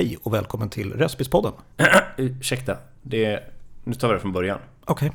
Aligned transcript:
Hej 0.00 0.18
och 0.22 0.34
välkommen 0.34 0.70
till 0.70 0.92
Respispodden. 0.92 1.52
Ursäkta, 2.16 2.78
det 3.02 3.42
nu 3.84 3.94
tar 3.94 4.08
vi 4.08 4.14
det 4.14 4.20
från 4.20 4.32
början. 4.32 4.58
Okej. 4.84 5.12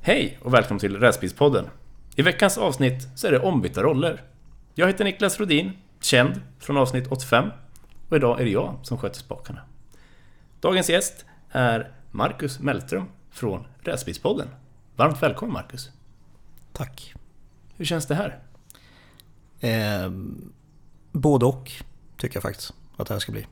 Hej 0.00 0.38
och 0.42 0.54
välkommen 0.54 0.78
till 0.78 0.96
Rätspilspodden. 0.96 1.68
I 2.16 2.22
veckans 2.22 2.58
avsnitt 2.58 3.08
så 3.18 3.26
är 3.26 3.32
det 3.32 3.38
ombytta 3.38 3.82
roller. 3.82 4.22
Jag 4.74 4.86
heter 4.86 5.04
Niklas 5.04 5.40
Rodin, 5.40 5.72
känd 6.00 6.40
från 6.58 6.76
avsnitt 6.76 7.06
85. 7.12 7.50
Och 8.08 8.16
idag 8.16 8.40
är 8.40 8.44
det 8.44 8.50
jag 8.50 8.78
som 8.82 8.98
sköter 8.98 9.18
spakarna. 9.18 9.60
Dagens 10.60 10.90
gäst 10.90 11.24
är 11.50 11.92
Marcus 12.10 12.60
Meltrum 12.60 13.04
från 13.30 13.66
Rätspilspodden. 13.80 14.48
Varmt 14.96 15.22
välkommen 15.22 15.52
Marcus. 15.52 15.90
Tack. 16.72 17.14
Hur 17.76 17.84
känns 17.84 18.06
det 18.06 18.14
här? 18.14 18.38
Eh, 19.60 20.10
både 21.12 21.46
och, 21.46 21.72
tycker 22.16 22.36
jag 22.36 22.42
faktiskt 22.42 22.74
att 22.96 23.08
det 23.08 23.14
här 23.14 23.20
ska 23.20 23.32
bli. 23.32 23.46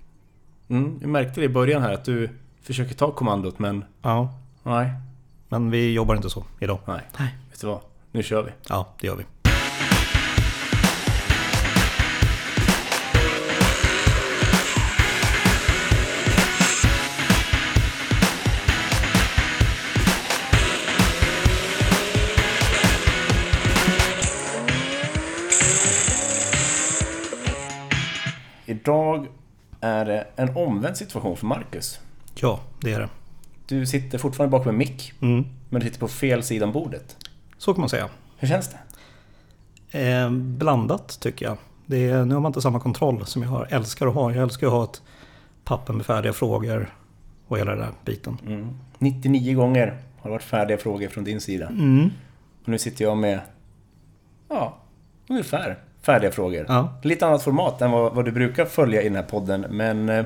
Mm, 0.71 0.99
jag 1.01 1.11
märkte 1.11 1.41
det 1.41 1.45
i 1.45 1.49
början 1.49 1.83
här 1.83 1.93
att 1.93 2.05
du 2.05 2.29
försöker 2.63 2.95
ta 2.95 3.11
kommandot 3.13 3.59
men 3.59 3.85
Ja, 4.03 4.35
nej, 4.63 4.91
men 5.49 5.71
vi 5.71 5.93
jobbar 5.93 6.17
inte 6.17 6.31
så 6.31 6.45
idag. 6.61 6.79
nej. 6.87 7.01
Nej. 7.19 7.35
Vet 7.51 7.61
du 7.61 7.67
vad? 7.67 7.81
Nu 8.13 8.23
kör 8.23 8.43
vi. 8.43 8.51
Ja, 8.69 8.89
det 9.01 9.07
gör 9.07 9.17
vi. 9.17 9.25
Är 29.81 30.05
det 30.05 30.27
en 30.37 30.57
omvänd 30.57 30.97
situation 30.97 31.37
för 31.37 31.47
Marcus. 31.47 32.01
Ja, 32.35 32.61
det 32.81 32.93
är 32.93 33.01
det. 33.01 33.09
Du 33.67 33.87
sitter 33.87 34.19
fortfarande 34.19 34.51
bakom 34.51 34.69
en 34.69 34.77
mick, 34.79 35.13
Mm. 35.21 35.45
men 35.69 35.81
du 35.81 35.87
sitter 35.87 36.01
på 36.01 36.09
fel 36.09 36.43
sida 36.43 36.67
om 36.67 36.73
bordet. 36.73 37.17
Så 37.59 37.75
kan 37.75 37.81
man 37.81 37.89
säga. 37.89 38.09
Hur 38.37 38.49
känns 38.49 38.69
det? 38.69 38.79
Eh, 40.01 40.31
blandat 40.31 41.21
tycker 41.21 41.47
jag. 41.47 41.57
Det 41.87 42.09
är, 42.09 42.25
nu 42.25 42.35
har 42.35 42.41
man 42.41 42.51
inte 42.51 42.61
samma 42.63 42.81
kontroll 42.81 43.27
som 43.27 43.43
jag 43.43 43.49
har, 43.51 43.67
älskar 43.71 44.07
att 44.07 44.15
ha. 44.15 44.33
Jag 44.33 44.43
älskar 44.43 44.67
att 44.67 44.73
ha 44.73 44.85
ett 44.85 45.03
papper 45.65 45.93
med 45.93 46.07
färdiga 46.07 46.33
frågor 46.33 46.95
och 47.47 47.59
hela 47.59 47.71
den 47.71 47.81
där 47.81 47.93
biten. 48.05 48.39
Mm. 48.47 48.79
99 48.99 49.55
gånger 49.57 49.87
har 50.19 50.23
det 50.23 50.31
varit 50.31 50.43
färdiga 50.43 50.79
frågor 50.79 51.09
från 51.09 51.25
din 51.25 51.41
sida. 51.41 51.67
Mm. 51.69 52.11
Och 52.63 52.69
nu 52.69 52.79
sitter 52.79 53.05
jag 53.05 53.17
med, 53.17 53.41
ja, 54.49 54.77
ungefär 55.29 55.79
färdiga 56.03 56.31
frågor. 56.31 56.65
Ja. 56.69 56.99
Lite 57.03 57.27
annat 57.27 57.43
format 57.43 57.83
än 57.83 57.91
vad, 57.91 58.15
vad 58.15 58.25
du 58.25 58.33
brukar 58.33 58.65
följa 58.65 59.01
i 59.03 59.05
den 59.05 59.17
här 59.17 59.23
podden, 59.23 59.61
men 59.71 60.09
eh, 60.09 60.25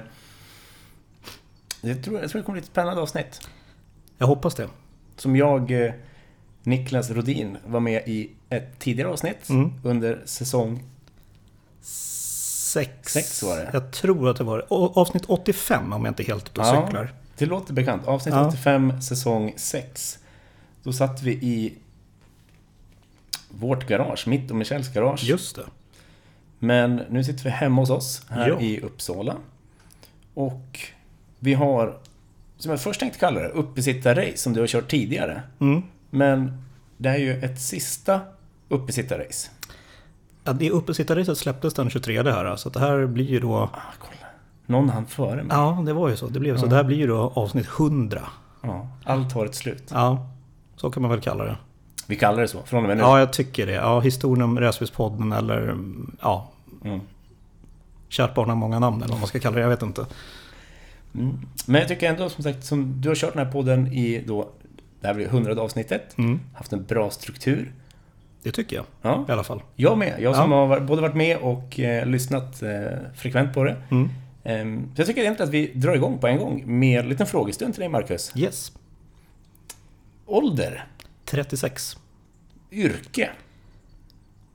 jag, 1.80 2.04
tror, 2.04 2.20
jag 2.20 2.30
tror 2.30 2.40
det 2.40 2.44
kommer 2.44 2.54
bli 2.58 2.60
ett 2.62 2.66
spännande 2.72 3.02
avsnitt. 3.02 3.40
Jag 4.18 4.26
hoppas 4.26 4.54
det. 4.54 4.68
Som 5.16 5.36
jag, 5.36 5.70
eh, 5.86 5.92
Niklas 6.62 7.10
Rodin, 7.10 7.56
var 7.66 7.80
med 7.80 8.02
i 8.08 8.30
ett 8.48 8.78
tidigare 8.78 9.08
avsnitt 9.10 9.48
Mm. 9.48 9.72
under 9.82 10.22
säsong... 10.24 10.82
Sex. 11.80 13.12
Sex 13.12 13.42
var 13.42 13.56
det. 13.56 13.70
Jag 13.72 13.90
tror 13.92 14.28
att 14.30 14.36
det 14.36 14.44
var 14.44 14.66
Å- 14.72 14.92
avsnitt 14.94 15.24
85 15.28 15.92
om 15.92 16.04
jag 16.04 16.10
inte 16.10 16.22
helt 16.22 16.48
ute 16.48 16.60
och 16.60 16.66
Ja. 16.66 16.84
cyklar. 16.86 17.12
Det 17.38 17.46
låter 17.46 17.72
bekant. 17.74 18.06
Avsnitt 18.06 18.34
Ja. 18.34 18.48
85, 18.48 19.02
säsong 19.02 19.52
6. 19.56 20.18
Då 20.82 20.92
satt 20.92 21.22
vi 21.22 21.32
i 21.32 21.74
vårt 23.58 23.86
garage, 23.86 24.26
mitt 24.28 24.50
och 24.50 24.56
Michels 24.56 24.88
garage. 24.88 25.24
Just 25.24 25.56
det. 25.56 25.62
Men 26.58 27.02
nu 27.10 27.24
sitter 27.24 27.44
vi 27.44 27.50
hemma 27.50 27.82
hos 27.82 27.90
oss 27.90 28.22
här 28.30 28.48
Ja. 28.48 28.60
i 28.60 28.80
Uppsala. 28.80 29.36
Och 30.34 30.78
vi 31.38 31.54
har, 31.54 31.96
som 32.58 32.70
jag 32.70 32.80
först 32.80 33.00
tänkte 33.00 33.18
kalla 33.18 33.40
det, 33.40 33.48
uppesittarrace 33.48 34.36
som 34.36 34.52
du 34.52 34.60
har 34.60 34.66
kört 34.66 34.90
tidigare. 34.90 35.42
Mm. 35.60 35.82
Men 36.10 36.62
det 36.96 37.08
är 37.08 37.18
ju 37.18 37.32
ett 37.44 37.60
sista 37.60 38.20
uppesittarrace. 38.68 39.50
Ja, 40.44 40.52
det 40.52 40.70
uppesittarracet 40.70 41.38
släpptes 41.38 41.74
den 41.74 41.90
23 41.90 42.22
här, 42.22 42.56
så 42.56 42.68
det 42.68 42.80
här 42.80 43.06
blir 43.06 43.24
ju 43.30 43.40
då... 43.40 43.56
Ah, 43.56 43.70
kolla. 43.98 44.26
Någon 44.66 44.88
hann 44.90 45.06
före 45.06 45.36
mig. 45.36 45.56
Ja, 45.56 45.82
det 45.86 45.92
var 45.92 46.08
ju 46.08 46.16
så. 46.16 46.26
Det 46.26 46.40
blev 46.40 46.56
så. 46.56 46.64
Ja. 46.66 46.70
Det 46.70 46.76
här 46.76 46.84
blir 46.84 46.96
ju 46.96 47.06
då 47.06 47.32
avsnitt 47.34 47.66
100. 47.78 48.20
Ja, 48.62 48.88
allt 49.04 49.32
har 49.32 49.46
ett 49.46 49.54
slut. 49.54 49.90
Ja, 49.92 50.28
så 50.76 50.90
kan 50.90 51.02
man 51.02 51.10
väl 51.10 51.20
kalla 51.20 51.44
det. 51.44 51.56
Vi 52.06 52.16
kallar 52.16 52.42
det 52.42 52.48
så, 52.48 52.62
från 52.62 52.82
och 52.82 52.88
med 52.88 52.96
nu. 52.96 53.02
Ja, 53.02 53.18
jag 53.18 53.32
tycker 53.32 53.66
det. 53.66 53.72
Ja, 53.72 54.00
historien 54.00 54.42
om 54.42 54.60
Räsbyspodden 54.60 55.32
eller 55.32 55.76
ja, 56.20 56.50
Mm. 56.84 57.00
kärt 58.08 58.34
barn 58.34 58.48
har 58.48 58.56
många 58.56 58.78
namn 58.78 59.02
eller 59.02 59.12
vad 59.12 59.20
man 59.20 59.28
ska 59.28 59.38
kalla 59.38 59.54
det. 59.56 59.62
Jag 59.62 59.68
vet 59.68 59.82
inte. 59.82 60.06
Mm. 61.14 61.38
Men 61.66 61.80
jag 61.80 61.88
tycker 61.88 62.08
ändå 62.08 62.28
som 62.28 62.44
sagt, 62.44 62.64
som 62.64 63.00
du 63.00 63.08
har 63.08 63.16
kört 63.16 63.34
den 63.34 63.46
här 63.46 63.52
podden 63.52 63.86
i 63.92 64.24
då, 64.26 64.48
det 65.00 65.06
här 65.06 65.14
blir 65.14 65.26
100 65.26 65.62
avsnittet, 65.62 66.18
Mm, 66.18 66.40
haft 66.54 66.72
en 66.72 66.84
bra 66.84 67.10
struktur. 67.10 67.72
det 68.42 68.52
tycker 68.52 68.76
jag 68.76 68.84
Ja, 69.02 69.24
i 69.28 69.32
alla 69.32 69.44
fall. 69.44 69.62
jag 69.76 69.98
med. 69.98 70.14
Jag 70.20 70.36
som 70.36 70.52
Ja. 70.52 70.66
har 70.66 70.80
både 70.80 71.02
varit 71.02 71.14
med 71.14 71.36
och 71.38 71.80
eh, 71.80 72.06
lyssnat 72.06 72.62
eh, 72.62 72.70
frekvent 73.14 73.54
på 73.54 73.64
det. 73.64 73.76
Mm. 73.90 74.08
Ehm, 74.44 74.90
så 74.94 75.00
jag 75.00 75.06
tycker 75.06 75.20
egentligen 75.20 75.48
att 75.48 75.54
vi 75.54 75.72
drar 75.74 75.94
igång 75.94 76.18
på 76.18 76.26
en 76.26 76.38
gång 76.38 76.62
med 76.66 77.00
en 77.00 77.08
liten 77.08 77.26
frågestund 77.26 77.74
till 77.74 77.80
dig, 77.80 77.88
Marcus. 77.88 78.32
Yes. 78.36 78.72
Ålder, 80.26 80.86
36. 81.24 81.96
yrke, 82.72 83.30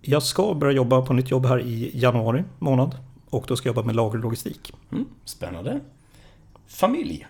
Jag 0.01 0.23
ska 0.23 0.53
börja 0.53 0.73
jobba 0.73 1.01
på 1.01 1.13
nytt 1.13 1.31
jobb 1.31 1.45
här 1.45 1.59
i 1.61 1.91
januari 1.93 2.43
månad. 2.59 2.95
Och 3.29 3.45
då 3.47 3.55
ska 3.55 3.69
jag 3.69 3.75
jobba 3.75 3.85
med 3.85 3.95
lager 3.95 4.17
och 4.17 4.23
logistik. 4.23 4.73
mm, 4.91 5.05
spännande. 5.25 5.79
Familj, 6.67 7.27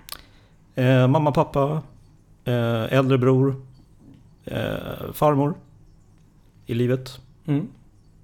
Eh, 0.75 1.07
mamma, 1.07 1.31
pappa, 1.31 1.81
eh, 2.45 2.93
äldre 2.93 3.17
bror, 3.17 3.55
eh, 4.45 5.11
farmor 5.13 5.53
i 6.65 6.73
livet. 6.73 7.19
mm. 7.45 7.67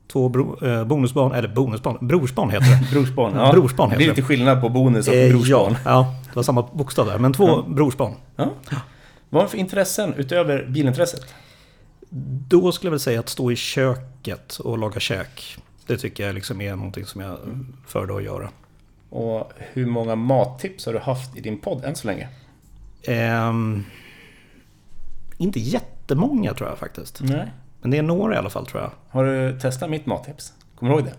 Två 0.08 0.30
bro, 0.30 0.66
eh, 0.66 0.84
bonusbarn, 0.86 1.32
eller 1.32 1.47
bonusbarn, 1.47 2.08
brorsbarn 2.08 2.50
heter 2.50 2.66
det. 2.66 2.88
brorsbarn. 2.92 3.36
Ja, 3.36 3.52
brorsbarn 3.52 3.90
det 3.90 3.96
heter 3.96 4.03
är 4.03 4.08
det. 4.09 4.16
lite 4.16 4.28
skillnad 4.28 4.62
på 4.62 4.70
bonus 4.70 5.08
och 5.08 5.14
Eh, 5.14 5.30
brorsbarn. 5.32 5.74
ja, 5.74 5.92
ja, 5.92 6.14
det 6.30 6.36
var 6.36 6.44
samma 6.44 6.62
bokstav 6.74 7.06
där. 7.06 7.18
Men 7.20 7.34
två 7.34 7.47
Ja. 7.47 7.66
brorsbarn. 7.68 8.14
Ja. 8.36 8.50
Vad 9.35 9.44
har 9.44 9.47
du 9.47 9.51
för 9.51 9.57
intressen 9.57 10.13
utöver 10.13 10.66
bilintresset? 10.66 11.34
Då 12.50 12.72
skulle 12.72 12.88
jag 12.88 12.91
väl 12.91 13.00
säga 13.00 13.19
att 13.19 13.29
stå 13.29 13.51
i 13.51 13.56
köket 13.56 14.56
och 14.56 14.78
laga 14.78 15.00
käk. 15.00 15.57
Det 15.85 15.97
tycker 15.97 16.25
jag 16.25 16.35
liksom 16.35 16.62
är 16.62 16.75
någonting 16.75 17.06
som 17.06 17.22
jag 17.22 17.38
föredrar 17.88 18.18
att 18.18 18.23
göra. 18.23 18.50
Och 19.09 19.51
hur 19.57 19.85
många 19.85 20.16
mattips 20.16 20.85
har 20.85 20.94
du 20.94 21.00
haft 21.00 21.38
i 21.38 21.41
din 21.41 21.59
podd 21.59 21.85
än 21.85 21.96
så 21.96 22.07
länge? 22.07 22.29
Ehm, 23.03 23.84
inte 25.38 25.59
jättemånga 25.59 26.53
tror 26.53 26.69
jag 26.69 26.78
faktiskt. 26.78 27.22
Nej. 27.22 27.52
Men 27.81 27.91
det 27.91 27.97
är 27.97 28.03
några 28.03 28.35
i 28.35 28.38
alla 28.38 28.50
fall 28.50 28.66
tror 28.66 28.81
jag. 28.81 28.91
Har 29.09 29.25
du 29.25 29.59
testat 29.59 29.90
mitt 29.90 30.06
mattips? 30.06 30.53
Kommer 30.75 30.91
du 30.91 30.97
ihåg 30.97 31.07
det? 31.07 31.16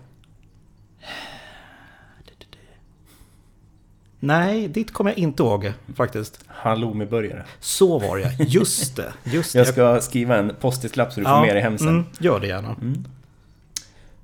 Nej, 4.19 4.67
dit 4.67 4.93
kommer 4.93 5.11
jag 5.11 5.17
inte 5.17 5.43
ihåg 5.43 5.73
faktiskt. 5.95 6.39
Halloumiburgare. 6.47 7.43
Så 7.59 7.99
var 7.99 8.17
det 8.17 8.43
Just 8.43 8.95
det. 8.95 9.13
Just. 9.23 9.55
Jag 9.55 9.67
ska 9.67 10.01
skriva 10.01 10.37
en 10.37 10.55
post-it-lapp 10.59 11.13
så 11.13 11.19
du 11.19 11.23
får 11.25 11.33
Ja, 11.33 11.41
med 11.41 11.55
dig 11.55 11.61
hem 11.63 11.77
sen. 11.77 11.87
Mm, 11.87 12.05
gör 12.19 12.39
det 12.39 12.47
gärna. 12.47 12.75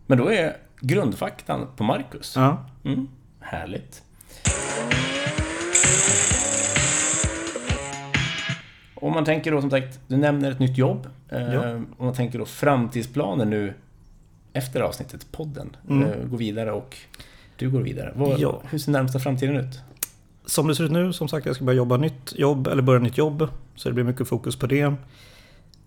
Men 0.05 0.17
då 0.17 0.31
är 0.31 0.57
grundfaktan 0.79 1.67
på 1.75 1.83
Marcus. 1.83 2.33
Ja. 2.35 2.65
Mm. 2.85 3.07
Härligt. 3.39 4.01
Om 8.95 9.13
man 9.13 9.25
tänker 9.25 9.51
då 9.51 9.61
som 9.61 9.69
sagt, 9.69 9.99
du 10.07 10.17
nämner 10.17 10.51
ett 10.51 10.59
nytt 10.59 10.77
jobb. 10.77 11.07
Eh, 11.29 11.53
Ja. 11.53 11.69
Om 11.73 11.87
man 11.97 12.13
tänker 12.13 12.39
då 12.39 12.45
framtidsplaner 12.45 13.45
nu 13.45 13.73
efter 14.53 14.81
avsnittet, 14.81 15.31
podden. 15.31 15.75
Mm. 15.89 16.03
Eh, 16.09 16.25
gå 16.25 16.37
vidare 16.37 16.71
och 16.71 16.97
du 17.57 17.69
går 17.69 17.81
vidare. 17.81 18.13
Vad, 18.15 18.39
Ja. 18.39 18.61
Hur 18.69 18.77
ser 18.79 18.91
närmsta 18.91 19.19
framtiden 19.19 19.55
ut? 19.57 19.79
Som 20.45 20.67
det 20.67 20.75
ser 20.75 20.83
ut 20.83 20.91
nu, 20.91 21.13
som 21.13 21.27
sagt, 21.27 21.45
jag 21.45 21.55
ska 21.55 21.65
börja 21.65 21.77
jobba 21.77 21.97
nytt 21.97 22.33
jobb, 22.35 22.67
eller 22.67 22.81
börja 22.81 22.99
nytt 22.99 23.17
jobb. 23.17 23.47
Så 23.75 23.89
det 23.89 23.93
blir 23.93 24.03
mycket 24.03 24.27
fokus 24.27 24.55
på 24.55 24.67
det. 24.67 24.93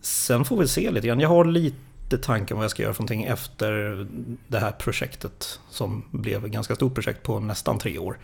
Sen 0.01 0.45
får 0.45 0.57
vi 0.59 0.69
se 0.69 0.91
lite 0.91 1.07
grann. 1.07 1.21
Jag 1.21 1.29
har 1.29 1.45
lite 1.45 2.19
tankar 2.19 2.55
om 2.55 2.59
vad 2.59 2.65
jag 2.65 2.71
ska 2.71 2.83
göra 2.83 2.95
för 2.95 3.03
någonting 3.03 3.25
efter 3.25 4.07
det 4.49 4.59
här 4.59 4.71
projektet. 4.73 5.61
Som 5.71 6.05
blev 6.11 6.45
ett 6.45 6.51
ganska 6.53 6.75
stort 6.75 6.95
projekt 6.95 7.23
på 7.23 7.41
nästan 7.41 7.79
tre 7.79 7.99
år. 7.99 8.19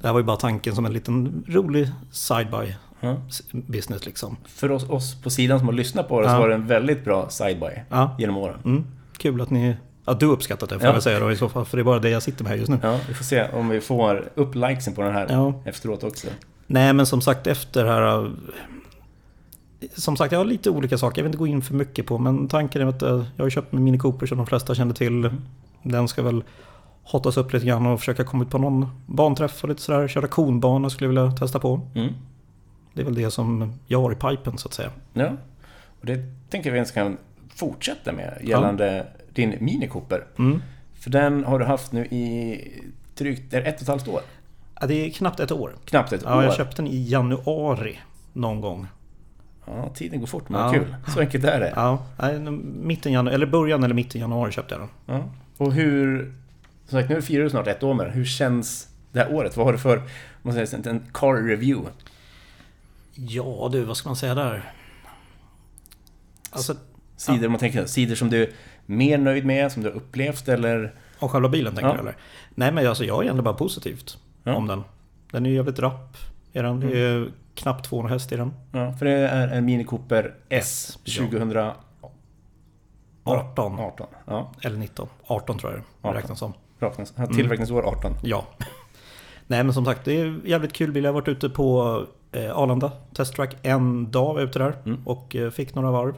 Det 0.00 0.06
här 0.06 0.12
var 0.12 0.20
ju 0.20 0.26
bara 0.26 0.36
tanken 0.36 0.74
som 0.74 0.86
en 0.86 0.92
liten 0.92 1.44
rolig 1.48 1.90
side-by 2.10 2.74
Ja. 3.00 3.16
business 3.52 4.06
liksom. 4.06 4.36
För 4.44 4.70
oss, 4.70 4.88
oss 4.90 5.22
på 5.22 5.30
sidan 5.30 5.58
som 5.58 5.68
har 5.68 5.72
lyssnat 5.74 6.08
på 6.08 6.20
det 6.20 6.26
så 6.28 6.34
Ja. 6.34 6.38
var 6.38 6.48
det 6.48 6.54
en 6.54 6.66
väldigt 6.66 7.04
bra 7.04 7.30
side-by 7.30 7.82
Ja, 7.90 8.16
genom 8.18 8.36
åren. 8.36 8.58
mm, 8.64 8.84
kul 9.16 9.40
att 9.40 9.50
ni... 9.50 9.76
Ja, 10.08 10.14
du 10.14 10.26
uppskattat 10.26 10.68
det 10.68 10.78
får 10.78 10.86
Ja. 10.88 10.92
jag 10.94 11.02
säga 11.02 11.20
då 11.20 11.32
i 11.32 11.36
så 11.36 11.48
fall. 11.48 11.64
För 11.64 11.76
det 11.76 11.80
är 11.80 11.84
bara 11.84 11.98
det 11.98 12.10
jag 12.10 12.22
sitter 12.22 12.44
med 12.44 12.50
här 12.50 12.58
just 12.58 12.70
nu. 12.70 12.78
Ja, 12.82 12.98
vi 13.08 13.14
får 13.14 13.24
se 13.24 13.48
om 13.52 13.68
vi 13.68 13.80
får 13.80 14.28
upp 14.34 14.54
likesen 14.54 14.94
på 14.94 15.02
den 15.02 15.12
här 15.12 15.26
Ja. 15.30 15.52
efteråt 15.64 16.04
också. 16.04 16.28
Nej, 16.66 16.92
men 16.92 17.06
som 17.06 17.20
sagt 17.20 17.46
efter 17.46 17.84
här... 17.84 18.30
Som 19.94 20.16
sagt, 20.16 20.32
jag 20.32 20.38
har 20.40 20.44
lite 20.44 20.70
olika 20.70 20.98
saker. 20.98 21.18
Jag 21.18 21.24
vill 21.24 21.28
inte 21.28 21.38
gå 21.38 21.46
in 21.46 21.62
för 21.62 21.74
mycket 21.74 22.06
på. 22.06 22.18
Men 22.18 22.48
tanken 22.48 22.82
är 22.82 22.86
att 22.86 23.02
äh, 23.02 23.24
jag 23.36 23.44
har 23.44 23.50
köpt 23.50 23.72
en 23.72 23.84
Mini 23.84 23.98
Cooper 23.98 24.26
som 24.26 24.38
de 24.38 24.46
flesta 24.46 24.74
känner 24.74 24.94
till. 24.94 25.30
Den 25.82 26.08
ska 26.08 26.22
väl 26.22 26.44
hotas 27.04 27.36
upp 27.36 27.52
lite 27.52 27.66
grann 27.66 27.86
och 27.86 27.98
försöka 27.98 28.24
komma 28.24 28.44
ut 28.44 28.50
på 28.50 28.58
någon 28.58 28.86
banträff 29.06 29.62
och 29.62 29.68
lite 29.68 29.82
sådär. 29.82 30.08
Köra 30.08 30.26
konbana 30.26 30.90
skulle 30.90 31.14
jag 31.14 31.22
vilja 31.22 31.36
testa 31.36 31.58
på. 31.58 31.80
Mm. 31.94 32.12
Det 32.94 33.00
är 33.00 33.04
väl 33.04 33.14
det 33.14 33.30
som 33.30 33.72
jag 33.86 34.00
har 34.02 34.12
i 34.12 34.14
pipen 34.14 34.58
så 34.58 34.68
att 34.68 34.74
säga. 34.74 34.90
Ja. 35.12 35.28
Och 36.00 36.06
det 36.06 36.18
tänker 36.50 36.70
vi 36.70 36.76
ens 36.76 36.90
kan 36.90 37.16
fortsätta 37.54 38.12
med 38.12 38.38
gällande 38.42 39.06
din 39.38 39.56
Mini 39.60 39.88
Cooper. 39.88 40.24
Mm. 40.38 40.62
För 40.94 41.10
den 41.10 41.44
har 41.44 41.58
du 41.58 41.64
haft 41.64 41.92
nu 41.92 42.04
i 42.04 42.82
drygt 43.14 43.54
ett 43.54 43.76
och 43.76 43.82
ett 43.82 43.88
halvt 43.88 44.08
år. 44.08 44.20
Ja, 44.80 44.86
det 44.86 44.94
är 44.94 45.10
knappt 45.10 45.40
ett 45.40 45.52
år. 45.52 45.76
Knappt 45.84 46.12
ett 46.12 46.22
Ja, 46.24 46.36
år. 46.38 46.44
jag 46.44 46.54
köpte 46.54 46.76
den 46.82 46.86
i 46.92 47.08
januari 47.08 47.98
någon 48.32 48.60
gång. 48.60 48.86
Ja, 49.66 49.90
tiden 49.94 50.20
går 50.20 50.26
fort 50.26 50.48
men 50.48 50.60
Ja. 50.60 50.72
kul. 50.72 50.94
Så 51.14 51.20
enkelt 51.20 51.44
är 51.44 51.60
det. 51.60 51.72
Ja, 51.76 52.02
mitten 52.62 53.12
januari, 53.12 53.34
eller 53.34 53.46
början 53.46 53.84
eller 53.84 53.94
mitten 53.94 54.20
januari 54.20 54.52
köpte 54.52 54.74
jag 54.74 54.80
den. 54.82 54.88
Ja. 55.16 55.24
Och 55.56 55.72
hur... 55.72 56.34
Som 56.86 56.98
sagt, 57.00 57.10
nu 57.10 57.22
firar 57.22 57.44
du 57.44 57.50
snart 57.50 57.66
ett 57.66 57.82
år 57.82 57.94
med 57.94 58.06
den. 58.06 58.14
Hur 58.14 58.24
känns 58.24 58.88
det 59.12 59.18
här 59.18 59.32
året? 59.34 59.56
Vad 59.56 59.66
har 59.66 59.72
du 59.72 59.78
för, 59.78 60.02
man 60.42 60.54
säger, 60.54 60.88
en 60.88 61.02
car 61.12 61.42
review? 61.48 61.90
Ja 63.14 63.68
du, 63.72 63.84
vad 63.84 63.96
ska 63.96 64.08
man 64.08 64.16
säga 64.16 64.34
där? 64.34 64.72
Alltså, 66.50 66.76
Sidor, 67.16 67.48
man 67.48 67.58
tänker, 67.58 67.86
sidor 67.86 68.14
som 68.14 68.30
du 68.30 68.52
mer 68.90 69.18
nöjd 69.18 69.44
med, 69.46 69.72
som 69.72 69.82
du 69.82 69.88
har 69.88 69.96
upplevt 69.96 70.48
eller? 70.48 70.94
om 71.18 71.28
själva 71.28 71.48
bilen 71.48 71.74
tänker 71.74 71.88
Ja. 71.88 71.94
du 71.94 72.00
eller? 72.00 72.16
Nej 72.54 72.72
men 72.72 72.86
alltså 72.86 73.04
jag 73.04 73.18
är 73.18 73.22
egentligen 73.22 73.44
bara 73.44 73.54
positivt 73.54 74.18
Ja. 74.44 74.54
om 74.54 74.66
den. 74.66 74.82
Den 75.32 75.46
är 75.46 75.50
ju 75.50 75.56
jävligt 75.56 75.78
rapp. 75.78 76.16
Är 76.52 76.62
den. 76.62 76.80
Det 76.80 76.98
är 76.98 77.28
knappt 77.54 77.84
200 77.84 78.12
häst 78.12 78.32
i 78.32 78.36
den. 78.36 78.54
Ja, 78.72 78.92
för 78.92 79.04
det 79.06 79.12
är 79.12 79.48
en 79.48 79.64
Mini 79.64 79.84
Cooper 79.84 80.34
S 80.48 80.98
Ja. 81.04 81.22
2018. 81.24 81.74
18. 83.24 83.78
18. 83.80 84.06
Ja, 84.26 84.52
Eller 84.62 84.76
19. 84.78 85.08
18 85.26 85.58
tror 85.58 85.72
jag 85.72 85.80
det 85.80 85.84
18. 86.08 86.14
räknas 86.22 86.38
som. 86.38 86.52
räknas. 86.78 87.14
ja, 87.16 87.26
Tillverkningsår 87.26 87.82
18. 87.86 88.12
Ja. 88.22 88.44
Nej 89.46 89.64
men 89.64 89.74
som 89.74 89.84
sagt, 89.84 90.04
det 90.04 90.20
är 90.20 90.40
jävligt 90.44 90.72
kul 90.72 90.92
bil. 90.92 91.04
Jag 91.04 91.10
har 91.12 91.20
varit 91.20 91.28
ute 91.28 91.48
på 91.48 92.02
eh, 92.32 92.58
Arlanda 92.58 92.92
testtrack 93.14 93.56
en 93.62 94.10
dag 94.10 94.34
var 94.34 94.40
jag 94.40 94.48
ute 94.48 94.58
där. 94.58 94.74
Mm. 94.86 95.02
Och 95.06 95.36
eh, 95.36 95.50
fick 95.50 95.74
några 95.74 95.90
varv. 95.90 96.14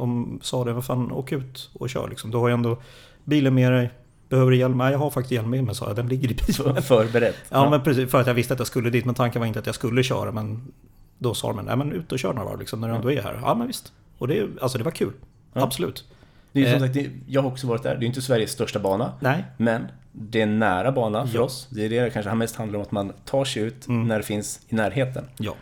De 0.00 0.38
sa 0.42 0.64
det, 0.64 0.72
vad 0.72 0.84
fan 0.84 1.12
åk 1.12 1.32
ut 1.32 1.70
och 1.72 1.90
kör 1.90 2.08
liksom. 2.08 2.30
Du 2.30 2.36
har 2.38 2.48
ju 2.48 2.54
ändå 2.54 2.76
bilen 3.24 3.54
med 3.54 3.72
dig. 3.72 3.90
Behöver 4.28 4.50
du 4.50 4.56
hjälm? 4.56 4.78
Nej 4.78 4.92
jag 4.92 4.98
har 4.98 5.10
faktiskt 5.10 5.32
hjälm 5.32 5.50
med 5.50 5.64
mig 5.64 5.74
sa 5.74 5.86
jag. 5.86 5.96
Den 5.96 6.08
ligger 6.08 6.30
i 6.30 6.34
bilen. 6.46 6.82
Förberett. 6.82 7.36
Ja, 7.48 7.70
men 7.70 7.82
precis, 7.82 8.10
för 8.10 8.20
att 8.20 8.26
jag 8.26 8.34
visste 8.34 8.52
att 8.54 8.60
jag 8.60 8.66
skulle 8.66 8.90
dit. 8.90 9.04
Men 9.04 9.14
tanken 9.14 9.40
var 9.40 9.46
inte 9.46 9.58
att 9.58 9.66
jag 9.66 9.74
skulle 9.74 10.02
köra. 10.02 10.32
Men 10.32 10.72
då 11.18 11.34
sa 11.34 11.52
de, 11.52 11.64
nej 11.64 11.76
men 11.76 11.92
ut 11.92 12.12
och 12.12 12.18
kör 12.18 12.32
några 12.32 12.48
varv 12.48 12.58
liksom, 12.60 12.80
när 12.80 12.88
du 12.88 12.94
ändå 12.94 13.12
är 13.12 13.22
här. 13.22 13.38
Ja 13.42 13.54
men 13.54 13.66
visst. 13.66 13.92
Och 14.18 14.28
det, 14.28 14.48
alltså, 14.62 14.78
det 14.78 14.84
var 14.84 14.90
kul. 14.90 15.12
Ja. 15.52 15.62
Absolut. 15.62 16.04
Det 16.52 16.60
är 16.66 16.78
som 16.78 16.84
Eh. 16.88 16.92
sagt, 16.92 17.06
jag 17.26 17.42
har 17.42 17.48
också 17.50 17.66
varit 17.66 17.82
där. 17.82 17.96
Det 17.96 18.04
är 18.04 18.06
inte 18.06 18.22
Sveriges 18.22 18.50
största 18.50 18.78
bana. 18.78 19.12
Nej, 19.20 19.44
Men 19.56 19.86
det 20.12 20.38
är 20.38 20.42
en 20.42 20.58
nära 20.58 20.92
bana 20.92 21.26
för 21.26 21.34
Ja. 21.38 21.42
oss. 21.44 21.68
Det 21.70 21.84
är 21.84 21.88
det 21.88 22.00
det 22.00 22.10
kanske 22.10 22.34
mest 22.34 22.56
handlar 22.56 22.78
om, 22.78 22.82
att 22.82 22.92
man 22.92 23.12
tar 23.24 23.44
sig 23.44 23.62
ut 23.62 23.88
Mm. 23.88 24.08
när 24.08 24.16
det 24.16 24.22
finns 24.24 24.60
i 24.68 24.74
närheten. 24.74 25.24
ja. 25.38 25.54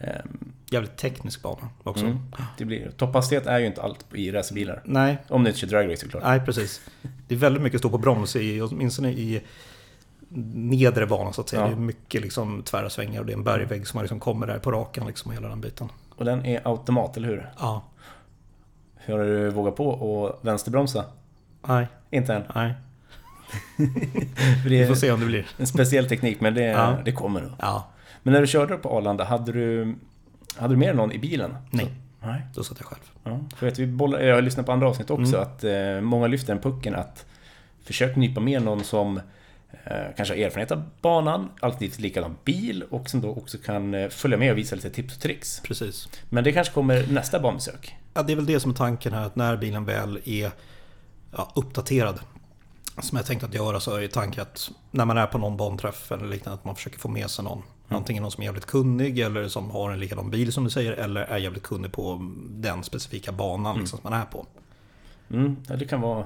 Ehm, 0.00 0.52
Jävligt 0.72 0.96
teknisk 0.96 1.42
bana 1.42 1.68
också. 1.82 2.04
Mm. 2.04 2.18
Det 2.58 2.64
blir, 2.64 2.90
topphastighet 2.90 3.46
är 3.46 3.58
ju 3.58 3.66
inte 3.66 3.82
allt 3.82 4.04
i 4.14 4.30
racerbilar. 4.32 4.82
Nej, 4.84 5.18
Om 5.28 5.44
du 5.44 5.50
inte 5.50 5.60
kör 5.60 5.68
dragrace 5.68 6.00
såklart. 6.02 6.22
nej 6.22 6.40
precis. 6.40 6.80
Det 7.28 7.34
är 7.34 7.38
väldigt 7.38 7.62
mycket 7.62 7.78
stå 7.80 7.90
på 7.90 7.98
broms 7.98 8.36
i, 8.36 8.60
åtminstone 8.62 9.10
i 9.12 9.42
nedre 10.54 11.06
banan 11.06 11.32
så 11.32 11.40
att 11.40 11.48
säga. 11.48 11.62
Ja. 11.62 11.68
Det 11.68 11.72
är 11.74 11.76
mycket 11.76 12.20
liksom 12.22 12.62
tvära 12.62 12.90
svängar 12.90 13.20
och 13.20 13.26
det 13.26 13.32
är 13.32 13.36
en 13.36 13.44
bergvägg 13.44 13.86
som 13.86 13.98
man 13.98 14.02
liksom 14.02 14.20
kommer 14.20 14.46
där 14.46 14.58
på 14.58 14.72
rakan 14.72 15.06
liksom 15.06 15.32
hela 15.32 15.48
den 15.48 15.60
biten. 15.60 15.88
Och 16.16 16.24
den 16.24 16.46
är 16.46 16.60
automat, 16.68 17.16
eller 17.16 17.28
hur? 17.28 17.50
Ja, 17.58 17.82
Hur 18.96 19.18
har 19.18 19.24
du 19.24 19.50
vågat 19.50 19.76
på 19.76 19.88
och 19.88 20.38
vänsterbromsa? 20.46 21.04
nej, 21.66 21.86
Inte 22.10 22.34
än. 22.34 22.42
nej. 22.54 22.74
Vi 24.66 24.86
får 24.86 24.94
se 24.94 25.10
om 25.12 25.20
det 25.20 25.26
blir. 25.26 25.46
en 25.58 25.66
speciell 25.66 26.08
teknik, 26.08 26.40
men 26.40 26.54
det, 26.54 26.62
Ja. 26.64 26.96
det 27.04 27.12
kommer 27.12 27.40
nog. 27.40 27.50
Ja, 27.58 27.88
Men 28.22 28.32
när 28.34 28.40
du 28.40 28.46
körde 28.46 28.76
på 28.76 28.96
Arlanda, 28.98 29.24
hade 29.24 29.52
du, 29.52 29.94
hade 30.56 30.74
du 30.74 30.78
med 30.78 30.96
någon 30.96 31.12
i 31.12 31.18
bilen? 31.18 31.56
nej, 31.70 31.84
Så, 32.20 32.26
nej. 32.26 32.42
då 32.54 32.64
satt 32.64 32.76
jag 32.80 32.86
själv. 32.86 33.00
Ja, 33.24 33.40
för 33.56 33.68
att 33.68 33.78
vi 33.78 33.86
bollar, 33.86 34.20
jag 34.20 34.34
har 34.34 34.42
lyssnat 34.42 34.66
på 34.66 34.72
andra 34.72 34.88
avsnitt 34.88 35.10
också, 35.10 35.36
Mm. 35.36 35.40
att 35.48 35.64
eh, 35.64 36.00
många 36.00 36.26
lyfter 36.26 36.54
den 36.54 36.62
pucken 36.62 36.94
att 36.94 37.26
försök 37.84 38.16
nypa 38.16 38.40
med 38.40 38.62
någon 38.62 38.84
som 38.84 39.16
eh, 39.84 39.94
kanske 40.16 40.34
har 40.34 40.38
erfarenhet 40.46 40.70
av 40.72 40.82
banan, 41.00 41.48
alltid 41.60 42.00
likadan 42.00 42.36
bil 42.44 42.82
och 42.90 43.10
som 43.10 43.20
då 43.20 43.30
också 43.30 43.58
kan 43.58 43.94
eh, 43.94 44.08
följa 44.08 44.38
med 44.38 44.52
och 44.52 44.58
visa 44.58 44.76
lite 44.76 44.90
tips 44.90 45.16
och 45.16 45.22
tricks. 45.22 45.60
Precis. 45.64 46.08
Men 46.28 46.44
det 46.44 46.52
kanske 46.52 46.74
kommer 46.74 47.06
nästa 47.12 47.40
banbesök. 47.40 47.96
Ja, 48.14 48.22
det 48.22 48.32
är 48.32 48.36
väl 48.36 48.46
det 48.46 48.60
som 48.60 48.70
är 48.70 48.74
tanken 48.74 49.12
här, 49.12 49.26
att 49.26 49.36
när 49.36 49.56
bilen 49.56 49.84
väl 49.84 50.20
är 50.24 50.50
ja, 51.36 51.52
uppdaterad. 51.54 52.20
Som 53.02 53.16
jag 53.16 53.26
tänkt 53.26 53.44
att 53.44 53.54
göra 53.54 53.80
så 53.80 53.96
är 53.96 54.08
tanken 54.08 54.42
att 54.42 54.70
när 54.90 55.04
man 55.04 55.18
är 55.18 55.26
på 55.26 55.38
någon 55.38 55.56
banträff 55.56 56.12
eller 56.12 56.26
liknande 56.26 56.54
att 56.58 56.64
man 56.64 56.76
försöker 56.76 56.98
få 56.98 57.08
med 57.08 57.30
sig 57.30 57.44
någon. 57.44 57.62
Antingen 57.92 58.22
någon 58.22 58.32
som 58.32 58.42
är 58.42 58.44
jävligt 58.46 58.66
kunnig 58.66 59.18
eller 59.18 59.48
som 59.48 59.70
har 59.70 59.90
en 59.90 60.00
likadan 60.00 60.30
bil 60.30 60.52
som 60.52 60.64
du 60.64 60.70
säger 60.70 60.92
eller 60.92 61.20
är 61.20 61.38
jävligt 61.38 61.62
kunnig 61.62 61.92
på 61.92 62.30
den 62.50 62.82
specifika 62.84 63.32
banan 63.32 63.78
liksom, 63.78 63.98
som 63.98 64.10
man 64.10 64.20
är 64.20 64.24
på. 64.24 64.46
Mm, 65.30 65.56
ja, 65.68 65.76
det 65.76 65.84
kan 65.84 66.00
vara... 66.00 66.24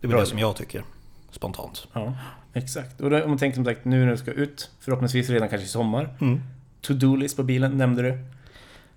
Det 0.00 0.06
är 0.06 0.08
väl 0.10 0.20
det 0.20 0.26
som 0.26 0.38
jag 0.38 0.56
tycker 0.56 0.82
spontant. 1.30 1.86
Ja, 1.92 2.14
exakt. 2.52 3.00
Och 3.00 3.10
då, 3.10 3.22
om 3.22 3.28
man 3.30 3.38
tänker 3.38 3.54
som 3.54 3.64
sagt 3.64 3.84
nu 3.84 4.04
när 4.04 4.10
du 4.12 4.16
ska 4.18 4.30
ut, 4.32 4.70
förhoppningsvis 4.80 5.28
redan 5.30 5.48
kanske 5.48 5.64
i 5.64 5.68
sommar. 5.68 6.16
Mm. 6.20 6.40
To-do-list 6.80 7.36
på 7.36 7.42
bilen 7.42 7.78
nämnde 7.78 8.02
du. 8.02 8.18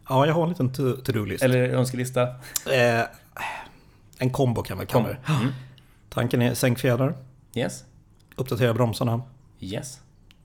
Ja, 0.09 0.25
jag 0.25 0.33
har 0.33 0.43
en 0.43 0.49
liten 0.49 0.69
to- 0.71 1.01
to-do-list. 1.01 1.43
Eller 1.43 1.69
önskelista. 1.69 2.21
Eh, 2.73 3.01
en 4.17 4.29
kombo 4.31 4.63
kan 4.63 4.77
man 4.77 4.85
kalla 4.87 5.07
det. 5.07 5.17
Mm. 5.27 5.51
Tanken 6.09 6.41
är 6.41 6.53
sänk 6.53 6.79
fjädrar, 6.79 7.15
Yes. 7.55 7.83
uppdatera 8.35 8.73
bromsarna, 8.73 9.21
Yes. 9.59 9.99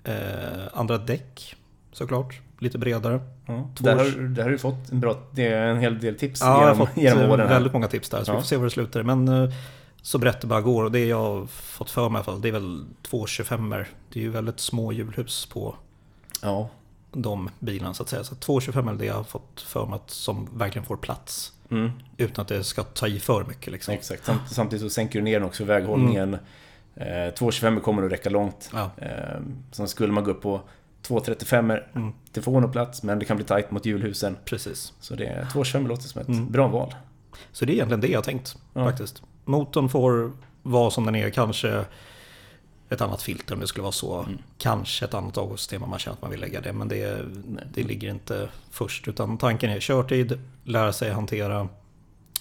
Eh, 0.07 0.15
andra 0.73 0.99
däck 0.99 1.55
såklart, 1.93 2.41
lite 2.59 2.79
bredare. 2.79 3.21
Ja. 3.47 3.71
Där, 3.81 3.97
har, 3.97 4.29
där 4.29 4.43
har 4.43 4.51
du 4.51 4.59
fått 4.59 4.91
en 4.93 5.01
bra... 5.01 5.17
En 5.37 5.79
hel 5.81 6.01
del 6.01 6.19
tips 6.19 6.41
Ja, 6.41 6.47
jag 6.47 6.55
har 6.55 6.63
genom, 6.73 6.87
fått 6.87 6.97
genom 6.97 7.23
eh, 7.23 7.31
åren. 7.31 7.49
väldigt 7.49 7.73
många 7.73 7.89
tips 7.89 8.09
där, 8.11 8.25
så 8.25 8.33
vi 8.33 8.37
Ja. 8.37 8.41
får 8.43 8.47
se 8.47 8.57
var 8.57 8.65
det 8.65 8.71
slutar. 8.71 9.03
Men 9.03 9.29
eh, 9.29 9.51
så 10.03 10.19
brett 10.19 10.41
det 10.41 10.47
bara 10.47 10.61
går 10.61 10.85
och 10.85 10.93
det 10.93 11.05
jag 11.07 11.17
har 11.23 11.47
fått 11.47 11.91
för 11.91 12.09
mig 12.09 12.15
i 12.15 12.17
alla 12.19 12.25
fall, 12.25 12.41
det 12.41 12.49
är 12.49 12.53
väl 12.53 12.85
225 13.03 13.73
er 13.73 13.89
Det 14.13 14.19
är 14.19 14.23
ju 14.23 14.31
väldigt 14.31 14.61
små 14.61 14.93
hjulhus 14.93 15.47
på 15.47 15.75
Ja. 16.43 16.69
de 17.13 17.51
bilarna 17.59 17.95
så 17.95 18.03
att 18.03 18.09
säga. 18.09 18.25
Så 18.25 18.35
225 18.35 18.89
är 18.89 18.95
det 18.95 19.05
jag 19.07 19.15
har 19.15 19.25
fått 19.25 19.61
för 19.67 19.87
mig 19.87 19.97
att, 19.97 20.11
som 20.11 20.49
verkligen 20.55 20.87
får 20.87 20.97
plats. 20.97 21.53
Mm. 21.71 21.91
Utan 22.17 22.43
att 22.43 22.49
det 22.49 22.65
ska 22.65 22.83
ta 22.83 23.07
i 23.09 23.21
för 23.21 23.45
mycket 23.45 23.73
liksom. 23.73 23.95
Exakt. 23.95 24.25
Samt, 24.25 24.41
samtidigt 24.51 24.83
så 24.83 24.91
sänker 24.91 25.19
du 25.19 25.23
ner 25.23 25.33
den 25.41 25.49
också 25.49 25.65
väghållningen. 25.65 26.29
Mm. 26.29 26.41
Eh, 26.97 27.35
225 27.35 27.81
kommer 27.81 28.03
att 28.03 28.13
räcka 28.13 28.31
långt. 28.31 28.71
Ja, 28.73 28.91
Eh, 28.97 29.41
sen 29.73 29.89
skulle 29.89 30.13
man 30.13 30.25
gå 30.25 30.31
upp 30.31 30.43
på 30.43 30.61
235 31.03 31.71
Mm. 31.71 32.13
Det 32.33 32.43
får 32.43 32.61
nog 32.61 32.73
plats, 32.73 33.03
men 33.03 33.19
det 33.19 33.25
kan 33.25 33.37
bli 33.37 33.47
tajt 33.47 33.71
mot 33.71 33.87
hjulhusen. 33.87 34.37
precis. 34.45 34.93
Så 35.01 35.15
det 35.15 35.27
är 35.27 35.45
225 35.53 35.87
låter 35.87 36.03
som 36.03 36.21
ett 36.21 36.29
Mm. 36.29 36.53
bra 36.53 36.69
val. 36.69 36.95
Så 37.53 37.65
det 37.65 37.73
är 37.73 37.75
egentligen 37.75 38.01
det 38.01 38.09
jag 38.09 38.25
tänkt 38.25 38.57
Ja. 38.75 38.85
faktiskt. 38.85 39.23
Motorn 39.45 39.89
får 39.89 40.33
vara 40.63 40.91
som 40.91 41.05
den 41.05 41.15
är, 41.15 41.31
kanske 41.31 41.85
ett 42.89 43.01
annat 43.01 43.23
filter 43.23 43.55
om 43.55 43.61
det 43.61 43.67
skulle 43.67 43.83
vara 43.83 43.93
så. 43.93 44.21
Mm. 44.23 44.39
Kanske 44.59 45.05
ett 45.05 45.15
annat 45.15 45.39
avgassystem 45.39 45.83
om 45.83 45.91
man 45.91 45.99
känner 45.99 46.17
att 46.17 46.23
man 46.23 46.31
vill 46.31 46.41
lägga 46.41 46.61
det. 46.61 46.73
Men 46.73 46.89
det, 46.89 47.23
det 47.75 47.83
ligger 47.83 48.11
inte 48.11 48.49
först. 48.71 49.09
Utan 49.09 49.39
tanken 49.39 49.71
är 49.71 49.81
körtid, 49.81 50.39
lära 50.65 50.93
sig 50.93 51.11
hantera 51.13 51.69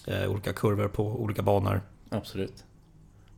eh, 0.07 0.31
olika 0.31 0.53
kurvor 0.53 0.87
på 0.87 1.03
olika 1.07 1.41
banor. 1.41 1.81
Absolut. 2.09 2.63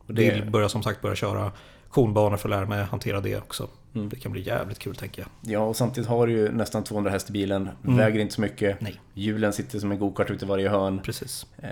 Och 0.08 0.14
Det... 0.14 0.30
Vill 0.30 0.50
börja 0.50 0.68
som 0.68 0.82
sagt 0.82 1.02
börja 1.02 1.16
köra 1.16 1.52
konbanor 1.88 2.36
för 2.36 2.48
att 2.48 2.50
lära 2.56 2.66
mig 2.66 2.84
hantera 2.84 3.20
det 3.20 3.36
också. 3.36 3.68
Mm. 3.94 4.08
Det 4.08 4.16
kan 4.16 4.32
bli 4.32 4.40
jävligt 4.42 4.78
kul 4.78 4.96
tänker 4.96 5.22
jag. 5.22 5.52
ja, 5.52 5.60
och 5.60 5.76
samtidigt 5.76 6.08
har 6.10 6.26
du 6.26 6.32
ju 6.32 6.52
nästan 6.52 6.84
200 6.84 7.10
häst 7.10 7.30
i 7.30 7.32
bilen. 7.32 7.68
Mm. 7.84 7.96
Väger 7.96 8.20
inte 8.20 8.34
så 8.34 8.40
mycket. 8.40 8.80
Nej. 8.80 9.00
Hjulen 9.14 9.52
sitter 9.52 9.78
som 9.78 9.92
en 9.92 9.98
gokart 9.98 10.30
ute 10.30 10.44
i 10.44 10.48
varje 10.48 10.68
hörn. 10.68 11.00
Precis. 11.04 11.46
Eh, 11.58 11.70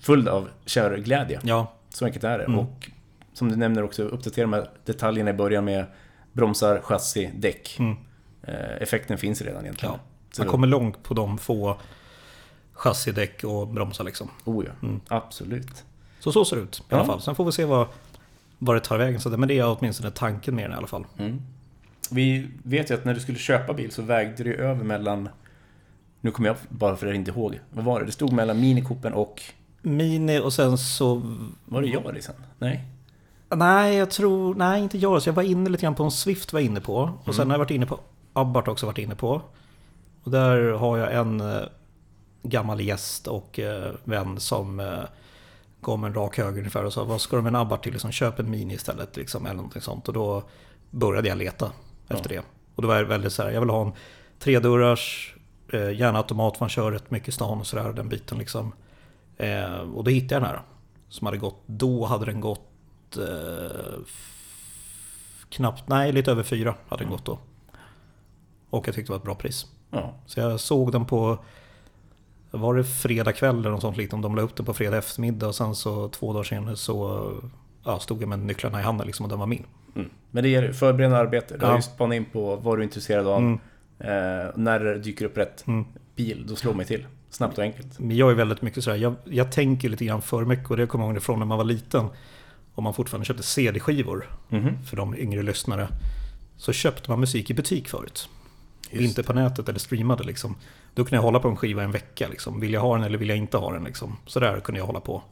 full 0.00 0.28
av 0.28 0.48
körglädje. 0.66 1.40
Ja, 1.42 1.72
Så 1.90 2.04
enkelt 2.04 2.24
är 2.24 2.38
det. 2.38 2.44
Mm. 2.44 2.58
Och 2.58 2.90
som 3.32 3.48
du 3.48 3.56
nämner 3.56 3.82
också, 3.82 4.02
uppdatera 4.02 4.42
de 4.42 4.52
här 4.52 4.70
detaljerna 4.84 5.30
i 5.30 5.34
början 5.34 5.64
med 5.64 5.84
bromsar, 6.32 6.80
chassi, 6.80 7.30
däck. 7.36 7.76
mm. 7.78 7.96
Eh, 8.42 8.82
effekten 8.82 9.18
finns 9.18 9.42
redan 9.42 9.62
egentligen. 9.62 9.94
ja. 9.94 10.00
Man 10.38 10.46
kommer 10.48 10.66
långt 10.66 11.02
på 11.02 11.14
de 11.14 11.38
få 11.38 11.76
chassidäck 12.72 13.44
och 13.44 13.68
bromsar 13.68 14.04
liksom. 14.04 14.30
Oh 14.44 14.64
ja, 14.64 14.72
Mm. 14.88 15.00
absolut. 15.08 15.84
Så 16.20 16.32
så 16.32 16.44
ser 16.44 16.56
det 16.56 16.62
ut 16.62 16.82
i 16.90 16.94
alla 16.94 17.04
fall. 17.04 17.20
Sen 17.20 17.34
får 17.34 17.44
vi 17.44 17.52
se 17.52 17.64
vad, 17.64 17.86
vad 18.58 18.76
det 18.76 18.80
tar 18.80 18.98
vägen. 18.98 19.20
Så 19.20 19.28
det, 19.28 19.36
men 19.36 19.48
det 19.48 19.58
är 19.58 19.76
åtminstone 19.78 20.10
tanken 20.10 20.54
med 20.54 20.64
den 20.64 20.72
i 20.72 20.74
alla 20.76 20.86
fall. 20.86 21.04
Mm. 21.18 21.40
Vi 22.10 22.48
vet 22.62 22.90
ju 22.90 22.94
att 22.94 23.04
när 23.04 23.14
du 23.14 23.20
skulle 23.20 23.38
köpa 23.38 23.72
bil 23.72 23.92
så 23.92 24.02
vägde 24.02 24.44
du 24.44 24.54
över 24.54 24.84
mellan... 24.84 25.28
Nu 26.20 26.30
kommer 26.30 26.48
jag 26.48 26.56
bara 26.68 26.96
för 26.96 27.06
det 27.06 27.14
inte 27.14 27.30
ihåg. 27.30 27.60
Vad 27.70 27.84
var 27.84 28.00
det? 28.00 28.06
Det 28.06 28.12
stod 28.12 28.32
mellan 28.32 28.60
Mini 28.60 28.82
Coopen 28.82 29.12
och... 29.12 29.42
Mini 29.82 30.38
och 30.40 30.52
sen 30.52 30.78
så... 30.78 31.22
Var 31.64 31.82
det 31.82 31.88
Yarisen? 31.88 32.34
Nej? 32.58 32.84
Nej, 33.50 33.96
jag 33.96 34.10
tror... 34.10 34.54
Nej, 34.54 34.82
inte 34.82 34.98
jag. 34.98 35.22
Så 35.22 35.28
jag 35.28 35.34
var 35.34 35.42
inne 35.42 35.70
lite 35.70 35.82
grann 35.82 35.94
på 35.94 36.04
en 36.04 36.10
Swift 36.10 36.52
var 36.52 36.60
jag 36.60 36.66
inne 36.66 36.80
på. 36.80 37.10
Och 37.24 37.34
sen 37.34 37.42
Mm. 37.42 37.48
har 37.50 37.54
jag 37.54 37.58
varit 37.58 37.70
inne 37.70 37.86
på 37.86 38.00
Abarth 38.32 38.68
också 38.70 38.86
varit 38.86 38.98
inne 38.98 39.14
på. 39.14 39.42
Och 40.24 40.30
där 40.30 40.70
har 40.72 40.98
jag 40.98 41.14
en 41.14 41.40
eh, 41.40 41.62
gammal 42.42 42.80
gäst 42.80 43.26
och 43.26 43.58
eh, 43.58 43.92
vän 44.04 44.40
som 44.40 44.80
eh, 44.80 44.86
gav 45.80 45.98
mig 45.98 46.08
en 46.08 46.14
rak 46.14 46.38
höger 46.38 46.58
ungefär 46.58 46.84
och 46.84 46.92
sa 46.92 47.04
vad 47.04 47.20
ska 47.20 47.36
du 47.36 47.42
med 47.42 47.50
en 47.50 47.56
Abarth 47.56 47.82
till? 47.82 47.92
Liksom, 47.92 48.12
köp 48.12 48.38
en 48.38 48.50
Mini 48.50 48.74
istället 48.74 49.16
liksom, 49.16 49.46
eller 49.46 49.56
någonting 49.56 49.82
sånt. 49.82 50.08
Och 50.08 50.14
då 50.14 50.42
började 50.90 51.28
jag 51.28 51.38
leta 51.38 51.72
efter 52.08 52.28
det. 52.28 52.42
Och 52.74 52.82
då 52.82 52.88
var 52.88 52.96
jag 52.96 53.04
väldigt 53.04 53.32
så 53.32 53.42
här, 53.42 53.50
jag 53.50 53.60
vill 53.60 53.70
ha 53.70 53.86
en 53.86 53.92
tredörrars, 54.38 55.34
eh, 55.72 55.90
gärna 55.90 56.18
automat, 56.18 56.60
man 56.60 56.68
kör 56.68 56.92
rätt 56.92 57.10
mycket 57.10 57.28
i 57.28 57.32
stan 57.32 57.58
och 57.58 57.66
sådär, 57.66 57.92
den 57.92 58.08
biten 58.08 58.38
liksom. 58.38 58.72
Eh, 59.36 59.74
och 59.74 60.04
då 60.04 60.10
hittade 60.10 60.34
jag 60.34 60.42
den 60.42 60.50
här. 60.50 60.62
Som 61.08 61.26
hade 61.26 61.38
gått, 61.38 61.62
då 61.66 62.04
hade 62.04 62.24
den 62.24 62.40
gått 62.40 63.16
eh, 63.16 63.98
knappt, 65.48 65.88
nej 65.88 66.12
lite 66.12 66.30
över 66.30 66.42
fyra 66.42 66.74
hade 66.88 67.02
den 67.02 67.10
gått 67.10 67.24
då. 67.24 67.38
Och 68.70 68.88
jag 68.88 68.94
tyckte 68.94 69.12
det 69.12 69.12
var 69.12 69.18
ett 69.18 69.24
bra 69.24 69.34
pris. 69.34 69.66
Ja. 69.90 70.14
Så 70.26 70.40
jag 70.40 70.60
såg 70.60 70.92
den 70.92 71.04
på, 71.04 71.38
var 72.50 72.74
det 72.74 72.84
fredag 72.84 73.32
kväll 73.32 73.58
eller 73.58 73.70
något 73.70 73.80
sånt 73.80 73.96
liknande. 73.96 74.28
De 74.28 74.36
la 74.36 74.42
upp 74.42 74.56
den 74.56 74.66
på 74.66 74.74
fredag 74.74 74.96
eftermiddag 74.98 75.46
och 75.48 75.54
sen 75.54 75.74
så 75.74 76.08
två 76.08 76.32
dagar 76.32 76.44
senare 76.44 76.76
så 76.76 77.30
ja, 77.84 77.98
stod 77.98 78.22
jag 78.22 78.28
med 78.28 78.38
nycklarna 78.38 78.80
i 78.80 78.82
handen 78.82 79.06
liksom 79.06 79.24
och 79.24 79.30
den 79.30 79.38
var 79.38 79.46
min. 79.46 79.66
Mm. 79.96 80.08
Men 80.30 80.44
det 80.44 80.54
är 80.54 80.72
förberedande 80.72 81.18
arbete. 81.18 81.56
Du 81.56 81.64
har 81.64 81.72
Ja. 81.72 81.76
ju 81.78 81.82
spanat 81.82 82.16
in 82.16 82.24
på 82.24 82.56
vad 82.56 82.76
du 82.78 82.82
är 82.82 82.84
intresserad 82.84 83.26
av. 83.26 83.38
Mm. 83.38 83.52
Eh, 83.98 84.50
när 84.56 84.80
det 84.80 84.98
dyker 84.98 85.24
upp 85.24 85.38
rätt 85.38 85.64
Mm. 85.66 85.84
bil, 86.16 86.44
då 86.48 86.56
slår 86.56 86.74
mig 86.74 86.86
till. 86.86 87.06
Snabbt 87.30 87.58
och 87.58 87.64
enkelt. 87.64 87.98
Men 87.98 88.16
jag 88.16 88.30
är 88.30 88.34
väldigt 88.34 88.62
mycket 88.62 88.84
sådär, 88.84 88.96
jag, 88.96 89.14
jag 89.24 89.52
tänker 89.52 89.88
lite 89.88 90.04
grann 90.04 90.22
för 90.22 90.44
mycket 90.44 90.70
och 90.70 90.76
det 90.76 90.86
kommer 90.86 91.04
jag 91.04 91.14
ihåg 91.14 91.22
från 91.22 91.38
när 91.38 91.46
man 91.46 91.58
var 91.58 91.64
liten. 91.64 92.06
Om 92.74 92.84
man 92.84 92.94
fortfarande 92.94 93.24
köpte 93.26 93.42
CD-skivor 93.42 94.28
Mhm. 94.48 94.84
för 94.84 94.96
de 94.96 95.16
yngre 95.18 95.42
lyssnare. 95.42 95.88
Så 96.56 96.72
köpte 96.72 97.10
man 97.10 97.20
musik 97.20 97.50
i 97.50 97.54
butik 97.54 97.88
förut. 97.88 98.28
Just 98.90 99.04
inte 99.08 99.22
på 99.22 99.32
nätet 99.32 99.68
eller 99.68 99.78
streamade 99.78 100.24
liksom. 100.24 100.56
Då 100.94 101.04
kunde 101.04 101.16
jag 101.16 101.22
hålla 101.22 101.40
på 101.40 101.48
en 101.48 101.56
skiva 101.56 101.82
en 101.82 101.90
vecka 101.92 102.28
liksom. 102.28 102.60
Vill 102.60 102.72
jag 102.72 102.80
ha 102.80 102.94
den 102.96 103.04
eller 103.04 103.18
vill 103.18 103.28
jag 103.28 103.38
inte 103.38 103.56
ha 103.56 103.72
den 103.72 103.84
liksom. 103.84 104.16
Så 104.26 104.40
där 104.40 104.60
kunde 104.60 104.78
jag 104.80 104.86
hålla 104.86 105.00
på. 105.00 105.22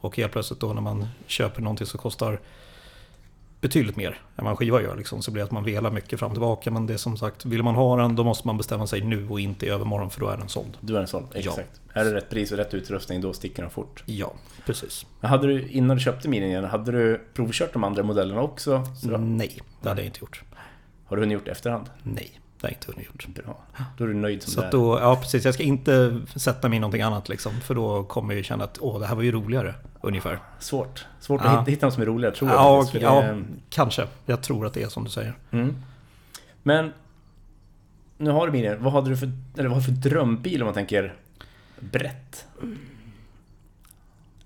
Och 0.00 0.16
helt 0.16 0.32
plötsligt 0.32 0.60
då 0.60 0.72
när 0.72 0.82
man 0.82 1.06
köper 1.26 1.62
någonting 1.62 1.86
som 1.86 1.98
kostar 2.00 2.40
betydligt 3.60 3.96
mer 3.96 4.20
än 4.36 4.44
vad 4.44 4.50
en 4.50 4.56
skiva 4.56 4.82
gör 4.82 4.96
liksom, 4.96 5.22
så 5.22 5.30
blir 5.30 5.40
det 5.40 5.44
att 5.44 5.50
man 5.50 5.64
velar 5.64 5.90
mycket 5.90 6.18
fram 6.18 6.30
och 6.30 6.34
tillbaka. 6.34 6.70
Men 6.70 6.86
det 6.86 6.94
är 6.94 6.98
som 6.98 7.16
sagt, 7.16 7.44
vill 7.46 7.62
man 7.62 7.74
ha 7.74 7.96
den 7.96 8.16
då 8.16 8.24
måste 8.24 8.46
man 8.46 8.56
bestämma 8.56 8.86
sig 8.86 9.00
nu 9.00 9.28
och 9.28 9.40
inte 9.40 9.66
i 9.66 9.68
övermorgon 9.68 10.10
för 10.10 10.20
då 10.20 10.28
är 10.28 10.36
den 10.36 10.48
såld. 10.48 10.76
Du 10.80 10.96
är 10.96 11.00
en 11.00 11.06
sån, 11.06 11.26
Ja. 11.32 11.38
exakt. 11.38 11.80
Är 11.92 12.04
det 12.04 12.14
rätt 12.14 12.30
pris 12.30 12.52
och 12.52 12.58
rätt 12.58 12.74
utrustning, 12.74 13.20
då 13.20 13.32
sticker 13.32 13.62
den 13.62 13.70
fort. 13.70 14.02
Ja, 14.06 14.32
precis. 14.66 15.06
Men 15.20 15.30
hade 15.30 15.46
du, 15.46 15.68
innan 15.68 15.96
du 15.96 16.02
köpte 16.02 16.28
Mini 16.28 16.46
igen, 16.46 16.64
hade 16.64 16.92
du 16.92 17.20
provkört 17.34 17.72
de 17.72 17.84
andra 17.84 18.02
modellerna 18.02 18.40
också? 18.42 18.82
Nej, 19.18 19.60
det 19.82 19.88
hade 19.88 20.00
jag 20.00 20.06
inte 20.06 20.20
gjort. 20.20 20.42
Har 21.06 21.16
du 21.16 21.22
hunnit 21.22 21.34
gjort 21.34 21.48
efterhand? 21.48 21.86
Nej, 22.02 22.40
det 22.60 22.66
har 22.66 22.70
jag 22.70 22.76
inte 22.76 22.92
hunnit 22.92 23.06
gjort. 23.06 23.44
Bra. 23.44 23.58
Då 23.98 24.04
är 24.04 24.08
du 24.08 24.14
nöjd 24.14 24.42
som 24.42 24.52
Så 24.52 24.60
det 24.60 24.66
är. 24.66 24.70
då, 24.72 24.98
ja 25.00 25.16
precis, 25.16 25.44
jag 25.44 25.54
ska 25.54 25.62
inte 25.62 26.20
sätta 26.36 26.68
mig 26.68 26.76
i 26.76 26.80
någonting 26.80 27.02
annat 27.02 27.28
liksom. 27.28 27.52
För 27.60 27.74
då 27.74 28.04
kommer 28.04 28.34
jag 28.34 28.44
känna 28.44 28.64
att 28.64 28.78
åh, 28.80 29.00
det 29.00 29.06
här 29.06 29.14
var 29.14 29.22
ju 29.22 29.32
roligare, 29.32 29.74
ungefär. 30.00 30.38
Svårt. 30.58 31.06
Svårt 31.20 31.40
Ja. 31.44 31.50
att 31.50 31.68
hitta, 31.68 31.86
något 31.86 31.92
som 31.94 32.02
är 32.02 32.06
roligare, 32.06 32.34
tror 32.34 32.50
jag. 32.50 32.58
Ja, 32.58 32.86
ja, 32.94 33.20
det 33.20 33.26
är- 33.26 33.44
kanske. 33.70 34.06
Jag 34.26 34.42
tror 34.42 34.66
att 34.66 34.74
det 34.74 34.82
är 34.82 34.88
som 34.88 35.04
du 35.04 35.10
säger. 35.10 35.34
Mm. 35.50 35.76
Men 36.62 36.92
nu 38.18 38.30
har 38.30 38.46
du 38.46 38.52
Mini. 38.52 38.74
Vad 38.76 38.92
hade 38.92 39.10
du 39.10 39.16
för, 39.16 39.30
eller 39.58 39.68
vad 39.68 39.82
har 39.82 39.88
du 39.88 40.00
för 40.02 40.10
drömbil 40.10 40.62
om 40.62 40.66
man 40.66 40.74
tänker 40.74 41.14
brett? 41.80 42.46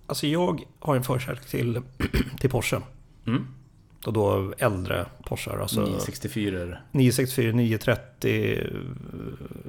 Alltså 0.06 0.26
jag 0.26 0.62
har 0.78 0.96
en 0.96 1.02
förkärlek 1.04 1.46
till, 1.46 1.80
till 2.40 2.50
Porsche. 2.50 2.80
Mm. 3.26 3.46
Och 4.06 4.12
då 4.12 4.52
äldre 4.58 5.06
Porsche. 5.24 5.50
Alltså 5.60 5.80
964. 5.80 6.78
964, 6.92 7.52
930, 7.52 8.58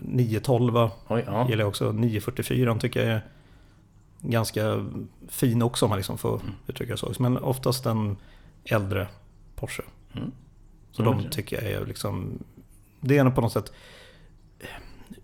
912 0.01 0.89
Oj, 1.07 1.23
ja. 1.27 1.49
gillar 1.49 1.61
jag 1.61 1.67
också. 1.69 1.91
944 1.91 2.77
tycker 2.79 2.99
jag 2.99 3.09
är 3.09 3.21
ganska 4.21 4.85
fin 5.29 5.61
också 5.61 5.85
om 5.85 5.89
man 5.89 5.97
liksom 5.99 6.17
får 6.17 6.39
Mm. 6.41 6.53
uttrycka 6.67 6.91
det 6.91 6.97
så. 6.97 7.13
Men 7.19 7.37
oftast 7.37 7.85
en 7.85 8.17
äldre 8.65 9.07
Porsche. 9.55 9.83
Mm. 10.13 10.31
Så 10.91 11.01
Mm. 11.01 11.17
de 11.23 11.29
tycker 11.29 11.63
jag 11.63 11.71
är 11.71 11.85
liksom... 11.85 12.43
Det 12.99 13.17
är 13.17 13.29
på 13.29 13.41
något 13.41 13.53
sätt 13.53 13.71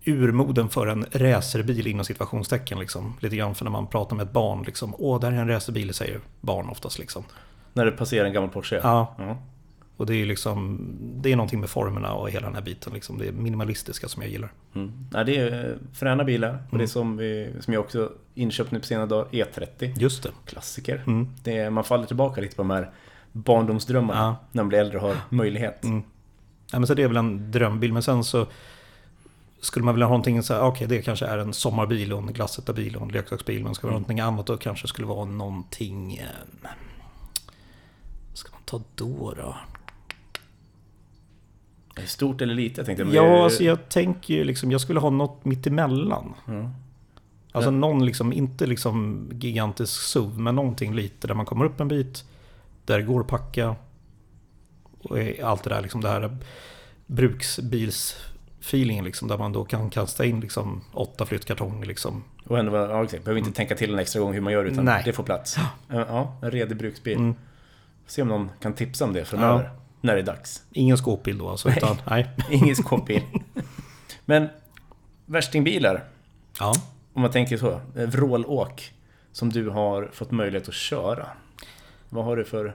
urmoden 0.04 0.68
för 0.68 0.86
en 0.86 1.06
racerbil 1.12 1.86
inom 1.86 2.04
situationstecken. 2.04 2.78
Liksom. 2.78 3.14
Lite 3.20 3.36
grann 3.36 3.54
för 3.54 3.64
när 3.64 3.72
man 3.72 3.86
pratar 3.86 4.16
med 4.16 4.26
ett 4.26 4.32
barn. 4.32 4.62
Liksom, 4.62 4.94
Åh, 4.98 5.20
där 5.20 5.32
är 5.32 5.36
en 5.36 5.48
racerbil, 5.48 5.94
säger 5.94 6.20
barn 6.40 6.68
oftast. 6.68 6.98
Liksom. 6.98 7.24
När 7.72 7.84
du 7.84 7.90
passerar 7.92 8.24
en 8.26 8.32
gammal 8.32 8.50
Porsche? 8.50 8.80
Ja, 8.82 9.14
Ja. 9.18 9.36
och 9.96 10.06
det 10.06 10.14
är 10.14 10.26
liksom... 10.26 10.78
Det 11.00 11.32
är 11.32 11.36
någonting 11.36 11.60
med 11.60 11.70
formerna 11.70 12.12
och 12.12 12.30
hela 12.30 12.46
den 12.46 12.54
här 12.54 12.62
biten. 12.62 12.92
Liksom. 12.92 13.18
Det 13.18 13.28
är 13.28 13.32
minimalistiska 13.32 14.08
som 14.08 14.22
jag 14.22 14.32
gillar. 14.32 14.52
Mm. 14.74 14.92
Nej, 15.12 15.24
det 15.24 15.36
är 15.36 15.78
fräna 15.92 16.24
bilar. 16.24 16.50
Och 16.50 16.58
det 16.70 16.74
är 16.74 16.74
Mm. 16.78 16.88
som, 16.88 17.16
vi, 17.16 17.52
som 17.60 17.72
jag 17.74 17.80
också 17.80 18.12
inköpt 18.34 18.70
nu 18.70 18.80
på 18.80 18.86
senare 18.86 19.06
dagar, 19.06 19.28
E30. 19.32 19.92
Just 19.98 20.22
det. 20.22 20.30
Klassiker. 20.44 21.02
Mm. 21.06 21.28
Det 21.42 21.58
är, 21.58 21.70
man 21.70 21.84
faller 21.84 22.06
tillbaka 22.06 22.40
lite 22.40 22.56
på 22.56 22.62
de 22.62 22.70
här 22.70 22.90
barndomsdrömmarna. 23.32 24.20
Ja. 24.20 24.36
När 24.52 24.62
man 24.62 24.68
blir 24.68 24.78
äldre 24.78 24.98
och 24.98 25.08
har 25.08 25.16
möjlighet. 25.28 25.84
Mm. 25.84 26.02
Ja, 26.72 26.78
men 26.78 26.86
så 26.86 26.94
det 26.94 27.02
är 27.02 27.08
väl 27.08 27.16
en 27.16 27.50
drömbil. 27.50 27.92
Men 27.92 28.02
sen 28.02 28.24
så 28.24 28.46
skulle 29.60 29.84
man 29.84 29.94
vilja 29.94 30.06
ha 30.06 30.10
någonting 30.10 30.42
så 30.42 30.54
här, 30.54 30.62
okej 30.62 30.86
det 30.86 31.02
kanske 31.02 31.26
är 31.26 31.38
en 31.38 31.52
sommarbil 31.52 32.12
och 32.12 32.18
en 32.22 32.32
glassätarbil 32.32 32.96
och 32.96 33.02
en 33.02 33.08
leksaksbil. 33.08 33.64
Men 33.64 33.74
ska 33.74 33.86
man 33.86 33.92
ha 33.92 33.96
Mm. 33.96 34.02
någonting 34.02 34.20
annat 34.20 34.46
då 34.46 34.56
kanske 34.56 34.88
skulle 34.88 35.06
vara 35.06 35.24
någonting... 35.24 36.16
Eh, 36.16 36.68
ta 38.68 38.82
då 38.94 39.34
då? 39.36 39.56
Stort 42.06 42.40
eller 42.40 42.54
litet 42.54 42.86
tänkte 42.86 43.02
jag. 43.02 43.14
Ja, 43.14 43.44
alltså 43.44 43.64
jag 43.64 43.88
tänker 43.88 44.34
ju 44.34 44.44
liksom, 44.44 44.70
jag 44.70 44.80
skulle 44.80 45.00
ha 45.00 45.10
något 45.10 45.44
mittemellan. 45.44 46.34
Ja. 46.46 46.70
Alltså 47.52 47.70
Ja. 47.70 47.76
någon 47.76 48.06
liksom, 48.06 48.32
inte 48.32 48.66
liksom 48.66 49.28
gigantisk 49.32 50.02
SUV, 50.02 50.38
men 50.38 50.54
någonting 50.54 50.94
lite 50.94 51.26
där 51.26 51.34
man 51.34 51.46
kommer 51.46 51.64
upp 51.64 51.80
en 51.80 51.88
bit. 51.88 52.24
Där 52.84 52.98
det 52.98 53.04
går 53.04 53.20
att 53.20 53.26
packa. 53.26 53.76
Och 55.02 55.18
allt 55.42 55.62
det 55.62 55.70
där 55.70 55.82
liksom, 55.82 56.00
det 56.00 56.08
här 56.08 56.36
bruksbilsfeelingen 57.06 59.04
liksom. 59.04 59.28
Där 59.28 59.38
man 59.38 59.52
då 59.52 59.64
kan 59.64 59.90
kasta 59.90 60.24
in 60.24 60.40
liksom 60.40 60.80
åtta 60.92 61.26
flyttkartonger 61.26 61.86
liksom. 61.86 62.24
Och 62.46 62.58
ändå, 62.58 62.76
ja, 62.76 63.04
exakt. 63.04 63.24
Behöver 63.24 63.38
inte 63.38 63.52
tänka 63.52 63.74
till 63.74 63.92
en 63.92 63.98
extra 63.98 64.20
gång 64.20 64.34
hur 64.34 64.40
man 64.40 64.52
gör 64.52 64.64
utan 64.64 64.84
Nej. 64.84 65.02
det 65.04 65.12
får 65.12 65.22
plats. 65.24 65.56
Ja, 65.88 66.38
en 66.42 66.50
redig 66.50 66.78
bruksbil. 66.78 67.16
Mm. 67.16 67.34
Se 68.08 68.22
om 68.22 68.28
någon 68.28 68.50
kan 68.60 68.72
tipsa 68.74 69.04
om 69.04 69.12
det 69.12 69.24
framöver. 69.24 69.70
När 70.00 70.14
det 70.14 70.20
är 70.20 70.24
dags. 70.24 70.62
Ingen 70.72 70.96
skåpbil 70.98 71.38
då 71.38 71.48
alltså, 71.48 71.68
Nej. 71.68 71.78
utan 71.78 71.96
nej. 72.10 72.30
Ingen 72.50 72.76
skåpbil. 72.76 73.22
Men 74.24 74.48
värstingbilar, 75.26 76.04
Ja. 76.60 76.74
om 77.12 77.22
man 77.22 77.30
tänker 77.30 77.56
så. 77.56 77.70
eh, 77.96 78.06
Vrålåk 78.08 78.92
som 79.32 79.50
du 79.52 79.68
har 79.68 80.10
fått 80.12 80.30
möjlighet 80.30 80.68
att 80.68 80.74
köra. 80.74 81.26
Vad 82.08 82.24
har 82.24 82.36
du 82.36 82.44
för 82.44 82.74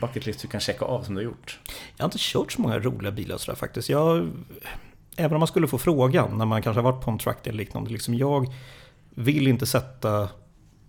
bucket 0.00 0.26
list 0.26 0.40
du 0.42 0.48
kan 0.48 0.60
checka 0.60 0.84
av 0.84 1.02
som 1.02 1.14
du 1.14 1.20
har 1.20 1.24
gjort? 1.24 1.58
Jag 1.96 2.02
har 2.04 2.08
inte 2.08 2.18
kört 2.20 2.52
så 2.52 2.60
många 2.62 2.78
roliga 2.78 3.12
bilar 3.12 3.36
sådär 3.36 3.56
faktiskt. 3.56 3.88
Jag, 3.88 4.30
även 5.16 5.32
om 5.32 5.38
man 5.40 5.48
skulle 5.48 5.68
få 5.68 5.78
frågan 5.78 6.38
när 6.38 6.44
man 6.46 6.62
kanske 6.62 6.80
har 6.82 6.92
varit 6.92 7.04
på 7.04 7.10
en 7.10 7.18
track 7.18 7.46
eller 7.46 7.58
liknande. 7.58 7.90
Liksom 7.90 8.14
jag 8.14 8.52
vill 9.10 9.48
inte 9.48 9.66
sätta 9.66 10.28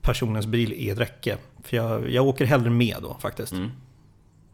personens 0.05 0.45
bil 0.45 0.73
i 0.73 0.89
ett 0.89 0.99
räcke. 0.99 1.37
För 1.63 1.77
jag, 1.77 2.09
jag 2.09 2.25
åker 2.27 2.45
hellre 2.45 2.69
med 2.69 2.95
då 3.01 3.17
faktiskt. 3.19 3.51
Mm. 3.53 3.71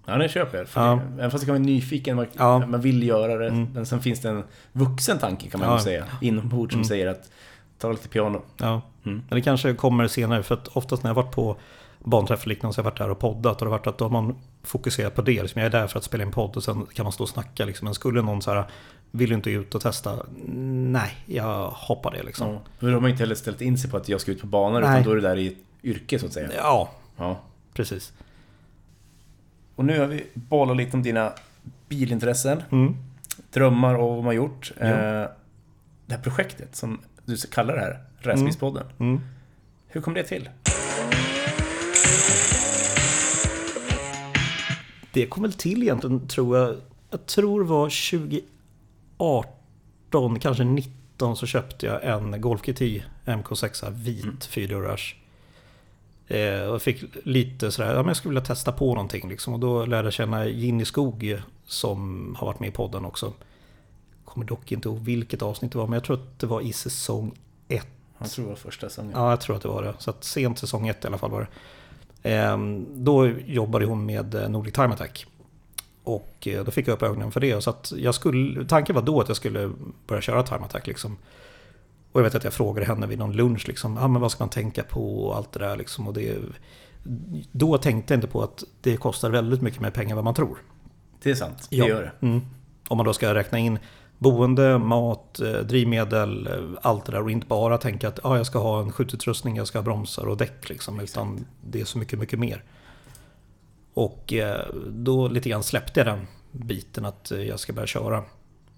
Ja, 0.05 0.17
det 0.17 0.29
köper 0.29 0.57
jag. 0.57 0.67
För 0.67 0.81
Ja. 0.81 0.95
det, 0.95 1.01
även 1.19 1.31
fast 1.31 1.41
det 1.41 1.45
kan 1.45 1.55
vara 1.55 1.63
nyfiken, 1.63 2.15
man, 2.15 2.25
Ja. 2.37 2.65
man 2.67 2.81
vill 2.81 3.03
göra 3.03 3.37
det. 3.37 3.47
Mm. 3.47 3.67
Men 3.73 3.85
sen 3.85 4.01
finns 4.01 4.21
det 4.21 4.29
en 4.29 4.43
vuxen 4.71 5.17
tanke 5.19 5.49
kan 5.49 5.59
man 5.59 5.69
Ja. 5.69 5.79
säga. 5.79 6.05
Inombords 6.21 6.71
som 6.73 6.79
Mm. 6.79 6.87
säger 6.87 7.07
att 7.07 7.31
ta 7.79 7.91
lite 7.91 8.07
piano. 8.09 8.41
Ja. 8.57 8.81
Mm. 9.05 9.21
Men 9.29 9.35
det 9.35 9.41
kanske 9.41 9.73
kommer 9.73 10.07
senare. 10.07 10.43
För 10.43 10.55
att 10.55 10.67
oftast 10.67 11.03
när 11.03 11.09
jag 11.09 11.15
varit 11.15 11.31
på 11.35 11.57
banträff 11.99 12.41
och 12.41 12.47
liknande 12.47 12.73
så 12.75 12.81
har 12.81 12.83
jag 12.83 12.91
varit 12.91 12.97
där 12.97 13.09
och 13.09 13.19
poddat. 13.19 13.61
Och 13.61 13.65
det 13.65 13.71
har 13.71 13.77
varit 13.77 13.87
att 13.87 13.97
då 13.97 14.05
har 14.05 14.09
man 14.09 14.35
fokuserat 14.63 15.15
på 15.15 15.21
det. 15.21 15.41
Liksom 15.41 15.61
jag 15.61 15.65
är 15.65 15.79
där 15.79 15.87
för 15.87 15.97
att 15.99 16.03
spela 16.03 16.23
in 16.23 16.31
podd 16.31 16.57
och 16.57 16.63
sen 16.63 16.85
kan 16.93 17.03
man 17.03 17.11
stå 17.13 17.23
och 17.23 17.29
snacka. 17.29 17.65
Liksom. 17.65 17.85
Men 17.85 17.93
skulle 17.93 18.21
någon 18.21 18.41
så 18.41 18.53
här, 18.53 18.65
vill 19.11 19.29
du 19.29 19.35
inte 19.35 19.49
ut 19.51 19.75
och 19.75 19.81
testa? 19.81 20.25
Nej, 20.45 21.11
jag 21.25 21.69
hoppar 21.69 22.11
det 22.11 22.23
liksom. 22.23 22.47
Ja. 22.53 22.61
Men 22.79 22.89
då 22.89 22.95
har 22.95 23.01
man 23.01 23.09
inte 23.09 23.23
heller 23.23 23.35
ställt 23.35 23.61
in 23.61 23.77
sig 23.77 23.89
på 23.91 23.97
att 23.97 24.09
jag 24.09 24.21
ska 24.21 24.31
ut 24.31 24.41
på 24.41 24.47
banan, 24.47 24.83
utan 24.83 25.03
då 25.03 25.11
är 25.11 25.15
det 25.15 25.21
där 25.21 25.37
i 25.37 25.47
ett 25.47 25.57
yrke 25.83 26.19
så 26.19 26.25
att 26.25 26.33
säga. 26.33 26.49
Ja, 26.57 26.89
Ja. 27.17 27.39
precis. 27.73 28.13
Och 29.75 29.85
nu 29.85 29.99
har 29.99 30.07
vi 30.07 30.25
bollat 30.33 30.77
lite 30.77 30.97
om 30.97 31.03
dina 31.03 31.33
bilintressen, 31.89 32.63
Mm. 32.71 32.95
drömmar 33.53 33.95
och 33.95 34.15
vad 34.15 34.23
man 34.23 34.35
gjort. 34.35 34.71
Ja. 34.79 34.85
Eh, 34.85 35.27
Det 36.05 36.15
här 36.15 36.23
projektet 36.23 36.75
som 36.75 37.01
du 37.25 37.37
kallar 37.37 37.73
det 37.75 37.79
här, 37.81 37.99
Racebilspodden. 38.19 38.83
Mm. 38.99 39.21
Hur 39.87 40.01
kom 40.01 40.13
det 40.13 40.23
till? 40.23 40.49
Det 45.13 45.25
kom 45.25 45.43
väl 45.43 45.53
till 45.53 45.83
egentligen 45.83 46.27
tror 46.27 46.57
jag. 46.57 46.75
Jag 47.09 47.25
tror 47.25 47.59
det 47.63 47.69
var 47.69 47.89
2018, 49.17 50.39
kanske 50.39 50.63
19 50.63 51.35
så 51.37 51.45
köpte 51.45 51.85
jag 51.85 52.03
en 52.03 52.41
Golf 52.41 52.61
GTI 52.61 53.03
MK6 53.25 53.91
vit 53.91 54.23
Mm. 54.23 54.37
fyrdörrars. 54.41 55.15
Eh, 56.27 56.61
och 56.61 56.81
fick 56.81 57.03
lite 57.23 57.71
sådär, 57.71 57.89
ja 57.89 57.95
men 57.97 58.07
jag 58.07 58.17
skulle 58.17 58.29
vilja 58.29 58.45
testa 58.45 58.71
på 58.71 58.93
någonting 58.95 59.29
liksom. 59.29 59.53
Och 59.53 59.59
då 59.59 59.85
lärde 59.85 60.05
jag 60.05 60.13
känna 60.13 60.45
Ginny 60.47 60.85
Skog 60.85 61.41
som 61.65 62.35
har 62.39 62.47
varit 62.47 62.59
med 62.59 62.69
i 62.69 62.71
podden 62.71 63.05
också. 63.05 63.33
Kommer 64.25 64.45
dock 64.45 64.71
inte 64.71 64.89
ihåg 64.89 64.99
vilket 64.99 65.41
avsnitt 65.41 65.71
det 65.71 65.77
var, 65.77 65.85
men 65.87 65.93
jag 65.93 66.03
tror 66.03 66.15
att 66.17 66.39
det 66.39 66.47
var 66.47 66.61
i 66.61 66.73
säsong 66.73 67.31
1 67.67 67.87
Jag 68.17 68.31
tror 68.31 68.45
det 68.45 68.49
var 68.49 68.55
första 68.55 68.89
säsongen. 68.89 69.11
Ja, 69.15 69.29
jag 69.29 69.41
tror 69.41 69.55
att 69.55 69.61
det 69.61 69.67
var 69.67 69.83
det. 69.83 69.93
Så 69.99 70.09
att 70.09 70.23
sent 70.23 70.59
säsong 70.59 70.87
ett 70.87 71.03
i 71.03 71.07
alla 71.07 71.17
fall 71.17 71.31
var 71.31 71.39
det. 71.41 71.47
Ehm, 72.23 72.85
då 73.03 73.27
jobbade 73.45 73.85
hon 73.85 74.05
med 74.05 74.35
eh, 74.35 74.49
Nordic 74.49 74.73
Time 74.73 74.87
Attack. 74.93 75.25
Och 76.03 76.47
eh, 76.47 76.63
då 76.63 76.71
fick 76.71 76.87
jag 76.87 76.93
upp 76.93 77.03
ögonen 77.03 77.31
för 77.31 77.39
det. 77.39 77.61
Så 77.63 77.69
att 77.69 77.93
jag 77.97 78.15
skulle, 78.15 78.65
tanken 78.65 78.95
var 78.95 79.01
då 79.01 79.21
att 79.21 79.27
jag 79.27 79.37
skulle 79.37 79.71
börja 80.07 80.21
köra 80.21 80.43
Time 80.43 80.65
Attack 80.65 80.87
liksom. 80.87 81.17
Och 82.11 82.19
jag 82.19 82.23
vet 82.23 82.35
att 82.35 82.43
jag 82.43 82.53
frågade 82.53 82.87
henne 82.87 83.07
vid 83.07 83.19
någon 83.19 83.33
lunch 83.33 83.67
liksom, 83.67 83.97
ah, 83.97 84.07
men 84.07 84.21
vad 84.21 84.31
ska 84.31 84.43
man 84.43 84.49
tänka 84.49 84.83
på 84.83 85.23
och 85.27 85.35
allt 85.35 85.51
det 85.51 85.59
där 85.59 85.77
liksom. 85.77 86.07
Och 86.07 86.13
det, 86.13 86.37
då 87.51 87.77
tänkte 87.77 88.13
jag 88.13 88.17
inte 88.17 88.27
på 88.27 88.43
att 88.43 88.63
det 88.81 88.97
kostar 88.97 89.29
väldigt 89.29 89.61
mycket 89.61 89.81
mer 89.81 89.89
pengar 89.91 90.09
än 90.09 90.15
vad 90.15 90.25
man 90.25 90.33
tror. 90.33 90.57
Det 91.23 91.31
är 91.31 91.35
sant, 91.35 91.67
det 91.69 91.75
Ja. 91.75 91.87
gör 91.87 92.01
det. 92.01 92.27
Mm. 92.27 92.41
Om 92.87 92.97
man 92.97 93.05
då 93.05 93.13
ska 93.13 93.33
räkna 93.33 93.59
in 93.59 93.79
boende, 94.21 94.77
mat, 94.77 95.39
eh, 95.39 95.51
drivmedel, 95.51 96.47
eh, 96.47 96.53
allt 96.81 97.05
det 97.05 97.11
där 97.11 97.21
och 97.21 97.31
inte 97.31 97.47
bara 97.47 97.77
tänka 97.77 98.07
att 98.07 98.25
ah, 98.25 98.37
jag 98.37 98.45
ska 98.45 98.59
ha 98.59 98.81
en 98.81 98.91
skjututrustning, 98.91 99.55
jag 99.55 99.67
ska 99.67 99.77
ha 99.77 99.83
bromsar 99.83 100.27
och 100.27 100.37
däck. 100.37 100.69
Liksom, 100.69 100.99
utan 100.99 101.45
det 101.61 101.81
är 101.81 101.85
så 101.85 101.97
mycket, 101.97 102.19
mycket 102.19 102.39
mer. 102.39 102.63
Och 103.93 104.33
eh, 104.33 104.65
då 104.89 105.27
lite 105.27 105.49
grann 105.49 105.63
släppte 105.63 105.99
jag 105.99 106.07
den 106.07 106.27
biten 106.51 107.05
att 107.05 107.31
jag 107.47 107.59
ska 107.59 107.73
börja 107.73 107.87
köra 107.87 108.23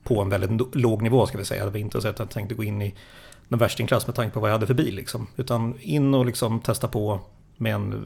på 0.03 0.21
en 0.21 0.29
väldigt 0.29 0.75
låg 0.75 1.01
nivå 1.01 1.25
ska 1.25 1.37
vi 1.37 1.45
säga. 1.45 1.65
Det 1.65 1.71
var 1.71 1.77
inte 1.77 2.01
så 2.01 2.07
att 2.07 2.19
jag 2.19 2.29
tänkte 2.29 2.55
gå 2.55 2.63
in 2.63 2.81
i 2.81 2.95
någon 3.47 3.59
värstingklass 3.59 4.07
med 4.07 4.15
tanke 4.15 4.33
på 4.33 4.39
vad 4.39 4.49
jag 4.49 4.55
hade 4.55 4.67
för 4.67 4.73
bil. 4.73 4.95
Liksom. 4.95 5.27
Utan 5.35 5.79
in 5.79 6.13
och 6.13 6.25
liksom 6.25 6.59
testa 6.59 6.87
på 6.87 7.19
med 7.57 7.75
en 7.75 8.05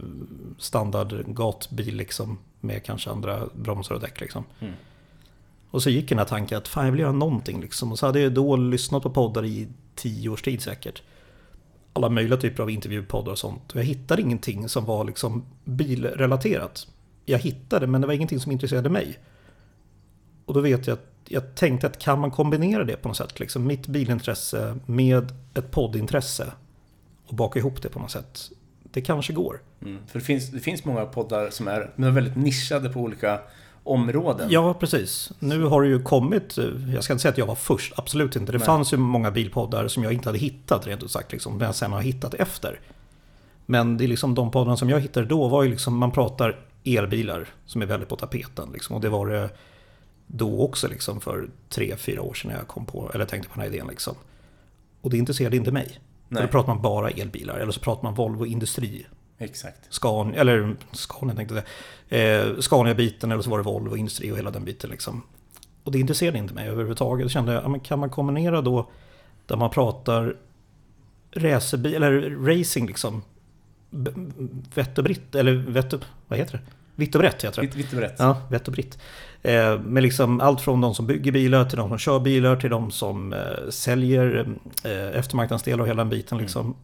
standard 0.60 1.26
gatbil 1.28 1.96
liksom, 1.96 2.38
med 2.60 2.84
kanske 2.84 3.10
andra 3.10 3.40
bromsar 3.54 3.96
och 3.96 4.02
däck. 4.02 4.22
Liksom. 4.22 4.44
Mm. 4.60 4.74
Och 5.72 5.84
så 5.84 5.90
gick 5.90 6.10
den 6.10 6.18
här 6.18 6.26
tanken 6.26 6.58
att 6.58 6.68
fan 6.68 6.86
jag 6.86 6.92
vill 6.92 7.02
göra 7.02 7.12
någonting 7.12 7.62
liksom. 7.62 7.92
Och 7.92 8.00
så 8.00 8.06
hade 8.06 8.20
jag 8.20 8.34
då 8.34 8.56
lyssnat 8.56 9.04
på 9.04 9.10
poddar 9.10 9.46
i 9.46 9.68
tio 9.96 10.30
års 10.30 10.42
tid 10.42 10.62
säkert. 10.62 11.02
Alla 11.94 12.10
möjliga 12.10 12.38
typer 12.38 12.64
av 12.64 12.70
intervjupoddar 12.70 13.32
och 13.32 13.40
sånt. 13.40 13.72
Och 13.72 13.80
jag 13.80 13.84
hittade 13.84 14.22
ingenting 14.22 14.70
som 14.70 14.86
var 14.86 15.04
liksom 15.04 15.46
bilrelaterat. 15.64 16.88
Jag 17.26 17.40
hittade 17.40 17.88
men 17.88 18.02
det 18.02 18.08
var 18.08 18.14
ingenting 18.14 18.40
som 18.40 18.52
intresserade 18.52 18.90
mig. 18.90 19.20
Och 20.46 20.54
då 20.54 20.60
vet 20.60 20.88
jag 20.88 20.94
att 20.94 21.06
jag 21.28 21.56
tänkte 21.56 21.88
att 21.88 22.00
kan 22.00 22.20
man 22.20 22.32
kombinera 22.32 22.84
det 22.84 22.96
på 22.96 23.08
något 23.08 23.18
sätt? 23.18 23.40
Liksom 23.40 23.68
mitt 23.68 23.88
bilintresse 23.88 24.78
med 24.86 25.32
ett 25.54 25.72
poddintresse 25.72 26.52
och 27.28 27.36
baka 27.36 27.60
ihop 27.60 27.82
det 27.82 27.90
på 27.90 28.00
något 28.00 28.12
sätt. 28.12 28.52
Det 28.84 29.02
kanske 29.02 29.34
går. 29.34 29.62
Mm. 29.82 30.08
För 30.08 30.20
det 30.20 30.26
finns, 30.26 30.52
det 30.52 30.60
finns 30.60 30.86
många 30.86 31.06
poddar 31.06 31.50
som 31.50 31.68
är, 31.68 31.92
men 31.96 32.10
är 32.10 32.14
väldigt 32.14 32.36
nischade 32.36 32.90
på 32.90 33.00
olika 33.00 33.40
områden. 33.92 34.48
Ja, 34.52 34.74
precis. 34.74 35.32
Nu 35.40 35.64
har 35.64 35.82
det 35.82 35.88
ju 35.88 36.04
kommit, 36.04 36.58
eh, 36.58 36.66
jag 36.94 37.04
ska 37.04 37.14
inte 37.14 37.22
säga 37.22 37.32
att 37.32 37.38
jag 37.38 37.46
var 37.46 37.56
först, 37.56 37.94
absolut 37.96 38.36
inte. 38.36 38.52
Det 38.52 38.58
Nej. 38.58 38.66
fanns 38.66 38.94
ju 38.94 38.98
många 38.98 39.32
bilpoddar 39.32 39.88
som 39.88 40.04
jag 40.04 40.14
inte 40.14 40.30
hade 40.30 40.40
hittat 40.40 40.88
rent 40.88 41.04
ut 41.04 41.12
sagt, 41.12 41.32
liksom, 41.32 41.58
men 41.58 41.66
jag 41.66 41.76
sen 41.76 41.94
har 41.94 42.02
hittat 42.02 42.34
efter. 42.34 42.80
Men 43.66 43.98
det 43.98 44.04
är 44.04 44.08
liksom 44.08 44.36
de 44.36 44.52
poddarna 44.52 44.78
som 44.78 44.90
jag 44.90 45.00
hittade 45.00 45.26
då 45.26 45.48
var 45.48 45.64
ju 45.64 45.70
liksom, 45.70 45.98
man 45.98 46.12
pratar 46.12 46.60
elbilar 46.84 47.48
som 47.66 47.82
är 47.82 47.86
väldigt 47.86 48.10
på 48.10 48.16
tapeten. 48.16 48.70
Liksom, 48.74 48.96
och 48.96 49.02
det 49.02 49.10
var 49.10 49.28
det 49.28 49.50
då 50.28 50.62
också 50.62 50.88
liksom 50.88 51.22
för 51.22 51.50
tre, 51.70 51.96
fyra 51.98 52.22
år 52.22 52.34
sedan 52.34 52.52
jag 52.52 52.68
kom 52.68 52.86
på, 52.86 53.12
eller 53.14 53.26
tänkte 53.26 53.50
på 53.50 53.56
den 53.56 53.62
här 53.62 53.76
idén. 53.76 53.88
Liksom. 53.88 54.16
Och 55.02 55.10
det 55.10 55.18
intresserade 55.18 55.58
inte 55.58 55.72
mig. 55.72 56.00
Nej. 56.28 56.44
Då 56.44 56.48
pratar 56.48 56.74
man 56.74 56.82
bara 56.82 57.10
elbilar, 57.10 57.58
eller 57.58 57.72
så 57.72 57.80
pratar 57.80 58.04
man 58.04 58.14
Volvo 58.14 58.46
Industri. 58.46 59.06
Exakt. 59.38 59.94
Scan, 59.94 60.34
eller 60.34 60.76
Scania 60.92 61.36
tänkte 61.36 61.56
jag. 61.56 61.64
Eh, 62.10 62.60
Scania-biten 62.60 63.32
eller 63.32 63.42
så 63.42 63.50
var 63.50 63.58
det 63.58 63.64
Volvo 63.64 63.98
Industri 63.98 64.32
och 64.32 64.38
hela 64.38 64.52
den 64.52 64.66
biten 64.66 64.90
liksom. 64.90 65.24
Och 65.84 65.92
det 65.92 66.00
intresserade 66.00 66.38
inte 66.38 66.54
mig 66.54 66.68
överhuvudtaget. 66.68 67.24
Jag 67.24 67.32
kände, 67.32 67.54
ja, 67.54 67.68
men 67.68 67.80
kan 67.80 68.00
man 68.00 68.10
kombinera 68.10 68.62
då 68.62 68.90
där 69.46 69.56
man 69.56 69.70
pratar 69.70 70.36
racerbil, 71.32 71.96
eller 71.96 72.30
racing 72.30 72.88
liksom. 72.88 73.22
Vett 74.74 74.98
och 74.98 75.04
britt, 75.04 75.36
eller 75.36 75.54
vett 75.54 75.94
och, 75.94 76.02
vad 76.28 76.40
heter 76.40 76.58
det? 76.58 76.64
Vitt 76.96 77.16
och 77.16 77.22
brett 77.22 77.44
heter 77.44 77.62
det. 77.62 77.76
Vitt, 77.76 77.92
och 77.94 77.98
brett. 77.98 78.16
Ja, 78.18 78.42
vett 78.50 78.68
och 78.68 78.74
britt. 78.74 79.00
Eh, 79.42 79.80
med 79.80 80.04
liksom 80.04 80.42
allt 80.42 80.62
från 80.62 80.82
de 80.82 80.96
som 80.96 81.08
bygger 81.08 81.32
bilar 81.32 81.66
till 81.66 81.78
de 81.78 81.90
som 81.90 81.98
kör 81.98 82.20
bilar 82.20 82.56
till 82.56 82.70
de 82.70 82.92
som 82.92 83.34
eh, 83.34 83.70
säljer 83.70 84.48
eh, 84.84 85.20
eftermarknadsdelar 85.20 85.82
och 85.82 85.88
hela 85.88 86.04
den 86.04 86.10
biten. 86.10 86.38
Liksom. 86.38 86.76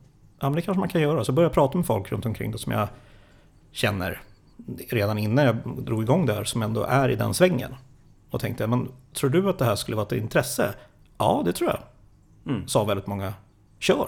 Ja, 0.44 0.50
men 0.50 0.56
det 0.56 0.62
kanske 0.62 0.80
man 0.80 0.90
kan 0.90 1.02
göra. 1.02 1.24
Så 1.24 1.32
börja 1.32 1.50
prata 1.50 1.78
med 1.78 1.88
folk 1.88 2.12
runt 2.12 2.26
omkring 2.26 2.52
det 2.52 2.58
som 2.58 2.72
jag 2.72 2.88
känner 3.72 4.22
redan 4.90 5.18
innan 5.18 5.46
jag 5.46 5.56
drog 5.86 6.04
igång 6.04 6.26
det 6.26 6.34
här 6.34 6.44
som 6.44 6.62
ändå 6.62 6.84
är 6.84 7.10
i 7.10 7.16
den 7.16 7.34
svängen. 7.34 7.76
Och 8.30 8.40
tänkte, 8.42 8.68
men 8.68 8.90
tror 9.14 9.30
du 9.30 9.50
att 9.50 9.60
det 9.60 9.66
här 9.66 9.76
skulle 9.76 9.96
vara 9.98 10.06
ett 10.06 10.12
intresse? 10.12 10.74
Ja, 11.18 11.42
det 11.46 11.54
tror 11.54 11.70
jag. 11.70 11.80
Mm. 12.54 12.68
Sa 12.68 12.84
väldigt 12.84 13.08
många. 13.08 13.34
Kör! 13.80 14.08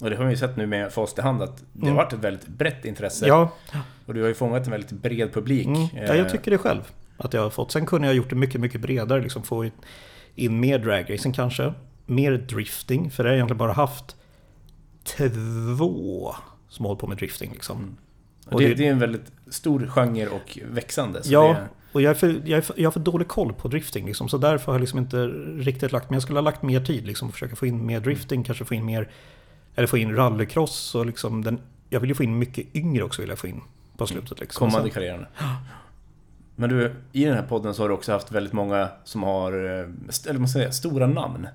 Och 0.00 0.10
det 0.10 0.16
har 0.16 0.24
vi 0.24 0.30
ju 0.30 0.36
sett 0.36 0.56
nu 0.56 0.66
med 0.66 0.92
Fast 0.92 1.18
i 1.18 1.22
hand 1.22 1.42
att 1.42 1.56
det 1.72 1.80
har 1.80 1.86
Mm. 1.86 1.96
varit 1.96 2.12
ett 2.12 2.18
väldigt 2.18 2.46
brett 2.48 2.84
intresse. 2.84 3.26
Ja, 3.26 3.50
Och 4.06 4.14
du 4.14 4.20
har 4.20 4.28
ju 4.28 4.34
fångat 4.34 4.64
en 4.64 4.70
väldigt 4.70 4.90
bred 4.92 5.32
publik. 5.34 5.66
Mm, 5.66 5.80
ja, 5.94 6.00
Eh, 6.00 6.14
jag 6.16 6.28
tycker 6.30 6.50
det 6.50 6.58
själv. 6.58 6.92
Att 7.16 7.32
jag 7.34 7.42
har 7.42 7.50
fått. 7.50 7.72
Sen 7.72 7.86
kunde 7.86 8.06
jag 8.06 8.12
ha 8.14 8.16
gjort 8.16 8.30
det 8.30 8.36
mycket, 8.36 8.60
mycket 8.60 8.80
bredare. 8.80 9.20
Liksom 9.22 9.42
få 9.42 9.70
in 10.34 10.60
mer 10.60 10.78
dragracing 10.78 11.32
kanske. 11.34 11.72
Mer 12.06 12.32
drifting. 12.32 13.10
För 13.10 13.22
det 13.22 13.28
har 13.28 13.32
jag 13.32 13.36
egentligen 13.38 13.58
bara 13.58 13.72
haft 13.72 14.16
två 15.06 16.34
som 16.68 16.84
hållit 16.86 17.00
på 17.00 17.06
med 17.06 17.16
drifting. 17.16 17.52
Liksom. 17.52 17.76
Mm. 17.78 17.96
Och 18.50 18.60
det, 18.60 18.74
det- 18.74 18.86
är 18.86 18.90
en 18.92 18.98
väldigt 18.98 19.32
stor 19.50 19.86
genre 19.86 20.26
och 20.26 20.58
växande. 20.70 21.22
Så 21.22 21.32
Ja, 21.32 21.48
det, 21.48 21.68
och 21.92 22.02
jag, 22.02 22.10
är 22.10 22.14
för, 22.14 22.28
jag, 22.44 22.58
är 22.58 22.60
för, 22.60 22.80
jag 22.80 22.86
har 22.86 22.92
för 22.92 23.00
dålig 23.00 23.28
koll 23.28 23.52
på 23.52 23.68
drifting. 23.68 24.06
Liksom, 24.06 24.28
så 24.28 24.38
därför 24.38 24.66
har 24.66 24.74
jag 24.74 24.80
liksom 24.80 24.98
inte 24.98 25.26
riktigt 25.56 25.92
lagt... 25.92 26.10
Men 26.10 26.14
jag 26.14 26.22
skulle 26.22 26.38
ha 26.38 26.44
lagt 26.44 26.62
mer 26.62 26.80
tid. 26.80 27.06
Liksom, 27.06 27.32
försöka 27.32 27.56
få 27.56 27.66
in 27.66 27.86
mer 27.86 28.00
drifting. 28.00 28.44
Kanske 28.44 28.64
få 28.64 28.74
in 28.74 28.84
mer... 28.84 29.10
Eller 29.74 29.86
få 29.86 29.98
in 29.98 30.16
rallycross. 30.16 30.94
Och 30.94 31.06
liksom 31.06 31.44
den, 31.44 31.60
jag 31.90 32.00
vill 32.00 32.10
ju 32.10 32.14
få 32.14 32.22
in 32.22 32.38
mycket 32.38 32.76
yngre 32.76 33.02
också. 33.02 33.22
Vill 33.22 33.28
jag 33.28 33.38
få 33.38 33.46
in 33.46 33.60
på 33.96 34.06
slutet. 34.06 34.40
Liksom. 34.40 34.70
kommande 34.70 34.90
karriären. 34.90 35.26
Men 36.56 36.70
du, 36.70 36.94
i 37.12 37.24
den 37.24 37.34
här 37.34 37.42
podden 37.42 37.74
så 37.74 37.82
har 37.82 37.88
du 37.88 37.94
också 37.94 38.12
haft 38.12 38.32
väldigt 38.32 38.52
många 38.52 38.88
som 39.04 39.22
har, 39.22 39.52
eh, 39.52 40.28
eller 40.28 40.38
man 40.38 40.48
säga, 40.48 40.72
stora 40.72 41.06
namn. 41.06 41.48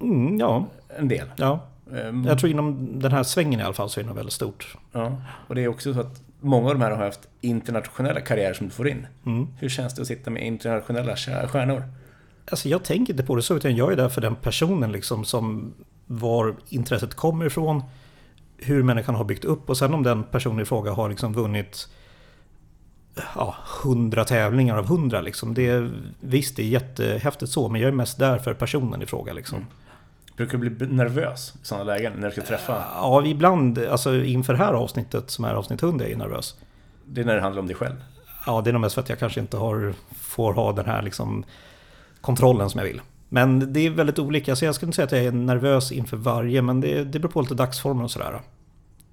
Mm, 0.00 0.38
ja, 0.38 0.66
En 0.98 1.08
del. 1.08 1.26
ja. 1.36 1.66
Ehm, 1.92 2.24
Jag 2.24 2.38
tror 2.38 2.50
inom 2.50 2.98
den 3.00 3.12
här 3.12 3.22
svängen 3.22 3.60
i 3.60 3.62
alla 3.62 3.74
fall 3.74 3.90
så 3.90 4.00
är 4.00 4.04
det 4.04 4.12
väldigt 4.12 4.32
stort. 4.32 4.76
Ja, 4.92 5.22
och 5.48 5.54
det 5.54 5.64
är 5.64 5.68
också 5.68 5.94
så 5.94 6.00
att 6.00 6.22
många 6.40 6.68
av 6.68 6.74
de 6.74 6.80
här 6.84 6.90
har 6.90 7.04
haft 7.04 7.28
internationella 7.40 8.20
karriärer 8.20 8.54
som 8.54 8.66
du 8.66 8.72
får 8.72 8.88
in. 8.88 9.06
Mm. 9.26 9.48
Hur 9.58 9.68
känns 9.68 9.94
det 9.94 10.02
att 10.02 10.08
sitta 10.08 10.30
med 10.30 10.46
internationella 10.46 11.16
stjär- 11.16 11.46
stjärnor? 11.46 11.82
Alltså 12.50 12.68
jag 12.68 12.84
tänker 12.84 13.12
inte 13.12 13.24
på 13.24 13.36
det 13.36 13.42
så, 13.42 13.56
utan 13.56 13.76
jag 13.76 13.92
är 13.92 13.96
där 13.96 14.08
för 14.08 14.20
den 14.20 14.34
personen 14.34 14.92
liksom 14.92 15.24
som 15.24 15.74
var 16.06 16.54
intresset 16.68 17.14
kommer 17.14 17.46
ifrån. 17.46 17.82
Hur 18.58 18.82
människan 18.82 19.14
har 19.14 19.24
byggt 19.24 19.44
upp 19.44 19.68
och 19.70 19.76
sen 19.76 19.94
om 19.94 20.02
den 20.02 20.22
personen 20.24 20.60
i 20.60 20.64
fråga 20.64 20.92
har 20.92 21.08
liksom 21.08 21.32
vunnit 21.32 21.88
ja, 23.36 23.54
100 23.84 24.24
tävlingar 24.24 24.76
av 24.76 24.84
100 24.84 25.20
liksom. 25.20 25.54
Det, 25.54 25.90
visst, 26.20 26.56
det 26.56 26.62
är 26.62 26.66
jättehäftigt 26.66 27.52
så, 27.52 27.68
men 27.68 27.80
jag 27.80 27.88
är 27.88 27.92
mest 27.92 28.18
där 28.18 28.38
för 28.38 28.54
personen 28.54 29.02
i 29.02 29.06
fråga 29.06 29.32
liksom. 29.32 29.56
Mm. 29.58 29.68
Brukar 30.36 30.58
du 30.58 30.70
bli 30.70 30.86
nervös 30.86 31.54
i 31.62 31.66
sådana 31.66 31.84
lägen 31.84 32.12
när 32.12 32.26
du 32.26 32.32
ska 32.32 32.42
träffa? 32.42 32.84
Ja, 32.94 33.26
ibland, 33.26 33.78
alltså 33.78 34.14
inför 34.16 34.52
det 34.52 34.58
här 34.58 34.72
avsnittet 34.72 35.30
som 35.30 35.44
är 35.44 35.54
avsnitt 35.54 35.82
100 35.82 36.04
är 36.04 36.10
jag 36.10 36.18
nervös. 36.18 36.56
Det 37.04 37.20
är 37.20 37.24
när 37.24 37.34
det 37.34 37.40
handlar 37.40 37.60
om 37.62 37.66
dig 37.66 37.76
själv. 37.76 37.96
Ja, 38.46 38.60
det 38.60 38.70
är 38.70 38.72
nog 38.72 38.80
mest 38.80 38.94
för 38.94 39.02
att 39.02 39.08
jag 39.08 39.18
kanske 39.18 39.40
inte 39.40 39.56
har, 39.56 39.94
får 40.14 40.54
ha 40.54 40.72
den 40.72 40.86
här 40.86 41.02
liksom 41.02 41.44
kontrollen 42.20 42.70
som 42.70 42.78
jag 42.78 42.86
vill. 42.86 43.00
Men 43.28 43.72
det 43.72 43.80
är 43.80 43.90
väldigt 43.90 44.18
olika, 44.18 44.56
så 44.56 44.64
jag 44.64 44.74
skulle 44.74 44.88
inte 44.88 44.96
säga 44.96 45.06
att 45.06 45.12
jag 45.12 45.24
är 45.24 45.32
nervös 45.32 45.92
inför 45.92 46.16
varje, 46.16 46.62
men 46.62 46.80
det, 46.80 47.04
det 47.04 47.18
beror 47.18 47.32
på 47.32 47.40
lite 47.40 47.54
dagsformen 47.54 48.04
och 48.04 48.10
sådär. 48.10 48.40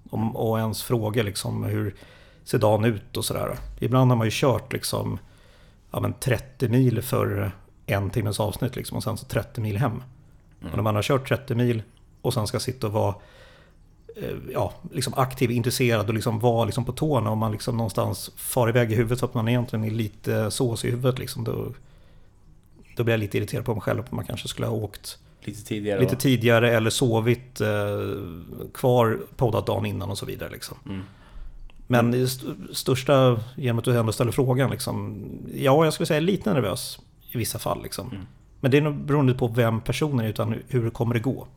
Om, 0.09 0.35
och 0.35 0.59
ens 0.59 0.83
fråga 0.83 1.23
liksom 1.23 1.63
hur 1.63 1.95
ser 2.43 2.57
dagen 2.59 2.85
ut 2.85 3.17
och 3.17 3.25
sådär. 3.25 3.57
Ibland 3.79 4.11
har 4.11 4.15
man 4.17 4.27
ju 4.27 4.31
kört 4.33 4.73
liksom 4.73 5.19
ja, 5.91 5.99
men 5.99 6.13
30 6.13 6.69
mil 6.69 7.01
för 7.01 7.51
en 7.85 8.09
timmes 8.09 8.39
avsnitt 8.39 8.75
liksom, 8.75 8.97
och 8.97 9.03
sen 9.03 9.17
så 9.17 9.25
30 9.25 9.61
mil 9.61 9.77
hem. 9.77 10.03
Och 10.69 10.75
när 10.75 10.81
man 10.81 10.95
har 10.95 11.01
kört 11.03 11.27
30 11.27 11.55
mil 11.55 11.83
och 12.21 12.33
sen 12.33 12.47
ska 12.47 12.59
sitta 12.59 12.87
och 12.87 12.93
vara 12.93 13.15
eh, 14.15 14.35
ja, 14.53 14.73
liksom 14.91 15.13
aktiv, 15.17 15.51
intresserad 15.51 16.07
och 16.07 16.13
liksom 16.13 16.39
vara 16.39 16.65
liksom 16.65 16.85
på 16.85 16.91
tårna 16.91 17.31
och 17.31 17.37
man 17.37 17.51
liksom 17.51 17.77
någonstans 17.77 18.31
far 18.35 18.69
iväg 18.69 18.91
i 18.91 18.95
huvudet 18.95 19.19
så 19.19 19.25
att 19.25 19.33
man 19.33 19.47
egentligen 19.47 19.85
är 19.85 19.91
lite 19.91 20.51
sås 20.51 20.85
i 20.85 20.91
huvudet. 20.91 21.19
Liksom, 21.19 21.43
då, 21.43 21.67
då 22.97 23.03
blir 23.03 23.13
jag 23.13 23.19
lite 23.19 23.37
irriterad 23.37 23.65
på 23.65 23.73
mig 23.73 23.81
själv 23.81 24.03
man 24.09 24.25
kanske 24.25 24.47
skulle 24.47 24.67
ha 24.67 24.73
åkt 24.75 25.17
Lite 25.43 25.63
tidigare. 25.65 25.99
lite 25.99 26.15
tidigare 26.15 26.71
eller 26.71 26.89
sovit 26.89 27.61
eh, 27.61 27.67
kvar 28.73 29.19
poddat 29.35 29.65
dagen 29.65 29.85
innan 29.85 30.09
och 30.09 30.17
så 30.17 30.25
vidare. 30.25 30.49
Liksom. 30.49 30.77
Mm. 30.85 31.01
Men 31.87 32.11
det 32.11 32.21
st- 32.23 32.45
största, 32.73 33.39
genom 33.57 33.79
att 33.79 33.85
du 33.85 33.97
ändå 33.99 34.11
ställer 34.11 34.31
frågan, 34.31 34.71
liksom, 34.71 35.23
ja 35.53 35.83
jag 35.85 35.93
skulle 35.93 36.07
säga 36.07 36.19
lite 36.19 36.53
nervös 36.53 36.99
i 37.31 37.37
vissa 37.37 37.59
fall. 37.59 37.83
Liksom. 37.83 38.09
Mm. 38.11 38.25
Men 38.61 38.71
det 38.71 38.77
är 38.77 38.81
nog 38.81 38.95
beroende 38.95 39.33
på 39.33 39.47
vem 39.47 39.81
personen 39.81 40.25
är 40.25 40.29
utan 40.29 40.55
hur 40.67 40.89
kommer 40.89 41.13
det 41.13 41.19
gå. 41.19 41.47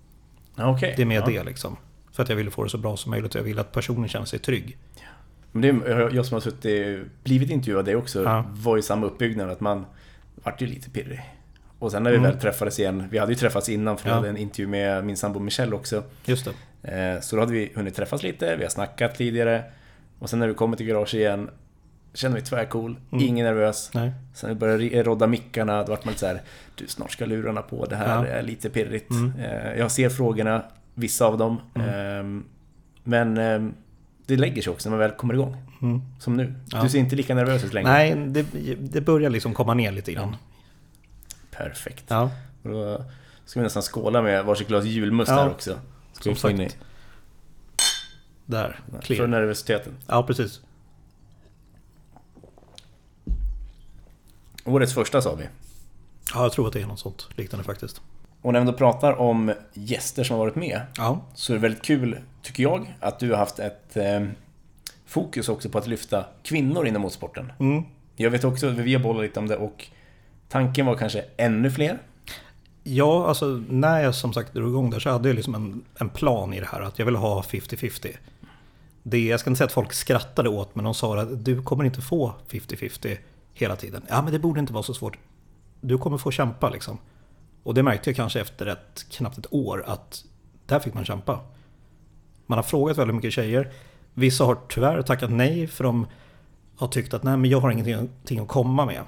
Okej. 0.58 0.94
Det 0.96 1.02
är 1.02 1.06
mer 1.06 1.20
ja. 1.20 1.26
det 1.26 1.44
liksom. 1.44 1.76
För 2.12 2.22
att 2.22 2.28
jag 2.28 2.36
vill 2.36 2.50
få 2.50 2.64
det 2.64 2.70
så 2.70 2.78
bra 2.78 2.96
som 2.96 3.10
möjligt 3.10 3.34
och 3.34 3.38
jag 3.38 3.44
vill 3.44 3.58
att 3.58 3.72
personen 3.72 4.08
känner 4.08 4.26
sig 4.26 4.38
trygg. 4.38 4.76
Men 5.52 5.62
det 5.62 5.68
är, 5.90 6.14
jag 6.14 6.26
som 6.26 6.34
har 6.34 6.40
suttit, 6.40 7.00
blivit 7.24 7.50
intervjuad 7.50 7.84
det 7.84 7.96
också, 7.96 8.22
Ja. 8.24 8.44
var 8.50 8.78
i 8.78 8.82
samma 8.82 9.06
uppbyggnad 9.06 9.50
att 9.50 9.60
man 9.60 9.86
vart 10.34 10.62
ju 10.62 10.66
lite 10.66 10.90
pirrig. 10.90 11.20
Och 11.78 11.90
sen 11.90 12.02
när 12.02 12.10
vi 12.10 12.16
Mm. 12.16 12.30
väl 12.30 12.40
träffades 12.40 12.78
igen, 12.80 13.04
vi 13.10 13.18
hade 13.18 13.32
ju 13.32 13.38
träffats 13.38 13.68
innan 13.68 13.96
för 13.96 14.04
vi 14.04 14.10
Ja. 14.10 14.14
hade 14.16 14.28
en 14.28 14.36
intervju 14.36 14.66
med 14.66 15.04
min 15.04 15.16
sambo 15.16 15.38
Michelle 15.40 15.74
också. 15.76 16.02
Just 16.24 16.46
Eh, 16.82 17.20
Så 17.20 17.36
då 17.36 17.42
hade 17.42 17.52
vi 17.52 17.72
hunnit 17.74 17.94
träffas 17.94 18.22
lite, 18.22 18.56
vi 18.56 18.62
har 18.62 18.70
snackat 18.70 19.14
tidigare. 19.14 19.64
Och 20.18 20.30
sen 20.30 20.38
när 20.38 20.48
vi 20.48 20.54
kommer 20.54 20.76
till 20.76 20.86
garage 20.86 21.14
igen, 21.14 21.50
känner 22.14 22.36
vi 22.36 22.42
tvärcool, 22.42 22.96
Mm. 23.12 23.24
ingen 23.24 23.46
nervös. 23.46 23.90
Nej. 23.94 24.12
Sen 24.34 24.58
började 24.58 25.02
rodda 25.02 25.26
mickarna, 25.26 25.82
då 25.82 25.90
vart 25.90 26.04
man 26.04 26.12
lite 26.12 26.20
så 26.20 26.26
här, 26.26 26.42
du 26.74 26.86
snart 26.86 27.12
ska 27.12 27.26
lurarna 27.26 27.62
på, 27.62 27.84
det 27.86 27.96
här 27.96 28.24
Ja. 28.24 28.26
är 28.26 28.42
lite 28.42 28.70
pirrigt. 28.70 29.10
Mm. 29.10 29.32
Eh, 29.40 29.78
Jag 29.78 29.90
ser 29.90 30.08
frågorna, 30.08 30.64
vissa 30.94 31.26
av 31.26 31.38
dem. 31.38 31.60
Ehm, 31.74 32.44
Men 33.04 33.38
ehm, 33.38 33.74
det 34.26 34.36
lägger 34.36 34.62
sig 34.62 34.72
också 34.72 34.88
när 34.90 34.96
man 34.96 35.08
väl 35.08 35.16
kommer 35.16 35.34
igång. 35.34 35.56
Mm. 35.82 36.00
Som 36.20 36.36
nu. 36.36 36.54
Ja. 36.70 36.82
Du 36.82 36.88
ser 36.88 36.98
inte 36.98 37.16
lika 37.16 37.34
nervös 37.34 37.64
ut 37.64 37.72
längre. 37.72 37.88
Nej, 37.92 38.14
det, 38.26 38.46
det 38.80 39.00
börjar 39.00 39.30
liksom 39.30 39.54
komma 39.54 39.74
ner 39.74 39.92
lite 39.92 40.12
grann. 40.12 40.36
Perfekt. 41.50 42.04
Ja, 42.08 42.30
Och 42.62 42.70
då 42.70 43.04
ska 43.44 43.60
vi 43.60 43.64
nästan 43.64 43.82
skåla 43.82 44.22
med 44.22 44.44
varsitt 44.44 44.68
glas 44.68 44.84
julmust 44.84 45.30
Ja, 45.30 45.34
här 45.36 45.50
också. 45.50 45.78
Ska 46.12 46.22
som 46.22 46.36
sagt. 46.36 46.76
där. 48.46 48.80
för 48.92 49.00
Clear. 49.02 49.26
nervositeten. 49.26 49.92
Ja, 50.06 50.22
precis. 50.22 50.60
Årets 54.64 54.94
första 54.94 55.22
sa 55.22 55.34
vi. 55.34 55.44
Ja, 56.34 56.42
jag 56.42 56.52
tror 56.52 56.66
att 56.66 56.72
det 56.72 56.80
är 56.80 56.86
något 56.86 56.98
sånt 56.98 57.28
liknande 57.36 57.64
faktiskt. 57.64 58.00
Och 58.42 58.52
när 58.52 58.60
vi 58.60 58.66
då 58.66 58.72
pratar 58.72 59.12
om 59.12 59.52
gäster 59.72 60.24
som 60.24 60.36
har 60.36 60.44
varit 60.44 60.56
med 60.56 60.80
Ja, 60.96 61.20
så 61.34 61.52
är 61.52 61.54
det 61.54 61.62
väldigt 61.62 61.82
kul, 61.82 62.18
tycker 62.42 62.62
jag, 62.62 62.94
att 63.00 63.18
du 63.18 63.30
har 63.30 63.36
haft 63.36 63.58
ett 63.58 63.96
eh, 63.96 64.26
fokus 65.06 65.48
också 65.48 65.68
på 65.68 65.78
att 65.78 65.86
lyfta 65.86 66.24
kvinnor 66.42 66.86
inom 66.86 67.02
motorsporten. 67.02 67.52
mm. 67.60 67.84
Jag 68.16 68.30
vet 68.30 68.44
också, 68.44 68.68
vi 68.68 68.94
har 68.94 69.02
bollat 69.02 69.22
lite 69.22 69.40
om 69.40 69.48
det 69.48 69.56
och 69.56 69.86
tanken 70.48 70.86
var 70.86 70.96
kanske 70.96 71.24
ännu 71.36 71.70
fler. 71.70 71.98
Ja, 72.82 73.26
alltså 73.28 73.46
när 73.68 74.00
jag 74.00 74.14
som 74.14 74.32
sagt 74.32 74.54
drog 74.54 74.70
igång 74.70 74.90
där 74.90 74.98
så 74.98 75.10
hade 75.10 75.28
jag 75.28 75.36
liksom 75.36 75.54
en, 75.54 75.84
en 75.98 76.08
plan 76.08 76.54
i 76.54 76.60
det 76.60 76.66
här. 76.66 76.80
Att 76.80 76.98
jag 76.98 77.06
ville 77.06 77.18
ha 77.18 77.42
50-50. 77.42 78.16
Det, 79.02 79.26
jag 79.26 79.40
ska 79.40 79.50
inte 79.50 79.58
säga 79.58 79.66
att 79.66 79.72
folk 79.72 79.92
skrattade 79.92 80.48
åt 80.48 80.74
men 80.74 80.84
de 80.84 80.94
sa 80.94 81.20
att 81.20 81.44
du 81.44 81.62
kommer 81.62 81.84
inte 81.84 82.00
få 82.00 82.34
50-50 82.50 83.16
hela 83.54 83.76
tiden. 83.76 84.02
Ja, 84.08 84.22
men 84.22 84.32
det 84.32 84.38
borde 84.38 84.60
inte 84.60 84.72
vara 84.72 84.82
så 84.82 84.94
svårt. 84.94 85.18
Du 85.80 85.98
kommer 85.98 86.18
få 86.18 86.30
kämpa 86.30 86.70
liksom. 86.70 86.98
Och 87.62 87.74
det 87.74 87.82
märkte 87.82 88.10
jag 88.10 88.16
kanske 88.16 88.40
efter 88.40 88.66
ett, 88.66 89.06
knappt 89.10 89.38
ett 89.38 89.52
år 89.52 89.84
att 89.86 90.24
där 90.66 90.80
fick 90.80 90.94
man 90.94 91.04
kämpa. 91.04 91.40
Man 92.46 92.58
har 92.58 92.62
frågat 92.62 92.98
väldigt 92.98 93.14
mycket 93.14 93.32
tjejer. 93.32 93.72
Vissa 94.14 94.44
har 94.44 94.58
tyvärr 94.68 95.02
tackat 95.02 95.30
nej 95.30 95.66
för 95.66 95.84
de 95.84 96.06
har 96.76 96.88
tyckt 96.88 97.14
att 97.14 97.22
nej 97.22 97.36
men 97.36 97.50
jag 97.50 97.60
har 97.60 97.70
ingenting 97.70 98.38
att 98.38 98.48
komma 98.48 98.86
med. 98.86 99.02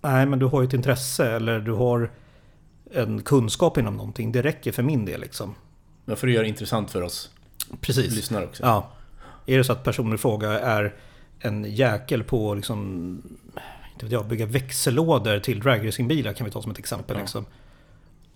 Nej, 0.00 0.26
men 0.26 0.38
du 0.38 0.46
har 0.46 0.60
ju 0.60 0.66
ett 0.66 0.74
intresse 0.74 1.30
eller 1.30 1.60
du 1.60 1.72
har 1.72 2.10
en 2.90 3.22
kunskap 3.22 3.78
inom 3.78 3.96
någonting. 3.96 4.32
Det 4.32 4.42
räcker 4.42 4.72
för 4.72 4.82
min 4.82 5.04
del 5.04 5.20
liksom. 5.20 5.54
Men 6.04 6.16
för 6.16 6.26
att 6.26 6.32
göra 6.32 6.42
det 6.42 6.48
intressant 6.48 6.90
för 6.90 7.02
oss 7.02 7.30
Precis. 7.80 8.16
lyssnare 8.16 8.44
också. 8.44 8.62
Ja. 8.62 8.90
Är 9.46 9.58
det 9.58 9.64
så 9.64 9.72
att 9.72 9.84
personen 9.84 10.14
i 10.14 10.18
fråga 10.18 10.60
är 10.60 10.94
en 11.40 11.64
jäkel 11.64 12.24
på 12.24 12.54
liksom, 12.54 12.82
inte 13.92 14.04
vet 14.04 14.12
jag, 14.12 14.26
bygga 14.26 14.46
växellådor 14.46 15.38
till 15.38 15.60
dragracingbilar 15.60 16.32
kan 16.32 16.44
vi 16.44 16.50
ta 16.50 16.62
som 16.62 16.70
ett 16.70 16.78
exempel. 16.78 17.16
Ja. 17.16 17.20
Liksom. 17.20 17.46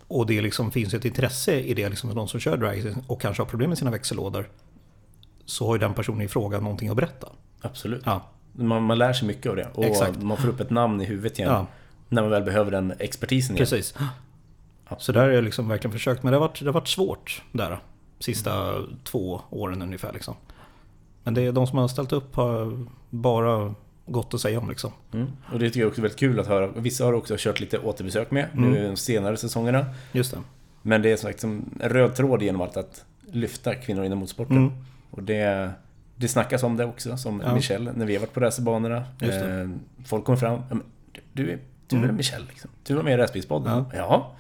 Och 0.09 0.27
det 0.27 0.41
liksom 0.41 0.71
finns 0.71 0.95
ett 0.95 1.05
intresse 1.05 1.61
i 1.61 1.75
det 1.75 1.89
liksom, 1.89 2.11
för 2.11 2.17
de 2.17 2.29
som 2.29 2.41
kör 2.41 2.57
dragracing 2.57 3.05
och 3.07 3.21
kanske 3.21 3.43
har 3.43 3.49
problem 3.49 3.69
med 3.69 3.79
sina 3.79 3.91
växellådor. 3.91 4.49
Så 5.45 5.67
har 5.67 5.75
ju 5.75 5.79
den 5.79 5.95
personen 5.95 6.23
i 6.23 6.29
fråga 6.29 6.61
någonting 6.61 6.89
att 6.89 6.97
berätta. 6.97 7.29
Absolut. 7.61 8.03
Ja, 8.07 8.31
Man, 8.53 8.83
man 8.83 8.99
lär 8.99 9.13
sig 9.13 9.29
mycket 9.29 9.51
av 9.51 9.57
det. 9.57 9.69
Och 9.75 9.85
Exakt. 9.85 10.23
man 10.23 10.37
får 10.37 10.49
upp 10.49 10.61
ett 10.61 10.71
namn 10.71 11.01
i 11.01 11.05
huvudet 11.05 11.39
igen. 11.39 11.51
ja 11.51 11.67
När 12.09 12.23
man 12.23 12.31
väl 12.31 12.43
behöver 12.43 12.71
den 12.71 12.93
expertisen 12.99 13.57
igen. 13.57 13.67
precis. 13.67 13.95
Så 14.99 15.13
där 15.13 15.21
har 15.21 15.29
jag 15.29 15.45
liksom 15.45 15.69
verkligen 15.69 15.93
försökt. 15.93 16.23
Men 16.23 16.33
det 16.33 16.39
har 16.39 16.49
varit, 16.49 16.61
det 16.61 16.67
har 16.67 16.73
varit 16.73 16.89
svårt 16.89 17.43
där. 17.53 17.79
Sista 18.19 18.75
två 19.05 19.41
åren 19.51 19.83
ungefär 19.83 20.13
liksom. 20.13 20.35
Men 21.25 21.35
det 21.35 21.43
är 21.43 21.53
de 21.53 21.67
som 21.67 21.79
har 21.79 21.89
ställt 21.89 22.13
upp 22.13 22.35
har 22.35 22.85
bara 23.11 23.75
gott 24.07 24.35
att 24.35 24.41
säga 24.41 24.59
om 24.61 24.69
liksom. 24.69 24.93
Mm. 25.13 25.27
Och 25.53 25.59
det 25.59 25.67
tycker 25.67 25.81
jag 25.81 25.89
också 25.89 26.01
är 26.01 26.03
väldigt 26.03 26.19
kul 26.19 26.41
att 26.41 26.47
höra. 26.47 26.67
Vissa 26.67 27.05
har 27.05 27.13
också 27.13 27.35
kört 27.39 27.61
lite 27.61 27.79
återbesök 27.79 28.31
med 28.31 28.47
Mm. 28.57 28.71
nu 28.71 28.89
de 28.89 28.97
senare 28.97 29.37
säsongerna. 29.37 29.87
Just 30.13 30.31
det. 30.33 30.39
Men 30.83 31.03
det 31.03 31.13
är 31.13 31.17
som 31.17 31.31
sagt 31.31 31.45
en 31.45 31.79
röd 31.81 32.15
tråd 32.15 32.43
genom 32.43 32.61
allt 32.61 32.77
att 32.77 33.05
lyfta 33.33 33.75
kvinnor 33.75 34.05
inom 34.05 34.19
motorsporten. 34.19 34.57
Mm. 34.57 34.73
Och 35.11 35.23
det, 35.23 35.71
det 36.17 36.29
snackas 36.29 36.63
om 36.63 36.77
det 36.77 36.85
också, 36.85 37.17
som 37.17 37.43
Ja. 37.47 37.55
Michelle, 37.55 37.93
när 37.97 38.07
vi 38.07 38.15
har 38.15 38.21
varit 38.21 38.33
på 38.33 38.41
racerbanorna. 38.41 38.97
Eh, 39.21 39.71
folk 40.07 40.25
kommer 40.25 40.39
fram. 40.39 40.53
"Ja, 40.55 40.63
men 40.75 40.83
Du, 41.33 41.51
är- 41.51 41.59
du 41.87 41.97
är 41.97 42.03
Mm. 42.03 42.17
Michelle? 42.17 42.45
Liksom. 42.49 42.71
Du 42.87 42.95
var 42.95 43.03
med 43.03 43.13
i 43.15 43.17
Racebilspodden? 43.17 43.73
Ja. 43.73 43.85
Ja. 43.97 44.33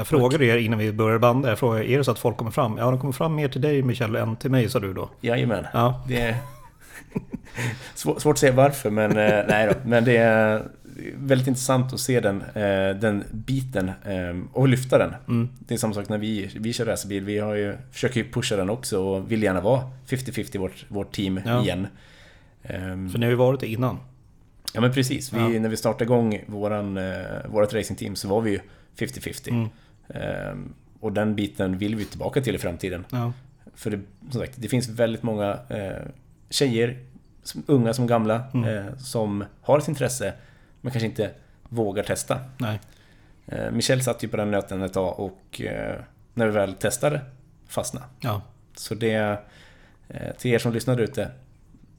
Jag 0.00 0.06
frågade 0.06 0.44
er 0.46 0.56
innan 0.56 0.78
vi 0.78 0.92
började 0.92 1.18
banda. 1.18 1.48
Jag 1.48 1.58
frågade, 1.58 1.90
är 1.90 1.98
det 1.98 2.04
så 2.04 2.10
att 2.10 2.18
folk 2.18 2.36
kommer 2.36 2.50
fram? 2.50 2.78
Ja, 2.78 2.90
de 2.90 3.00
kommer 3.00 3.12
fram 3.12 3.34
mer 3.34 3.48
till 3.48 3.60
dig 3.60 3.82
Michel 3.82 4.16
än 4.16 4.36
till 4.36 4.50
mig, 4.50 4.68
sa 4.68 4.78
du 4.80 4.94
då. 4.94 5.10
Jajamän. 5.20 5.66
Ja, 5.72 6.04
Det 6.08 6.20
är 6.20 6.36
svår, 7.94 8.18
svårt 8.18 8.32
att 8.34 8.38
säga 8.38 8.52
varför, 8.52 8.90
men 8.90 9.10
eh, 9.10 9.44
nej 9.48 9.66
då. 9.66 9.72
Men 9.88 10.04
det 10.04 10.16
är 10.16 10.62
väldigt 11.16 11.46
intressant 11.48 11.92
att 11.92 12.00
se 12.00 12.20
den, 12.20 12.42
eh, 12.42 12.96
den 13.00 13.24
biten 13.30 13.88
eh, 13.88 14.36
och 14.52 14.68
lyfta 14.68 14.98
den. 14.98 15.14
mm. 15.28 15.48
Det 15.58 15.74
är 15.74 15.78
samma 15.78 15.94
sak 15.94 16.08
när 16.08 16.18
vi, 16.18 16.50
vi 16.54 16.72
kör 16.72 16.84
racerbil. 16.84 17.24
Vi 17.24 17.38
har 17.38 17.54
ju, 17.54 17.76
försöker 17.92 18.20
ju 18.20 18.30
pusha 18.30 18.56
den 18.56 18.70
också 18.70 18.98
och 19.02 19.32
vill 19.32 19.42
gärna 19.42 19.60
vara 19.60 19.82
50-50 20.08 20.58
vårt, 20.58 20.84
vårt 20.88 21.12
team 21.14 21.40
Ja. 21.46 21.62
igen. 21.62 21.86
Ehm, 22.62 23.10
för 23.10 23.18
ni 23.18 23.26
har 23.26 23.30
ju 23.30 23.36
varit 23.36 23.60
det 23.60 23.66
innan. 23.66 23.98
Ja 24.74 24.80
men 24.80 24.92
precis. 24.92 25.32
Vi, 25.32 25.38
Ja. 25.38 25.48
När 25.60 25.68
vi 25.68 25.76
startade 25.76 26.04
igång 26.04 26.44
våran, 26.46 26.98
vårat 27.48 27.74
racingteam 27.74 28.16
så 28.16 28.28
var 28.28 28.40
vi 28.40 28.50
ju 28.50 28.60
50-50. 28.98 29.50
Mm. 29.50 29.68
Ehm, 30.14 30.74
och 31.00 31.12
den 31.12 31.34
biten 31.34 31.78
vill 31.78 31.94
vi 31.96 32.04
tillbaka 32.04 32.40
till 32.40 32.54
i 32.54 32.58
framtiden. 32.58 33.04
Ja, 33.10 33.32
För 33.74 33.90
det, 33.90 34.00
som 34.30 34.40
sagt, 34.40 34.52
det 34.56 34.68
finns 34.68 34.88
väldigt 34.88 35.22
många 35.22 35.58
eh, 35.68 36.02
tjejer, 36.50 36.98
som, 37.42 37.62
unga 37.66 37.92
som 37.94 38.06
gamla, 38.06 38.42
Mm. 38.54 38.76
eh, 38.86 38.96
som 38.96 39.44
har 39.60 39.78
ett 39.78 39.88
intresse 39.88 40.32
men 40.80 40.92
kanske 40.92 41.06
inte 41.06 41.30
vågar 41.68 42.02
testa. 42.02 42.38
nej. 42.58 42.80
Eh, 43.46 43.70
Michelle 43.70 44.02
satt 44.02 44.22
ju 44.24 44.28
på 44.28 44.36
den 44.36 44.50
nöten 44.50 44.82
ett 44.82 44.92
tag 44.92 45.20
och 45.20 45.60
eh, 45.60 46.00
när 46.34 46.46
vi 46.46 46.52
väl 46.52 46.74
testade 46.74 47.20
fastna. 47.68 48.00
Ja, 48.20 48.42
Så 48.76 48.94
det, 48.94 49.38
eh, 50.08 50.32
till 50.38 50.50
er 50.52 50.58
som 50.58 50.72
lyssnar 50.72 51.00
ute, 51.00 51.30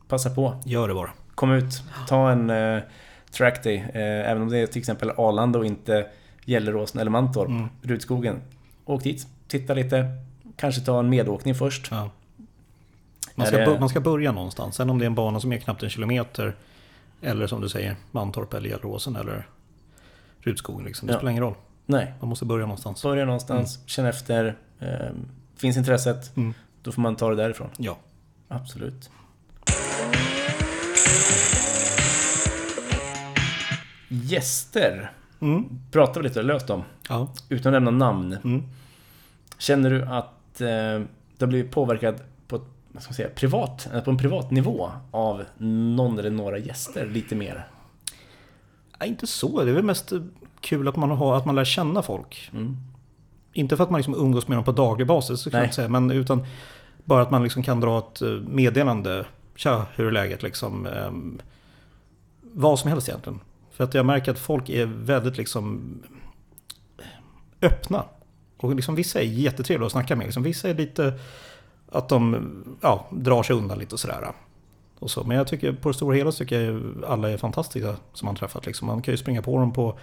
passa 0.08 0.30
på. 0.30 0.62
gör 0.66 0.88
det 0.88 0.94
bara. 0.94 1.10
Kom 1.36 1.52
ut, 1.52 1.84
ta 2.08 2.32
en 2.32 2.50
eh, 2.50 2.82
trackday, 3.32 3.76
eh, 3.76 4.30
även 4.32 4.42
om 4.42 4.50
det 4.50 4.58
är 4.58 4.68
till 4.68 4.80
exempel 4.80 5.10
Arlanda 5.18 5.60
och 5.60 5.66
inte 5.66 6.08
Gelleråsen 6.52 7.02
eller 7.02 7.12
Mantorp, 7.12 7.50
Mm. 7.50 7.70
Rudskogen. 7.82 8.42
Åk 8.86 9.04
dit, 9.04 9.28
titta 9.48 9.74
lite, 9.74 10.06
kanske 10.56 10.82
ta 10.82 11.00
en 11.00 11.10
medåkning 11.10 11.56
först. 11.56 11.88
Ja. 11.92 12.10
Man, 13.36 13.48
ska 13.48 13.58
det- 13.58 13.80
man 13.80 13.90
ska 13.90 14.00
börja 14.00 14.32
någonstans. 14.32 14.76
Sen 14.76 14.90
om 14.90 15.00
det 15.00 15.06
är 15.06 15.08
en 15.08 15.16
bana 15.16 15.40
som 15.40 15.52
är 15.54 15.58
knappt 15.58 15.84
en 15.84 15.90
kilometer. 15.90 16.56
Eller 17.22 17.48
som 17.48 17.62
du 17.62 17.70
säger, 17.70 17.96
Mantorp 18.12 18.54
eller 18.54 18.70
Gelleråsen 18.70 19.16
eller 19.16 19.48
Rudskogen. 20.40 20.86
Liksom. 20.86 21.08
Det 21.08 21.14
Ja. 21.14 21.18
spelar 21.20 21.32
ingen 21.32 21.44
roll. 21.44 21.56
Nej, 21.86 22.14
Man 22.20 22.30
måste 22.30 22.46
börja 22.46 22.66
någonstans. 22.66 23.04
börja 23.04 23.26
någonstans, 23.26 23.80
känn 23.86 24.06
efter. 24.06 24.58
Eh, 24.80 24.88
finns 25.56 25.78
intresset, 25.78 26.38
Mm. 26.38 26.54
då 26.82 26.92
får 26.92 27.02
man 27.02 27.16
ta 27.16 27.30
det 27.30 27.36
därifrån. 27.36 27.70
Ja. 27.78 27.98
Absolut. 28.48 29.10
Gäster, 34.10 35.12
Mm. 35.42 35.66
pratar 35.92 36.22
vi 36.22 36.28
lite 36.28 36.42
löst 36.42 36.70
om, 36.70 36.84
Ja. 37.10 37.34
utan 37.50 37.76
att 37.76 37.84
nämna 37.84 38.06
namn. 38.06 38.38
Mm. 38.44 38.64
Känner 39.58 39.90
du 39.90 40.02
att 40.06 40.62
eh, 40.62 40.68
du 41.38 41.46
har 41.46 41.48
blivit 41.48 41.72
påverkad 41.72 42.16
på, 42.48 42.56
ett, 42.56 42.62
vad 42.92 43.04
ska 43.04 43.10
man 43.10 43.16
säga, 43.16 43.30
privat, 43.36 43.90
eh, 43.94 44.02
på 44.04 44.12
en 44.12 44.18
privat 44.18 44.52
nivå 44.52 44.92
av 45.12 45.44
någon 45.58 46.20
eller 46.20 46.30
några 46.30 46.58
gäster 46.58 47.06
lite 47.06 47.36
mer? 47.36 47.68
Ja, 49.00 49.06
inte 49.06 49.28
så. 49.28 49.64
Det 49.64 49.72
är 49.72 49.76
väl 49.76 49.84
mest 49.84 50.12
kul 50.62 50.88
att 50.88 50.96
man, 50.96 51.12
har, 51.12 51.38
att 51.38 51.46
man 51.46 51.56
lär 51.56 51.66
känna 51.66 52.02
folk. 52.02 52.50
Mm. 52.54 52.78
Inte 53.54 53.78
för 53.78 53.84
att 53.84 53.90
man 53.90 53.98
liksom 54.00 54.16
umgås 54.16 54.48
med 54.48 54.58
dem 54.58 54.64
på 54.64 54.72
daglig 54.72 55.08
basis, 55.08 55.40
så 55.40 55.50
kan 55.52 55.58
Nej. 55.58 55.62
jag 55.64 55.68
inte 55.68 55.76
säga, 55.76 55.90
men 55.90 56.12
utan 56.12 56.46
bara 57.06 57.22
att 57.22 57.32
man 57.32 57.44
liksom 57.44 57.64
kan 57.64 57.80
dra 57.80 57.98
ett 58.00 58.22
eh, 58.22 58.30
meddelande. 58.30 59.26
Tja, 59.56 59.86
hur 59.96 60.08
är 60.08 60.12
läget? 60.12 60.44
Liksom, 60.44 60.86
ehm, 60.88 61.42
vad 62.42 62.80
som 62.80 62.90
helst 62.90 63.10
egentligen. 63.10 63.40
För 63.82 63.86
att 63.86 63.94
jag 63.94 64.06
märker 64.06 64.32
att 64.32 64.40
folk 64.40 64.70
är 64.70 64.86
väldigt 64.86 65.38
liksom 65.38 65.94
öppna. 67.62 68.06
Och 68.58 68.76
liksom 68.76 68.96
vissa 68.96 69.20
är 69.20 69.24
jättetrevliga 69.24 69.86
att 69.86 69.92
snacka 69.92 70.16
med. 70.16 70.26
Liksom 70.26 70.44
vissa 70.44 70.70
är 70.70 70.74
lite 70.74 71.20
att 71.92 72.10
de 72.10 72.52
ja, 72.82 73.08
drar 73.12 73.44
sig 73.44 73.56
undan 73.56 73.80
lite 73.80 73.96
och 73.96 74.00
sådär. 74.00 74.32
Och 75.00 75.12
så. 75.12 75.24
Men 75.24 75.38
jag 75.38 75.48
tycker 75.48 75.74
på 75.74 75.90
det 75.90 75.94
stora 75.94 76.16
hela 76.16 76.32
tycker 76.32 76.62
jag 76.62 76.82
alla 77.08 77.30
är 77.30 77.38
fantastiska 77.38 77.96
som 78.14 78.26
man 78.26 78.36
träffat. 78.36 78.66
Liksom. 78.66 78.88
Man 78.88 79.02
kan 79.02 79.14
ju 79.14 79.18
springa 79.18 79.42
på 79.42 79.58
dem 79.58 79.74
på, 79.74 80.00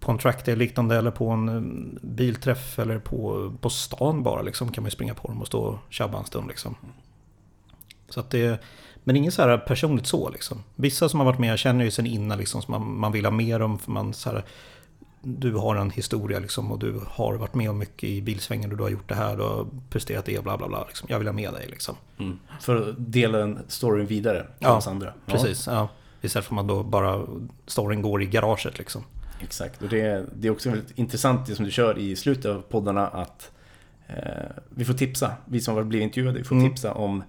på 0.00 0.10
en 0.10 0.18
trackday 0.18 0.56
liknande 0.56 0.96
eller 0.96 1.10
på 1.10 1.28
en 1.28 1.48
eh, 1.48 1.60
bilträff 2.02 2.78
eller 2.78 2.98
på, 2.98 3.52
på 3.60 3.70
stan 3.70 4.22
bara. 4.22 4.42
Liksom, 4.42 4.72
kan 4.72 4.82
man 4.82 4.86
ju 4.86 4.94
springa 4.94 5.14
på 5.14 5.28
dem 5.28 5.40
och 5.40 5.46
stå 5.46 5.60
och 5.60 5.78
tjabba 5.90 6.18
en 6.18 6.24
stund. 6.24 6.48
Liksom. 6.48 6.76
Så 8.08 8.20
att 8.20 8.30
det, 8.30 8.62
men 9.04 9.16
inget 9.16 9.34
så 9.34 9.42
här 9.42 9.58
personligt 9.58 10.06
så. 10.06 10.30
Liksom. 10.30 10.62
Vissa 10.74 11.08
som 11.08 11.20
har 11.20 11.24
varit 11.26 11.38
med 11.38 11.50
jag 11.50 11.58
känner 11.58 11.84
ju 11.84 11.90
sen 11.90 12.06
innan 12.06 12.38
liksom, 12.38 12.62
som 12.62 12.72
man, 12.72 12.98
man 12.98 13.12
vill 13.12 13.24
ha 13.24 13.32
mer 13.32 13.62
om. 13.62 13.78
För 13.78 13.90
man 13.90 14.14
så 14.14 14.30
här, 14.30 14.44
du 15.22 15.54
har 15.54 15.76
en 15.76 15.90
historia 15.90 16.38
liksom 16.38 16.72
och 16.72 16.78
du 16.78 17.00
har 17.08 17.34
varit 17.34 17.54
med 17.54 17.70
om 17.70 17.78
mycket 17.78 18.04
i 18.08 18.22
bilsvängen 18.22 18.70
och 18.70 18.76
du 18.76 18.82
har 18.82 18.90
gjort 18.90 19.08
det 19.08 19.14
här, 19.14 19.36
du 19.36 19.42
har 19.42 19.66
presterat 19.90 20.24
det 20.24 20.38
och 20.38 20.44
bla 20.44 20.56
bla 20.58 20.68
bla. 20.68 20.84
Liksom. 20.86 21.06
Jag 21.10 21.18
vill 21.18 21.28
ha 21.28 21.32
med 21.32 21.52
dig 21.52 21.66
liksom. 21.70 21.96
Mm. 22.18 22.38
För 22.60 22.76
att 22.90 22.94
dela 22.98 23.38
den 23.38 23.58
storyn 23.68 24.06
vidare 24.06 24.40
till 24.42 24.48
Ja, 24.58 24.76
oss 24.76 24.86
andra. 24.86 25.12
Ja, 25.26 25.32
Precis, 25.32 25.66
ja. 25.66 25.88
Istället 26.20 26.46
för 26.46 26.52
att 26.54 26.56
man 26.56 26.66
då 26.66 26.82
bara, 26.82 27.26
storyn 27.66 28.02
går 28.02 28.22
i 28.22 28.26
garaget 28.26 28.78
liksom. 28.78 29.02
exakt. 29.40 29.82
Och 29.82 29.88
det, 29.88 30.26
det 30.34 30.48
är 30.48 30.52
också 30.52 30.70
väldigt 30.70 30.98
intressant 30.98 31.46
det 31.46 31.54
som 31.54 31.64
du 31.64 31.70
kör 31.70 31.98
i 31.98 32.16
slutet 32.16 32.46
av 32.46 32.60
poddarna 32.62 33.06
att 33.08 33.50
eh, 34.06 34.16
vi 34.70 34.84
får 34.84 34.94
tipsa, 34.94 35.32
vi 35.44 35.60
som 35.60 35.74
har 35.74 35.82
blivit 35.82 36.04
intervjuade, 36.04 36.38
vi 36.38 36.44
får 36.44 36.56
Mm. 36.56 36.68
tipsa 36.70 36.94
om 36.94 37.22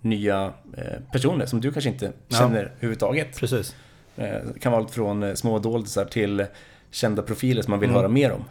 nya 0.00 0.52
eh, 0.76 0.84
personer 1.12 1.46
som 1.46 1.60
du 1.60 1.72
kanske 1.72 1.90
inte 1.90 2.12
Ja. 2.28 2.38
känner 2.38 2.62
överhuvudtaget. 2.64 3.36
Precis. 3.40 3.76
Eh, 4.16 4.24
Det 4.24 4.58
kan 4.60 4.72
vara 4.72 4.82
allt 4.82 4.90
från 4.90 5.22
eh, 5.22 5.34
små 5.34 5.58
doldisar 5.58 6.04
till 6.04 6.46
kända 6.90 7.22
profiler 7.22 7.62
som 7.62 7.70
man 7.70 7.80
vill 7.80 7.88
Mm. 7.90 7.98
höra 8.00 8.08
mer 8.08 8.32
om. 8.32 8.44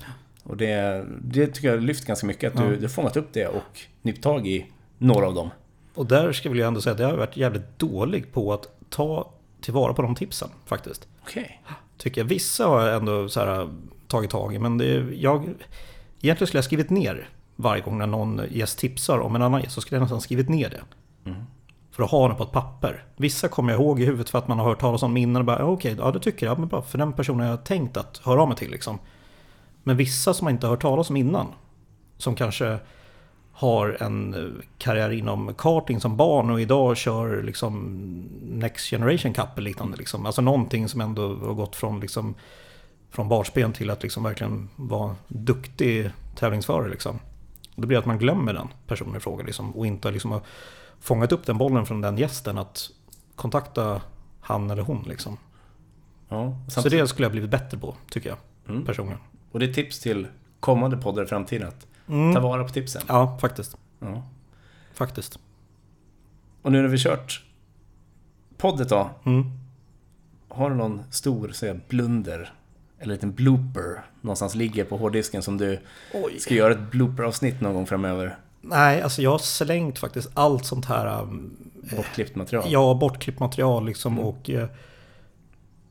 Och 0.43 0.57
det, 0.57 1.05
det 1.21 1.47
tycker 1.47 1.67
jag 1.67 1.83
lyft 1.83 2.05
ganska 2.05 2.27
mycket, 2.27 2.51
att 2.55 2.61
du, 2.61 2.69
Ja. 2.69 2.75
du 2.75 2.81
har 2.81 2.87
fångat 2.89 3.17
upp 3.17 3.27
det 3.33 3.47
och 3.47 3.79
nypt 4.01 4.23
tag 4.23 4.47
i 4.47 4.65
några 4.97 5.27
av 5.27 5.33
dem. 5.33 5.49
Och 5.93 6.05
där 6.05 6.31
ska 6.31 6.49
jag 6.49 6.67
ändå 6.67 6.81
säga 6.81 6.93
att 6.93 6.99
jag 6.99 7.07
har 7.07 7.17
varit 7.17 7.37
jävligt 7.37 7.79
dålig 7.79 8.31
på 8.33 8.53
att 8.53 8.67
ta 8.89 9.31
tillvara 9.61 9.93
på 9.93 10.01
de 10.01 10.15
tipsen 10.15 10.49
faktiskt. 10.65 11.07
Okej. 11.23 11.61
Tycker 11.97 12.21
jag. 12.21 12.25
Vissa 12.25 12.67
har 12.67 12.87
jag 12.87 12.95
ändå 12.95 13.29
så 13.29 13.39
här, 13.39 13.69
tagit 14.07 14.29
tag 14.31 14.55
i, 14.55 14.59
men 14.59 14.77
det, 14.77 14.85
jag, 15.15 15.49
egentligen 16.21 16.47
skulle 16.47 16.57
jag 16.57 16.65
skrivit 16.65 16.89
ner 16.89 17.29
varje 17.55 17.81
gång 17.81 17.97
när 17.97 18.07
någon 18.07 18.41
gäst 18.49 18.79
tipsar 18.79 19.19
om 19.19 19.35
en 19.35 19.41
annan 19.41 19.61
gäst, 19.61 19.73
så 19.73 19.81
skulle 19.81 19.95
jag 19.97 20.01
nästan 20.01 20.21
skrivit 20.21 20.49
ner 20.49 20.69
det. 20.69 20.81
Mm. 21.25 21.43
För 21.91 22.03
att 22.03 22.11
ha 22.11 22.27
den 22.27 22.37
på 22.37 22.43
ett 22.43 22.51
papper. 22.51 23.03
Vissa 23.15 23.47
kommer 23.47 23.73
jag 23.73 23.81
ihåg 23.81 23.99
i 23.99 24.05
huvudet 24.05 24.29
för 24.29 24.39
att 24.39 24.47
man 24.47 24.59
har 24.59 24.65
hört 24.65 24.79
talas 24.79 25.03
om 25.03 25.17
innan 25.17 25.39
och 25.39 25.45
bara, 25.45 25.65
okej, 25.65 25.73
okej, 25.73 25.95
ja 25.99 26.11
det 26.11 26.19
tycker 26.19 26.45
jag, 26.45 26.59
men 26.59 26.67
bra, 26.67 26.81
för 26.81 26.97
den 26.97 27.13
personen 27.13 27.47
jag 27.47 27.57
har 27.57 27.63
tänkt 27.63 27.97
att 27.97 28.17
höra 28.17 28.41
av 28.41 28.47
mig 28.47 28.57
till 28.57 28.71
liksom. 28.71 28.99
Men 29.83 29.97
vissa 29.97 30.33
som 30.33 30.45
man 30.45 30.53
inte 30.53 30.67
har 30.67 30.71
hört 30.71 30.81
talas 30.81 31.09
om 31.09 31.17
innan, 31.17 31.47
som 32.17 32.35
kanske 32.35 32.79
har 33.51 33.97
en 33.99 34.33
eh, 34.33 34.63
karriär 34.77 35.11
inom 35.11 35.53
karting 35.53 35.99
som 35.99 36.17
barn 36.17 36.49
och 36.49 36.61
idag 36.61 36.97
kör 36.97 37.43
liksom 37.43 37.99
Next 38.41 38.89
Generation 38.89 39.33
Cup 39.33 39.57
eller 39.57 39.69
liknande. 39.69 39.97
Liksom. 39.97 40.25
Alltså 40.25 40.41
någonting 40.41 40.89
som 40.89 41.01
ändå 41.01 41.21
har 41.21 41.53
gått 41.53 41.75
från, 41.75 41.99
liksom, 41.99 42.35
från 43.09 43.29
barnsben 43.29 43.73
till 43.73 43.89
att 43.89 44.03
liksom 44.03 44.23
verkligen 44.23 44.69
vara 44.75 45.15
duktig 45.27 46.09
tävlingsförare. 46.35 46.89
Liksom. 46.89 47.19
Det 47.75 47.87
blir 47.87 47.97
att 47.97 48.05
man 48.05 48.17
glömmer 48.17 48.53
den 48.53 48.67
personen 48.87 49.15
i 49.15 49.19
fråga 49.19 49.43
liksom, 49.43 49.71
och 49.71 49.87
inte 49.87 50.11
liksom 50.11 50.31
har 50.31 50.41
fångat 50.99 51.31
upp 51.31 51.45
den 51.45 51.57
bollen 51.57 51.85
från 51.85 52.01
den 52.01 52.17
gästen 52.17 52.57
att 52.57 52.89
kontakta 53.35 54.01
han 54.41 54.69
eller 54.71 54.81
hon. 54.83 55.03
Liksom. 55.03 55.37
Ja, 56.29 56.57
Så 56.69 56.89
det 56.89 57.07
skulle 57.07 57.25
jag 57.25 57.31
blivit 57.31 57.49
bättre 57.49 57.77
på, 57.77 57.95
tycker 58.09 58.29
jag, 58.29 58.37
Mm. 58.67 58.85
personligen. 58.85 59.19
Och 59.51 59.59
det 59.59 59.65
är 59.65 59.73
tips 59.73 59.99
till 59.99 60.27
kommande 60.59 60.97
poddar 60.97 61.23
i 61.23 61.25
framtiden 61.27 61.67
att 61.67 61.87
ta 62.07 62.13
Mm. 62.13 62.43
vara 62.43 62.63
på 62.63 62.69
tipsen. 62.69 63.01
Ja, 63.07 63.37
faktiskt. 63.41 63.77
Ja. 63.99 64.23
Faktiskt. 64.93 65.39
Och 66.61 66.71
nu 66.71 66.81
när 66.81 66.89
vi 66.89 66.97
kört 66.97 67.43
poddet 68.57 68.89
då, 68.89 69.09
Mm. 69.25 69.43
har 70.49 70.69
du 70.69 70.75
någon 70.75 71.01
stor 71.11 71.49
så 71.49 71.65
jag, 71.65 71.79
blunder 71.89 72.53
eller 72.99 73.13
liten 73.13 73.33
blooper 73.33 74.05
någonstans 74.21 74.55
ligger 74.55 74.85
på 74.85 74.97
hårddisken 74.97 75.41
som 75.43 75.57
du 75.57 75.79
Oj. 76.13 76.39
ska 76.39 76.53
göra 76.53 76.73
ett 76.73 76.91
blooper-avsnitt 76.91 77.61
någon 77.61 77.73
gång 77.73 77.85
framöver? 77.85 78.37
Nej, 78.67 79.01
alltså 79.01 79.21
jag 79.21 79.31
har 79.31 79.37
slängt 79.37 79.99
faktiskt 79.99 80.29
allt 80.33 80.65
sånt 80.65 80.85
här 80.85 81.21
um, 81.21 81.57
Bortklippt 81.95 82.35
material? 82.35 82.65
Ja, 82.67 82.93
bortklippt 82.93 83.39
material 83.39 83.85
liksom 83.85 84.13
Mm. 84.13 84.25
och 84.25 84.49
eh, 84.49 84.67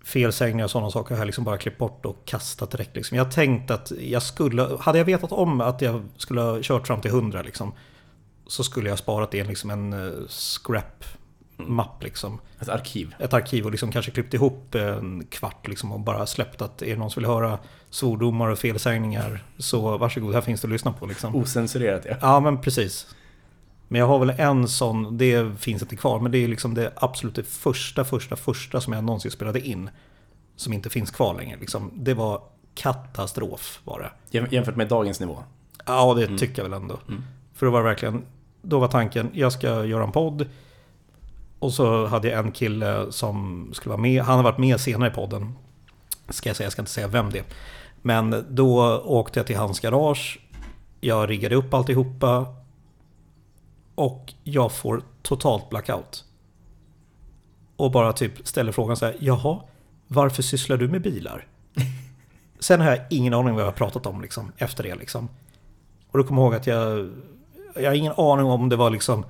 felsägningar 0.04 0.64
och 0.64 0.70
sådana 0.70 0.90
saker 0.90 1.14
har 1.14 1.20
jag 1.20 1.26
liksom 1.26 1.44
bara 1.44 1.58
klippt 1.58 1.78
bort 1.78 2.06
och 2.06 2.24
kastat 2.24 2.70
direkt. 2.70 2.96
Liksom. 2.96 3.16
Jag 3.16 3.30
tänkte 3.30 3.74
att 3.74 3.92
jag 4.00 4.22
skulle, 4.22 4.68
hade 4.80 4.98
jag 4.98 5.04
vetat 5.04 5.32
om 5.32 5.60
att 5.60 5.82
jag 5.82 6.02
skulle 6.16 6.40
ha 6.40 6.58
kört 6.62 6.86
fram 6.86 7.00
till 7.00 7.10
100 7.10 7.42
liksom, 7.42 7.72
så 8.46 8.64
skulle 8.64 8.88
jag 8.88 8.98
sparat 8.98 9.30
det 9.30 9.38
i 9.38 9.44
liksom 9.44 9.70
en 9.70 9.92
eh, 9.92 10.26
scrap-mapp. 11.56 12.02
Liksom. 12.02 12.40
Ett 12.60 12.68
arkiv? 12.68 13.14
Ett 13.18 13.32
arkiv 13.32 13.64
och 13.64 13.70
liksom 13.70 13.92
kanske 13.92 14.10
klippt 14.10 14.34
ihop 14.34 14.74
en 14.74 15.26
kvart 15.30 15.68
liksom, 15.68 15.92
och 15.92 16.00
bara 16.00 16.26
släppt 16.26 16.62
att 16.62 16.82
är 16.82 16.86
det 16.86 16.96
någon 16.96 17.10
som 17.10 17.22
vill 17.22 17.30
höra 17.30 17.58
svordomar 17.90 18.48
och 18.48 18.58
felsägningar 18.58 19.44
så 19.58 19.98
varsågod, 19.98 20.34
här 20.34 20.40
finns 20.40 20.60
det 20.60 20.66
att 20.66 20.72
lyssna 20.72 20.92
på. 20.92 21.06
Liksom. 21.06 21.36
Osensurerat 21.36 22.02
ja. 22.04 22.16
Ja, 22.20 22.40
men 22.40 22.60
precis. 22.60 23.14
Men 23.88 23.98
jag 23.98 24.06
har 24.06 24.18
väl 24.18 24.30
en 24.30 24.68
sån, 24.68 25.18
det 25.18 25.58
finns 25.60 25.82
inte 25.82 25.96
kvar, 25.96 26.20
men 26.20 26.32
det 26.32 26.38
är 26.38 26.48
liksom 26.48 26.74
det 26.74 26.92
absolut 26.96 27.34
det 27.34 27.42
första, 27.44 28.04
första, 28.04 28.36
första 28.36 28.80
som 28.80 28.92
jag 28.92 29.04
någonsin 29.04 29.30
spelade 29.30 29.60
in. 29.60 29.90
Som 30.56 30.72
inte 30.72 30.90
finns 30.90 31.10
kvar 31.10 31.34
längre. 31.34 31.58
Liksom. 31.60 31.90
Det 31.94 32.14
var 32.14 32.42
katastrof 32.74 33.80
var 33.84 34.00
det. 34.00 34.38
Jäm- 34.38 34.48
Jämfört 34.50 34.76
med 34.76 34.88
dagens 34.88 35.20
nivå? 35.20 35.38
Ja, 35.86 36.14
det 36.14 36.38
tycker 36.38 36.62
jag 36.62 36.70
väl 36.70 36.82
ändå. 36.82 36.98
Mm. 37.08 37.22
För 37.54 37.66
då 37.66 37.72
var 37.72 37.78
det 37.78 37.84
verkligen, 37.88 38.22
då 38.62 38.78
var 38.78 38.88
tanken, 38.88 39.30
jag 39.32 39.52
ska 39.52 39.84
göra 39.84 40.04
en 40.04 40.12
podd. 40.12 40.46
Och 41.58 41.72
så 41.72 42.06
hade 42.06 42.28
jag 42.28 42.46
en 42.46 42.52
kille 42.52 43.12
som 43.12 43.68
skulle 43.72 43.90
vara 43.90 44.00
med, 44.00 44.22
han 44.22 44.36
har 44.36 44.42
varit 44.42 44.58
med 44.58 44.80
senare 44.80 45.10
i 45.10 45.14
podden. 45.14 45.52
Ska 46.28 46.48
jag 46.48 46.56
säga, 46.56 46.64
jag 46.64 46.72
ska 46.72 46.82
inte 46.82 46.92
säga 46.92 47.08
vem 47.08 47.30
det 47.30 47.38
är. 47.38 47.44
Men 48.02 48.44
då 48.50 48.98
åkte 48.98 49.38
jag 49.38 49.46
till 49.46 49.56
hans 49.56 49.80
garage. 49.80 50.40
Jag 51.00 51.30
riggade 51.30 51.54
upp 51.54 51.74
alltihopa. 51.74 52.46
Och 53.94 54.32
jag 54.44 54.72
får 54.72 55.02
totalt 55.22 55.70
blackout. 55.70 56.24
Och 57.76 57.90
bara 57.90 58.12
typ 58.12 58.48
ställer 58.48 58.72
frågan 58.72 58.96
så 58.96 59.04
här, 59.06 59.16
jaha, 59.20 59.60
varför 60.06 60.42
sysslar 60.42 60.76
du 60.76 60.88
med 60.88 61.02
bilar? 61.02 61.46
Sen 62.58 62.80
har 62.80 62.90
jag 62.90 63.00
ingen 63.10 63.34
aning 63.34 63.54
vad 63.54 63.62
jag 63.62 63.66
har 63.66 63.72
pratat 63.72 64.06
om 64.06 64.20
liksom, 64.20 64.52
efter 64.56 64.82
det. 64.84 64.94
Liksom. 64.94 65.28
Och 66.10 66.18
då 66.18 66.24
kommer 66.24 66.42
jag 66.42 66.46
ihåg 66.46 66.54
att 66.54 66.66
jag... 66.66 67.10
Jag 67.74 67.90
har 67.90 67.94
ingen 67.94 68.12
aning 68.16 68.46
om 68.46 68.68
det 68.68 68.76
var 68.76 68.90
liksom 68.90 69.24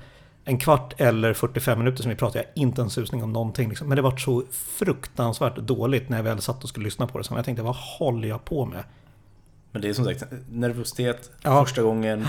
en 0.45 0.59
kvart 0.59 0.95
eller 1.01 1.33
45 1.35 1.79
minuter 1.79 2.03
som 2.03 2.11
vi 2.11 2.17
pratade. 2.17 2.45
Jag 2.55 2.63
inte 2.63 2.83
en 2.83 2.91
susning 2.91 3.23
om 3.23 3.33
någonting. 3.33 3.69
Liksom. 3.69 3.89
Men 3.89 3.97
det 3.97 4.03
var 4.03 4.17
så 4.17 4.43
fruktansvärt 4.53 5.57
dåligt 5.57 6.09
när 6.09 6.17
jag 6.17 6.25
väl 6.25 6.41
satt 6.41 6.63
och 6.63 6.69
skulle 6.69 6.85
lyssna 6.85 7.07
på 7.07 7.19
det. 7.19 7.25
Så 7.25 7.35
jag 7.35 7.45
tänkte, 7.45 7.63
vad 7.63 7.77
håller 7.77 8.29
jag 8.29 8.45
på 8.45 8.67
med? 8.67 8.85
Men 9.73 9.83
det 9.83 9.89
är 9.89 9.93
som 9.93 10.05
sagt 10.05 10.25
nervositet 10.51 11.31
Ja. 11.43 11.65
första 11.65 11.83
gången. 11.83 12.27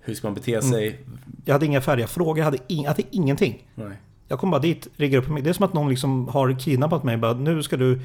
Hur 0.00 0.14
ska 0.14 0.26
man 0.26 0.34
bete 0.34 0.62
sig? 0.62 1.00
Jag 1.44 1.52
hade 1.54 1.66
inga 1.66 1.80
färdiga 1.80 2.06
frågor, 2.06 2.38
jag 2.38 2.44
hade, 2.44 2.56
ing- 2.58 2.82
jag 2.82 2.88
hade 2.88 3.02
ingenting. 3.10 3.68
Nej. 3.74 3.96
Jag 4.28 4.38
kom 4.38 4.50
bara 4.50 4.60
dit, 4.60 4.88
riggar 4.96 5.18
upp 5.18 5.28
mig. 5.28 5.42
Det 5.42 5.50
är 5.50 5.54
som 5.54 5.64
att 5.64 5.72
någon 5.74 5.88
liksom 5.88 6.28
har 6.28 6.58
kidnappat 6.60 7.04
mig. 7.04 7.16
Bara, 7.16 7.32
nu 7.34 7.62
ska 7.62 7.76
du 7.76 8.00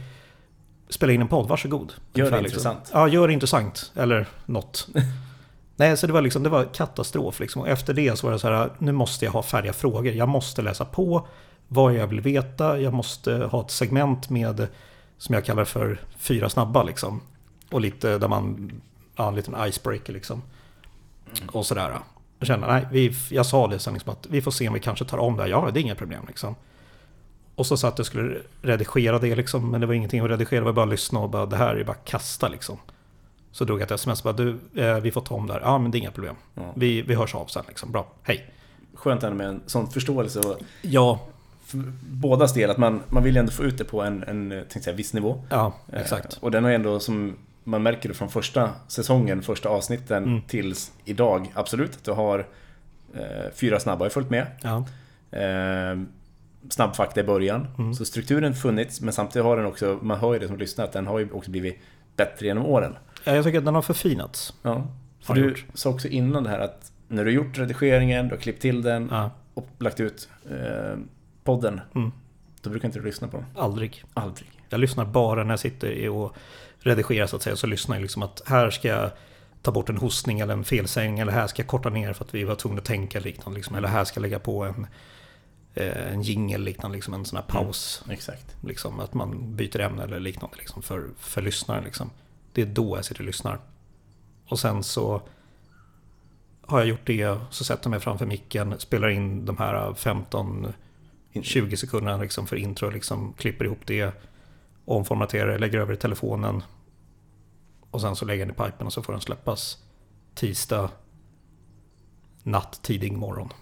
spela 0.89 1.13
in 1.13 1.21
en 1.21 1.27
podd, 1.27 1.47
varsågod. 1.47 1.93
Gör 1.93 1.95
det 2.13 2.21
Ungefär, 2.21 2.45
intressant. 2.45 2.89
Ja, 2.93 3.07
gör 3.07 3.27
det 3.27 3.33
intressant. 3.33 3.91
Eller 3.95 4.27
något. 4.45 4.87
Nej, 5.79 5.97
så 5.97 6.07
det 6.07 6.13
var 6.13 6.21
liksom, 6.21 6.43
det 6.43 6.49
var 6.49 6.65
katastrof 6.65 7.39
liksom. 7.39 7.61
Och 7.61 7.67
efter 7.67 7.93
det 7.93 8.19
så 8.19 8.27
var 8.27 8.33
det 8.33 8.39
så 8.39 8.47
här, 8.47 8.69
nu 8.77 8.91
måste 8.91 9.25
jag 9.25 9.31
ha 9.31 9.43
färdiga 9.43 9.73
frågor. 9.73 10.13
Jag 10.13 10.29
måste 10.29 10.61
läsa 10.61 10.85
på 10.85 11.27
vad 11.67 11.93
jag 11.93 12.07
vill 12.07 12.21
veta. 12.21 12.79
Jag 12.79 12.93
måste 12.93 13.35
ha 13.35 13.61
ett 13.61 13.71
segment 13.71 14.29
med, 14.29 14.67
som 15.17 15.35
jag 15.35 15.45
kallar 15.45 15.65
för 15.65 16.01
fyra 16.17 16.49
snabba 16.49 16.83
liksom. 16.83 17.21
Och 17.71 17.81
lite 17.81 18.17
där 18.17 18.27
man, 18.27 18.71
ja, 19.15 19.27
en 19.27 19.35
liten 19.35 19.55
icebreaker 19.67 20.13
liksom. 20.13 20.41
Och 21.51 21.65
sådär. 21.65 21.99
Jag 22.39 22.47
kände, 22.47 22.67
nej, 22.67 22.87
vi, 22.91 23.15
jag 23.29 23.45
sa 23.45 23.67
det 23.67 23.79
sen 23.79 23.93
liksom 23.93 24.11
att 24.11 24.27
vi 24.29 24.41
får 24.41 24.51
se 24.51 24.67
om 24.67 24.73
vi 24.73 24.79
kanske 24.79 25.05
tar 25.05 25.17
om 25.17 25.37
det 25.37 25.43
här. 25.43 25.49
Ja, 25.49 25.69
det 25.73 25.79
är 25.79 25.81
inga 25.81 25.95
problem 25.95 26.23
liksom. 26.27 26.55
Och 27.55 27.65
så 27.65 27.77
satt 27.77 27.93
jag 27.93 27.99
och 27.99 28.05
skulle 28.05 28.37
redigera 28.61 29.19
det 29.19 29.35
liksom, 29.35 29.71
men 29.71 29.81
det 29.81 29.87
var 29.87 29.93
ingenting 29.93 30.19
att 30.19 30.29
redigera, 30.29 30.59
det 30.59 30.65
var 30.65 30.73
bara 30.73 30.85
att 30.85 30.91
lyssna 30.91 31.19
och 31.19 31.29
bara 31.29 31.45
det 31.45 31.57
här 31.57 31.75
är 31.75 31.83
bara 31.83 31.97
kasta 31.97 32.47
liksom. 32.47 32.77
Så 33.51 33.65
drog 33.65 33.79
jag 33.79 33.85
ett 33.85 33.91
sms 33.91 34.19
och 34.25 34.35
bara 34.35 34.43
du, 34.45 34.57
eh, 34.83 34.97
vi 34.99 35.11
får 35.11 35.21
ta 35.21 35.35
om 35.35 35.47
det 35.47 35.53
här. 35.53 35.61
Ja, 35.61 35.77
men 35.77 35.91
det 35.91 35.97
är 35.97 35.99
inga 35.99 36.11
problem. 36.11 36.35
Ja. 36.55 36.73
Vi, 36.75 37.01
vi 37.01 37.15
hörs 37.15 37.35
av 37.35 37.45
sen 37.45 37.63
liksom. 37.67 37.91
Bra, 37.91 38.07
hej. 38.23 38.45
Skönt 38.93 39.23
ändå 39.23 39.37
med 39.37 39.47
en 39.47 39.61
sån 39.65 39.89
förståelse 39.89 40.39
och 40.39 40.57
Ja, 40.81 41.19
för 41.65 41.77
bådas 42.09 42.53
del 42.53 42.69
att 42.69 42.77
man, 42.77 43.01
man 43.07 43.23
vill 43.23 43.33
ju 43.35 43.39
ändå 43.39 43.51
få 43.51 43.63
ut 43.63 43.77
det 43.77 43.83
på 43.83 44.01
en, 44.01 44.23
en 44.23 44.49
tänkte 44.49 44.79
säga, 44.81 44.95
viss 44.95 45.13
nivå. 45.13 45.43
ja, 45.49 45.73
Eh, 45.93 46.01
exakt. 46.01 46.37
Och 46.41 46.51
den 46.51 46.63
har 46.63 46.71
ändå 46.71 46.99
som 46.99 47.37
man 47.63 47.83
märker 47.83 48.09
det 48.09 48.15
från 48.15 48.29
första 48.29 48.69
säsongen, 48.87 49.41
första 49.41 49.69
avsnitten 49.69 50.23
Mm. 50.23 50.41
tills 50.41 50.91
idag. 51.05 51.51
Absolut 51.55 51.95
att 51.95 52.03
du 52.03 52.11
har 52.11 52.47
eh, 53.13 53.51
fyra 53.55 53.79
snabba 53.79 54.05
har 54.05 54.09
följt 54.09 54.29
med. 54.29 54.47
Ja, 54.61 54.85
Eh, 55.31 55.99
snabbfakta 56.69 57.19
i 57.19 57.23
början. 57.23 57.67
Mm. 57.77 57.93
Så 57.93 58.05
strukturen 58.05 58.53
funnits 58.55 59.01
men 59.01 59.13
samtidigt 59.13 59.45
har 59.45 59.57
den 59.57 59.65
också, 59.65 59.99
man 60.01 60.19
hör 60.19 60.33
ju 60.33 60.39
det 60.39 60.47
som 60.47 60.57
lyssnar, 60.57 60.85
att 60.85 60.91
den 60.91 61.07
har 61.07 61.19
ju 61.19 61.31
också 61.31 61.51
blivit 61.51 61.79
bättre 62.15 62.45
genom 62.45 62.65
åren. 62.65 62.95
Ja, 63.23 63.35
jag 63.35 63.43
tycker 63.45 63.57
att 63.59 63.65
den 63.65 63.75
har 63.75 63.81
förfinats. 63.81 64.53
Ja. 64.61 64.87
För 65.21 65.33
Har 65.33 65.41
du 65.41 65.49
gjort. 65.49 65.65
sa 65.73 65.89
också 65.89 66.07
innan 66.07 66.43
det 66.43 66.49
här 66.49 66.59
att 66.59 66.91
när 67.07 67.25
du 67.25 67.31
gjort 67.31 67.57
redigeringen, 67.57 68.27
du 68.27 68.35
har 68.35 68.41
klippt 68.41 68.61
till 68.61 68.81
den 68.81 69.07
Ja, 69.11 69.31
och 69.53 69.67
lagt 69.79 69.99
ut 69.99 70.29
eh, 70.49 70.97
podden. 71.43 71.81
Mm. 71.95 72.11
Då 72.61 72.69
brukar 72.69 72.87
inte 72.87 72.99
du 72.99 73.05
lyssna 73.05 73.27
på 73.27 73.37
den. 73.37 73.45
aldrig. 73.55 74.03
Aldrig. 74.13 74.51
Jag 74.69 74.79
lyssnar 74.79 75.05
bara 75.05 75.43
när 75.43 75.51
jag 75.51 75.59
sitter 75.59 76.09
och 76.09 76.35
redigerar 76.79 77.27
så 77.27 77.35
att 77.35 77.41
säga. 77.41 77.55
Så 77.55 77.67
lyssnar 77.67 77.95
jag 77.95 78.01
liksom 78.01 78.23
att 78.23 78.41
här 78.45 78.69
ska 78.69 78.87
jag 78.87 79.11
ta 79.61 79.71
bort 79.71 79.89
en 79.89 79.97
hostning 79.97 80.39
eller 80.39 80.53
en 80.53 80.63
felsägning. 80.63 81.19
Eller 81.19 81.31
här 81.31 81.47
ska 81.47 81.61
jag 81.61 81.67
korta 81.67 81.89
ner 81.89 82.13
för 82.13 82.25
att 82.25 82.33
vi 82.35 82.43
var 82.43 82.55
tvungna 82.55 82.79
att 82.79 82.85
tänka 82.85 83.19
liknande. 83.19 83.57
Liksom. 83.57 83.75
Eller 83.75 83.87
här 83.87 84.03
ska 84.03 84.17
jag 84.17 84.21
lägga 84.21 84.39
på 84.39 84.63
en, 84.63 84.87
eh, 85.75 86.13
en 86.13 86.21
jingle 86.21 86.57
liknande, 86.57 86.95
liksom 86.95 87.13
en 87.13 87.25
sån 87.25 87.37
här 87.37 87.45
paus. 87.45 88.03
Exakt. 88.09 88.55
Liksom, 88.63 88.99
att 88.99 89.13
man 89.13 89.55
byter 89.55 89.79
ämne 89.79 90.03
eller 90.03 90.19
liknande 90.19 90.57
liksom, 90.57 90.81
för, 90.81 91.09
för 91.17 91.41
lyssnaren. 91.41 91.83
Liksom. 91.83 92.09
Det 92.59 92.63
är 92.63 92.73
då 92.73 92.97
jag 92.97 93.05
sitter 93.05 93.21
och 93.21 93.25
lyssnar. 93.25 93.59
Och 94.45 94.59
sen 94.59 94.83
så 94.83 95.21
har 96.61 96.79
jag 96.79 96.87
gjort 96.87 97.05
det, 97.07 97.37
så 97.49 97.63
sätter 97.63 97.85
jag 97.85 97.91
mig 97.91 97.99
framför 97.99 98.25
micken, 98.25 98.79
spelar 98.79 99.09
in 99.09 99.45
de 99.45 99.57
här 99.57 99.91
15-20 101.33 101.75
sekunderna 101.75 102.17
liksom 102.17 102.47
för 102.47 102.55
intro, 102.55 102.89
liksom 102.89 103.33
klipper 103.33 103.65
ihop 103.65 103.79
det, 103.85 104.13
omformaterar 104.85 105.51
det, 105.51 105.57
lägger 105.57 105.79
över 105.79 105.93
i 105.93 105.97
telefonen. 105.97 106.63
Och 107.91 108.01
sen 108.01 108.15
så 108.15 108.25
lägger 108.25 108.45
jag 108.45 108.55
den 108.55 108.65
i 108.65 108.69
pipen 108.69 108.87
och 108.87 108.93
så 108.93 109.03
får 109.03 109.13
den 109.13 109.21
släppas 109.21 109.77
tisdag 110.35 110.89
natt, 112.43 112.79
tidig 112.83 113.11
morgon. 113.11 113.53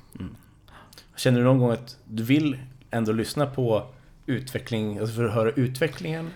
Känner 1.15 1.39
du 1.39 1.43
någon 1.43 1.59
gång 1.59 1.71
att 1.71 1.97
du 2.05 2.23
vill 2.23 2.59
ändå 2.91 3.11
lyssna 3.11 3.45
på 3.45 3.87
utveckling, 4.25 4.97
alltså 4.97 5.15
för 5.15 5.25
att 5.25 5.33
höra 5.33 5.51
utvecklingen? 5.51 6.29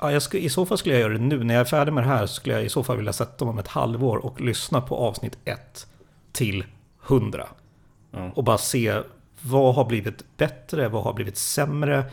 Ja, 0.00 0.12
jag 0.12 0.22
skulle, 0.22 0.42
I 0.42 0.48
så 0.48 0.66
fall 0.66 0.78
skulle 0.78 0.94
jag 0.94 1.00
göra 1.00 1.12
det 1.12 1.18
nu. 1.18 1.44
När 1.44 1.54
jag 1.54 1.60
är 1.60 1.64
färdig 1.64 1.92
med 1.92 2.04
det 2.04 2.08
här 2.08 2.26
skulle 2.26 2.54
jag 2.54 2.64
i 2.64 2.68
så 2.68 2.82
fall 2.82 2.96
vilja 2.96 3.12
sätta 3.12 3.44
mig 3.44 3.52
om 3.52 3.58
ett 3.58 3.68
halvår 3.68 4.16
och 4.16 4.40
lyssna 4.40 4.80
på 4.80 4.96
avsnitt 4.96 5.38
1 5.44 5.86
till 6.32 6.64
100. 7.08 7.46
Ja. 8.10 8.30
Och 8.34 8.44
bara 8.44 8.58
se 8.58 9.00
vad 9.40 9.74
har 9.74 9.84
blivit 9.84 10.24
bättre, 10.36 10.88
vad 10.88 11.02
har 11.02 11.12
blivit 11.12 11.36
sämre, 11.36 12.04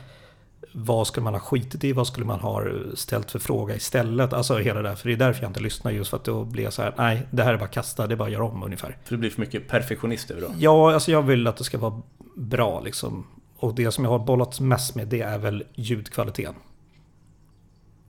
vad 0.71 1.07
skulle 1.07 1.23
man 1.23 1.33
ha 1.33 1.41
skitit 1.41 1.83
i, 1.83 1.93
vad 1.93 2.07
skulle 2.07 2.25
man 2.25 2.39
ha 2.39 2.63
ställt 2.93 3.31
för 3.31 3.39
fråga 3.39 3.75
istället. 3.75 4.33
Alltså 4.33 4.57
hela 4.57 4.81
det 4.81 4.89
där, 4.89 4.95
för 4.95 5.07
det 5.09 5.15
är 5.15 5.17
därför 5.17 5.41
jag 5.41 5.49
inte 5.49 5.59
lyssnar 5.59 5.91
just 5.91 6.09
för 6.09 6.17
att 6.17 6.23
då 6.23 6.43
blir 6.43 6.63
jag 6.63 6.73
så 6.73 6.81
här, 6.81 6.93
nej, 6.97 7.27
det 7.31 7.43
här 7.43 7.53
är 7.53 7.57
bara 7.57 7.69
kasta, 7.69 8.07
det 8.07 8.13
är 8.13 8.15
bara 8.15 8.25
att 8.25 8.33
göra 8.33 8.43
om 8.43 8.63
ungefär. 8.63 8.97
För 9.03 9.11
det 9.15 9.17
blir 9.17 9.29
för 9.29 9.41
mycket 9.41 9.67
perfektionist 9.67 10.31
över 10.31 10.41
då? 10.41 10.47
Ja, 10.57 10.93
alltså 10.93 11.11
jag 11.11 11.21
vill 11.21 11.47
att 11.47 11.57
det 11.57 11.63
ska 11.63 11.77
vara 11.77 12.01
bra 12.35 12.81
liksom. 12.81 13.27
Och 13.57 13.75
det 13.75 13.91
som 13.91 14.03
jag 14.03 14.11
har 14.11 14.19
bollat 14.19 14.59
mest 14.59 14.95
med 14.95 15.07
det 15.07 15.21
är 15.21 15.37
väl 15.37 15.63
ljudkvaliteten. 15.75 16.55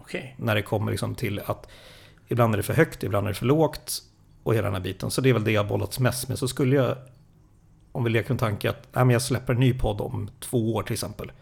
Okej. 0.09 0.35
När 0.39 0.55
det 0.55 0.63
kommer 0.63 0.91
liksom 0.91 1.15
till 1.15 1.41
att 1.47 1.69
ibland 2.29 2.55
är 2.55 2.57
det 2.57 2.63
för 2.63 2.75
högt, 2.75 3.03
ibland 3.03 3.27
är 3.27 3.29
det 3.29 3.35
för 3.35 3.47
lågt 3.47 4.03
och 4.43 4.55
hela 4.55 4.65
den 4.65 4.75
här 4.75 4.83
biten. 4.83 5.11
Så 5.11 5.21
det 5.21 5.29
är 5.29 5.33
väl 5.33 5.45
det 5.45 5.51
jag 5.53 5.69
bollats 5.69 6.01
mest 6.01 6.29
med. 6.29 6.39
Så 6.39 6.49
skulle 6.49 6.77
jag, 6.77 6.97
om 7.93 8.05
vi 8.05 8.11
leker 8.11 8.31
en 8.31 8.39
tanke 8.39 8.71
att 8.71 8.89
nej, 8.93 9.05
men 9.05 9.11
jag 9.11 9.23
släpper 9.23 9.53
en 9.53 9.61
ny 9.61 9.79
podd 9.79 10.01
om 10.01 10.31
två 10.41 10.75
år 10.75 10.83
till 10.83 10.93
exempel. 10.93 11.33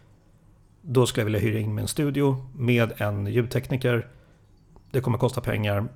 Då 0.81 1.05
skulle 1.05 1.21
jag 1.21 1.25
vilja 1.25 1.39
hyra 1.39 1.59
in 1.59 1.75
mig 1.75 1.81
en 1.81 1.87
studio 1.87 2.49
med 2.55 3.01
en 3.01 3.27
ljudtekniker. 3.27 4.07
Det 4.91 5.01
kommer 5.01 5.17
kosta 5.17 5.41
pengar, 5.41 5.87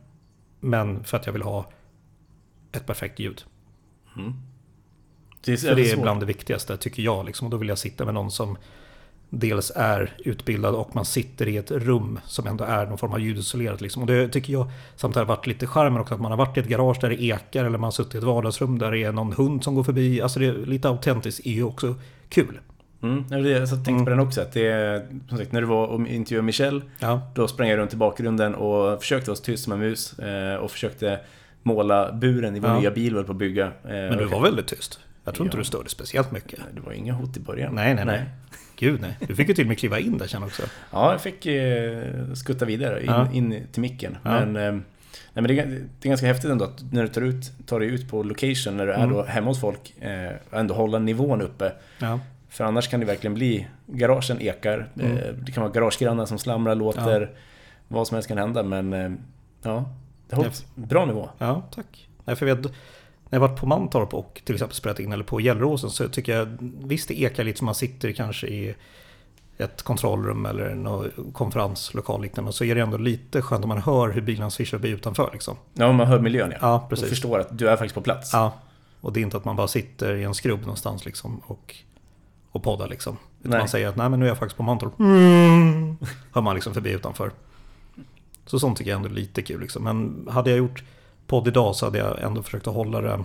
men 0.60 1.04
för 1.04 1.18
att 1.18 1.26
jag 1.26 1.34
vill 1.34 1.42
ha 1.42 1.72
ett 2.72 2.86
perfekt 2.86 3.20
ljud. 3.20 3.44
Mm. 4.18 4.34
Det 5.42 5.64
är, 5.64 5.76
det 5.76 5.92
är 5.92 6.02
bland 6.02 6.20
det 6.20 6.26
viktigaste 6.26 6.78
tycker 6.78 7.04
jag. 7.04 7.26
Liksom. 7.26 7.48
Och 7.48 7.52
då 7.52 7.58
vill 7.58 7.70
jag 7.70 7.78
sitta 7.78 8.06
med 8.06 8.14
någon 8.14 8.32
som 8.32 8.58
dels 9.34 9.72
är 9.76 10.13
utbildad 10.26 10.76
och 10.76 10.96
man 10.96 11.06
sitter 11.06 11.48
i 11.48 11.58
ett 11.58 11.72
rum 11.72 12.20
som 12.26 12.48
ändå 12.48 12.63
är 12.63 12.86
någon 12.86 12.98
form 12.98 13.12
av 13.13 13.20
ljudisolerat. 13.20 13.82
Liksom. 13.82 14.02
Och 14.02 14.08
det 14.08 14.28
tycker 14.30 14.54
jag 14.54 14.67
samtidigt 14.96 15.28
har 15.28 15.36
varit 15.36 15.48
lite 15.48 15.67
charmen 15.67 16.02
också. 16.02 16.13
Att 16.13 16.22
man 16.22 16.32
har 16.32 16.38
varit 16.38 16.58
i 16.58 16.60
ett 16.60 16.67
garage 16.67 16.98
där 17.02 17.10
det 17.10 17.24
ekar 17.24 17.65
eller 17.65 17.78
man 17.78 17.84
har 17.84 17.91
suttit 17.91 18.15
i 18.15 18.17
ett 18.17 18.24
vardagsrum 18.24 18.80
där 18.80 18.91
det 18.91 19.04
är 19.04 19.12
någon 19.12 19.34
hund 19.34 19.63
som 19.63 19.76
går 19.76 19.84
förbi. 19.84 20.22
Alltså 20.22 20.39
det 20.39 20.52
lite 20.52 20.88
autentiskt 20.89 21.46
är 21.46 21.52
ju 21.52 21.63
också 21.63 21.96
kul. 22.30 22.60
Mm, 23.04 23.26
jag 23.30 23.70
tänkte 23.70 23.91
Mm. 23.91 24.04
på 24.06 24.10
den 24.10 24.20
också. 24.20 24.41
Att 24.41 24.52
det 24.54 25.06
som 25.30 25.38
sagt, 25.38 25.52
när 25.52 25.62
du 25.62 25.67
var 25.67 25.88
och 25.88 26.08
intervjuade 26.08 26.46
Michel, 26.46 26.82
Ja, 27.00 27.22
då 27.36 27.48
sprang 27.48 27.70
jag 27.70 27.78
runt 27.78 27.94
i 27.94 27.98
bakgrunden 27.98 28.56
och 28.56 29.00
försökte 29.02 29.30
vara 29.30 29.36
så 29.36 29.44
tyst 29.44 29.63
som 29.63 29.74
en 29.74 29.80
mus. 29.80 30.20
eh, 30.20 30.56
Och 30.56 30.72
försökte 30.72 31.20
måla 31.63 32.12
buren 32.12 32.56
i 32.56 32.60
vår 32.60 32.70
Ja. 32.70 32.80
nya 32.80 32.91
bil 32.91 33.15
vi 33.15 33.24
på 33.24 33.32
att 33.32 33.38
bygga. 33.38 33.65
Eh, 33.65 33.72
men 33.84 34.17
du 34.17 34.26
var 34.26 34.41
väldigt 34.41 34.67
tyst. 34.67 35.00
Jag 35.26 35.34
tror 35.36 35.46
inte 35.48 35.58
Ja. 35.58 35.60
du 35.60 35.65
störde 35.65 35.89
speciellt 35.89 36.32
mycket. 36.32 36.60
Det 36.76 36.82
var 36.82 36.91
inga 36.94 37.13
hot 37.13 37.38
i 37.38 37.39
början. 37.39 37.76
Nej, 37.76 37.94
nej, 37.96 38.06
nej. 38.06 38.26
Gud 38.82 39.02
nej. 39.02 39.17
Du 39.28 39.36
fick 39.36 39.48
ju 39.48 39.54
till 39.54 39.63
och 39.63 39.67
med 39.67 39.78
kliva 39.80 40.00
in 40.00 40.17
där 40.17 40.28
sen 40.28 40.44
också. 40.44 40.63
Ja, 40.91 41.12
jag 41.12 41.22
fick 41.22 41.46
eh, 41.46 42.04
skutta 42.34 42.65
vidare 42.65 43.00
in, 43.02 43.06
Ja. 43.10 43.28
in 43.34 43.67
till 43.72 43.82
micken. 43.82 44.17
Ja. 44.24 44.30
Men, 44.46 44.56
eh, 44.56 44.72
nej, 44.72 44.82
men 45.34 45.44
det, 45.44 45.60
är, 45.60 45.65
det 46.00 46.08
är 46.08 46.10
ganska 46.10 46.28
häftigt 46.28 46.52
ändå 46.52 46.65
att 46.65 46.91
när 46.94 47.02
du 47.02 47.08
tar, 47.08 47.22
ut, 47.22 47.52
tar 47.65 47.80
dig 47.80 47.89
ut 47.89 48.10
på 48.10 48.24
location, 48.24 48.78
när 48.78 48.86
du 48.86 48.91
är 48.94 48.98
Mm. 49.04 49.10
då 49.15 49.24
hemma 49.24 49.48
hos 49.48 49.60
folk, 49.62 49.94
eh, 50.02 50.32
ändå 50.60 50.74
hålla 50.74 51.00
nivån 51.00 51.41
uppe. 51.41 51.72
Ja, 52.00 52.20
För 52.50 52.63
annars 52.63 52.88
kan 52.88 53.00
det 53.00 53.06
verkligen 53.06 53.34
bli, 53.34 53.67
garagen 53.88 54.41
ekar, 54.41 54.89
Mm. 54.96 55.17
eh, 55.17 55.24
det 55.34 55.52
kan 55.52 55.63
vara 55.63 55.74
garagegrannar 55.74 56.26
som 56.26 56.38
slamrar, 56.39 56.76
låter, 56.76 57.30
vad 57.88 58.08
som 58.08 58.15
helst 58.15 58.28
kan 58.28 58.38
hända. 58.38 58.63
Men 58.63 58.94
eh, 58.94 59.12
ja, 59.63 59.89
det 60.30 60.36
har 60.36 60.44
hållit 60.44 60.65
bra 60.76 61.06
nivå. 61.06 61.30
ja 61.38 61.62
tack. 61.76 62.08
Nej, 62.26 62.36
för 62.36 62.48
jag 62.48 62.56
vet, 62.56 62.72
när 63.32 63.39
jag 63.39 63.48
varit 63.48 63.60
på 63.60 63.65
Mantorp 63.65 64.13
och 64.13 64.41
till 64.44 64.56
exempel 64.56 64.76
spelat 64.76 65.00
in 65.00 65.12
eller 65.12 65.24
på 65.24 65.39
Gelleråsen 65.39 65.89
så 65.89 66.08
tycker 66.08 66.38
jag 66.38 66.58
visst 66.84 67.08
det 67.08 67.22
ekar 67.22 67.44
lite 67.44 67.58
som 67.58 67.65
man 67.65 67.76
sitter 67.76 68.12
kanske 68.12 68.48
i 68.48 68.76
ett 69.58 69.82
kontrollrum 69.82 70.46
eller 70.46 70.76
någon 70.76 71.12
konferenslokal 71.34 72.22
liknande. 72.22 72.54
Så 72.54 72.63
är 72.63 72.76
det 72.76 72.82
ändå 72.82 72.98
lite 72.98 73.41
skönt 73.41 73.63
om 73.63 73.70
man 73.70 73.78
hör 73.78 74.10
hur 74.10 74.22
bilen 74.22 74.52
svischar 74.52 74.78
förbi 74.78 74.89
utanför 74.89 75.30
liksom. 75.34 75.58
Ja, 75.74 75.91
man 75.91 76.08
hör 76.08 76.20
miljön 76.20 76.52
ja. 76.52 76.58
Ja, 76.62 76.76
och 76.76 76.89
precis. 76.89 77.10
förstår 77.10 77.39
att 77.39 77.58
du 77.58 77.70
är 77.70 77.78
faktiskt 77.78 77.96
på 77.96 78.02
plats. 78.02 78.34
Ja, 78.34 78.54
och 79.02 79.13
det 79.13 79.20
är 79.20 79.22
inte 79.22 79.38
att 79.38 79.46
man 79.46 79.56
bara 79.56 79.67
sitter 79.67 80.15
i 80.15 80.24
en 80.24 80.34
skrubb 80.34 80.62
någonstans 80.62 81.06
liksom 81.06 81.41
och, 81.46 81.76
och 82.52 82.63
poddar 82.63 82.88
liksom. 82.88 83.17
Utan 83.39 83.52
Nej. 83.52 83.60
man 83.60 83.70
säger 83.70 83.88
att 83.88 83.96
nej 83.96 84.10
men 84.10 84.20
nu 84.20 84.26
är 84.26 84.30
jag 84.30 84.38
faktiskt 84.38 84.58
på 84.58 84.63
Mantorp. 84.63 85.00
Mm. 85.00 85.98
Hör 86.32 86.41
man 86.41 86.56
liksom 86.56 86.74
förbi 86.74 86.91
utanför. 86.91 87.32
Så 88.46 88.60
sånt 88.60 88.78
tycker 88.78 88.91
jag 88.91 88.98
ändå 88.98 89.10
är 89.10 89.13
lite 89.13 89.41
kul 89.41 89.62
liksom. 89.62 89.84
Men 89.84 90.28
hade 90.32 90.50
jag 90.50 90.58
gjort 90.58 90.84
podd 91.32 91.48
idag 91.48 91.76
så 91.76 91.86
hade 91.86 91.98
jag 91.98 92.22
ändå 92.22 92.44
försökt 92.44 92.67
att 92.67 92.74
hålla 92.74 93.02
det 93.02 93.24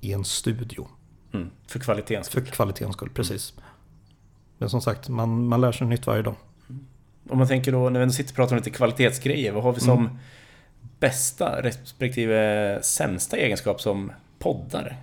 i 0.00 0.12
en 0.12 0.24
studio. 0.24 0.88
Mm, 1.32 1.50
för 1.66 1.78
kvalitetens 1.78 2.28
För 2.28 2.40
skull. 2.40 2.52
kvalitetens 2.52 2.96
skull, 2.96 3.10
precis. 3.14 3.54
Men 4.58 4.70
som 4.70 4.80
sagt, 4.80 5.08
man, 5.08 5.48
man 5.48 5.60
lär 5.60 5.72
sig 5.72 5.86
nytt 5.86 6.06
varje 6.06 6.22
dag. 6.22 6.34
Om 7.30 7.38
man 7.38 7.48
tänker 7.48 7.72
då, 7.72 7.88
när 7.88 8.04
vi 8.06 8.12
sitter 8.12 8.32
och 8.32 8.36
pratar 8.36 8.52
om 8.52 8.56
lite 8.56 8.70
kvalitetsgrejer, 8.70 9.52
vad 9.52 9.62
har 9.62 9.72
vi 9.72 9.80
som 9.80 9.98
Mm. 9.98 10.18
bästa 10.98 11.62
respektive 11.62 12.78
sämsta 12.82 13.36
egenskap 13.36 13.80
som 13.80 14.12
poddare? 14.38 14.96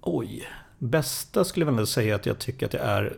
Oj. 0.00 0.42
Bästa 0.78 1.44
skulle 1.44 1.66
jag 1.66 1.72
väl 1.72 1.86
säga 1.86 2.14
att 2.14 2.26
jag 2.26 2.38
tycker 2.38 2.66
att 2.66 2.72
jag 2.72 2.82
är 2.82 3.16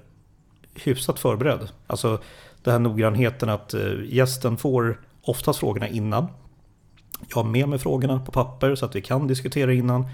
hyfsat 0.74 1.18
förberedd. 1.18 1.68
Alltså 1.86 2.22
den 2.62 2.72
här 2.72 2.78
noggrannheten 2.78 3.48
att 3.48 3.74
eh, 3.74 3.92
gästen 4.06 4.56
får 4.56 5.00
oftast 5.22 5.58
frågorna 5.58 5.88
innan. 5.88 6.26
Jag 7.28 7.36
har 7.36 7.44
med 7.44 7.68
mig 7.68 7.78
frågorna 7.78 8.20
på 8.20 8.32
papper 8.32 8.74
så 8.74 8.86
att 8.86 8.96
vi 8.96 9.02
kan 9.02 9.26
diskutera 9.26 9.72
innan. 9.72 10.06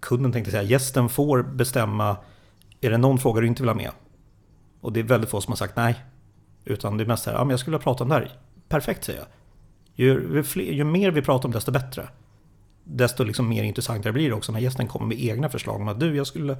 Kunden 0.00 0.32
tänkte 0.32 0.50
säga 0.50 0.62
gästen 0.62 1.08
får 1.08 1.42
bestämma. 1.42 2.16
Är 2.80 2.90
det 2.90 2.98
någon 2.98 3.18
fråga 3.18 3.40
du 3.40 3.46
inte 3.46 3.62
vill 3.62 3.68
ha 3.68 3.76
med? 3.76 3.90
Och 4.80 4.92
det 4.92 5.00
är 5.00 5.04
väldigt 5.04 5.30
få 5.30 5.40
som 5.40 5.52
har 5.52 5.56
sagt 5.56 5.76
nej. 5.76 6.04
Utan 6.64 6.96
det 6.96 7.04
är 7.04 7.06
mest 7.06 7.24
så 7.24 7.30
här, 7.30 7.36
ja 7.36 7.44
men 7.44 7.50
jag 7.50 7.60
skulle 7.60 7.76
vilja 7.76 7.84
prata 7.84 8.04
om 8.04 8.08
det 8.08 8.14
här. 8.14 8.32
Perfekt 8.68 9.04
säger 9.04 9.18
jag. 9.18 9.28
Ju, 9.94 10.42
fler, 10.42 10.72
ju 10.72 10.84
mer 10.84 11.10
vi 11.10 11.22
pratar 11.22 11.48
om 11.48 11.52
desto 11.52 11.72
bättre 11.72 12.08
desto 12.84 13.24
liksom 13.24 13.48
mer 13.48 13.62
intressantare 13.62 14.12
blir 14.12 14.28
det 14.28 14.34
också 14.34 14.52
när 14.52 14.60
gästen 14.60 14.88
kommer 14.88 15.06
med 15.06 15.20
egna 15.20 15.48
förslag. 15.48 15.80
Om 15.80 15.88
att 15.88 16.00
du, 16.00 16.16
jag 16.16 16.26
skulle 16.26 16.56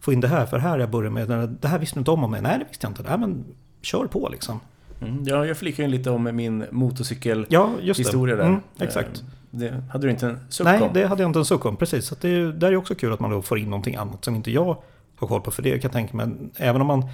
få 0.00 0.12
in 0.12 0.20
det 0.20 0.28
här, 0.28 0.46
för 0.46 0.58
här 0.58 0.78
jag 0.78 0.90
börjar 0.90 1.10
med, 1.10 1.48
det 1.60 1.68
här 1.68 1.78
visste 1.78 1.96
du 1.96 1.98
inte 1.98 2.10
om 2.10 2.24
om 2.24 2.30
mig. 2.30 2.42
Nej, 2.42 2.58
det 2.58 2.64
visste 2.68 2.86
jag 2.86 2.90
inte. 2.90 3.02
Nej, 3.02 3.18
men 3.18 3.44
kör 3.82 4.06
på 4.06 4.28
liksom. 4.28 4.60
Mm, 5.00 5.24
ja, 5.26 5.46
jag 5.46 5.56
flikar 5.56 5.84
in 5.84 5.90
lite 5.90 6.10
om 6.10 6.36
min 6.36 6.64
motorcykelhistoria 6.70 8.34
Ja, 8.36 8.42
där. 8.42 8.46
Mm, 8.48 8.60
exakt. 8.80 9.18
Eh, 9.18 9.24
Det 9.50 9.84
hade 9.92 10.06
du 10.06 10.10
inte 10.10 10.26
en 10.26 10.38
suck 10.48 10.64
Nej, 10.64 10.80
om? 10.82 10.90
det 10.94 11.06
hade 11.06 11.22
jag 11.22 11.28
inte 11.28 11.38
en 11.38 11.44
suck 11.44 11.64
om. 11.64 11.76
Precis. 11.76 12.06
Så 12.06 12.14
det 12.20 12.28
är, 12.28 12.46
där 12.46 12.72
är 12.72 12.76
också 12.76 12.94
kul 12.94 13.12
att 13.12 13.20
man 13.20 13.30
då 13.30 13.42
får 13.42 13.58
in 13.58 13.70
någonting 13.70 13.94
annat 13.96 14.24
som 14.24 14.34
inte 14.34 14.50
jag 14.50 14.76
har 15.16 15.26
koll 15.28 15.40
på. 15.40 15.50
För 15.50 15.62
det 15.62 15.70
kan 15.70 15.80
jag 15.82 15.92
tänka 15.92 16.16
mig, 16.16 16.28
även 16.56 16.80
om 16.80 16.86
man 16.86 17.04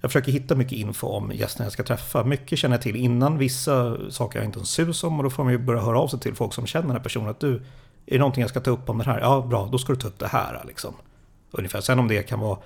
jag 0.00 0.10
försöker 0.10 0.32
hitta 0.32 0.54
mycket 0.54 0.72
info 0.72 1.06
om 1.06 1.32
gästerna 1.34 1.64
jag 1.66 1.72
ska 1.72 1.82
träffa. 1.82 2.24
Mycket 2.24 2.58
känner 2.58 2.76
jag 2.76 2.82
till 2.82 2.96
innan. 2.96 3.38
Vissa 3.38 3.96
saker 4.10 4.38
har 4.38 4.44
jag 4.44 4.48
inte 4.48 4.58
en 4.60 4.64
sus 4.66 5.04
om. 5.04 5.18
Och 5.18 5.24
då 5.24 5.30
får 5.30 5.44
man 5.44 5.52
ju 5.52 5.58
börja 5.58 5.80
höra 5.80 5.98
av 6.00 6.08
sig 6.08 6.20
till 6.20 6.34
folk 6.34 6.54
som 6.54 6.66
känner 6.66 6.86
den 6.86 6.96
här 6.96 7.02
personen. 7.02 7.28
Att 7.28 7.40
du, 7.40 7.54
är 7.54 7.60
det 8.06 8.18
någonting 8.18 8.40
jag 8.40 8.50
ska 8.50 8.60
ta 8.60 8.70
upp 8.70 8.90
om 8.90 8.98
det 8.98 9.04
här? 9.04 9.20
Ja, 9.20 9.46
bra. 9.50 9.68
Då 9.72 9.78
ska 9.78 9.92
du 9.92 9.98
ta 9.98 10.08
upp 10.08 10.18
det 10.18 10.26
här. 10.26 10.62
Liksom. 10.66 10.94
Ungefär. 11.50 11.80
Sen 11.80 11.98
om 11.98 12.08
det 12.08 12.22
kan 12.22 12.40
vara 12.40 12.58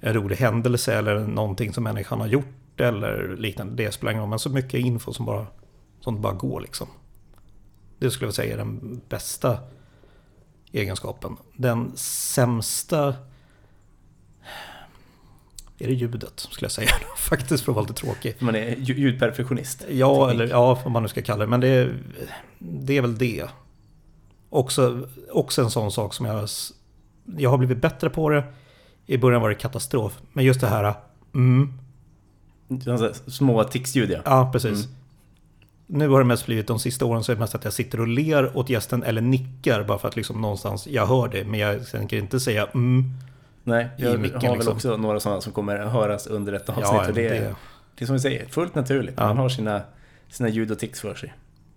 en 0.00 0.14
rolig 0.14 0.36
händelse 0.36 0.94
eller 0.94 1.18
någonting 1.20 1.72
som 1.72 1.84
människan 1.84 2.20
har 2.20 2.26
gjort 2.26 2.44
eller 2.76 3.36
liknande. 3.36 3.74
Det 3.84 3.92
spelar 3.92 4.12
ingen 4.12 4.20
roll. 4.20 4.30
Men 4.30 4.38
så 4.38 4.50
mycket 4.50 4.80
info 4.80 5.12
som 5.12 5.26
bara, 5.26 5.46
som 6.00 6.20
bara 6.20 6.32
går 6.32 6.60
liksom. 6.60 6.88
Det 7.98 8.10
skulle 8.10 8.26
jag 8.26 8.34
säga 8.34 8.54
är 8.54 8.58
den 8.58 9.00
bästa 9.08 9.58
egenskapen. 10.72 11.36
Den 11.56 11.92
sämsta 11.96 13.14
är 15.78 15.88
det 15.88 15.94
ljudet 15.94 16.40
skulle 16.40 16.64
jag 16.64 16.72
säga. 16.72 16.88
Faktiskt 17.16 17.64
för 17.64 17.72
att 17.72 17.76
vara 17.76 17.86
lite 17.86 18.00
tråkig. 18.00 18.36
Man 18.38 18.54
är 18.54 18.76
lju- 18.76 18.98
ljudperfektionist. 18.98 19.84
Ja, 19.90 20.30
eller 20.30 20.48
ja, 20.48 20.74
vad 20.84 20.92
man 20.92 21.02
nu 21.02 21.08
ska 21.08 21.22
kalla 21.22 21.44
det. 21.44 21.50
Men 21.50 21.60
det 21.60 21.68
är, 21.68 21.98
det 22.58 22.96
är 22.96 23.00
väl 23.00 23.18
det. 23.18 23.44
Också, 24.50 25.08
också 25.32 25.62
en 25.62 25.70
sån 25.70 25.92
sak 25.92 26.14
som 26.14 26.26
jag... 26.26 26.48
Jag 27.36 27.50
har 27.50 27.58
blivit 27.58 27.78
bättre 27.78 28.10
på 28.10 28.28
det. 28.28 28.44
I 29.06 29.18
början 29.18 29.42
var 29.42 29.48
det 29.48 29.54
katastrof. 29.54 30.20
Men 30.32 30.44
just 30.44 30.60
det 30.60 30.66
här... 30.66 30.94
Mm, 31.34 31.72
Små 33.26 33.64
ticsljud 33.64 34.10
ja. 34.10 34.18
ja, 34.24 34.50
precis. 34.52 34.84
Mm. 34.84 34.96
Nu 35.86 36.08
har 36.08 36.18
det 36.18 36.24
mest 36.24 36.46
blivit 36.46 36.66
de 36.66 36.78
sista 36.78 37.04
åren 37.04 37.24
så 37.24 37.32
är 37.32 37.36
det 37.36 37.40
mest 37.40 37.54
att 37.54 37.64
jag 37.64 37.72
sitter 37.72 38.00
och 38.00 38.08
ler 38.08 38.56
åt 38.56 38.70
gästen 38.70 39.02
eller 39.02 39.20
nickar 39.20 39.84
bara 39.84 39.98
för 39.98 40.08
att 40.08 40.16
liksom 40.16 40.40
någonstans 40.40 40.86
jag 40.86 41.06
hör 41.06 41.28
det. 41.28 41.44
Men 41.44 41.60
jag 41.60 41.86
tänker 41.86 42.18
inte 42.18 42.40
säga 42.40 42.66
mm. 42.74 43.04
Nej, 43.64 43.88
jag 43.96 44.20
micken, 44.20 44.40
har 44.40 44.48
väl 44.48 44.56
liksom. 44.56 44.74
också 44.74 44.96
några 44.96 45.20
sådana 45.20 45.40
som 45.40 45.52
kommer 45.52 45.78
höras 45.78 46.26
under 46.26 46.52
ett 46.52 46.68
avsnitt. 46.68 46.84
Ja, 46.84 47.08
och 47.08 47.14
det, 47.14 47.28
det, 47.28 47.54
det 47.94 48.04
är 48.04 48.06
som 48.06 48.12
vi 48.12 48.20
säger, 48.20 48.46
fullt 48.46 48.74
naturligt. 48.74 49.14
Ja. 49.16 49.26
Man 49.26 49.36
har 49.36 49.48
sina, 49.48 49.82
sina 50.28 50.48
ljud 50.48 50.70
och 50.70 50.78
tics 50.78 51.00
för 51.00 51.14
sig. 51.14 51.34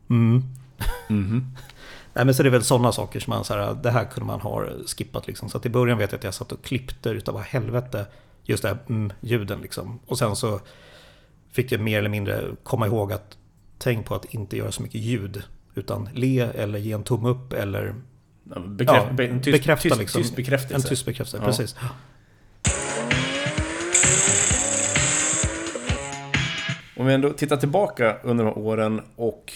Mm. 0.10 0.44
Mhm. 1.08 1.46
Nej 2.14 2.26
men 2.26 2.36
så 2.36 2.44
det 2.44 2.50
är 2.50 2.52
väl 2.52 2.64
sådana 2.64 2.92
saker 2.92 3.20
som 3.20 3.32
man 3.32 3.44
så 3.44 3.54
här, 3.54 3.78
det 3.84 3.92
här 3.92 4.06
kunde 4.06 4.28
man 4.28 4.42
ha 4.42 4.66
skippat 4.98 5.28
liksom. 5.28 5.50
Så 5.50 5.58
att 5.58 5.66
i 5.66 5.70
början 5.70 5.98
vet 5.98 6.12
jag 6.12 6.18
att 6.18 6.24
jag 6.24 6.34
satt 6.34 6.52
och 6.52 6.64
klippte 6.64 7.10
utav 7.10 7.34
vad 7.34 7.44
helvete 7.44 8.06
just 8.48 8.64
det 8.64 8.70
här 8.70 8.78
mm, 8.90 9.14
ljuden 9.22 9.62
liksom. 9.62 10.00
Och 10.06 10.18
sen 10.18 10.36
så 10.36 10.60
fick 11.52 11.72
jag 11.72 11.82
mer 11.82 12.00
eller 12.00 12.10
mindre 12.10 12.44
komma 12.64 12.88
ihåg 12.88 13.14
att 13.14 13.38
tänk 13.78 14.06
på 14.06 14.16
att 14.16 14.26
inte 14.26 14.58
göra 14.58 14.72
så 14.72 14.82
mycket 14.82 15.02
ljud. 15.02 15.44
Utan 15.76 16.10
le 16.14 16.40
eller 16.40 16.80
ge 16.80 16.92
en 16.92 17.04
tumme 17.04 17.30
upp 17.30 17.54
eller 17.54 17.96
bekräft, 18.68 19.06
Ja, 19.08 19.14
be, 19.14 19.28
en 19.28 19.42
tyst, 19.42 19.58
bekräfta 19.58 19.90
tyst, 19.90 20.00
liksom. 20.00 20.22
tyst 20.22 20.36
bekräftelse. 20.36 20.76
en 20.76 20.90
tyst 20.90 21.06
bekräftelse. 21.06 21.38
Ja. 21.38 21.46
Precis. 21.46 21.76
Om 26.98 27.06
vi 27.06 27.14
ändå 27.14 27.30
tittar 27.34 27.58
tillbaka 27.58 28.18
under 28.24 28.46
de 28.46 28.50
här 28.50 28.58
åren 28.58 29.02
och 29.16 29.54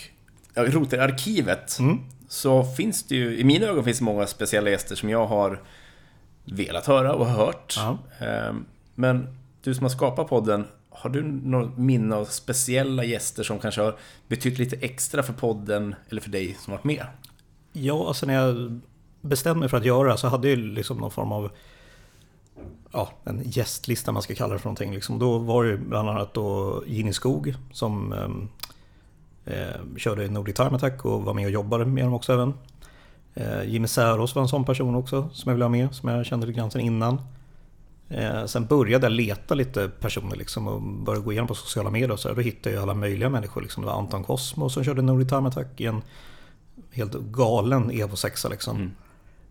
rotar 0.55 0.97
i 0.97 0.99
arkivet. 0.99 1.79
Mm. 1.79 1.99
Så 2.27 2.63
finns 2.63 3.03
det 3.03 3.15
ju, 3.15 3.37
i 3.37 3.43
mina 3.43 3.65
ögon 3.65 3.83
finns 3.83 3.97
det 3.97 4.03
många 4.03 4.27
speciella 4.27 4.69
gäster 4.69 4.95
som 4.95 5.09
jag 5.09 5.27
har 5.27 5.61
velat 6.45 6.85
höra 6.87 7.13
och 7.13 7.25
hört. 7.25 7.73
Ja. 7.77 7.97
Men 9.01 9.27
du 9.63 9.75
som 9.75 9.83
har 9.83 9.89
skapat 9.89 10.27
podden, 10.27 10.67
har 10.89 11.09
du 11.09 11.23
något 11.23 11.77
minne 11.77 12.15
av 12.15 12.25
speciella 12.25 13.03
gäster 13.03 13.43
som 13.43 13.59
kanske 13.59 13.81
har 13.81 13.95
betytt 14.27 14.59
lite 14.59 14.75
extra 14.75 15.23
för 15.23 15.33
podden 15.33 15.95
eller 16.09 16.21
för 16.21 16.29
dig 16.29 16.57
som 16.59 16.71
varit 16.71 16.83
med? 16.83 17.05
Ja, 17.73 18.07
alltså 18.07 18.25
när 18.25 18.33
jag 18.33 18.79
bestämde 19.21 19.59
mig 19.59 19.69
för 19.69 19.77
att 19.77 19.85
göra 19.85 20.17
så 20.17 20.27
hade 20.27 20.49
jag 20.49 20.59
liksom 20.59 20.97
någon 20.97 21.11
form 21.11 21.31
av 21.31 21.51
ja, 22.91 23.09
en 23.23 23.41
gästlista 23.45 24.11
man 24.11 24.21
ska 24.21 24.35
kalla 24.35 24.53
det 24.53 24.59
för 24.59 24.65
någonting. 24.65 24.93
Liksom. 24.93 25.19
Då 25.19 25.37
var 25.37 25.63
det 25.63 25.77
bland 25.77 26.09
annat 26.09 26.33
då 26.33 26.83
Ginny 26.87 27.13
Skog 27.13 27.55
som 27.71 28.13
eh, 29.45 29.97
körde 29.97 30.27
Nordic 30.27 30.55
Time 30.55 30.75
Attack 30.75 31.05
och 31.05 31.23
var 31.23 31.33
med 31.33 31.45
och 31.45 31.51
jobbade 31.51 31.85
med 31.85 32.03
dem 32.03 32.13
också 32.13 32.33
även. 32.33 32.53
Eh, 33.33 33.63
Jimmy 33.63 33.87
Säros 33.87 34.35
var 34.35 34.41
en 34.41 34.47
sån 34.47 34.65
person 34.65 34.95
också 34.95 35.29
som 35.33 35.49
jag 35.49 35.55
ville 35.55 35.65
ha 35.65 35.69
med, 35.69 35.95
som 35.95 36.09
jag 36.09 36.25
kände 36.25 36.47
lite 36.47 36.59
grann 36.59 36.71
sen 36.71 36.81
innan. 36.81 37.21
Eh, 38.11 38.45
sen 38.45 38.65
började 38.65 39.05
jag 39.05 39.11
leta 39.11 39.55
lite 39.55 39.89
personer 39.99 40.35
liksom 40.35 40.67
och 40.67 40.81
började 40.81 41.25
gå 41.25 41.31
igenom 41.31 41.47
på 41.47 41.55
sociala 41.55 41.89
medier 41.89 42.11
och 42.11 42.19
så 42.19 42.27
här. 42.27 42.35
Då 42.35 42.41
hittade 42.41 42.75
jag 42.75 42.81
alla 42.81 42.93
möjliga 42.93 43.29
människor. 43.29 43.61
Liksom. 43.61 43.83
Det 43.83 43.87
var 43.87 43.97
Anton 43.97 44.23
Cosmo 44.23 44.69
som 44.69 44.83
körde 44.83 45.01
Nordic 45.01 45.29
Time 45.29 45.47
Attack 45.47 45.67
i 45.77 45.85
en 45.85 46.01
helt 46.91 47.13
galen 47.13 47.91
Evo 47.91 48.15
6 48.15 48.45
liksom. 48.49 48.75
Mm. 48.77 48.91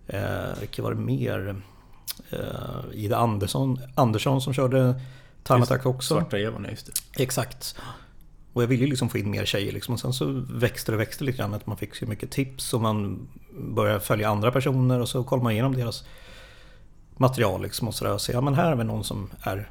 Eh, 0.07 0.59
vilka 0.61 0.83
var 0.83 0.95
det 0.95 1.01
mer? 1.01 1.63
Eh, 2.31 2.39
Ida 2.93 3.17
Andersson, 3.17 3.79
Andersson 3.95 4.41
som 4.41 4.53
körde 4.53 5.01
Time 5.43 5.63
Attack 5.63 5.87
också. 5.87 6.15
Svarta 6.15 6.39
Evan, 6.39 6.65
ja, 6.65 6.71
just 6.71 6.87
det. 6.87 7.23
Exakt. 7.23 7.77
Och 8.53 8.63
jag 8.63 8.67
ville 8.69 8.87
liksom 8.87 9.09
få 9.09 9.19
in 9.19 9.31
mer 9.31 9.45
tjejer 9.45 9.73
liksom. 9.73 9.95
Och 9.95 10.01
sen 10.01 10.13
så 10.13 10.45
växte 10.51 10.93
det 10.93 10.97
och 10.97 11.01
växte 11.01 11.25
lite 11.25 11.39
grann. 11.39 11.55
Att 11.55 11.67
man 11.67 11.77
fick 11.77 11.95
så 11.95 12.07
mycket 12.07 12.31
tips 12.31 12.75
och 12.75 12.81
man 12.81 13.29
började 13.51 14.01
följa 14.01 14.29
andra 14.29 14.53
personer 14.53 15.01
och 15.01 15.09
så 15.09 15.25
kollar 15.25 15.43
man 15.43 15.53
igenom 15.53 15.77
deras 15.77 16.05
material 17.21 17.63
liksom 17.63 17.89
och 17.89 17.95
sådär. 17.95 18.13
Och 18.15 18.21
se, 18.21 18.33
ja 18.33 18.41
men 18.41 18.55
här 18.55 18.73
är 18.73 18.77
vi 18.77 18.85
någon 18.85 19.05
som 19.05 19.31
är 19.43 19.71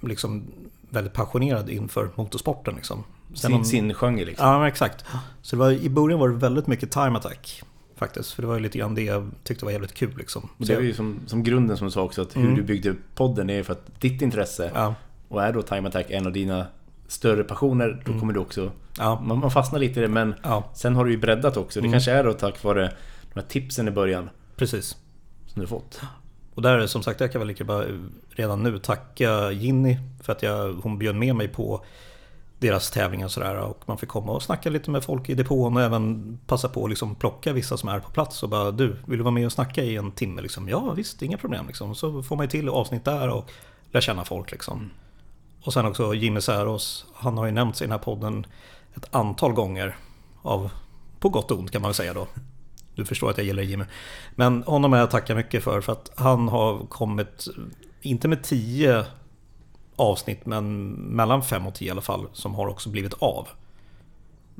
liksom 0.00 0.44
väldigt 0.90 1.12
passionerad 1.12 1.70
inför 1.70 2.10
motorsporten 2.14 2.74
liksom. 2.74 3.04
Sen 3.28 3.36
Sin, 3.36 3.52
om- 3.54 3.64
sin 3.64 3.94
genre 3.94 4.24
liksom. 4.24 4.46
Ja, 4.46 4.68
exakt. 4.68 5.04
Så 5.42 5.56
var, 5.56 5.70
i 5.70 5.88
början 5.90 6.18
var 6.20 6.28
det 6.28 6.34
väldigt 6.34 6.66
mycket 6.66 6.90
time 6.90 7.16
attack. 7.18 7.62
Faktiskt, 7.96 8.32
för 8.32 8.42
det 8.42 8.48
var 8.48 8.54
ju 8.54 8.60
lite 8.60 8.78
grann 8.78 8.94
det 8.94 9.02
jag 9.02 9.30
tyckte 9.44 9.64
var 9.64 9.72
jävligt 9.72 9.94
kul 9.94 10.14
liksom. 10.18 10.48
Och 10.58 10.66
det 10.66 10.74
är 10.74 10.80
ju 10.80 10.94
som, 10.94 11.18
som 11.26 11.42
grunden 11.42 11.76
som 11.76 11.84
du 11.86 11.90
sa 11.90 12.02
också, 12.02 12.22
att 12.22 12.36
hur 12.36 12.42
Mm. 12.42 12.54
du 12.54 12.62
byggde 12.62 12.94
podden 13.14 13.50
är 13.50 13.62
för 13.62 13.72
att 13.72 14.00
ditt 14.00 14.22
intresse 14.22 14.70
Ja, 14.74 14.94
och 15.28 15.42
är 15.42 15.52
då 15.52 15.62
Time 15.62 15.88
Attack 15.88 16.10
en 16.10 16.26
av 16.26 16.32
dina 16.32 16.66
större 17.08 17.44
passioner, 17.44 18.02
då 18.06 18.18
kommer 18.18 18.32
du 18.32 18.40
också... 18.40 18.70
ja, 18.98 19.20
Man, 19.24 19.38
man 19.38 19.50
fastnar 19.50 19.78
lite 19.78 20.00
i 20.00 20.02
det, 20.02 20.08
men 20.08 20.34
ja, 20.42 20.70
sen 20.74 20.94
har 20.96 21.04
du 21.04 21.10
ju 21.10 21.16
breddat 21.18 21.56
också. 21.56 21.80
Det 21.80 21.84
Mm. 21.86 21.92
kanske 21.92 22.12
är 22.12 22.24
då 22.24 22.32
tack 22.32 22.64
vare 22.64 22.92
de 23.34 23.40
här 23.40 23.46
tipsen 23.48 23.88
i 23.88 23.90
början 23.90 24.30
precis. 24.56 24.96
som 25.46 25.60
du 25.62 25.66
fått. 25.68 26.00
Och 26.60 26.64
där 26.64 26.86
som 26.86 27.02
sagt, 27.02 27.20
jag 27.20 27.32
kan 27.32 27.40
väl 27.40 27.48
lika 27.48 27.64
bara 27.64 27.84
redan 28.30 28.62
nu 28.62 28.78
tacka 28.78 29.50
Ginny 29.50 29.98
för 30.22 30.32
att 30.32 30.42
jag, 30.42 30.72
hon 30.72 30.98
bjöd 30.98 31.14
med 31.14 31.36
mig 31.36 31.48
på 31.48 31.84
deras 32.58 32.90
tävlingar 32.90 33.26
och 33.26 33.32
sådär. 33.32 33.56
Och 33.56 33.82
man 33.86 33.98
fick 33.98 34.08
komma 34.08 34.32
och 34.32 34.42
snacka 34.42 34.70
lite 34.70 34.90
med 34.90 35.04
folk 35.04 35.28
i 35.28 35.34
depån 35.34 35.76
och 35.76 35.82
även 35.82 36.38
passa 36.46 36.68
på 36.68 36.84
att 36.84 36.90
liksom 36.90 37.14
plocka 37.14 37.52
vissa 37.52 37.76
som 37.76 37.88
är 37.88 38.00
på 38.00 38.10
plats 38.10 38.42
och 38.42 38.48
bara 38.48 38.70
du, 38.70 38.96
vill 39.06 39.18
du 39.18 39.24
vara 39.24 39.34
med 39.34 39.46
och 39.46 39.52
snacka 39.52 39.82
i 39.82 39.96
en 39.96 40.12
timme? 40.12 40.42
Liksom, 40.42 40.68
ja 40.68 40.92
visst, 40.92 41.22
inga 41.22 41.38
problem 41.38 41.66
liksom. 41.66 41.94
Så 41.94 42.22
får 42.22 42.36
man 42.36 42.44
ju 42.44 42.50
till 42.50 42.68
avsnitt 42.68 43.04
där 43.04 43.28
och 43.28 43.50
lär 43.92 44.00
känna 44.00 44.24
folk 44.24 44.50
liksom. 44.50 44.90
Och 45.62 45.72
sen 45.72 45.86
också 45.86 46.14
Jimmy 46.14 46.40
Säros, 46.40 47.06
han 47.14 47.38
har 47.38 47.46
ju 47.46 47.52
nämnts 47.52 47.82
i 47.82 47.84
den 47.84 47.92
här 47.92 47.98
podden 47.98 48.46
ett 48.94 49.14
antal 49.14 49.52
gånger. 49.52 49.96
Av, 50.42 50.70
på 51.20 51.28
gott 51.28 51.50
och 51.50 51.58
ont 51.58 51.70
kan 51.70 51.82
man 51.82 51.88
väl 51.88 51.94
säga 51.94 52.14
då. 52.14 52.26
Du 53.00 53.06
förstår 53.06 53.30
att 53.30 53.38
jag 53.38 53.46
gillar 53.46 53.62
Jimmy. 53.62 53.84
Men 54.34 54.62
honom 54.62 54.92
är 54.92 54.98
jag 54.98 55.10
tackar 55.10 55.34
mycket 55.34 55.64
för, 55.64 55.80
för 55.80 55.92
att 55.92 56.10
han 56.16 56.48
har 56.48 56.86
kommit, 56.86 57.48
inte 58.02 58.28
med 58.28 58.42
tio 58.42 59.06
avsnitt, 59.96 60.46
men 60.46 60.90
mellan 60.90 61.42
fem 61.42 61.66
och 61.66 61.74
tio 61.74 61.88
i 61.88 61.90
alla 61.90 62.00
fall, 62.00 62.26
som 62.32 62.54
har 62.54 62.68
också 62.68 62.90
blivit 62.90 63.14
av. 63.18 63.48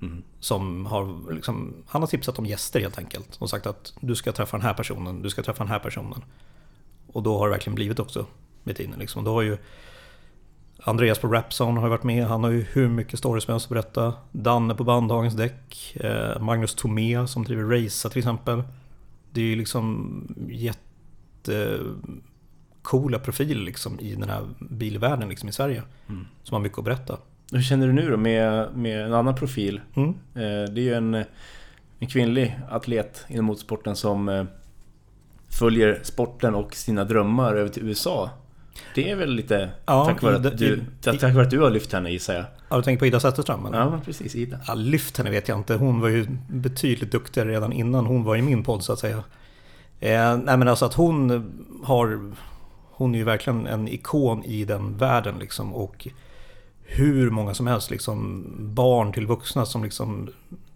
Mm. 0.03 0.23
Som 0.41 0.87
har 0.87 1.33
liksom, 1.33 1.75
han 1.87 2.03
har 2.03 2.07
tipsat 2.07 2.39
om 2.39 2.47
gäster 2.47 2.81
helt 2.81 2.99
enkelt. 2.99 3.37
Och 3.39 3.51
sagt 3.51 3.67
att 3.67 3.93
du 4.01 4.17
ska 4.17 4.33
träffa 4.33 4.57
den 4.57 4.67
här 4.67 4.75
personen, 4.75 5.23
du 5.23 5.31
ska 5.31 5.43
träffa 5.43 5.65
den 5.65 5.73
här 5.73 5.79
personen. 5.79 6.25
Och 7.13 7.23
då 7.23 7.39
har 7.39 7.47
det 7.47 7.53
verkligen 7.53 7.75
blivit 7.75 7.99
också 7.99 8.27
med 8.63 8.77
tiden. 8.77 8.99
Liksom. 8.99 9.25
Då 9.25 9.33
har 9.33 9.43
ju 9.43 9.59
Andreas 10.85 11.19
på 11.19 11.29
Rapzone 11.29 11.81
har 11.81 11.87
ju 11.87 11.91
varit 11.91 12.03
med. 12.03 12.27
Han 12.27 12.45
har 12.45 12.51
ju 12.51 12.63
hur 12.73 12.89
mycket 12.89 13.19
stories 13.19 13.45
som 13.45 13.53
helst 13.53 13.67
att 13.67 13.71
berätta. 13.71 14.15
Danne 14.33 14.75
på 14.75 14.85
Bandhagens 14.85 15.35
däck. 15.35 15.97
Eh, 16.01 16.41
Magnus 16.41 16.75
Tomé 16.75 17.27
som 17.27 17.45
driver 17.45 17.63
Racea 17.63 18.11
till 18.11 18.19
exempel. 18.19 18.63
Det 19.33 19.41
är 19.41 19.45
ju 19.45 19.57
liksom 19.57 20.35
jättecoola 21.45 23.19
profiler 23.19 23.65
liksom 23.65 24.01
i 24.01 24.15
den 24.15 24.29
här 24.29 24.47
bilvärlden 24.59 25.29
liksom 25.29 25.49
i 25.49 25.53
Sverige. 25.53 25.83
Mm. 26.09 26.27
Som 26.43 26.55
har 26.55 26.61
mycket 26.61 26.79
att 26.79 26.85
berätta. 26.85 27.19
Hur 27.53 27.63
känner 27.63 27.87
du 27.87 27.93
nu 27.93 28.11
då 28.11 28.17
med, 28.17 28.69
med 28.77 29.05
en 29.07 29.15
annan 29.15 29.35
profil? 29.35 29.81
Mm. 29.95 30.09
Eh, 30.09 30.15
Det 30.73 30.81
är 30.81 30.85
ju 30.85 30.95
en, 30.95 31.15
en 31.99 32.09
kvinnlig 32.09 32.59
atlet 32.71 33.25
inom 33.29 33.45
motorsporten 33.45 33.97
som 33.97 34.29
eh, 34.29 34.45
följer 35.59 36.01
sporten 36.03 36.55
och 36.55 36.75
sina 36.75 37.05
drömmar 37.05 37.55
över 37.55 37.69
till 37.69 37.89
USA. 37.89 38.31
Det 38.95 39.11
är 39.11 39.17
väl 39.17 39.31
lite 39.31 39.71
Ja, 39.87 40.05
tack, 40.05 40.23
vare 40.23 40.37
att 40.37 40.59
du, 40.59 40.85
tack 41.01 41.23
vare 41.23 41.43
att 41.43 41.51
du 41.51 41.61
har 41.61 41.71
lyft 41.71 41.93
henne 41.93 42.11
gissar 42.11 42.35
jag. 42.35 42.45
Har 42.69 42.77
du 42.77 42.83
tänkt 42.83 42.99
på 42.99 43.07
Ida 43.07 43.21
Zetterström? 43.21 43.67
eller? 43.67 43.79
Ja, 43.79 44.01
precis. 44.05 44.35
Ida. 44.35 44.59
Ja, 44.67 44.75
lyft 44.75 45.19
henne 45.19 45.31
vet 45.31 45.49
jag 45.49 45.59
inte. 45.59 45.75
Hon 45.75 46.01
var 46.01 46.09
ju 46.09 46.27
betydligt 46.49 47.13
duktigare 47.13 47.51
redan 47.51 47.73
innan 47.73 48.07
hon 48.07 48.25
var 48.25 48.37
i 48.37 48.43
min 48.43 48.65
podd 48.65 48.85
så 48.85 48.93
att 48.93 48.99
säga. 48.99 49.17
Eh, 50.01 50.37
nej 50.37 50.57
men 50.57 50.69
alltså 50.69 50.85
att 50.85 50.95
hon 50.95 51.53
har... 51.85 52.33
Hon 52.91 53.15
är 53.15 53.19
ju 53.19 53.25
verkligen 53.25 53.67
en 53.67 53.89
ikon 53.89 54.45
i 54.45 54.65
den 54.65 54.97
världen 54.97 55.35
liksom. 55.39 55.75
Och 55.75 56.09
hur 56.83 57.31
många 57.31 57.55
som 57.55 57.67
helst, 57.67 57.91
liksom 57.91 58.47
barn 58.59 59.13
till 59.13 59.27
vuxna 59.27 59.67
som 59.67 59.85
liksom 59.85 60.29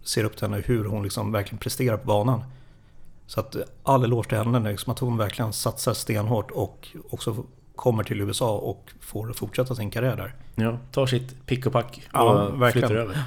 ser 0.03 0.23
upp 0.23 0.37
till 0.37 0.47
henne. 0.47 0.63
Hur 0.65 0.85
hon 0.85 1.03
liksom 1.03 1.31
verkligen 1.31 1.59
presterar 1.59 1.97
på 1.97 2.07
banan. 2.07 2.43
Så 3.27 3.39
att 3.39 3.55
all 3.83 4.03
eloge 4.03 4.29
till 4.29 4.37
henne, 4.37 4.71
liksom 4.71 4.93
att 4.93 4.99
hon 4.99 5.17
verkligen 5.17 5.53
satsar 5.53 5.93
stenhårt 5.93 6.51
och 6.51 6.87
också 7.09 7.43
kommer 7.75 8.03
till 8.03 8.21
USA 8.21 8.57
och 8.57 8.91
får 9.01 9.33
fortsätta 9.33 9.75
sin 9.75 9.91
karriär 9.91 10.15
där. 10.15 10.35
Ja, 10.55 10.77
tar 10.91 11.05
sitt 11.05 11.45
pick 11.45 11.65
och 11.65 11.73
pack 11.73 12.01
och 12.13 12.19
Ja, 12.19 12.49
verkligen. 12.49 12.87
flyttar 12.89 13.01
över. 13.03 13.17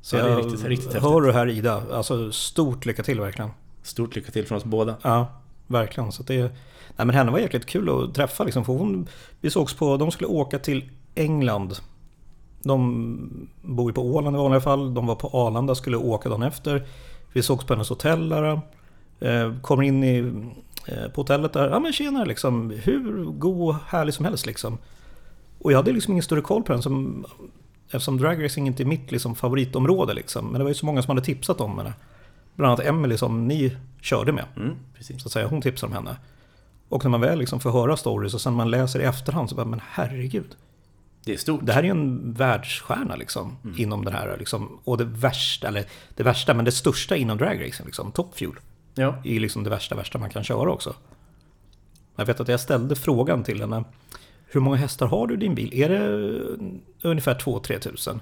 Så 0.00 0.16
Ja, 0.16 0.24
det 0.24 0.32
är 0.32 0.36
riktigt- 0.36 0.64
riktigt 0.64 0.92
häftigt. 0.92 1.02
hör 1.10 1.20
du 1.20 1.32
här 1.32 1.48
Ida, 1.48 1.82
alltså 1.92 2.32
stort 2.32 2.86
lycka 2.86 3.02
till 3.02 3.20
verkligen. 3.20 3.50
Stort 3.82 4.14
lycka 4.16 4.32
till 4.32 4.46
från 4.46 4.58
oss 4.58 4.64
båda. 4.64 4.96
Ja, 5.02 5.26
verkligen. 5.66 6.12
Så 6.12 6.22
det, 6.22 6.40
nej 6.96 7.06
men 7.06 7.10
henne 7.10 7.30
var 7.30 7.38
jäkligt 7.38 7.66
kul 7.66 7.88
att 8.04 8.14
träffa 8.14 8.44
liksom, 8.44 8.64
för 8.64 8.72
hon, 8.72 9.06
vi 9.40 9.50
sågs 9.50 9.74
på, 9.74 9.96
de 9.96 10.10
skulle 10.10 10.28
åka 10.28 10.58
till 10.58 10.90
England. 11.14 11.74
De 12.62 13.46
bor 13.62 13.90
ju 13.90 13.94
på 13.94 14.02
Åland 14.02 14.36
i 14.36 14.38
vanliga 14.38 14.60
fall, 14.60 14.94
de 14.94 15.06
var 15.06 15.14
på 15.14 15.28
Arlanda, 15.32 15.74
skulle 15.74 15.96
åka 15.96 16.28
dagen 16.28 16.42
efter. 16.42 16.86
Vi 17.32 17.42
sågs 17.42 17.64
på 17.64 17.74
hennes 17.74 17.88
hotell 17.88 18.28
där. 18.28 18.60
Eh, 19.20 19.52
kommer 19.62 19.82
in 19.82 20.04
i, 20.04 20.32
på 20.86 21.20
hotellet 21.20 21.52
där, 21.52 21.70
ja 21.70 21.78
men 21.80 21.92
tjena 21.92 22.24
liksom, 22.24 22.70
hur 22.70 23.24
god 23.24 23.68
och 23.68 23.76
härlig 23.86 24.14
som 24.14 24.24
helst 24.24 24.46
liksom. 24.46 24.78
Och 25.58 25.72
jag 25.72 25.76
hade 25.76 25.92
liksom 25.92 26.12
ingen 26.12 26.22
större 26.22 26.40
koll 26.40 26.62
på 26.62 26.72
den 26.72 26.82
som, 26.82 27.26
eftersom 27.86 28.18
dragracing 28.18 28.66
inte 28.66 28.82
är 28.82 28.84
mitt 28.84 29.12
liksom, 29.12 29.34
favoritområde 29.34 30.14
liksom. 30.14 30.46
Men 30.46 30.58
det 30.58 30.64
var 30.64 30.70
ju 30.70 30.74
så 30.74 30.86
många 30.86 31.02
som 31.02 31.10
hade 31.10 31.26
tipsat 31.26 31.60
om 31.60 31.78
henne. 31.78 31.92
Bland 32.54 32.72
annat 32.72 32.86
Emily 32.86 33.16
som 33.16 33.48
ni 33.48 33.76
körde 34.00 34.32
med. 34.32 34.44
Mm. 34.56 34.76
Så 35.00 35.26
att 35.26 35.32
säga, 35.32 35.46
hon 35.46 35.62
tipsar 35.62 35.86
om 35.86 35.92
henne. 35.92 36.16
Och 36.88 37.04
när 37.04 37.10
man 37.10 37.20
väl 37.20 37.38
liksom 37.38 37.60
får 37.60 37.72
höra 37.72 37.96
stories 37.96 38.34
och 38.34 38.40
sen 38.40 38.54
man 38.54 38.70
läser 38.70 39.00
i 39.00 39.04
efterhand 39.04 39.50
så 39.50 39.56
bara, 39.56 39.66
men 39.66 39.80
herregud. 39.90 40.56
Det 41.24 41.32
är 41.32 41.36
stort. 41.36 41.60
Det 41.66 41.72
här 41.72 41.80
är 41.80 41.84
ju 41.84 41.90
en 41.90 42.32
världsstjärna 42.32 43.16
liksom, 43.16 43.56
inom 43.76 44.04
den 44.04 44.14
här. 44.14 44.36
Liksom, 44.38 44.78
och 44.84 44.98
det 44.98 45.04
värsta, 45.04 45.68
eller 45.68 45.84
det 46.14 46.22
värsta, 46.22 46.54
men 46.54 46.64
det 46.64 46.72
största 46.72 47.16
inom 47.16 47.38
dragracing, 47.38 47.86
liksom, 47.86 48.12
Top 48.12 48.38
Fuel. 48.38 48.54
Ja. 48.94 49.16
är 49.24 49.40
liksom 49.40 49.64
det 49.64 49.70
värsta, 49.70 49.94
värsta 49.94 50.18
man 50.18 50.30
kan 50.30 50.44
köra 50.44 50.72
också. 50.72 50.94
Jag 52.16 52.26
vet 52.26 52.40
att 52.40 52.48
jag 52.48 52.60
ställde 52.60 52.96
frågan 52.96 53.44
till 53.44 53.60
henne. 53.60 53.84
Hur 54.46 54.60
många 54.60 54.76
hästar 54.76 55.06
har 55.06 55.26
du 55.26 55.34
i 55.34 55.36
din 55.36 55.54
bil? 55.54 55.74
Är 55.74 55.88
det 55.88 57.08
ungefär 57.08 57.34
2-3 57.34 57.78
tusen? 57.78 58.20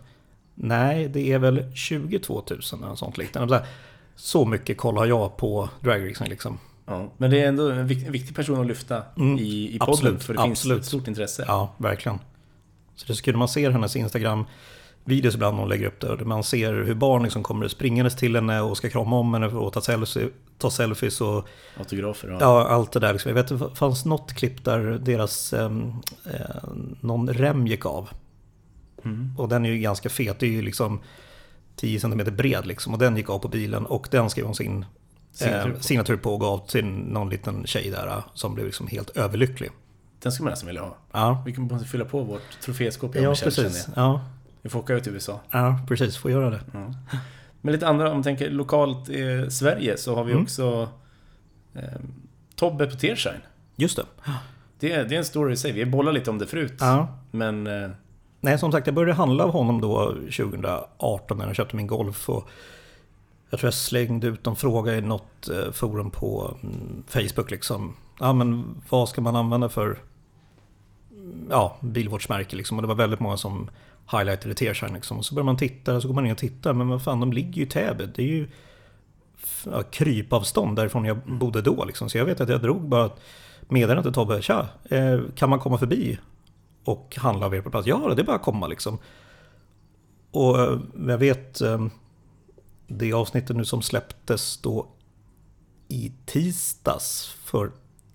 Nej, 0.54 1.08
det 1.08 1.32
är 1.32 1.38
väl 1.38 1.72
22 1.74 2.34
000 2.34 2.60
eller 2.72 2.86
något 2.86 2.98
sånt 2.98 3.18
liknande. 3.18 3.66
Så 4.14 4.44
mycket 4.44 4.78
koll 4.78 4.96
har 4.96 5.06
jag 5.06 5.36
på 5.36 5.68
dragracing 5.80 6.28
liksom. 6.28 6.58
Ja, 6.86 7.12
men 7.16 7.30
det 7.30 7.40
är 7.40 7.48
ändå 7.48 7.70
en 7.70 7.86
viktig 7.86 8.36
person 8.36 8.60
att 8.60 8.66
lyfta 8.66 9.02
mm, 9.16 9.38
i, 9.38 9.74
i 9.74 9.78
podden 9.78 9.92
absolut, 9.92 10.22
för 10.22 10.34
det 10.34 10.40
absolut. 10.40 10.76
finns 10.76 10.86
ett 10.86 10.88
stort 10.88 11.08
intresse. 11.08 11.44
Ja, 11.48 11.74
verkligen. 11.76 12.18
Så 12.94 13.12
det 13.12 13.22
kul, 13.22 13.36
man 13.36 13.48
ser 13.48 13.70
hennes 13.70 13.96
Instagram 13.96 14.44
videos 15.04 15.34
ibland 15.34 15.58
hon 15.58 15.68
lägger 15.68 15.86
upp 15.86 16.00
där. 16.00 16.16
Man 16.16 16.44
ser 16.44 16.72
hur 16.72 16.94
barn 16.94 17.22
liksom 17.22 17.42
kommer 17.42 17.68
springandes 17.68 18.16
till 18.16 18.34
henne 18.34 18.60
och 18.60 18.76
ska 18.76 18.88
krama 18.88 19.16
om 19.16 19.34
henne 19.34 19.46
och 19.46 19.72
ta, 19.72 19.80
selfie, 19.80 20.28
ta 20.58 20.70
selfies 20.70 21.20
och... 21.20 21.48
Autografer 21.78 22.28
ja. 22.28 22.36
ja, 22.40 22.68
allt 22.68 22.92
det 22.92 23.00
där. 23.00 23.12
Liksom. 23.12 23.28
Jag 23.28 23.34
vet 23.34 23.48
det 23.48 23.74
fanns 23.74 24.04
något 24.04 24.32
klipp 24.32 24.64
där 24.64 24.80
deras... 24.80 25.52
Ehm, 25.52 25.92
eh, 26.24 26.68
någon 27.00 27.28
rem 27.28 27.66
gick 27.66 27.86
av. 27.86 28.08
Mm. 29.04 29.34
Och 29.38 29.48
den 29.48 29.64
är 29.64 29.70
ju 29.70 29.78
ganska 29.78 30.08
fet. 30.08 30.38
Det 30.38 30.46
är 30.46 30.50
ju 30.50 30.62
liksom 30.62 31.00
10 31.76 32.00
cm 32.00 32.36
bred 32.36 32.66
liksom. 32.66 32.92
Och 32.92 32.98
den 32.98 33.16
gick 33.16 33.30
av 33.30 33.38
på 33.38 33.48
bilen 33.48 33.86
och 33.86 34.08
den 34.10 34.30
skrev 34.30 34.44
hon 34.44 34.54
sin 34.54 34.84
signatur, 35.32 35.74
eh, 35.74 35.80
signatur 35.80 36.16
på 36.16 36.34
och 36.34 36.40
gav 36.40 36.66
till 36.66 36.84
någon 36.84 37.30
liten 37.30 37.66
tjej 37.66 37.90
där 37.90 38.06
eh, 38.06 38.24
som 38.34 38.54
blev 38.54 38.66
liksom 38.66 38.86
helt 38.86 39.10
överlycklig. 39.10 39.70
Den 40.22 40.32
skulle 40.32 40.44
man 40.44 40.50
nästan 40.50 40.66
vilja 40.66 40.82
ha. 40.82 40.96
Ja. 41.12 41.42
Vi 41.46 41.52
kan 41.52 41.84
fylla 41.84 42.04
på 42.04 42.22
vårt 42.22 42.60
troféskåp. 42.64 43.16
Ja, 43.16 43.34
precis. 43.42 43.88
Ja. 43.96 44.20
Vi 44.62 44.70
får 44.70 44.78
åka 44.78 44.94
ut 44.94 45.04
till 45.04 45.12
USA. 45.12 45.40
Ja, 45.50 45.78
precis. 45.88 46.16
Får 46.16 46.30
göra 46.30 46.50
det. 46.50 46.60
Ja. 46.72 46.94
Men 47.60 47.72
lite 47.72 47.88
andra, 47.88 48.08
om 48.08 48.16
man 48.16 48.22
tänker 48.22 48.50
lokalt 48.50 49.08
i 49.08 49.50
Sverige 49.50 49.96
så 49.96 50.14
har 50.14 50.24
vi 50.24 50.32
mm. 50.32 50.42
också 50.42 50.88
eh, 51.74 51.82
Tobbe 52.56 52.86
på 52.86 52.96
Tershine. 52.96 53.40
Just 53.76 53.96
det. 53.96 54.04
det. 54.78 54.88
Det 54.88 55.14
är 55.14 55.18
en 55.18 55.24
story 55.24 55.52
i 55.52 55.56
sig. 55.56 55.72
Vi 55.72 55.86
bollat 55.86 56.14
lite 56.14 56.30
om 56.30 56.38
det 56.38 56.46
förut. 56.46 56.76
Ja. 56.80 57.18
Men... 57.30 57.66
Eh, 57.66 57.90
Nej, 58.44 58.58
som 58.58 58.72
sagt, 58.72 58.86
jag 58.86 58.94
började 58.94 59.12
handla 59.12 59.44
av 59.44 59.50
honom 59.50 59.80
då 59.80 60.06
2018 60.06 61.38
när 61.38 61.46
jag 61.46 61.56
köpte 61.56 61.76
min 61.76 61.86
Golf. 61.86 62.28
Och 62.28 62.48
jag 63.50 63.60
tror 63.60 63.66
jag 63.66 63.74
slängde 63.74 64.26
ut 64.26 64.46
en 64.46 64.56
fråga 64.56 64.94
i 64.94 65.00
något 65.00 65.48
eh, 65.48 65.72
forum 65.72 66.10
på 66.10 66.56
mm, 66.62 67.02
Facebook 67.08 67.50
liksom. 67.50 67.96
Ja, 68.20 68.32
men 68.32 68.64
vad 68.88 69.08
ska 69.08 69.20
man 69.20 69.36
använda 69.36 69.68
för 69.68 69.98
ja, 71.50 71.76
bilvårdsmärke 71.80 72.56
liksom? 72.56 72.78
Och 72.78 72.82
det 72.82 72.88
var 72.88 72.94
väldigt 72.94 73.20
många 73.20 73.36
som 73.36 73.70
highlightade 74.12 74.54
Tearshine 74.54 74.94
liksom. 74.94 75.18
Och 75.18 75.24
så 75.24 75.34
börjar 75.34 75.44
man 75.44 75.56
titta, 75.56 76.00
så 76.00 76.08
går 76.08 76.14
man 76.14 76.26
in 76.26 76.32
och 76.32 76.38
tittar. 76.38 76.72
Men 76.72 76.88
vad 76.88 77.02
fan, 77.02 77.20
de 77.20 77.32
ligger 77.32 77.52
ju 77.52 77.62
i 77.62 77.66
Täby. 77.66 78.06
Det 78.14 78.22
är 78.22 78.26
ju 78.26 78.48
ja, 79.64 79.82
krypavstånd 79.82 80.76
därifrån 80.76 81.04
jag 81.04 81.18
bodde 81.26 81.62
då 81.62 81.84
liksom. 81.84 82.10
Så 82.10 82.18
jag 82.18 82.24
vet 82.24 82.40
att 82.40 82.48
jag 82.48 82.62
drog 82.62 82.88
bara 82.88 83.10
meddelande 83.68 84.02
till 84.02 84.14
Tobbe. 84.14 84.42
Tja, 84.42 84.68
eh, 84.84 85.20
kan 85.34 85.50
man 85.50 85.58
komma 85.58 85.78
förbi 85.78 86.18
och 86.84 87.16
handla 87.20 87.46
av 87.46 87.54
er 87.54 87.60
på 87.60 87.70
plats? 87.70 87.86
Ja, 87.86 88.14
det 88.16 88.22
är 88.22 88.26
bara 88.26 88.36
att 88.36 88.42
komma 88.42 88.66
liksom. 88.66 88.98
Och 90.30 90.60
eh, 90.60 90.78
jag 91.06 91.18
vet 91.18 91.60
eh, 91.60 91.86
det 92.86 93.12
avsnittet 93.12 93.56
nu 93.56 93.64
som 93.64 93.82
släpptes 93.82 94.56
då 94.56 94.88
i 95.88 96.12
tisdags 96.26 97.36
för 97.44 97.70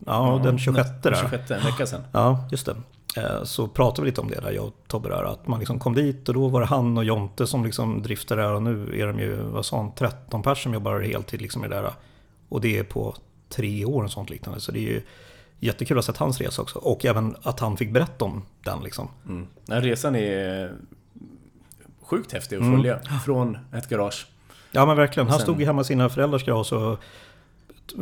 ja, 0.05 0.37
ja 0.37 0.43
den 0.43 0.59
26 0.59 0.89
där. 1.03 1.15
26, 1.15 1.51
en 1.51 1.63
vecka 1.63 1.85
sedan. 1.85 2.01
Ja, 2.11 2.47
just 2.51 2.65
det. 2.65 2.75
Eh, 3.17 3.43
så 3.43 3.67
pratade 3.67 4.01
vi 4.01 4.11
lite 4.11 4.21
om 4.21 4.29
det 4.29 4.41
där, 4.41 4.51
jag 4.51 4.65
och 4.65 4.73
Tobbe 4.87 5.09
där, 5.09 5.23
att 5.23 5.47
man 5.47 5.59
liksom 5.59 5.79
kom 5.79 5.93
dit 5.93 6.27
och 6.29 6.33
då 6.33 6.47
var 6.47 6.59
det 6.59 6.67
han 6.67 6.97
och 6.97 7.03
Jonte 7.03 7.47
som 7.47 7.65
liksom 7.65 8.01
driftade 8.01 8.41
där 8.41 8.53
och 8.53 8.63
nu 8.63 9.01
är 9.01 9.07
de 9.07 9.19
ju, 9.19 9.35
vad 9.35 9.65
sa 9.65 9.77
han, 9.77 9.91
13 9.95 10.41
personer 10.41 10.55
som 10.55 10.73
jobbar 10.73 10.99
heltid 10.99 11.41
liksom 11.41 11.65
i 11.65 11.67
det 11.67 11.75
där. 11.75 11.91
Och 12.49 12.61
det 12.61 12.77
är 12.77 12.83
på 12.83 13.15
tre 13.49 13.85
år 13.85 14.03
och 14.03 14.11
sånt 14.11 14.29
liknande. 14.29 14.59
Så 14.59 14.71
det 14.71 14.79
är 14.79 14.81
ju 14.81 15.01
jättekul 15.59 15.99
att 15.99 16.05
ha 16.05 16.13
sett 16.13 16.19
hans 16.19 16.41
resa 16.41 16.61
också. 16.61 16.79
Och 16.79 17.05
även 17.05 17.35
att 17.41 17.59
han 17.59 17.77
fick 17.77 17.91
berätta 17.91 18.25
om 18.25 18.45
den 18.63 18.79
liksom. 18.83 19.09
Mm. 19.27 19.47
Den 19.65 19.81
resan 19.81 20.15
är 20.15 20.71
sjukt 22.01 22.31
häftig 22.31 22.55
att 22.55 22.61
följa. 22.61 22.95
Mm. 22.95 23.19
Från 23.19 23.57
ett 23.73 23.89
garage. 23.89 24.27
Ja 24.71 24.85
men 24.85 24.97
verkligen. 24.97 25.29
Han 25.29 25.39
stod 25.39 25.59
ju 25.59 25.65
hemma 25.65 25.81
i 25.81 25.85
sina 25.85 26.09
föräldrars 26.09 26.45
garage 26.45 26.73
och 26.73 26.99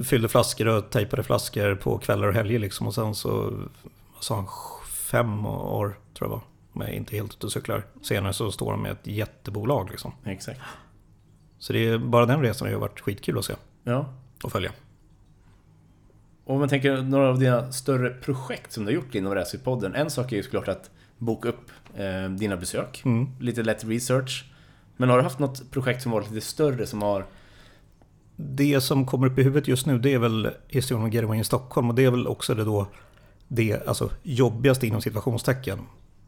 fyllde 0.06 0.28
flaskor 0.28 0.68
och 0.68 0.90
tejpade 0.90 1.24
flaskor 1.24 1.76
på 1.76 1.98
kvällar 1.98 2.28
och 2.28 2.34
helger 2.34 2.60
liksom. 2.60 2.88
Och 2.88 2.94
sen 2.94 3.16
så, 3.16 3.54
sa 4.20 4.36
han, 4.36 4.48
fem 5.06 5.46
år 5.46 6.00
tror 6.14 6.30
jag 6.30 6.36
var. 6.36 6.42
Om 6.74 6.82
jag 6.82 6.92
inte 6.92 7.16
helt 7.16 7.34
ute 7.34 7.46
och 7.46 7.52
cyklar. 7.52 7.86
Senare 8.02 8.34
så 8.34 8.52
står 8.52 8.72
de 8.72 8.82
med 8.82 8.92
ett 8.92 9.08
jättebolag 9.08 9.90
liksom. 9.90 10.12
Exakt. 10.24 10.60
Så 11.60 11.74
det 11.74 11.88
är, 11.88 11.98
bara 11.98 12.26
den 12.26 12.42
resan 12.42 12.68
har 12.68 12.74
ju 12.74 12.80
varit 12.80 13.00
skitkul 13.00 13.38
att 13.38 13.46
se. 13.46 13.54
Ja. 13.84 14.14
Och 14.44 14.52
följa. 14.52 14.72
Och 16.44 16.54
om 16.54 16.60
man 16.60 16.70
tänker 16.70 17.02
några 17.02 17.30
av 17.30 17.40
dina 17.40 17.72
större 17.72 18.10
projekt 18.10 18.72
som 18.72 18.86
du 18.86 18.92
har 18.92 18.96
gjort 18.96 19.16
inom 19.16 19.36
Racerpodden. 19.36 19.96
En 19.96 20.10
sak 20.10 20.32
är 20.32 20.36
ju 20.36 20.44
såklart 20.44 20.68
att 20.68 20.90
boka 21.18 21.50
upp 21.50 21.72
eh, 21.96 22.30
dina 22.30 22.58
besök. 22.58 23.02
Mm. 23.06 23.28
Lite 23.40 23.64
lätt 23.64 23.84
research. 23.84 24.46
Men 24.98 25.10
har 25.10 25.18
du 25.18 25.24
haft 25.24 25.40
något 25.40 25.72
projekt 25.72 26.02
som 26.02 26.12
varit 26.12 26.32
lite 26.32 26.46
större 26.46 26.86
som 26.86 27.02
har... 27.02 27.26
Det 28.36 28.82
som 28.82 29.06
kommer 29.06 29.28
upp 29.28 29.40
i 29.40 29.44
huvudet 29.44 29.68
just 29.68 29.86
nu 29.86 30.00
det 30.00 30.14
är 30.14 30.20
väl 30.20 30.50
historien 30.68 31.04
om 31.04 31.12
Getaway 31.12 31.40
i 31.40 31.44
Stockholm 31.44 31.90
och 31.90 31.96
det 31.96 32.06
är 32.06 32.12
väl 32.12 32.28
också 32.28 32.56
det 32.56 32.64
då 32.64 32.88
det 33.48 33.88
alltså, 33.88 34.10
jobbigaste 34.24 34.88
inom 34.88 35.02
situationstecken. 35.02 35.80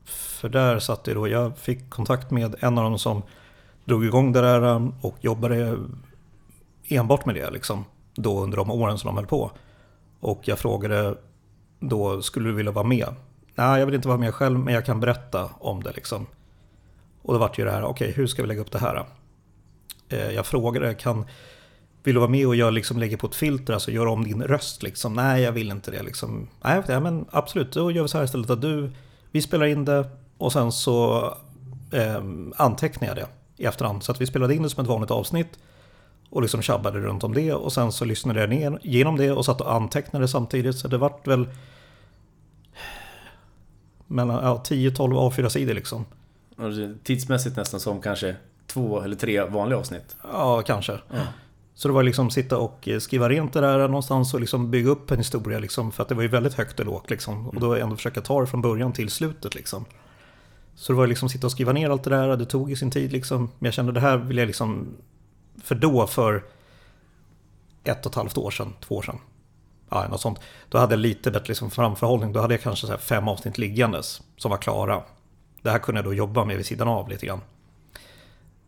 För 0.05 0.49
där 0.49 0.79
satt 0.79 1.03
det 1.03 1.13
då, 1.13 1.27
jag 1.27 1.57
fick 1.57 1.89
kontakt 1.89 2.31
med 2.31 2.55
en 2.59 2.77
av 2.77 2.83
dem 2.83 2.99
som 2.99 3.21
drog 3.85 4.05
igång 4.05 4.31
det 4.31 4.41
där 4.41 4.63
um, 4.63 4.93
och 5.01 5.15
jobbade 5.21 5.77
enbart 6.87 7.25
med 7.25 7.35
det 7.35 7.49
liksom. 7.51 7.85
Då 8.15 8.43
under 8.43 8.57
de 8.57 8.71
åren 8.71 8.97
som 8.97 9.07
de 9.07 9.15
höll 9.15 9.25
på. 9.25 9.51
Och 10.19 10.47
jag 10.47 10.59
frågade 10.59 11.17
då, 11.79 12.21
skulle 12.21 12.49
du 12.49 12.55
vilja 12.55 12.71
vara 12.71 12.87
med? 12.87 13.07
Nej, 13.55 13.79
jag 13.79 13.85
vill 13.85 13.95
inte 13.95 14.07
vara 14.07 14.17
med 14.17 14.33
själv, 14.33 14.59
men 14.59 14.73
jag 14.73 14.85
kan 14.85 14.99
berätta 14.99 15.49
om 15.59 15.83
det 15.83 15.91
liksom. 15.91 16.25
Och 17.21 17.33
då 17.33 17.39
vart 17.39 17.59
ju 17.59 17.65
det 17.65 17.71
här, 17.71 17.83
okej, 17.83 17.91
okay, 17.91 18.11
hur 18.11 18.27
ska 18.27 18.41
vi 18.41 18.47
lägga 18.47 18.61
upp 18.61 18.71
det 18.71 18.79
här? 18.79 19.05
Eh, 20.09 20.31
jag 20.31 20.45
frågade, 20.45 20.93
kan, 20.93 21.25
vill 22.07 22.13
du 22.13 22.19
vara 22.19 22.29
med 22.29 22.47
och 22.47 22.55
göra, 22.55 22.69
liksom, 22.69 22.99
lägga 22.99 23.17
på 23.17 23.27
ett 23.27 23.35
filter, 23.35 23.73
alltså 23.73 23.91
göra 23.91 24.11
om 24.11 24.23
din 24.23 24.43
röst 24.43 24.83
liksom? 24.83 25.13
Nej, 25.13 25.41
jag 25.41 25.51
vill 25.51 25.71
inte 25.71 25.91
det 25.91 26.03
liksom. 26.03 26.47
Nej, 26.61 27.01
men 27.01 27.25
absolut, 27.31 27.71
då 27.71 27.91
gör 27.91 28.03
vi 28.03 28.09
så 28.09 28.17
här 28.17 28.25
istället 28.25 28.49
att 28.49 28.61
du, 28.61 28.91
vi 29.31 29.41
spelar 29.41 29.65
in 29.65 29.85
det 29.85 30.09
och 30.37 30.53
sen 30.53 30.71
så 30.71 31.25
eh, 31.91 32.23
antecknar 32.55 33.07
jag 33.07 33.17
det 33.17 33.27
i 33.57 33.65
efterhand. 33.65 34.03
Så 34.03 34.11
att 34.11 34.21
vi 34.21 34.25
spelade 34.25 34.55
in 34.55 34.63
det 34.63 34.69
som 34.69 34.83
ett 34.83 34.89
vanligt 34.89 35.11
avsnitt 35.11 35.59
och 36.29 36.41
liksom 36.41 36.61
tjabbade 36.61 36.99
runt 36.99 37.23
om 37.23 37.33
det 37.33 37.53
och 37.53 37.73
sen 37.73 37.91
så 37.91 38.05
lyssnade 38.05 38.39
jag 38.39 38.49
ner 38.49 38.79
genom 38.83 39.17
det 39.17 39.31
och 39.31 39.45
satt 39.45 39.61
och 39.61 39.73
antecknade 39.73 40.27
samtidigt. 40.27 40.75
Så 40.75 40.87
det 40.87 40.97
vart 40.97 41.27
väl 41.27 41.47
mellan 44.07 44.43
ja, 44.43 44.63
10-12 44.65 45.31
A4-sidor 45.31 45.73
liksom. 45.73 46.05
Tidsmässigt 47.03 47.57
nästan 47.57 47.79
som 47.79 48.01
kanske 48.01 48.35
två 48.67 49.01
eller 49.01 49.15
tre 49.15 49.43
vanliga 49.43 49.79
avsnitt. 49.79 50.15
Ja, 50.23 50.61
kanske. 50.61 50.99
Ja. 51.11 51.23
Så 51.77 51.87
det 51.87 51.93
var 51.93 52.03
liksom 52.03 52.29
sitta 52.29 52.57
och 52.57 52.87
eh, 52.87 52.99
skriva 52.99 53.29
rent 53.29 53.53
det 53.53 53.61
där 53.61 53.87
någonstans 53.87 54.33
och 54.33 54.39
liksom 54.39 54.71
bygga 54.71 54.89
upp 54.89 55.11
en 55.11 55.17
historia 55.17 55.59
liksom. 55.59 55.91
För 55.91 56.03
att 56.03 56.09
det 56.09 56.15
var 56.15 56.21
ju 56.21 56.27
väldigt 56.27 56.53
högt 56.53 56.79
och 56.79 56.85
lågt 56.85 57.09
liksom. 57.09 57.47
Och 57.47 57.59
då 57.59 57.75
ändå 57.75 57.95
försöka 57.95 58.21
ta 58.21 58.41
det 58.41 58.47
från 58.47 58.61
början 58.61 58.93
till 58.93 59.09
slutet 59.09 59.55
liksom. 59.55 59.85
Så 60.75 60.93
det 60.93 60.97
var 60.97 61.07
liksom 61.07 61.29
sitta 61.29 61.47
och 61.47 61.51
skriva 61.51 61.71
ner 61.71 61.89
allt 61.89 62.03
det 62.03 62.09
där. 62.09 62.37
Det 62.37 62.45
tog 62.45 62.69
ju 62.69 62.75
sin 62.75 62.91
tid 62.91 63.11
liksom. 63.11 63.39
Men 63.59 63.65
jag 63.65 63.73
kände 63.73 63.91
det 63.91 63.99
här 63.99 64.17
vill 64.17 64.37
jag 64.37 64.47
liksom... 64.47 64.87
För 65.63 65.75
då, 65.75 66.07
för 66.07 66.43
ett 67.83 68.05
och 68.05 68.11
ett 68.11 68.15
halvt 68.15 68.37
år 68.37 68.51
sedan, 68.51 68.73
två 68.81 68.95
år 68.95 69.01
sedan. 69.01 69.19
Ja, 69.89 70.07
något 70.07 70.21
sånt. 70.21 70.39
Då 70.69 70.77
hade 70.77 70.93
jag 70.93 70.99
lite 70.99 71.31
bättre 71.31 71.47
liksom 71.47 71.71
framförhållning. 71.71 72.33
Då 72.33 72.39
hade 72.39 72.53
jag 72.53 72.61
kanske 72.61 72.87
så 72.87 72.97
fem 72.97 73.27
avsnitt 73.27 73.57
liggandes 73.57 74.21
som 74.37 74.51
var 74.51 74.57
klara. 74.57 75.03
Det 75.61 75.69
här 75.69 75.79
kunde 75.79 75.99
jag 75.99 76.05
då 76.05 76.13
jobba 76.13 76.45
med 76.45 76.57
vid 76.57 76.65
sidan 76.65 76.87
av 76.87 77.09
lite 77.09 77.25
grann. 77.25 77.41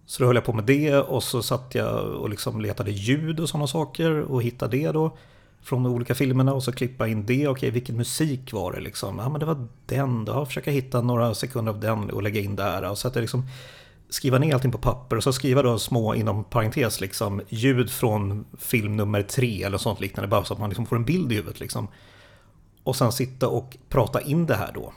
Så 0.10 0.24
då 0.24 0.28
höll 0.28 0.36
jag 0.36 0.46
på 0.46 0.54
med 0.54 0.64
det 0.64 0.96
och 0.96 1.24
så 1.24 1.44
satt 1.44 1.76
jag 1.76 2.06
och 2.06 2.30
liksom 2.30 2.62
letade 2.62 2.92
ljud 2.92 3.40
och 3.40 3.50
sådana 3.50 3.68
saker 3.68 4.12
och 4.12 4.44
hittade 4.44 4.78
det 4.78 4.92
då. 4.92 5.18
Från 5.62 5.84
de 5.84 5.94
olika 5.94 6.16
filmerna 6.16 6.54
och 6.54 6.64
så 6.64 6.72
klippa 6.72 7.08
in 7.08 7.26
det. 7.26 7.48
Okej, 7.48 7.72
vilken 7.72 7.98
musik 7.98 8.54
var 8.54 8.72
det 8.74 8.80
liksom? 8.80 9.20
Ja, 9.20 9.30
men 9.30 9.40
det 9.40 9.46
var 9.46 9.68
den 9.86 10.26
då. 10.26 10.46
Försöka 10.46 10.72
hitta 10.72 11.02
några 11.02 11.34
sekunder 11.34 11.72
av 11.72 11.80
den 11.80 12.10
och 12.10 12.24
lägga 12.24 12.42
in 12.42 12.56
där. 12.56 12.90
Och 12.90 12.98
så 12.98 13.08
att 13.08 13.16
jag 13.16 13.22
liksom 13.22 13.48
skriva 14.10 14.38
ner 14.38 14.54
allting 14.54 14.72
på 14.72 14.78
papper 14.78 15.16
och 15.16 15.24
så 15.24 15.34
skriva 15.34 15.62
då 15.62 15.80
små 15.80 16.16
inom 16.16 16.44
parentes 16.44 17.02
liksom 17.02 17.42
ljud 17.50 17.90
från 17.90 18.46
film 18.58 18.98
nummer 18.98 19.24
tre 19.24 19.64
eller 19.64 19.78
sånt 19.78 20.00
liknande. 20.00 20.28
Bara 20.28 20.44
så 20.44 20.54
att 20.54 20.60
man 20.60 20.70
liksom 20.70 20.86
får 20.86 20.96
en 20.96 21.06
bild 21.06 21.32
i 21.32 21.36
huvudet 21.36 21.60
liksom. 21.60 21.88
Och 22.84 22.96
sen 22.96 23.12
sitta 23.12 23.48
och 23.48 23.78
prata 23.90 24.22
in 24.22 24.46
det 24.46 24.56
här 24.56 24.72
då 24.74 24.94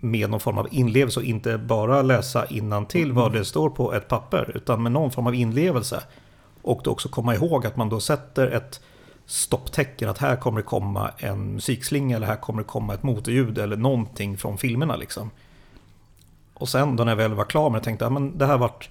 med 0.00 0.30
någon 0.30 0.40
form 0.40 0.58
av 0.58 0.68
inlevelse 0.70 1.20
och 1.20 1.26
inte 1.26 1.58
bara 1.58 2.02
läsa 2.02 2.46
till 2.88 3.04
mm. 3.04 3.14
vad 3.14 3.32
det 3.32 3.44
står 3.44 3.70
på 3.70 3.94
ett 3.94 4.08
papper 4.08 4.52
utan 4.54 4.82
med 4.82 4.92
någon 4.92 5.10
form 5.10 5.26
av 5.26 5.34
inlevelse. 5.34 6.02
Och 6.62 6.80
då 6.84 6.90
också 6.90 7.08
komma 7.08 7.34
ihåg 7.34 7.66
att 7.66 7.76
man 7.76 7.88
då 7.88 8.00
sätter 8.00 8.46
ett 8.46 8.80
stopptecken 9.26 10.08
att 10.08 10.18
här 10.18 10.36
kommer 10.36 10.60
det 10.60 10.66
komma 10.66 11.10
en 11.18 11.54
musikslinga 11.54 12.16
eller 12.16 12.26
här 12.26 12.36
kommer 12.36 12.62
det 12.62 12.68
komma 12.68 12.94
ett 12.94 13.02
motorljud 13.02 13.58
eller 13.58 13.76
någonting 13.76 14.36
från 14.36 14.58
filmerna 14.58 14.96
liksom. 14.96 15.30
Och 16.54 16.68
sen 16.68 16.96
då 16.96 17.04
när 17.04 17.12
jag 17.12 17.16
väl 17.16 17.34
var 17.34 17.44
klar 17.44 17.70
med 17.70 17.80
det 17.80 17.84
tänkte 17.84 18.04
jag 18.04 18.16
att 18.16 18.38
det 18.38 18.46
här 18.46 18.58
vart 18.58 18.88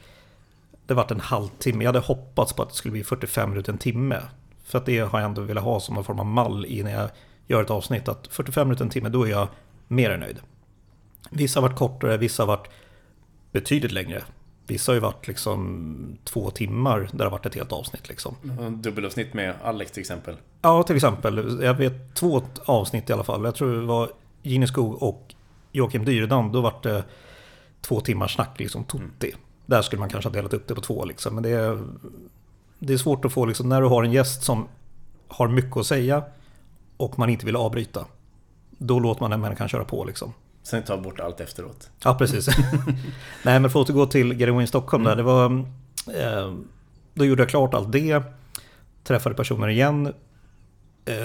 det 0.87 0.93
vart 0.93 1.11
en 1.11 1.19
halvtimme. 1.19 1.83
Jag 1.83 1.89
hade 1.89 2.05
hoppats 2.05 2.53
på 2.53 2.61
att 2.61 2.69
det 2.69 2.75
skulle 2.75 2.91
bli 2.91 3.03
45 3.03 3.49
minuter, 3.49 3.71
en 3.71 3.77
timme. 3.77 4.21
För 4.63 4.77
att 4.77 4.85
det 4.85 4.99
har 4.99 5.19
jag 5.19 5.25
ändå 5.25 5.41
velat 5.41 5.63
ha 5.63 5.79
som 5.79 5.97
en 5.97 6.03
form 6.03 6.19
av 6.19 6.25
mall 6.25 6.65
innan 6.65 6.91
jag 6.91 7.09
gör 7.47 7.61
ett 7.61 7.69
avsnitt. 7.69 8.07
Att 8.07 8.27
45 8.27 8.67
minuter, 8.67 8.85
en 8.85 8.89
timme, 8.89 9.09
då 9.09 9.23
är 9.27 9.31
jag 9.31 9.47
mer 9.87 10.09
än 10.09 10.19
nöjd. 10.19 10.39
Vissa 11.29 11.59
har 11.59 11.67
varit 11.67 11.77
kortare, 11.77 12.17
vissa 12.17 12.43
har 12.43 12.47
varit 12.47 12.67
betydligt 13.51 13.91
längre. 13.91 14.23
Vissa 14.67 14.91
har 14.91 14.93
ju 14.93 14.99
varit 14.99 15.27
liksom 15.27 16.17
två 16.23 16.49
timmar 16.49 16.99
där 16.99 17.17
det 17.17 17.23
har 17.23 17.31
varit 17.31 17.45
ett 17.45 17.55
helt 17.55 17.71
avsnitt 17.71 18.09
liksom. 18.09 18.35
Dubbelavsnitt 18.69 19.33
med 19.33 19.55
Alex 19.63 19.91
till 19.91 20.01
exempel. 20.01 20.35
Ja, 20.61 20.83
till 20.83 20.95
exempel. 20.95 21.59
Jag 21.61 21.73
vet 21.73 22.15
två 22.15 22.41
avsnitt 22.65 23.09
i 23.09 23.13
alla 23.13 23.23
fall. 23.23 23.45
Jag 23.45 23.55
tror 23.55 23.75
det 23.75 23.85
var 23.85 24.09
Gini 24.41 24.67
Skog 24.67 25.03
och 25.03 25.35
Joakim 25.71 26.05
Dyredand. 26.05 26.53
Då 26.53 26.61
var 26.61 26.73
det 26.83 27.03
två 27.81 28.01
timmars 28.01 28.35
snack 28.35 28.59
liksom, 28.59 28.83
Tutti. 28.83 29.27
Mm. 29.27 29.39
Där 29.65 29.81
skulle 29.81 29.99
man 29.99 30.09
kanske 30.09 30.29
ha 30.29 30.33
delat 30.33 30.53
upp 30.53 30.67
det 30.67 30.75
på 30.75 30.81
två 30.81 31.05
liksom. 31.05 31.33
Men 31.33 31.43
det 31.43 31.49
är, 31.49 31.83
det 32.79 32.93
är 32.93 32.97
svårt 32.97 33.25
att 33.25 33.33
få 33.33 33.45
liksom, 33.45 33.69
när 33.69 33.81
du 33.81 33.87
har 33.87 34.03
en 34.03 34.11
gäst 34.11 34.43
som 34.43 34.67
har 35.27 35.47
mycket 35.47 35.77
att 35.77 35.85
säga 35.85 36.23
och 36.97 37.19
man 37.19 37.29
inte 37.29 37.45
vill 37.45 37.55
avbryta. 37.55 38.05
Då 38.69 38.99
låter 38.99 39.21
man 39.21 39.31
den 39.31 39.41
människan 39.41 39.67
köra 39.67 39.85
på 39.85 40.05
liksom. 40.05 40.33
Sen 40.67 40.83
ta 40.83 40.97
bort 40.97 41.19
allt 41.19 41.39
efteråt. 41.39 41.89
Ja, 42.03 42.13
precis. 42.13 42.47
Nej, 43.43 43.59
men 43.59 43.69
för 43.69 43.81
att 43.81 43.89
återgå 43.89 44.05
till 44.05 44.39
Getting 44.39 44.67
Stockholm 44.67 45.05
mm. 45.05 45.09
där. 45.09 45.15
Det 45.15 45.23
var, 45.23 45.45
eh, 46.21 46.53
då 47.13 47.25
gjorde 47.25 47.41
jag 47.41 47.49
klart 47.49 47.73
allt 47.73 47.91
det. 47.91 48.23
Träffade 49.03 49.35
personer 49.35 49.67
igen. 49.67 50.13
Eh, 51.05 51.15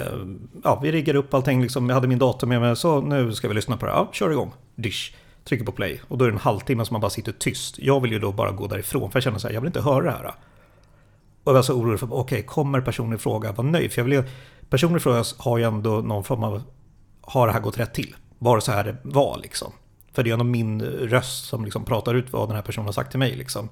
ja, 0.63 0.79
vi 0.83 0.91
riggade 0.91 1.19
upp 1.19 1.33
allting. 1.33 1.61
Liksom. 1.61 1.89
Jag 1.89 1.95
hade 1.95 2.07
min 2.07 2.19
dator 2.19 2.47
med 2.47 2.61
mig. 2.61 2.75
Så 2.75 3.01
nu 3.01 3.33
ska 3.33 3.47
vi 3.47 3.53
lyssna 3.53 3.77
på 3.77 3.85
det. 3.85 3.91
Ja, 3.91 4.09
kör 4.13 4.31
igång. 4.31 4.53
Dish. 4.75 5.15
Trycker 5.43 5.65
på 5.65 5.71
play. 5.71 6.01
Och 6.07 6.17
då 6.17 6.25
är 6.25 6.29
det 6.29 6.35
en 6.35 6.39
halvtimme 6.39 6.85
som 6.85 6.93
man 6.93 7.01
bara 7.01 7.09
sitter 7.09 7.31
tyst. 7.31 7.79
Jag 7.79 8.01
vill 8.01 8.11
ju 8.11 8.19
då 8.19 8.31
bara 8.31 8.51
gå 8.51 8.67
därifrån. 8.67 9.11
För 9.11 9.17
jag 9.17 9.23
känner 9.23 9.39
så 9.39 9.47
här, 9.47 9.53
jag 9.53 9.61
vill 9.61 9.67
inte 9.67 9.81
höra 9.81 10.03
det 10.03 10.11
här. 10.11 10.25
Och 11.43 11.49
jag 11.49 11.53
var 11.53 11.61
så 11.61 11.73
orolig 11.73 11.99
för, 11.99 12.13
okej, 12.13 12.19
okay, 12.21 12.43
kommer 12.43 12.81
personen 12.81 13.13
i 13.13 13.17
fråga 13.17 13.51
vara 13.51 13.67
nöjd? 13.67 13.91
För 13.91 14.01
jag 14.01 14.05
vill, 14.05 14.23
personen 14.69 14.97
i 14.97 14.99
fråga 14.99 15.23
har 15.37 15.57
ju 15.57 15.63
ändå 15.63 16.01
någon 16.01 16.23
form 16.23 16.43
av, 16.43 16.63
har 17.21 17.47
det 17.47 17.53
här 17.53 17.59
gått 17.59 17.79
rätt 17.79 17.93
till? 17.93 18.15
Var 18.43 18.55
det 18.55 18.61
så 18.61 18.71
här 18.71 18.83
det 18.83 18.97
var 19.03 19.37
liksom? 19.37 19.71
För 20.13 20.23
det 20.23 20.29
är 20.29 20.33
ändå 20.33 20.45
min 20.45 20.81
röst 20.81 21.45
som 21.45 21.65
liksom 21.65 21.85
pratar 21.85 22.15
ut 22.15 22.33
vad 22.33 22.49
den 22.49 22.55
här 22.55 22.63
personen 22.63 22.85
har 22.85 22.93
sagt 22.93 23.09
till 23.09 23.19
mig 23.19 23.35
liksom. 23.35 23.69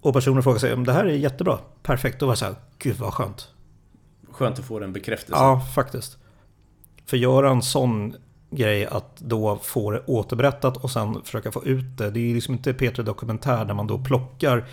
Och 0.00 0.14
personen 0.14 0.42
frågar 0.42 0.58
sig, 0.58 0.76
det 0.76 0.92
här 0.92 1.04
är 1.04 1.12
jättebra, 1.12 1.58
perfekt. 1.82 2.20
Då 2.20 2.26
var 2.26 2.30
jag 2.30 2.38
så 2.38 2.44
här, 2.44 2.54
gud 2.78 2.96
vad 2.96 3.14
skönt. 3.14 3.48
Skönt 4.30 4.58
att 4.58 4.64
få 4.64 4.78
den 4.78 4.92
bekräftelsen. 4.92 5.44
Ja, 5.44 5.60
faktiskt. 5.74 6.18
För 7.06 7.16
göra 7.16 7.50
en 7.50 7.62
sån 7.62 8.14
grej 8.50 8.86
att 8.86 9.16
då 9.16 9.58
få 9.62 9.90
det 9.90 10.02
återberättat 10.06 10.76
och 10.76 10.90
sen 10.90 11.22
försöka 11.24 11.52
få 11.52 11.64
ut 11.64 11.98
det. 11.98 12.10
Det 12.10 12.20
är 12.20 12.24
ju 12.24 12.34
liksom 12.34 12.54
inte 12.54 12.72
P3 12.72 13.02
Dokumentär 13.02 13.64
där 13.64 13.74
man 13.74 13.86
då 13.86 13.98
plockar 13.98 14.66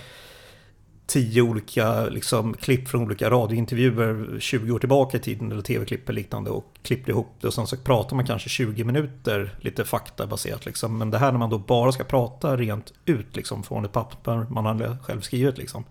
tio 1.06 1.42
olika 1.42 2.06
liksom, 2.06 2.54
klipp 2.54 2.88
från 2.88 3.02
olika 3.02 3.30
radiointervjuer 3.30 4.40
20 4.40 4.72
år 4.72 4.80
tillbaka 4.80 5.18
i 5.18 5.20
tiden 5.20 5.52
eller 5.52 5.62
tv-klipp 5.62 6.10
eller 6.10 6.22
liknande 6.22 6.50
och 6.50 6.66
klippte 6.82 7.12
ihop 7.12 7.28
det 7.42 7.48
och 7.48 7.54
sen 7.54 7.68
så 7.68 7.78
pratar 7.78 8.16
man 8.16 8.26
kanske 8.26 8.50
20 8.50 8.84
minuter 8.84 9.56
lite 9.62 9.86
faktabaserat 9.86 10.66
liksom. 10.66 10.98
Men 10.98 11.12
det 11.12 11.18
här 11.18 11.32
när 11.32 11.40
man 11.40 11.50
då 11.50 11.58
bara 11.58 11.92
ska 11.92 12.04
prata 12.04 12.58
rent 12.58 12.94
ut 13.06 13.36
liksom 13.36 13.64
från 13.64 13.86
ett 13.86 13.92
papper 13.92 14.46
man 14.50 14.66
har 14.66 14.98
själv 15.04 15.22
skrivit 15.22 15.58
liksom. 15.58 15.84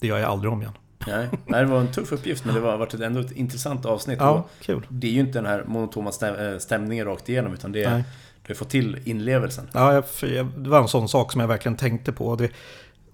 Det 0.00 0.06
gör 0.06 0.18
jag 0.18 0.30
aldrig 0.30 0.52
om 0.52 0.62
igen. 0.62 0.74
Nej, 1.06 1.28
det 1.46 1.64
var 1.64 1.80
en 1.80 1.92
tuff 1.92 2.12
uppgift 2.12 2.44
men 2.44 2.54
det 2.54 2.60
var 2.60 2.76
varit 2.76 2.94
ändå 2.94 3.20
ett 3.20 3.32
intressant 3.32 3.86
avsnitt. 3.86 4.18
Ja, 4.20 4.44
kul. 4.60 4.86
Det 4.88 5.06
är 5.06 5.12
ju 5.12 5.20
inte 5.20 5.38
den 5.38 5.46
här 5.46 5.64
monotona 5.66 6.10
eh, 6.10 6.58
stämningen 6.58 7.06
rakt 7.06 7.28
igenom 7.28 7.52
utan 7.54 7.72
det 7.72 7.84
är, 7.84 8.04
du 8.42 8.52
har 8.52 8.54
fått 8.54 8.70
till 8.70 8.98
inlevelsen. 9.04 9.68
Ja, 9.72 9.92
jag, 9.94 10.46
det 10.56 10.70
var 10.70 10.80
en 10.80 10.88
sån 10.88 11.08
sak 11.08 11.32
som 11.32 11.40
jag 11.40 11.48
verkligen 11.48 11.76
tänkte 11.76 12.12
på. 12.12 12.36
Det, 12.36 12.50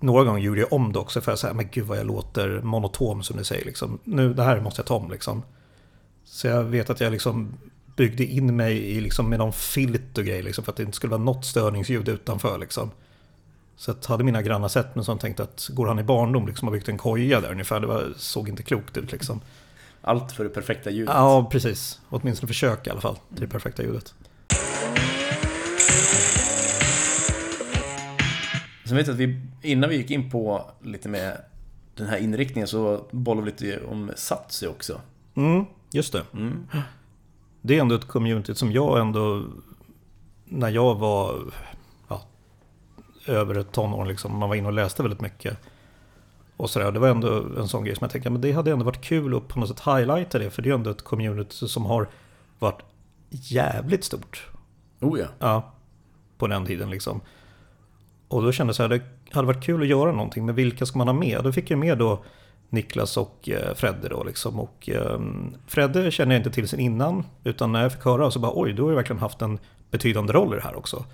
några 0.00 0.24
gånger 0.24 0.40
gjorde 0.40 0.60
jag 0.60 0.72
om 0.72 0.92
det 0.92 0.98
också 0.98 1.20
för 1.20 1.32
att 1.32 1.38
säga, 1.38 1.54
men 1.54 1.68
gud 1.72 1.86
vad 1.86 1.98
jag 1.98 2.06
låter 2.06 2.60
monotom 2.60 3.22
som 3.22 3.36
du 3.36 3.44
säger. 3.44 3.64
Liksom. 3.64 3.98
Nu, 4.04 4.34
det 4.34 4.42
här 4.42 4.60
måste 4.60 4.80
jag 4.80 4.86
ta 4.86 4.94
om 4.94 5.10
liksom. 5.10 5.42
Så 6.24 6.46
jag 6.46 6.64
vet 6.64 6.90
att 6.90 7.00
jag 7.00 7.12
liksom 7.12 7.52
byggde 7.96 8.24
in 8.24 8.56
mig 8.56 8.76
i, 8.76 9.00
liksom, 9.00 9.30
med 9.30 9.38
någon 9.38 9.52
filt 9.52 10.18
och 10.18 10.24
grejer 10.24 10.42
liksom, 10.42 10.64
för 10.64 10.72
att 10.72 10.76
det 10.76 10.82
inte 10.82 10.96
skulle 10.96 11.10
vara 11.10 11.22
något 11.22 11.44
störningsljud 11.44 12.08
utanför. 12.08 12.58
Liksom. 12.58 12.90
Så 13.76 13.90
att 13.90 14.06
hade 14.06 14.24
mina 14.24 14.42
grannar 14.42 14.68
sett 14.68 14.94
mig 14.94 15.04
som 15.04 15.18
tänkte 15.18 15.42
att 15.42 15.68
går 15.72 15.86
han 15.86 15.98
i 15.98 16.02
barndom 16.02 16.46
liksom, 16.46 16.68
och 16.68 16.72
byggt 16.72 16.88
en 16.88 16.98
koja 16.98 17.40
där 17.40 17.50
ungefär. 17.50 17.80
Det 17.80 17.86
var, 17.86 18.12
såg 18.16 18.48
inte 18.48 18.62
klokt 18.62 18.96
ut 18.96 19.12
liksom. 19.12 19.40
Allt 20.00 20.32
för 20.32 20.44
det 20.44 20.50
perfekta 20.50 20.90
ljudet. 20.90 21.14
Ja, 21.14 21.48
precis. 21.52 22.00
Åtminstone 22.08 22.48
försök 22.48 22.86
i 22.86 22.90
alla 22.90 23.00
fall 23.00 23.16
till 23.16 23.40
det 23.40 23.48
perfekta 23.48 23.82
ljudet. 23.82 24.14
Sen 28.88 28.96
vet 28.96 29.06
jag 29.06 29.14
att 29.14 29.20
vi, 29.20 29.40
innan 29.62 29.90
vi 29.90 29.96
gick 29.96 30.10
in 30.10 30.30
på 30.30 30.70
lite 30.82 31.08
med 31.08 31.40
den 31.94 32.06
här 32.06 32.18
inriktningen 32.18 32.68
så 32.68 33.04
bollade 33.10 33.44
vi 33.44 33.50
lite 33.50 33.86
om 33.86 34.10
Satsi 34.16 34.66
också. 34.66 35.00
Mm, 35.34 35.64
just 35.90 36.12
det. 36.12 36.22
Mm. 36.32 36.66
Det 37.60 37.76
är 37.76 37.80
ändå 37.80 37.94
ett 37.94 38.08
community 38.08 38.54
som 38.54 38.72
jag 38.72 39.00
ändå, 39.00 39.44
när 40.44 40.68
jag 40.68 40.94
var 40.94 41.40
ja, 42.08 42.22
över 43.26 43.54
ett 43.54 43.72
tonår, 43.72 44.06
liksom, 44.06 44.38
man 44.38 44.48
var 44.48 44.56
inne 44.56 44.66
och 44.66 44.72
läste 44.72 45.02
väldigt 45.02 45.20
mycket. 45.20 45.58
Och 46.56 46.70
sådär. 46.70 46.92
Det 46.92 46.98
var 46.98 47.08
ändå 47.08 47.46
en 47.58 47.68
sån 47.68 47.84
grej 47.84 47.96
som 47.96 48.04
jag 48.04 48.10
tänkte, 48.10 48.30
men 48.30 48.40
det 48.40 48.52
hade 48.52 48.70
ändå 48.70 48.84
varit 48.84 49.04
kul 49.04 49.36
att 49.36 49.48
på 49.48 49.60
något 49.60 49.68
sätt 49.68 49.80
highlighta 49.80 50.38
det. 50.38 50.50
För 50.50 50.62
det 50.62 50.70
är 50.70 50.74
ändå 50.74 50.90
ett 50.90 51.02
community 51.02 51.68
som 51.68 51.86
har 51.86 52.08
varit 52.58 52.82
jävligt 53.30 54.04
stort. 54.04 54.46
Oh 55.00 55.18
ja. 55.20 55.26
Ja, 55.38 55.72
på 56.38 56.46
den 56.46 56.66
tiden 56.66 56.90
liksom. 56.90 57.20
Och 58.28 58.42
då 58.42 58.52
kände 58.52 58.74
jag 58.78 58.92
att 58.92 59.00
det 59.00 59.34
hade 59.34 59.46
varit 59.46 59.64
kul 59.64 59.82
att 59.82 59.88
göra 59.88 60.12
någonting, 60.12 60.46
men 60.46 60.54
vilka 60.54 60.86
ska 60.86 60.98
man 60.98 61.08
ha 61.08 61.14
med? 61.14 61.44
Då 61.44 61.52
fick 61.52 61.70
jag 61.70 61.78
med 61.78 61.98
då 61.98 62.24
Niklas 62.70 63.16
och 63.16 63.48
eh, 63.48 63.74
Fredde 63.74 64.08
då 64.08 64.24
liksom. 64.24 64.60
Och 64.60 64.88
um, 64.94 65.56
Fredde 65.66 66.10
kände 66.10 66.34
jag 66.34 66.40
inte 66.40 66.50
till 66.50 66.68
sen 66.68 66.80
innan, 66.80 67.24
utan 67.44 67.72
när 67.72 67.82
jag 67.82 67.92
fick 67.92 68.04
höra 68.04 68.30
så 68.30 68.38
bara 68.38 68.52
oj, 68.54 68.72
du 68.72 68.82
har 68.82 68.90
ju 68.90 68.96
verkligen 68.96 69.20
haft 69.20 69.42
en 69.42 69.58
betydande 69.90 70.32
roll 70.32 70.52
i 70.52 70.56
det 70.56 70.62
här 70.62 70.76
också. 70.76 71.04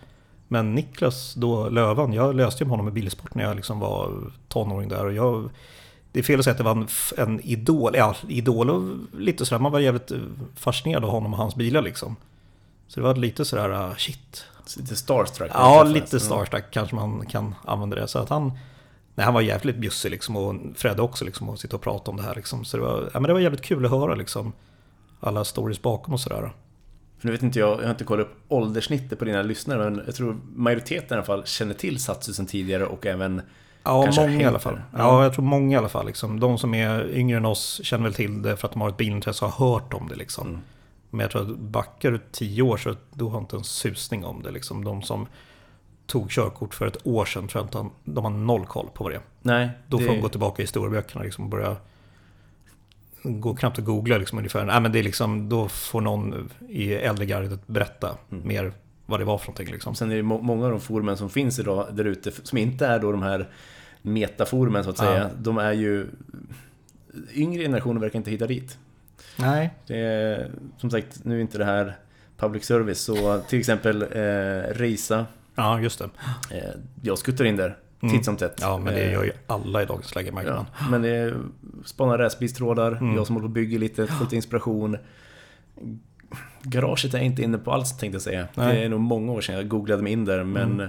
Men 0.48 0.74
Niklas 0.74 1.34
då, 1.34 1.68
Lövan, 1.68 2.12
jag 2.12 2.34
löste 2.34 2.64
ju 2.64 2.68
med 2.68 2.78
honom 2.78 2.88
i 2.88 3.00
bilsport 3.00 3.34
när 3.34 3.44
jag 3.44 3.56
liksom 3.56 3.80
var 3.80 4.12
tonåring 4.48 4.88
där. 4.88 5.06
Och 5.06 5.12
jag, 5.12 5.50
det 6.12 6.18
är 6.18 6.22
fel 6.22 6.38
att 6.38 6.44
säga 6.44 6.52
att 6.52 6.58
det 6.58 6.64
var 6.64 6.76
en, 6.76 6.88
en 7.16 7.40
idol, 7.40 7.96
ja, 7.96 8.16
idol 8.28 8.70
och 8.70 8.82
lite 9.18 9.46
sådär, 9.46 9.62
man 9.62 9.72
var 9.72 9.80
jävligt 9.80 10.12
fascinerad 10.56 11.04
av 11.04 11.10
honom 11.10 11.32
och 11.32 11.38
hans 11.38 11.54
bilar 11.54 11.82
liksom. 11.82 12.16
Så 12.88 13.00
det 13.00 13.06
var 13.06 13.14
lite 13.14 13.44
sådär, 13.44 13.70
ah, 13.70 13.94
shit, 13.96 14.46
Lite 14.76 14.96
starstruck? 14.96 15.50
Ja, 15.54 15.82
lite 15.82 16.20
starstruck 16.20 16.64
kanske 16.70 16.96
man 16.96 17.26
kan 17.26 17.54
använda 17.64 17.96
det. 17.96 18.08
Så 18.08 18.18
att 18.18 18.28
han, 18.28 18.52
nej, 19.14 19.24
han 19.24 19.34
var 19.34 19.40
jävligt 19.40 19.76
bjussig 19.76 20.10
liksom 20.10 20.36
och 20.36 20.54
Fred 20.76 21.00
också 21.00 21.24
liksom 21.24 21.48
och 21.48 21.58
sitta 21.58 21.76
och 21.76 21.82
prata 21.82 22.10
om 22.10 22.16
det 22.16 22.22
här 22.22 22.34
liksom. 22.34 22.64
Så 22.64 22.76
det 22.76 22.82
var, 22.82 23.10
ja, 23.14 23.20
men 23.20 23.22
det 23.22 23.32
var 23.32 23.40
jävligt 23.40 23.62
kul 23.62 23.84
att 23.84 23.90
höra 23.90 24.14
liksom 24.14 24.52
alla 25.20 25.44
stories 25.44 25.82
bakom 25.82 26.14
och 26.14 26.20
sådär. 26.20 26.52
För 27.18 27.26
nu 27.26 27.32
vet 27.32 27.42
inte 27.42 27.58
jag, 27.58 27.78
jag 27.78 27.84
har 27.84 27.90
inte 27.90 28.04
kollat 28.04 28.26
upp 28.26 28.36
ålderssnittet 28.48 29.18
på 29.18 29.24
dina 29.24 29.42
lyssnare, 29.42 29.90
men 29.90 30.02
jag 30.06 30.14
tror 30.14 30.40
majoriteten 30.54 31.08
i 31.10 31.14
alla 31.14 31.26
fall 31.26 31.46
känner 31.46 31.74
till 31.74 32.02
Satsu 32.02 32.32
sen 32.32 32.46
tidigare 32.46 32.86
och 32.86 33.06
även 33.06 33.42
Ja, 33.84 34.12
många 34.16 34.40
i 34.40 34.44
alla 34.44 34.58
fall. 34.58 34.80
Ja, 34.96 35.22
jag 35.22 35.34
tror 35.34 35.44
många 35.44 35.74
i 35.74 35.78
alla 35.78 35.88
fall. 35.88 36.06
Liksom. 36.06 36.40
De 36.40 36.58
som 36.58 36.74
är 36.74 37.10
yngre 37.16 37.36
än 37.36 37.44
oss 37.44 37.80
känner 37.84 38.04
väl 38.04 38.14
till 38.14 38.42
det 38.42 38.56
för 38.56 38.68
att 38.68 38.72
de 38.72 38.80
har 38.80 38.88
ett 38.88 38.96
bilintresse 38.96 39.44
och 39.44 39.50
har 39.50 39.70
hört 39.70 39.94
om 39.94 40.08
det. 40.08 40.14
Liksom. 40.14 40.48
Mm. 40.48 40.60
Men 41.14 41.20
jag 41.20 41.30
tror 41.30 41.42
att 41.42 41.58
backar 41.58 42.10
du 42.10 42.20
tio 42.32 42.62
år 42.62 42.76
så 42.76 42.94
då 43.12 43.28
har 43.28 43.38
inte 43.38 43.56
en 43.56 43.64
susning 43.64 44.24
om 44.24 44.42
det. 44.42 44.50
Liksom. 44.50 44.84
De 44.84 45.02
som 45.02 45.26
tog 46.06 46.30
körkort 46.30 46.74
för 46.74 46.86
ett 46.86 47.06
år 47.06 47.24
sedan 47.24 47.48
tror 47.48 47.62
jag 47.62 47.82
inte 47.82 47.94
de 48.04 48.24
har 48.24 48.30
noll 48.30 48.66
koll 48.66 48.88
på 48.94 49.04
vad 49.04 49.12
det 49.12 49.16
är. 49.16 49.22
Nej, 49.42 49.70
då 49.86 49.98
får 49.98 50.06
de 50.06 50.20
gå 50.20 50.28
tillbaka 50.28 50.62
i 50.62 50.64
historieböckerna 50.64 51.24
liksom, 51.24 51.44
och 51.44 51.50
börja 51.50 51.76
gå 53.22 53.54
knappt 53.54 53.78
att 53.78 53.84
googla 53.84 54.18
liksom, 54.18 54.38
ungefär. 54.38 54.64
Nej, 54.64 54.80
men 54.80 54.92
det 54.92 54.98
är 54.98 55.02
liksom, 55.02 55.48
då 55.48 55.68
får 55.68 56.00
någon 56.00 56.50
i 56.68 56.94
äldre 56.94 57.26
gardet 57.26 57.66
berätta 57.66 58.16
mm. 58.30 58.48
mer 58.48 58.72
vad 59.06 59.20
det 59.20 59.24
var 59.24 59.38
för 59.38 59.46
någonting. 59.46 59.72
Liksom. 59.72 59.94
Sen 59.94 60.10
är 60.10 60.16
det 60.16 60.22
många 60.22 60.64
av 60.64 60.70
de 60.70 60.80
forumen 60.80 61.16
som 61.16 61.30
finns 61.30 61.58
idag 61.58 61.86
där 61.92 62.04
ute 62.04 62.32
som 62.42 62.58
inte 62.58 62.86
är 62.86 62.98
då 62.98 63.12
de 63.12 63.22
här 63.22 63.48
metaforumen 64.02 64.84
så 64.84 64.90
att 64.90 64.98
säga. 64.98 65.18
Ja. 65.18 65.30
De 65.38 65.58
är 65.58 65.72
ju... 65.72 66.06
Yngre 67.34 67.62
generationer 67.62 68.00
verkar 68.00 68.18
inte 68.18 68.30
hitta 68.30 68.46
dit. 68.46 68.78
Nej. 69.36 69.70
Det 69.86 69.98
är, 69.98 70.50
som 70.78 70.90
sagt, 70.90 71.24
nu 71.24 71.36
är 71.36 71.40
inte 71.40 71.58
det 71.58 71.64
här 71.64 71.96
public 72.36 72.64
service, 72.64 73.00
så 73.00 73.40
till 73.48 73.58
exempel 73.58 74.02
eh, 74.02 74.74
Reisa. 74.74 75.26
Ja, 75.54 75.80
just 75.80 75.98
det. 75.98 76.04
Eh, 76.50 76.70
jag 77.02 77.18
skuttar 77.18 77.44
in 77.44 77.56
där 77.56 77.76
mm. 78.00 78.14
titt 78.14 78.24
som 78.24 78.36
tätt. 78.36 78.58
Ja, 78.60 78.78
men 78.78 78.94
det 78.94 79.10
gör 79.10 79.24
ju 79.24 79.32
alla 79.46 79.82
i 79.82 79.86
dagens 79.86 80.14
läge, 80.14 80.32
märker 80.32 80.50
ja, 80.50 80.66
Men 80.90 81.02
det 81.02 81.08
är 81.08 81.36
spana 81.84 82.18
racebilstrådar, 82.18 82.92
mm. 82.92 83.16
jag 83.16 83.26
som 83.26 83.36
håller 83.36 83.46
på 83.46 83.50
och 83.50 83.54
bygger 83.54 83.78
lite, 83.78 84.06
fått 84.06 84.32
inspiration. 84.32 84.96
Garaget 86.62 87.14
är 87.14 87.18
inte 87.18 87.42
inne 87.42 87.58
på 87.58 87.72
alls 87.72 87.96
tänkte 87.98 88.14
jag 88.14 88.22
säga. 88.22 88.46
Nej. 88.54 88.76
Det 88.76 88.84
är 88.84 88.88
nog 88.88 89.00
många 89.00 89.32
år 89.32 89.40
sedan 89.40 89.54
jag 89.54 89.68
googlade 89.68 90.02
mig 90.02 90.12
in 90.12 90.24
där, 90.24 90.44
men 90.44 90.72
mm. 90.72 90.88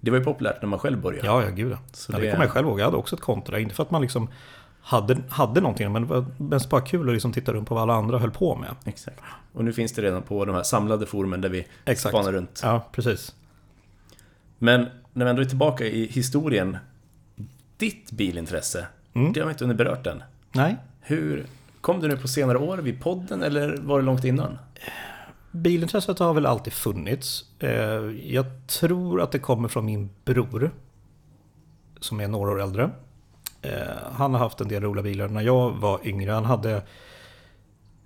det 0.00 0.10
var 0.10 0.18
ju 0.18 0.24
populärt 0.24 0.62
när 0.62 0.68
man 0.68 0.78
själv 0.78 1.00
började. 1.00 1.26
Ja, 1.26 1.42
ja 1.42 1.50
gud 1.50 1.72
ja. 1.72 1.78
Så 1.92 2.12
ja, 2.12 2.18
det, 2.18 2.24
det 2.24 2.30
kommer 2.30 2.44
jag 2.44 2.52
själv 2.52 2.66
ihåg. 2.66 2.80
Jag 2.80 2.84
hade 2.84 2.96
också 2.96 3.16
ett 3.16 3.22
konto 3.22 3.52
där. 3.52 3.58
Inte 3.58 3.74
för 3.74 3.82
att 3.82 3.90
man 3.90 4.02
liksom 4.02 4.28
hade, 4.86 5.16
hade 5.28 5.60
någonting, 5.60 5.92
men 5.92 6.02
det 6.02 6.08
var 6.08 6.24
mest 6.38 6.70
bara 6.70 6.80
kul 6.80 7.08
att 7.08 7.14
liksom 7.14 7.32
titta 7.32 7.52
runt 7.52 7.68
på 7.68 7.74
vad 7.74 7.82
alla 7.82 7.94
andra 7.94 8.18
höll 8.18 8.30
på 8.30 8.56
med. 8.56 8.74
Exakt. 8.84 9.20
Och 9.52 9.64
nu 9.64 9.72
finns 9.72 9.92
det 9.92 10.02
redan 10.02 10.22
på 10.22 10.44
de 10.44 10.54
här 10.54 10.62
samlade 10.62 11.06
forumen 11.06 11.40
där 11.40 11.48
vi 11.48 11.66
Exakt. 11.84 12.12
spanar 12.14 12.32
runt. 12.32 12.60
Ja, 12.62 12.88
precis. 12.92 13.34
Men 14.58 14.86
när 15.12 15.24
vi 15.24 15.30
ändå 15.30 15.42
är 15.42 15.46
tillbaka 15.46 15.84
i 15.84 16.06
historien. 16.06 16.76
Ditt 17.76 18.12
bilintresse, 18.12 18.86
mm. 19.12 19.32
det 19.32 19.40
har 19.40 19.46
vi 19.46 19.52
inte 19.52 19.64
under 19.64 19.76
berört 19.76 20.06
än. 20.06 20.22
Nej. 20.52 20.76
Hur 21.00 21.46
kom 21.80 22.00
du 22.00 22.08
nu 22.08 22.16
på 22.16 22.28
senare 22.28 22.58
år 22.58 22.78
vid 22.78 23.02
podden 23.02 23.42
eller 23.42 23.76
var 23.76 23.98
det 23.98 24.04
långt 24.04 24.24
innan? 24.24 24.58
Bilintresset 25.50 26.18
har 26.18 26.34
väl 26.34 26.46
alltid 26.46 26.72
funnits. 26.72 27.44
Eh, 27.58 27.70
Jag 28.24 28.46
tror 28.66 29.20
att 29.20 29.32
det 29.32 29.38
kommer 29.38 29.68
från 29.68 29.84
min 29.84 30.10
bror. 30.24 30.70
Som 32.00 32.20
är 32.20 32.28
några 32.28 32.50
år 32.50 32.62
äldre. 32.62 32.90
Eh, 33.64 34.12
Han 34.12 34.32
har 34.34 34.38
haft 34.40 34.60
en 34.60 34.68
del 34.68 34.82
roliga 34.82 35.02
bilar. 35.02 35.28
När 35.28 35.40
jag 35.42 35.70
var 35.70 36.00
yngre, 36.04 36.30
han 36.32 36.44
hade... 36.44 36.82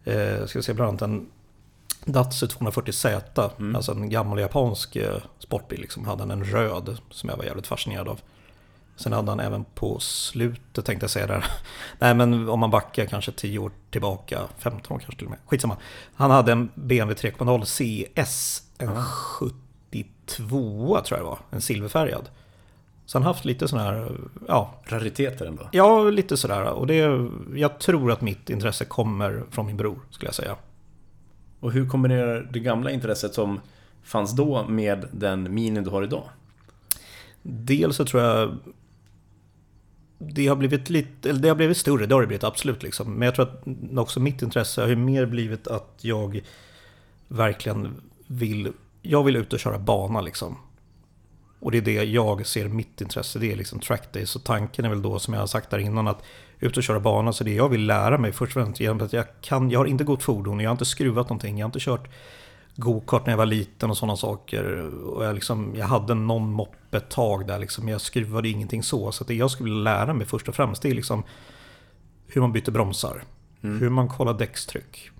eh, 0.04 0.46
Ska 0.46 0.58
vi 0.58 0.62
se, 0.62 0.74
bland 0.74 0.88
annat 0.88 1.02
en 1.02 1.26
Datsu 2.04 2.46
240Z. 2.46 3.50
Mm. 3.58 3.76
Alltså 3.76 3.92
en 3.92 4.10
gammal 4.10 4.38
japansk 4.40 4.96
eh, 4.96 5.16
sportbil. 5.38 5.80
Liksom. 5.80 6.04
Hade 6.04 6.22
han 6.22 6.30
en 6.30 6.44
röd 6.44 6.98
som 7.10 7.28
jag 7.28 7.36
var 7.36 7.44
jävligt 7.44 7.66
fascinerad 7.66 8.08
av. 8.08 8.20
Sen 8.96 9.12
hade 9.12 9.30
han 9.30 9.40
även 9.40 9.64
på 9.64 9.98
slutet 10.00 10.84
tänkte 10.84 11.04
jag 11.04 11.10
säga 11.10 11.26
där. 11.26 11.44
Nej 11.98 12.14
men 12.14 12.48
om 12.48 12.60
man 12.60 12.70
backar 12.70 13.06
kanske 13.06 13.32
10 13.32 13.58
år 13.58 13.72
tillbaka, 13.90 14.40
15 14.58 14.94
år 14.96 14.98
kanske 15.00 15.16
till 15.16 15.24
och 15.26 15.30
med. 15.30 15.38
Skitsamma. 15.46 15.76
Han 16.14 16.30
hade 16.30 16.52
en 16.52 16.70
BMW 16.74 17.30
3.0 17.30 17.64
CS. 18.24 18.62
En 18.78 18.88
Ah. 18.88 19.02
72 19.90 21.00
tror 21.04 21.18
jag 21.18 21.26
det 21.26 21.30
var. 21.30 21.38
En 21.50 21.60
silverfärgad. 21.60 22.28
Så 23.08 23.18
han 23.18 23.22
haft 23.22 23.44
lite 23.44 23.68
sån 23.68 23.78
här, 23.78 24.12
ja, 24.48 24.74
Rariteter 24.84 25.46
ändå. 25.46 25.68
ja 25.72 26.10
lite 26.10 26.36
sådär. 26.36 26.64
Och 26.64 26.86
det, 26.86 27.28
jag 27.54 27.78
tror 27.78 28.12
att 28.12 28.20
mitt 28.20 28.50
intresse 28.50 28.84
kommer 28.84 29.42
från 29.50 29.66
min 29.66 29.76
bror 29.76 29.98
skulle 30.10 30.28
jag 30.28 30.34
säga. 30.34 30.56
Och 31.60 31.72
hur 31.72 31.88
kombinerar 31.88 32.48
det 32.52 32.60
gamla 32.60 32.90
intresset 32.90 33.34
som 33.34 33.60
fanns 34.02 34.36
då 34.36 34.64
med 34.64 35.08
den 35.12 35.54
minin 35.54 35.84
du 35.84 35.90
har 35.90 36.02
idag? 36.02 36.22
Dels 37.42 37.96
så 37.96 38.04
tror 38.04 38.22
jag 38.22 38.58
det 40.18 40.46
har 40.46 40.56
blivit 40.56 40.90
lite, 40.90 41.30
eller 41.30 41.40
det 41.40 41.48
har 41.48 41.56
blivit 41.56 41.76
större, 41.76 42.06
det 42.06 42.14
har 42.14 42.20
det 42.20 42.26
blivit 42.26 42.44
absolut 42.44 42.82
liksom. 42.82 43.14
Men 43.14 43.26
jag 43.26 43.34
tror 43.34 43.48
att 43.48 43.98
också 43.98 44.20
mitt 44.20 44.42
intresse 44.42 44.80
har 44.80 44.88
ju 44.88 44.96
mer 44.96 45.26
blivit 45.26 45.68
att 45.68 45.98
jag 46.00 46.40
verkligen 47.28 48.00
vill, 48.26 48.72
jag 49.02 49.24
vill 49.24 49.36
ut 49.36 49.52
och 49.52 49.60
köra 49.60 49.78
bana 49.78 50.20
liksom. 50.20 50.56
Och 51.60 51.70
det 51.70 51.78
är 51.78 51.82
det 51.82 52.04
jag 52.04 52.46
ser 52.46 52.68
mitt 52.68 53.00
intresse, 53.00 53.38
det 53.38 53.52
är 53.52 53.56
liksom 53.56 53.80
trackday. 53.80 54.26
Så 54.26 54.38
tanken 54.38 54.84
är 54.84 54.88
väl 54.88 55.02
då 55.02 55.18
som 55.18 55.34
jag 55.34 55.40
har 55.40 55.46
sagt 55.46 55.70
där 55.70 55.78
innan 55.78 56.08
att 56.08 56.22
ut 56.60 56.76
och 56.76 56.82
köra 56.82 57.00
bana, 57.00 57.32
så 57.32 57.44
det 57.44 57.54
jag 57.54 57.68
vill 57.68 57.86
lära 57.86 58.18
mig 58.18 58.32
först 58.32 58.56
och 58.56 58.62
främst 58.62 58.80
genom 58.80 59.00
att 59.00 59.12
jag 59.12 59.26
kan, 59.40 59.70
jag 59.70 59.80
har 59.80 59.86
inte 59.86 60.04
gått 60.04 60.22
fordon, 60.22 60.60
jag 60.60 60.70
har 60.70 60.74
inte 60.74 60.84
skruvat 60.84 61.28
någonting, 61.28 61.58
jag 61.58 61.64
har 61.64 61.68
inte 61.68 61.80
kört 61.80 62.08
gokart 62.76 63.26
när 63.26 63.32
jag 63.32 63.38
var 63.38 63.46
liten 63.46 63.90
och 63.90 63.96
sådana 63.96 64.16
saker. 64.16 64.64
Och 65.04 65.24
jag, 65.24 65.34
liksom, 65.34 65.74
jag 65.76 65.86
hade 65.86 66.14
någon 66.14 66.52
moppe 66.52 66.96
ett 66.96 67.10
tag 67.10 67.46
där, 67.46 67.58
liksom, 67.58 67.88
jag 67.88 68.00
skruvade 68.00 68.48
ingenting 68.48 68.82
så. 68.82 69.12
Så 69.12 69.24
det 69.24 69.34
jag 69.34 69.50
skulle 69.50 69.74
lära 69.74 70.14
mig 70.14 70.26
först 70.26 70.48
och 70.48 70.54
främst 70.54 70.82
det 70.82 70.90
är 70.90 70.94
liksom 70.94 71.22
hur 72.26 72.40
man 72.40 72.52
byter 72.52 72.70
bromsar. 72.70 73.24
Hur 73.60 73.88
man 73.88 74.08
kollar 74.08 74.34
däckstryck. 74.34 75.10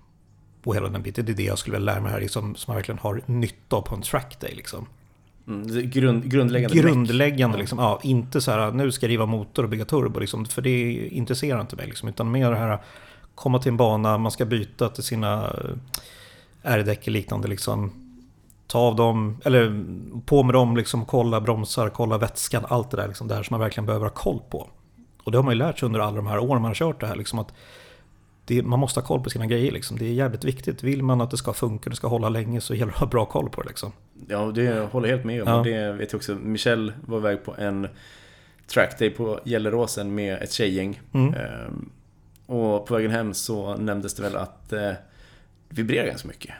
Och 0.63 0.75
hela 0.75 0.89
den 0.89 1.01
biten. 1.01 1.25
Det 1.25 1.31
är 1.31 1.35
det 1.35 1.43
jag 1.43 1.59
skulle 1.59 1.77
vilja 1.77 1.93
lära 1.93 2.01
mig 2.01 2.11
här, 2.11 2.21
liksom, 2.21 2.55
som 2.55 2.71
jag 2.71 2.75
verkligen 2.75 2.99
har 2.99 3.21
nytta 3.25 3.75
av 3.75 3.81
på 3.81 3.95
en 3.95 4.01
trackday. 4.01 4.55
Liksom. 4.55 4.85
Mm, 5.49 5.89
grund, 5.89 6.31
grundläggande. 6.31 6.77
Grundläggande, 6.77 7.57
liksom, 7.57 7.79
ja, 7.79 7.99
inte 8.03 8.41
så 8.41 8.51
här 8.51 8.71
nu 8.71 8.91
ska 8.91 9.05
jag 9.05 9.11
riva 9.11 9.25
motor 9.25 9.63
och 9.63 9.69
bygga 9.69 9.85
turbo, 9.85 10.19
liksom, 10.19 10.45
för 10.45 10.61
det 10.61 11.07
intresserar 11.07 11.61
inte 11.61 11.75
mig. 11.75 11.85
Liksom, 11.85 12.09
utan 12.09 12.31
mer 12.31 12.51
det 12.51 12.57
här 12.57 12.79
komma 13.35 13.59
till 13.59 13.69
en 13.69 13.77
bana, 13.77 14.17
man 14.17 14.31
ska 14.31 14.45
byta 14.45 14.89
till 14.89 15.03
sina 15.03 15.43
eh, 15.43 16.73
R-däck 16.73 17.01
och 17.01 17.07
liknande. 17.07 17.47
Liksom, 17.47 17.91
ta 18.67 18.79
av 18.79 18.95
dem, 18.95 19.37
eller 19.45 19.85
på 20.25 20.43
med 20.43 20.55
dem, 20.55 20.77
liksom, 20.77 21.05
kolla 21.05 21.41
bromsar, 21.41 21.89
kolla 21.89 22.17
vätskan, 22.17 22.65
allt 22.67 22.91
det 22.91 22.97
där. 22.97 23.07
Liksom, 23.07 23.27
det 23.27 23.35
här 23.35 23.43
som 23.43 23.53
man 23.53 23.59
verkligen 23.59 23.85
behöver 23.85 24.05
ha 24.05 24.13
koll 24.13 24.39
på. 24.49 24.69
Och 25.23 25.31
det 25.31 25.37
har 25.37 25.43
man 25.43 25.53
ju 25.53 25.57
lärt 25.57 25.79
sig 25.79 25.85
under 25.85 25.99
alla 25.99 26.15
de 26.15 26.27
här 26.27 26.39
åren 26.39 26.61
man 26.61 26.69
har 26.69 26.75
kört 26.75 26.99
det 26.99 27.07
här. 27.07 27.15
Liksom, 27.15 27.39
att 27.39 27.53
det, 28.49 28.63
man 28.63 28.79
måste 28.79 28.99
ha 28.99 29.07
koll 29.07 29.23
på 29.23 29.29
sina 29.29 29.45
grejer. 29.45 29.71
Liksom. 29.71 29.97
Det 29.97 30.05
är 30.05 30.13
jävligt 30.13 30.43
viktigt. 30.43 30.83
Vill 30.83 31.03
man 31.03 31.21
att 31.21 31.31
det 31.31 31.37
ska 31.37 31.53
funka, 31.53 31.89
det 31.89 31.95
ska 31.95 32.07
hålla 32.07 32.29
länge, 32.29 32.61
så 32.61 32.73
gäller 32.75 32.85
det 32.91 32.93
att 32.95 32.99
ha 32.99 33.07
bra 33.07 33.25
koll 33.25 33.49
på 33.49 33.61
det. 33.61 33.67
Liksom. 33.67 33.91
Ja, 34.27 34.51
det 34.55 34.79
håller 34.91 35.07
jag 35.09 35.15
helt 35.15 35.25
med 35.25 35.41
om. 35.43 35.47
Ja. 35.49 35.57
Och 35.59 35.65
det 35.65 35.91
vet 35.91 36.11
jag 36.11 36.19
också. 36.19 36.35
Michel 36.35 36.93
var 37.05 37.17
iväg 37.17 37.43
på 37.43 37.55
en 37.57 37.87
trackday 38.67 39.09
på 39.09 39.39
Gelleråsen 39.45 40.15
med 40.15 40.41
ett 40.41 40.51
tjejgäng. 40.51 41.01
Mm. 41.13 41.33
Ehm, 41.33 41.89
och 42.45 42.85
på 42.87 42.93
vägen 42.93 43.11
hem 43.11 43.33
så 43.33 43.75
nämndes 43.77 44.13
det 44.15 44.23
väl 44.23 44.35
att 44.35 44.73
eh, 44.73 44.79
det 44.79 44.97
vibrerar 45.69 46.07
ganska 46.07 46.27
mycket. 46.27 46.53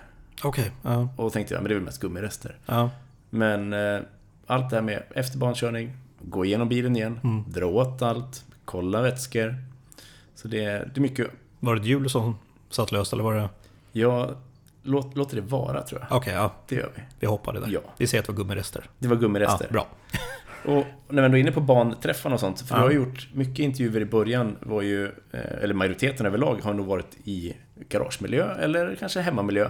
Okej, 0.44 0.72
ja, 0.84 1.10
Och 1.18 1.24
då 1.24 1.30
tänkte 1.30 1.54
jag, 1.54 1.62
men 1.64 1.70
det 1.70 1.74
är 1.74 1.76
väl 1.76 1.86
mest 1.86 2.02
gummirester. 2.02 2.58
ja. 2.66 2.90
Men 3.30 3.74
eh, 3.74 4.00
allt 4.48 4.70
det 4.70 4.76
här 4.76 4.84
med 4.84 5.04
efterbankörning, 5.16 5.92
gå 6.22 6.46
igenom 6.46 6.70
bilen 6.70 6.96
igen, 6.96 7.20
Mm. 7.24 7.44
dra 7.48 7.66
åt 7.66 8.02
allt, 8.02 8.44
kolla 8.66 9.02
vätskor. 9.02 9.56
Så 10.36 10.48
det, 10.48 10.64
är- 10.64 10.92
det 10.94 11.00
är 11.00 11.02
mycket, 11.02 11.28
Var 11.60 11.76
det 11.76 11.82
ett 11.82 11.88
hjul 11.88 12.10
som 12.10 12.36
satt 12.70 12.92
löst 12.92 13.14
eller 13.14 13.24
var 13.24 13.34
det... 13.36 13.50
ja, 13.92 14.30
låt, 14.84 15.16
låter 15.18 15.36
det 15.36 15.42
vara 15.42 15.82
tror 15.84 16.02
jag. 16.10 16.18
Okej, 16.18 16.34
ja. 16.34 16.54
Det 16.68 16.76
gör 16.76 16.92
vi. 16.96 17.02
Vi 17.20 17.28
hoppade 17.28 17.60
där. 17.60 17.68
Ja. 17.72 17.80
Vi 17.98 18.08
säger 18.08 18.22
att 18.22 18.26
det 18.28 18.32
var 18.34 18.38
gummirester. 18.38 18.84
Det 19.00 19.08
var 19.08 19.16
gummirester. 19.16 19.66
Ja, 19.70 19.74
bra. 19.74 19.88
Och 20.66 20.86
när 21.08 21.22
vi 21.22 21.26
ändå 21.26 21.38
är 21.38 21.42
inne 21.42 21.52
på 21.52 21.62
banträffarna 21.62 22.34
och 22.36 22.40
sånt, 22.40 22.62
för 22.62 22.76
Ja. 22.76 22.80
du 22.82 22.86
har 22.88 22.92
gjort 22.92 23.28
mycket 23.34 23.60
intervjuer 23.60 24.02
i 24.02 24.06
början, 24.06 24.56
var 24.60 24.82
ju, 24.82 25.06
eh, 25.06 25.40
eller 25.62 25.74
majoriteten 25.74 26.26
överlag 26.26 26.60
har 26.64 26.74
nog 26.74 26.86
varit 26.86 27.18
i 27.24 27.54
garagemiljö 27.90 28.52
eller 28.60 28.96
kanske 29.00 29.22
hemmamiljö. 29.22 29.70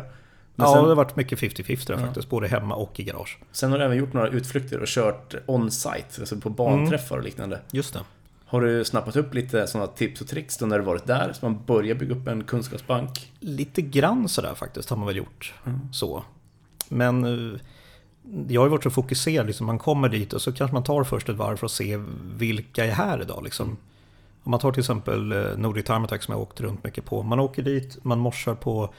Men 0.56 0.68
ja, 0.68 0.74
sen, 0.74 0.84
det 0.84 0.90
har 0.90 0.96
varit 0.96 1.16
mycket 1.16 1.40
50-50 1.40 1.88
där 1.88 1.94
Ja. 1.94 2.00
faktiskt. 2.06 2.30
Både 2.30 2.48
hemma 2.48 2.76
och 2.76 3.00
i 3.00 3.04
garage. 3.04 3.38
sen 3.52 3.72
har 3.72 3.80
du 3.80 3.86
även 3.86 3.98
gjort 3.98 4.14
några 4.14 4.28
utflykter 4.28 4.80
och 4.80 4.88
kört 4.88 5.36
on-site, 5.46 6.06
alltså 6.20 6.38
på 6.40 6.50
banträffar 6.50 7.18
och 7.18 7.24
liknande. 7.24 7.60
Just 7.72 7.94
det. 7.94 8.00
Har 8.50 8.62
du 8.62 8.86
snappat 8.86 9.16
upp 9.16 9.34
lite 9.34 9.68
sådana 9.68 9.88
tips 9.88 10.22
och 10.22 10.28
tricks 10.28 10.58
då 10.58 10.66
när 10.66 10.80
du 10.80 10.86
varit 10.86 11.08
där, 11.08 11.34
så 11.34 11.46
man 11.46 11.66
börjar 11.66 11.96
bygga 11.96 12.16
upp 12.16 12.28
en 12.28 12.44
kunskapsbank? 12.44 13.32
Lite 13.40 13.82
grann 13.82 14.30
sådär 14.30 14.56
faktiskt 14.56 14.90
har 14.90 14.98
man 14.98 15.08
väl 15.08 15.18
gjort. 15.18 15.54
Mm. 15.66 15.80
Så. 15.92 16.24
Men 16.90 17.24
eh, 17.26 17.60
jag 18.48 18.62
har 18.62 18.66
ju 18.66 18.72
varit 18.72 18.84
så 18.84 18.90
fokuserad. 18.90 19.48
Liksom, 19.48 19.66
man 19.66 19.80
kommer 19.80 20.10
dit 20.10 20.34
och 20.34 20.42
så 20.42 20.52
kanske 20.52 20.74
man 20.74 20.84
tar 20.84 21.04
först 21.04 21.30
ett 21.30 21.36
varv 21.36 21.58
för 21.58 21.66
att 21.66 21.72
se 21.72 22.00
vilka 22.38 22.86
är 22.86 22.92
här 22.92 23.22
idag. 23.22 23.44
Liksom. 23.44 23.78
Om 24.44 24.52
man 24.52 24.60
tar 24.60 24.72
till 24.72 24.80
exempel 24.80 25.32
eh, 25.32 25.58
Nordic 25.58 25.86
Time 25.86 26.04
Attack 26.04 26.24
som 26.24 26.32
jag 26.32 26.42
åkt 26.42 26.62
runt 26.62 26.84
mycket 26.84 27.06
på. 27.06 27.24
Man 27.24 27.40
åker 27.40 27.64
dit, 27.64 27.98
man 28.04 28.20
morsar 28.20 28.56
på 28.56 28.94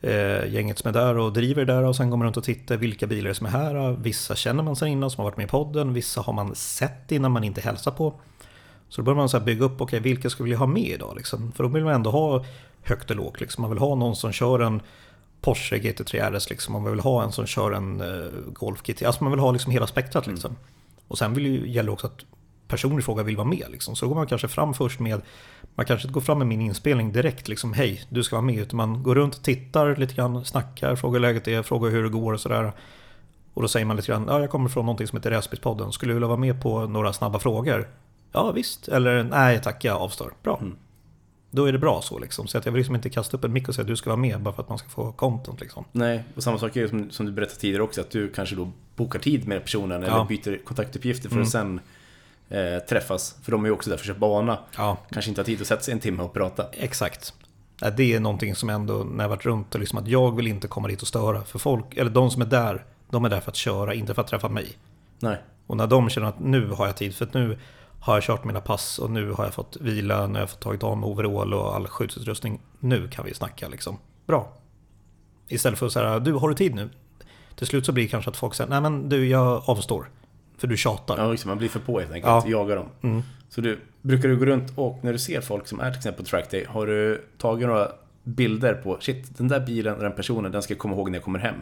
eh, 0.00 0.52
gänget 0.52 0.78
som 0.78 0.88
är 0.88 0.92
där 0.92 1.18
och 1.18 1.32
driver 1.32 1.64
där 1.64 1.82
och 1.82 1.96
sen 1.96 2.10
går 2.10 2.16
man 2.16 2.24
runt 2.24 2.36
och 2.36 2.44
tittar 2.44 2.76
vilka 2.76 3.06
bilar 3.06 3.32
som 3.32 3.46
är 3.46 3.50
här. 3.50 3.96
Vissa 4.02 4.34
känner 4.34 4.62
man 4.62 4.76
sedan 4.76 4.88
innan 4.88 5.10
som 5.10 5.22
har 5.22 5.30
varit 5.30 5.36
med 5.36 5.44
i 5.44 5.50
podden, 5.50 5.92
vissa 5.92 6.20
har 6.20 6.32
man 6.32 6.54
sett 6.54 7.12
innan 7.12 7.32
man 7.32 7.44
inte 7.44 7.60
hälsar 7.60 7.90
på. 7.90 8.14
Så 8.90 9.00
då 9.00 9.04
börjar 9.04 9.16
man 9.16 9.28
så 9.28 9.40
bygga 9.40 9.64
upp, 9.64 9.80
okej 9.80 10.00
vilka 10.00 10.30
skulle 10.30 10.48
vi 10.48 10.54
ha 10.54 10.66
med 10.66 10.88
idag? 10.88 11.14
Liksom? 11.16 11.52
För 11.52 11.64
då 11.64 11.70
vill 11.70 11.84
man 11.84 11.94
ändå 11.94 12.10
ha 12.10 12.44
högt 12.82 13.10
och 13.10 13.16
lågt. 13.16 13.40
Liksom. 13.40 13.62
Man 13.62 13.70
vill 13.70 13.78
ha 13.78 13.94
någon 13.94 14.16
som 14.16 14.32
kör 14.32 14.60
en 14.60 14.82
Porsche 15.40 15.76
GT3 15.76 16.38
RS, 16.38 16.50
liksom. 16.50 16.72
man 16.72 16.84
vill 16.90 17.00
ha 17.00 17.22
en 17.22 17.32
som 17.32 17.46
kör 17.46 17.72
en 17.72 18.00
uh, 18.00 18.30
Golf 18.52 18.82
GT. 18.82 19.02
Alltså 19.02 19.24
man 19.24 19.32
vill 19.32 19.40
ha 19.40 19.52
liksom 19.52 19.72
hela 19.72 19.86
spektrat. 19.86 20.26
Liksom. 20.26 20.56
Och 21.08 21.18
sen 21.18 21.34
vill 21.34 21.46
ju, 21.46 21.70
gäller 21.70 21.86
det 21.86 21.92
också 21.92 22.06
att 22.06 22.24
personen 22.68 22.98
i 22.98 23.02
fråga 23.02 23.22
vill 23.22 23.36
vara 23.36 23.48
med. 23.48 23.66
Liksom. 23.70 23.96
Så 23.96 24.04
då 24.04 24.08
går 24.08 24.16
man 24.16 24.26
kanske 24.26 24.48
fram 24.48 24.74
först 24.74 25.00
med, 25.00 25.20
man 25.74 25.86
kanske 25.86 26.06
inte 26.06 26.14
går 26.14 26.20
fram 26.20 26.38
med 26.38 26.46
min 26.46 26.60
inspelning 26.60 27.12
direkt, 27.12 27.48
liksom, 27.48 27.72
hej, 27.72 28.02
du 28.08 28.22
ska 28.22 28.36
vara 28.36 28.46
med. 28.46 28.58
Utan 28.58 28.76
man 28.76 29.02
går 29.02 29.14
runt, 29.14 29.44
tittar 29.44 29.96
lite 29.96 30.14
grann, 30.14 30.44
snackar, 30.44 30.96
frågar 30.96 31.12
hur 31.12 31.20
läget 31.20 31.48
är, 31.48 31.62
frågar 31.62 31.90
hur 31.90 32.02
det 32.02 32.08
går 32.08 32.32
och 32.32 32.40
sådär. 32.40 32.72
Och 33.54 33.62
då 33.62 33.68
säger 33.68 33.86
man 33.86 33.96
lite 33.96 34.12
grann, 34.12 34.26
ja 34.28 34.40
jag 34.40 34.50
kommer 34.50 34.68
från 34.68 34.86
någonting 34.86 35.06
som 35.06 35.18
heter 35.18 35.30
Räsbyspodden, 35.30 35.92
skulle 35.92 36.10
du 36.10 36.14
vilja 36.14 36.28
vara 36.28 36.38
med 36.38 36.62
på 36.62 36.86
några 36.86 37.12
snabba 37.12 37.38
frågor? 37.38 37.88
Ja 38.32 38.52
visst, 38.52 38.88
eller 38.88 39.22
nej 39.22 39.60
tack 39.62 39.84
jag 39.84 39.96
avstår. 39.96 40.32
Bra. 40.42 40.58
Mm. 40.60 40.76
Då 41.50 41.64
är 41.64 41.72
det 41.72 41.78
bra 41.78 42.02
så 42.02 42.18
liksom. 42.18 42.46
Så 42.46 42.58
att 42.58 42.64
jag 42.64 42.72
vill 42.72 42.78
liksom 42.80 42.94
inte 42.94 43.10
kasta 43.10 43.36
upp 43.36 43.44
en 43.44 43.52
mick 43.52 43.68
och 43.68 43.74
säga 43.74 43.82
att 43.82 43.88
du 43.88 43.96
ska 43.96 44.10
vara 44.10 44.20
med 44.20 44.40
bara 44.40 44.54
för 44.54 44.62
att 44.62 44.68
man 44.68 44.78
ska 44.78 44.88
få 44.88 45.12
content 45.12 45.60
liksom. 45.60 45.84
Nej, 45.92 46.24
och 46.36 46.42
samma 46.42 46.58
sak 46.58 46.76
är 46.76 46.88
som, 46.88 47.10
som 47.10 47.26
du 47.26 47.32
berättade 47.32 47.60
tidigare 47.60 47.82
också, 47.82 48.00
att 48.00 48.10
du 48.10 48.28
kanske 48.32 48.56
då 48.56 48.70
bokar 48.96 49.18
tid 49.18 49.48
med 49.48 49.62
personen 49.64 50.02
eller 50.02 50.16
Ja. 50.16 50.24
byter 50.28 50.64
kontaktuppgifter 50.64 51.28
för 51.28 51.36
Mm. 51.36 51.44
att 51.44 51.50
sen 51.50 51.80
eh, 52.48 52.78
träffas. 52.88 53.36
För 53.42 53.52
de 53.52 53.64
är 53.64 53.68
ju 53.68 53.72
också 53.74 53.90
där 53.90 53.96
för 53.96 54.02
att 54.02 54.06
köra 54.06 54.18
bana. 54.18 54.58
Ja, 54.76 54.96
Kanske 55.10 55.28
inte 55.30 55.40
har 55.40 55.46
tid 55.46 55.60
att 55.60 55.66
sätta 55.66 55.82
sig 55.82 55.92
en 55.94 56.00
timme 56.00 56.22
och 56.22 56.32
prata. 56.32 56.66
exakt. 56.72 57.34
Det 57.96 58.14
är 58.14 58.20
någonting 58.20 58.54
som 58.54 58.70
ändå, 58.70 58.94
när 59.04 59.24
jag 59.24 59.28
varit 59.28 59.46
runt, 59.46 59.74
och 59.74 59.80
liksom 59.80 59.98
att 59.98 60.08
jag 60.08 60.36
vill 60.36 60.46
inte 60.46 60.68
komma 60.68 60.88
dit 60.88 61.02
och 61.02 61.08
störa. 61.08 61.44
För 61.44 61.58
folk, 61.58 61.96
eller 61.96 62.10
de 62.10 62.30
som 62.30 62.42
är 62.42 62.46
där, 62.46 62.84
de 63.10 63.24
är 63.24 63.28
där 63.28 63.40
för 63.40 63.50
att 63.50 63.56
köra, 63.56 63.94
inte 63.94 64.14
för 64.14 64.22
att 64.22 64.28
träffa 64.28 64.48
mig. 64.48 64.68
Nej. 65.18 65.36
Och 65.66 65.76
när 65.76 65.86
de 65.86 66.08
känner 66.10 66.26
att 66.28 66.40
nu 66.40 66.68
har 66.70 66.86
jag 66.86 66.96
tid, 66.96 67.14
för 67.14 67.24
att 67.26 67.34
nu 67.34 67.58
har 68.00 68.14
jag 68.14 68.22
kört 68.22 68.44
mina 68.44 68.60
pass 68.60 68.98
och 68.98 69.10
nu 69.10 69.30
har 69.30 69.44
jag 69.44 69.54
fått 69.54 69.76
vila, 69.80 70.26
nu 70.26 70.32
har 70.32 70.40
jag 70.40 70.50
fått 70.50 70.60
tagit 70.60 70.82
av 70.82 70.98
mig 70.98 71.06
overall 71.06 71.54
och 71.54 71.74
all 71.74 71.86
skyddsutrustning. 71.86 72.60
Nu 72.78 73.08
kan 73.08 73.24
vi 73.24 73.34
snacka 73.34 73.68
liksom. 73.68 73.98
Bra. 74.26 74.52
Istället 75.48 75.78
för 75.78 75.86
att 75.86 75.92
säga, 75.92 76.18
du 76.18 76.32
har 76.32 76.48
du 76.48 76.54
tid 76.54 76.74
nu? 76.74 76.90
Till 77.54 77.66
slut 77.66 77.86
så 77.86 77.92
blir 77.92 78.04
det 78.04 78.10
kanske 78.10 78.30
att 78.30 78.36
folk 78.36 78.54
säger, 78.54 78.70
nej 78.70 78.80
men 78.80 79.08
du 79.08 79.26
jag 79.26 79.62
avstår. 79.66 80.10
För 80.58 80.66
du 80.66 80.76
tjatar. 80.76 81.18
Ja, 81.18 81.30
liksom, 81.30 81.48
man 81.48 81.58
blir 81.58 81.68
för 81.68 81.80
på 81.80 82.00
helt 82.00 82.12
enkelt. 82.12 82.44
Ja. 82.44 82.50
Jagar 82.50 82.76
dem. 82.76 82.86
Mm. 83.02 83.22
Så 83.48 83.60
du, 83.60 83.80
brukar 84.02 84.28
du 84.28 84.36
gå 84.36 84.44
runt 84.44 84.72
och 84.76 84.98
när 85.02 85.12
du 85.12 85.18
ser 85.18 85.40
folk 85.40 85.66
som 85.66 85.80
är 85.80 85.90
till 85.90 85.98
exempel 85.98 86.24
på 86.24 86.30
trackday, 86.30 86.64
har 86.64 86.86
du 86.86 87.24
tagit 87.38 87.66
några 87.68 87.92
bilder 88.24 88.74
på 88.74 88.96
shit, 89.00 89.38
den 89.38 89.48
där 89.48 89.60
bilen 89.60 89.98
den 89.98 90.12
personen, 90.12 90.52
den 90.52 90.62
ska 90.62 90.74
jag 90.74 90.78
komma 90.78 90.94
ihåg 90.94 91.10
när 91.10 91.18
jag 91.18 91.24
kommer 91.24 91.38
hem? 91.38 91.56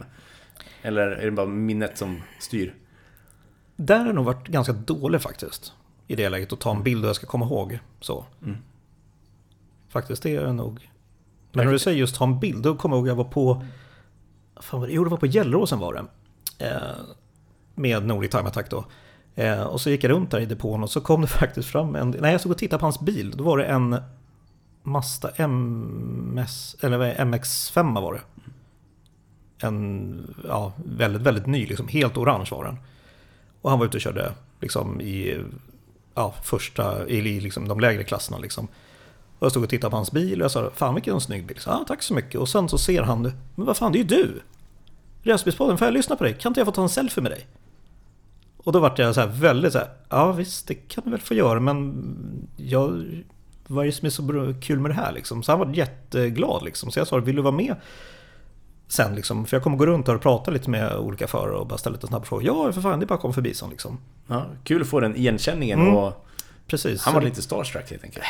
Eller 0.81 1.07
är 1.07 1.25
det 1.25 1.31
bara 1.31 1.45
minnet 1.45 1.97
som 1.97 2.21
styr? 2.39 2.75
Där 3.75 3.99
har 3.99 4.05
jag 4.05 4.15
nog 4.15 4.25
varit 4.25 4.47
ganska 4.47 4.73
dålig 4.73 5.21
faktiskt. 5.21 5.73
I 6.11 6.15
det 6.15 6.29
läget 6.29 6.53
att 6.53 6.59
ta 6.59 6.71
en 6.75 6.83
bild 6.83 7.03
och 7.03 7.09
jag 7.09 7.15
ska 7.15 7.27
komma 7.27 7.45
ihåg. 7.45 7.79
Så. 8.01 8.25
Mm. 8.43 8.57
Faktiskt, 9.89 10.23
det 10.23 10.35
är 10.35 10.41
jag 10.43 10.55
nog. 10.55 10.89
Men 11.51 11.65
när 11.65 11.73
du 11.73 11.79
säger 11.79 11.97
just 11.97 12.15
ta 12.15 12.23
en 12.25 12.39
bild, 12.39 12.63
då 12.63 12.75
kommer 12.75 12.95
jag 12.95 12.99
ihåg 13.01 13.07
jag 13.07 13.15
var 13.15 13.23
på... 13.23 13.63
Fan, 14.61 14.79
vad 14.79 14.89
det- 14.89 14.93
jo, 14.93 15.03
det 15.03 15.09
var 15.09 15.17
på 15.17 15.25
Gelleråsen 15.27 15.79
var 15.79 15.93
det. 15.93 16.05
Eh, 16.67 16.81
med 17.75 18.05
Nordic 18.05 18.31
Time 18.31 18.43
Attack 18.47 18.69
då. 18.69 18.85
Eh, 19.35 19.61
och 19.63 19.81
så 19.81 19.89
gick 19.89 20.03
jag 20.03 20.09
runt 20.11 20.31
där 20.31 20.39
i 20.39 20.45
depån 20.45 20.83
och 20.83 20.89
så 20.89 21.01
kom 21.01 21.21
det 21.21 21.27
faktiskt 21.41 21.69
fram 21.69 21.95
en... 21.95 22.15
Nej, 22.19 22.31
jag 22.31 22.41
såg 22.41 22.51
och 22.51 22.57
tittade 22.57 22.79
på 22.79 22.85
hans 22.85 22.99
bil. 22.99 23.31
Då 23.31 23.43
var 23.43 23.57
det 23.57 23.65
en 23.65 23.95
Mazda 24.83 25.29
MS... 25.35 26.75
Eller 26.81 26.97
vad 26.97 27.07
är 27.07 27.15
det? 27.15 27.23
MX5 27.23 28.01
var 28.01 28.13
det. 28.13 28.21
En 29.67 30.35
ja, 30.47 30.73
väldigt, 30.85 31.21
väldigt 31.21 31.45
ny, 31.45 31.65
liksom, 31.67 31.87
helt 31.87 32.17
orange 32.17 32.47
var 32.51 32.63
den. 32.65 32.77
Och 33.61 33.69
han 33.69 33.79
var 33.79 33.85
ute 33.85 33.97
och 33.97 34.01
körde 34.01 34.33
liksom 34.61 35.01
i 35.01 35.37
ja, 36.15 36.33
första, 36.43 37.07
i 37.07 37.39
liksom, 37.39 37.67
de 37.67 37.79
lägre 37.79 38.03
klasserna 38.03 38.37
liksom. 38.37 38.67
Och 39.39 39.45
jag 39.45 39.51
stod 39.51 39.63
och 39.63 39.69
tittade 39.69 39.91
på 39.91 39.97
hans 39.97 40.11
bil 40.11 40.41
och 40.41 40.43
jag 40.43 40.51
sa 40.51 40.71
Fan 40.75 40.95
vilken 40.95 41.21
snygg 41.21 41.45
bil. 41.45 41.59
Så, 41.59 41.71
ah, 41.71 41.83
tack 41.87 42.03
så 42.03 42.13
mycket. 42.13 42.35
Och 42.35 42.49
sen 42.49 42.69
så 42.69 42.77
ser 42.77 43.01
han 43.01 43.23
det. 43.23 43.33
Men 43.55 43.65
vad 43.65 43.77
fan, 43.77 43.91
det 43.91 43.97
är 43.97 43.99
ju 43.99 44.07
du! 44.07 44.41
Rälsbilspodden, 45.23 45.77
får 45.77 45.87
jag 45.87 45.93
lyssna 45.93 46.15
på 46.15 46.23
dig? 46.23 46.33
Kan 46.33 46.49
inte 46.49 46.59
jag 46.59 46.67
få 46.67 46.71
ta 46.71 46.81
en 46.81 46.89
selfie 46.89 47.23
med 47.23 47.31
dig? 47.31 47.47
Och 48.57 48.71
då 48.71 48.79
vart 48.79 48.99
jag 48.99 49.15
så 49.15 49.21
här 49.21 49.27
väldigt 49.27 49.73
så 49.73 49.77
här, 49.77 49.89
ja 50.09 50.31
visst 50.31 50.67
det 50.67 50.73
kan 50.75 51.03
du 51.03 51.11
väl 51.11 51.19
få 51.19 51.33
göra 51.33 51.59
men 51.59 52.03
jag, 52.57 53.05
vad 53.67 53.83
är 53.83 53.85
det 53.85 53.95
som 53.95 54.05
är 54.05 54.09
så 54.09 54.53
kul 54.61 54.79
med 54.79 54.91
det 54.91 54.95
här 54.95 55.11
liksom? 55.11 55.43
Så 55.43 55.51
han 55.51 55.59
var 55.59 55.73
jätteglad 55.73 56.63
liksom. 56.63 56.91
Så 56.91 56.99
jag 56.99 57.07
sa, 57.07 57.17
vill 57.17 57.35
du 57.35 57.41
vara 57.41 57.55
med 57.55 57.75
sen 58.89 59.15
liksom? 59.15 59.45
För 59.45 59.57
jag 59.57 59.63
kommer 59.63 59.77
gå 59.77 59.85
runt 59.85 60.07
och 60.09 60.21
prata 60.21 60.51
lite 60.51 60.69
med 60.69 60.95
olika 60.95 61.27
förare 61.27 61.55
och 61.55 61.67
bara 61.67 61.77
ställa 61.77 61.93
lite 61.95 62.07
snabba 62.07 62.25
frågor. 62.25 62.45
Ja 62.45 62.71
för 62.73 62.81
fan, 62.81 62.99
det 62.99 63.03
är 63.05 63.07
bara 63.07 63.15
att 63.15 63.21
komma 63.21 63.33
förbi 63.33 63.53
sån 63.53 63.69
liksom. 63.69 63.97
Ja, 64.27 64.45
kul 64.63 64.81
att 64.81 64.87
få 64.87 64.99
den 64.99 65.15
igenkänningen 65.15 65.79
Mm. 65.81 65.95
och 65.95 66.25
Precis. 66.67 67.03
han 67.05 67.13
var 67.13 67.21
lite 67.21 67.41
starstruck 67.41 67.91
helt 67.91 68.03
enkelt. 68.03 68.25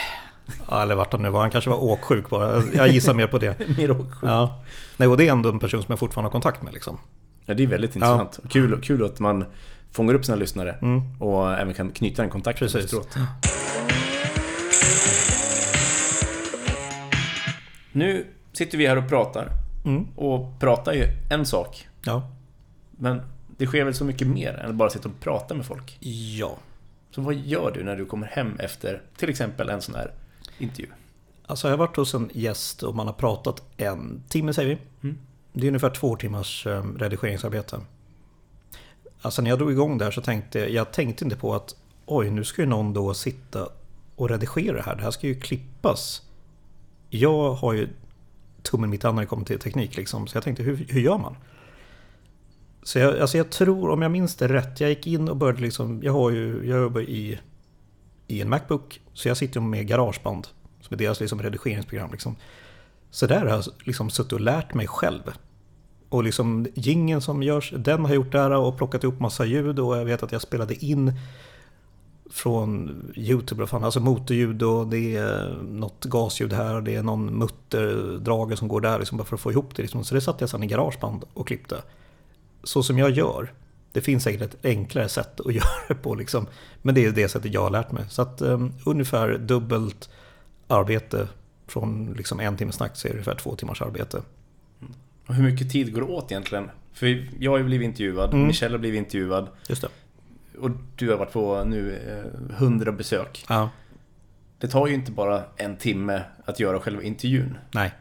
Ja, 0.69 0.81
eller 0.81 0.95
vart 0.95 1.11
han 1.11 1.21
nu 1.21 1.29
var. 1.29 1.41
Han 1.41 1.51
kanske 1.51 1.69
var 1.69 1.83
åksjuk 1.83 2.29
bara. 2.29 2.63
Jag 2.75 2.87
gissar 2.87 3.13
mer 3.13 3.27
på 3.27 3.37
det. 3.37 3.67
Mer 3.77 3.91
åksjuk. 3.91 4.19
Ja. 4.21 4.63
Nej, 4.97 5.07
och 5.07 5.17
det 5.17 5.27
är 5.27 5.31
ändå 5.31 5.49
en 5.49 5.59
person 5.59 5.81
som 5.83 5.91
jag 5.91 5.99
fortfarande 5.99 6.25
har 6.27 6.31
kontakt 6.31 6.61
med 6.63 6.73
liksom. 6.73 6.97
Ja, 7.45 7.53
det 7.53 7.63
är 7.63 7.67
väldigt 7.67 7.95
intressant. 7.95 8.39
Kul, 8.49 8.81
kul 8.81 9.05
att 9.05 9.19
man 9.19 9.45
fångar 9.91 10.13
upp 10.13 10.25
sina 10.25 10.37
lyssnare 10.37 10.75
Mm. 10.81 11.21
och 11.21 11.51
även 11.53 11.73
kan 11.73 11.91
knyta 11.91 12.23
en 12.23 12.29
kontakt 12.29 12.59
Precis. 12.59 12.83
efteråt. 12.85 13.15
Nu 17.91 18.25
sitter 18.53 18.77
vi 18.77 18.87
här 18.87 18.97
och 18.97 19.09
pratar. 19.09 19.49
Mm. 19.85 20.07
Och 20.15 20.59
prata 20.59 20.93
är 20.93 20.97
ju 20.97 21.07
en 21.29 21.45
sak. 21.45 21.87
Ja. 22.05 22.31
Men 22.91 23.21
det 23.57 23.65
sker 23.65 23.83
väl 23.83 23.93
så 23.93 24.05
mycket 24.05 24.27
mer 24.27 24.53
än 24.53 24.69
att 24.69 24.75
bara 24.75 24.89
sitta 24.89 25.09
och 25.09 25.19
prata 25.19 25.53
med 25.55 25.65
folk. 25.65 25.97
Ja. 26.39 26.57
Så 27.11 27.21
vad 27.21 27.35
gör 27.35 27.71
du 27.71 27.83
när 27.83 27.95
du 27.95 28.05
kommer 28.05 28.27
hem 28.27 28.59
efter 28.59 29.01
till 29.17 29.29
exempel 29.29 29.69
en 29.69 29.81
sån 29.81 29.95
här 29.95 30.11
intervju? 30.57 30.87
Alltså 31.45 31.67
jag 31.67 31.71
har 31.71 31.77
varit 31.77 31.95
hos 31.95 32.13
en 32.13 32.29
gäst 32.33 32.83
och 32.83 32.95
man 32.95 33.07
har 33.07 33.13
pratat 33.13 33.63
en 33.77 34.23
timme 34.29 34.53
säger 34.53 34.69
vi. 34.69 35.07
Mm. 35.07 35.17
Det 35.53 35.65
är 35.65 35.67
ungefär 35.67 35.89
två 35.89 36.15
timmars 36.15 36.67
eh, 36.67 36.83
redigeringsarbete. 36.83 37.81
Alltså 39.21 39.41
när 39.41 39.49
jag 39.49 39.59
drog 39.59 39.71
igång 39.71 39.97
där 39.97 40.11
så 40.11 40.21
tänkte 40.21 40.59
jag, 40.59 40.69
jag 40.69 40.91
tänkte 40.91 41.23
inte 41.23 41.35
på 41.35 41.55
att 41.55 41.75
oj 42.05 42.29
nu 42.29 42.43
ska 42.43 42.61
ju 42.61 42.67
någon 42.67 42.93
då 42.93 43.13
sitta 43.13 43.69
och 44.15 44.29
redigera 44.29 44.75
det 44.75 44.83
här. 44.83 44.95
Det 44.95 45.01
här 45.01 45.11
ska 45.11 45.27
ju 45.27 45.39
klippas. 45.39 46.21
Jag 47.09 47.53
har 47.53 47.73
ju 47.73 47.89
tummen 48.63 48.89
mitt 48.89 49.03
när 49.03 49.13
det 49.13 49.25
kommer 49.25 49.45
till 49.45 49.59
teknik 49.59 49.97
liksom. 49.97 50.27
Så 50.27 50.37
jag 50.37 50.43
tänkte 50.43 50.63
hur, 50.63 50.85
hur 50.89 51.01
gör 51.01 51.17
man? 51.17 51.35
Så 52.83 52.99
jag, 52.99 53.19
alltså 53.19 53.37
jag 53.37 53.49
tror, 53.49 53.89
om 53.89 54.01
jag 54.01 54.11
minns 54.11 54.35
det 54.35 54.47
rätt, 54.47 54.79
jag 54.79 54.89
gick 54.89 55.07
in 55.07 55.29
och 55.29 55.37
började 55.37 55.61
liksom, 55.61 55.99
jag 56.03 56.13
har 56.13 56.29
ju, 56.29 56.67
jag 56.67 56.81
jobbar 56.81 57.01
i, 57.01 57.39
i 58.27 58.41
en 58.41 58.49
Macbook. 58.49 59.01
Så 59.13 59.27
jag 59.27 59.37
sitter 59.37 59.59
med 59.59 59.87
Garageband, 59.87 60.47
som 60.81 60.93
är 60.93 60.97
deras 60.97 61.19
liksom 61.19 61.41
redigeringsprogram. 61.41 62.11
Liksom. 62.11 62.35
Så 63.11 63.27
där 63.27 63.39
har 63.39 63.47
jag 63.47 63.63
liksom 63.83 64.09
suttit 64.09 64.33
och 64.33 64.39
lärt 64.39 64.73
mig 64.73 64.87
själv. 64.87 65.21
Och 66.09 66.23
liksom 66.23 66.67
gingen 66.73 67.21
som 67.21 67.43
görs, 67.43 67.73
den 67.77 68.01
har 68.01 68.09
jag 68.09 68.15
gjort 68.15 68.31
där 68.31 68.51
och 68.51 68.77
plockat 68.77 69.03
ihop 69.03 69.19
massa 69.19 69.45
ljud 69.45 69.79
och 69.79 69.97
jag 69.97 70.05
vet 70.05 70.23
att 70.23 70.31
jag 70.31 70.41
spelade 70.41 70.85
in 70.85 71.13
från 72.31 73.03
YouTube, 73.15 73.67
fan, 73.67 73.83
alltså 73.83 73.99
motorljud 73.99 74.63
och 74.63 74.87
det 74.87 75.15
är 75.15 75.57
något 75.63 76.05
gasljud 76.05 76.53
här 76.53 76.75
och 76.75 76.83
det 76.83 76.95
är 76.95 77.03
någon 77.03 77.37
mutterdrage 77.39 78.57
som 78.57 78.67
går 78.67 78.81
där 78.81 78.99
liksom 78.99 79.17
bara 79.17 79.23
för 79.23 79.35
att 79.35 79.41
få 79.41 79.51
ihop 79.51 79.75
det. 79.75 79.81
Liksom. 79.81 80.03
Så 80.03 80.15
det 80.15 80.21
satte 80.21 80.43
jag 80.43 80.49
sedan 80.49 80.63
i 80.63 80.67
Garageband 80.67 81.23
och 81.33 81.47
klippte. 81.47 81.81
Så 82.63 82.83
som 82.83 82.97
jag 82.97 83.11
gör. 83.11 83.53
Det 83.91 84.01
finns 84.01 84.23
säkert 84.23 84.41
ett 84.41 84.65
enklare 84.65 85.09
sätt 85.09 85.39
att 85.39 85.53
göra 85.53 85.65
det 85.87 85.95
på 85.95 86.15
liksom. 86.15 86.47
Men 86.81 86.95
det 86.95 87.05
är 87.05 87.11
det 87.11 87.29
sättet 87.29 87.53
jag 87.53 87.61
har 87.61 87.69
lärt 87.69 87.91
mig. 87.91 88.05
Så 88.09 88.21
att 88.21 88.41
um, 88.41 88.73
ungefär 88.85 89.37
dubbelt 89.37 90.09
arbete 90.67 91.27
från 91.67 92.13
liksom 92.17 92.39
en 92.39 92.57
timmes 92.57 92.75
snack 92.75 92.95
så 92.95 93.07
är 93.07 93.09
det 93.09 93.15
ungefär 93.15 93.35
två 93.35 93.55
timmars 93.55 93.81
arbete. 93.81 94.21
Och 95.27 95.35
hur 95.35 95.43
mycket 95.43 95.71
tid 95.71 95.93
går 95.93 96.01
det 96.01 96.07
åt 96.07 96.31
egentligen? 96.31 96.69
För 96.93 97.27
jag 97.39 97.51
har 97.51 97.57
ju 97.57 97.63
blivit 97.63 97.85
intervjuad, 97.85 98.33
Mm. 98.33 98.47
Michelle 98.47 98.73
har 98.73 98.79
blivit 98.79 98.97
intervjuad 98.97 99.47
Just 99.67 99.81
det. 99.81 99.87
Och 100.61 100.71
du 100.95 101.09
har 101.09 101.17
varit 101.17 101.33
på 101.33 101.63
nu 101.63 101.95
eh, 102.49 102.55
100 102.57 102.91
besök. 102.91 103.45
Ja, 103.49 103.69
Det 104.57 104.67
tar 104.67 104.87
ju 104.87 104.93
inte 104.93 105.11
bara 105.11 105.43
en 105.55 105.77
timme 105.77 106.21
att 106.45 106.59
göra 106.59 106.79
själva 106.79 107.01
intervjun. 107.03 107.57
nej. 107.73 107.91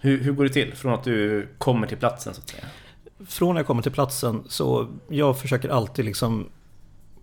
Hur, 0.00 0.22
hur 0.22 0.32
går 0.32 0.44
det 0.44 0.50
till? 0.50 0.74
Från 0.74 0.92
att 0.94 1.04
du 1.04 1.48
kommer 1.58 1.86
till 1.86 1.96
platsen 1.96 2.34
så 2.34 2.40
att 2.40 2.48
säga. 2.48 2.64
Från 3.26 3.56
jag 3.56 3.66
kommer 3.66 3.82
till 3.82 3.92
platsen 3.92 4.42
så 4.48 4.88
jag 5.08 5.38
försöker 5.38 5.68
alltid 5.68 6.04
liksom 6.04 6.46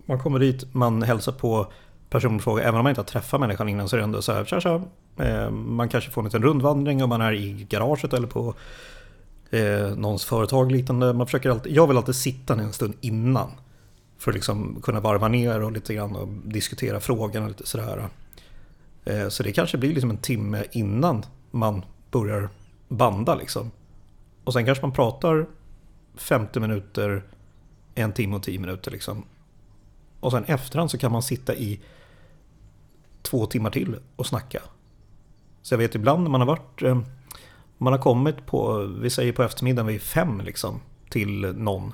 Man 0.06 0.18
kommer 0.18 0.38
dit, 0.38 0.74
man 0.74 1.02
hälsar 1.02 1.32
på 1.32 1.72
personfråga 2.10 2.62
Även 2.62 2.74
om 2.74 2.82
man 2.82 2.90
inte 2.90 3.00
har 3.00 3.06
träffat 3.06 3.40
människan 3.40 3.68
innan 3.68 3.88
så 3.88 3.96
är 3.96 3.98
det 3.98 4.04
ändå 4.04 4.22
så 4.22 4.32
här 4.32 4.44
tja, 4.44 4.60
tja. 4.60 4.82
Eh, 5.24 5.50
Man 5.50 5.88
kanske 5.88 6.10
får 6.10 6.20
en 6.20 6.24
liten 6.24 6.42
rundvandring 6.42 7.02
om 7.02 7.08
man 7.08 7.20
är 7.20 7.32
i 7.32 7.66
garaget 7.68 8.12
eller 8.12 8.26
på 8.26 8.54
eh, 9.50 9.96
någons 9.96 10.24
företag 10.24 10.72
liknande. 10.72 11.12
Man 11.12 11.26
försöker 11.26 11.50
alltid, 11.50 11.72
jag 11.72 11.86
vill 11.86 11.96
alltid 11.96 12.14
sitta 12.14 12.54
ner 12.54 12.64
en 12.64 12.72
stund 12.72 12.94
innan. 13.00 13.50
För 14.22 14.30
att 14.30 14.34
liksom 14.34 14.82
kunna 14.82 15.00
varva 15.00 15.28
ner 15.28 15.62
och 15.62 15.72
lite 15.72 15.94
grann 15.94 16.16
och 16.16 16.28
diskutera 16.28 17.00
frågan 17.00 17.42
och 17.42 17.48
lite 17.48 17.66
sådär. 17.66 18.08
Eh, 19.04 19.28
så 19.28 19.42
det 19.42 19.52
kanske 19.52 19.78
blir 19.78 19.92
liksom 19.92 20.10
en 20.10 20.16
timme 20.16 20.64
innan 20.72 21.24
man 21.50 21.84
börjar 22.10 22.48
banda 22.88 23.34
liksom. 23.34 23.70
Och 24.44 24.52
sen 24.52 24.64
kanske 24.64 24.84
man 24.84 24.92
pratar 24.92 25.46
50 26.14 26.60
minuter, 26.60 27.22
en 27.94 28.12
timme 28.12 28.36
och 28.36 28.42
10 28.42 28.58
minuter 28.58 28.90
liksom. 28.90 29.24
Och 30.20 30.30
sen 30.32 30.44
efterhand 30.44 30.90
så 30.90 30.98
kan 30.98 31.12
man 31.12 31.22
sitta 31.22 31.54
i 31.54 31.80
två 33.22 33.46
timmar 33.46 33.70
till 33.70 33.96
och 34.16 34.26
snacka. 34.26 34.62
Så 35.62 35.74
jag 35.74 35.78
vet 35.78 35.94
ibland 35.94 36.22
när 36.22 36.30
man 36.30 36.40
har 36.40 36.48
varit, 36.48 36.82
eh, 36.82 37.00
man 37.78 37.92
har 37.92 38.00
kommit 38.00 38.46
på, 38.46 38.82
vi 39.00 39.10
säger 39.10 39.32
på 39.32 39.42
eftermiddagen 39.42 39.86
vid 39.86 40.02
fem 40.02 40.40
liksom, 40.40 40.80
till 41.10 41.40
någon. 41.56 41.92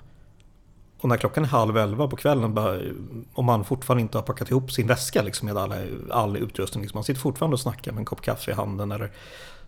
Och 1.00 1.08
när 1.08 1.16
klockan 1.16 1.44
är 1.44 1.48
halv 1.48 1.76
elva 1.76 2.08
på 2.08 2.16
kvällen, 2.16 2.54
bara, 2.54 2.78
om 3.32 3.44
man 3.44 3.64
fortfarande 3.64 4.02
inte 4.02 4.18
har 4.18 4.22
packat 4.22 4.50
ihop 4.50 4.72
sin 4.72 4.86
väska 4.86 5.22
liksom, 5.22 5.46
med 5.46 5.56
alla, 5.56 5.76
all 6.10 6.36
utrustning. 6.36 6.82
Liksom. 6.82 6.98
Man 6.98 7.04
sitter 7.04 7.20
fortfarande 7.20 7.54
och 7.54 7.60
snackar 7.60 7.92
med 7.92 7.98
en 7.98 8.04
kopp 8.04 8.22
kaffe 8.22 8.50
i 8.50 8.54
handen 8.54 8.92
eller 8.92 9.10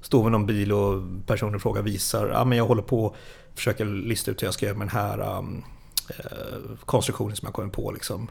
står 0.01 0.23
vid 0.23 0.33
någon 0.33 0.47
bil 0.47 0.73
och 0.73 1.03
personen 1.27 1.57
i 1.57 1.59
fråga 1.59 1.83
visar, 1.83 2.29
ja 2.29 2.45
men 2.45 2.59
jag 2.59 2.67
håller 2.67 2.83
på 2.83 3.05
och 3.05 3.17
försöker 3.55 3.85
lista 3.85 4.31
ut 4.31 4.43
hur 4.43 4.47
jag 4.47 4.55
ska 4.55 4.67
göra 4.67 4.79
med 4.79 4.89
den 4.89 4.97
här 4.97 5.39
um, 5.39 5.65
eh, 6.09 6.77
konstruktionen 6.85 7.37
som 7.37 7.47
jag 7.47 7.55
kommer 7.55 7.69
på 7.69 7.91
liksom. 7.91 8.31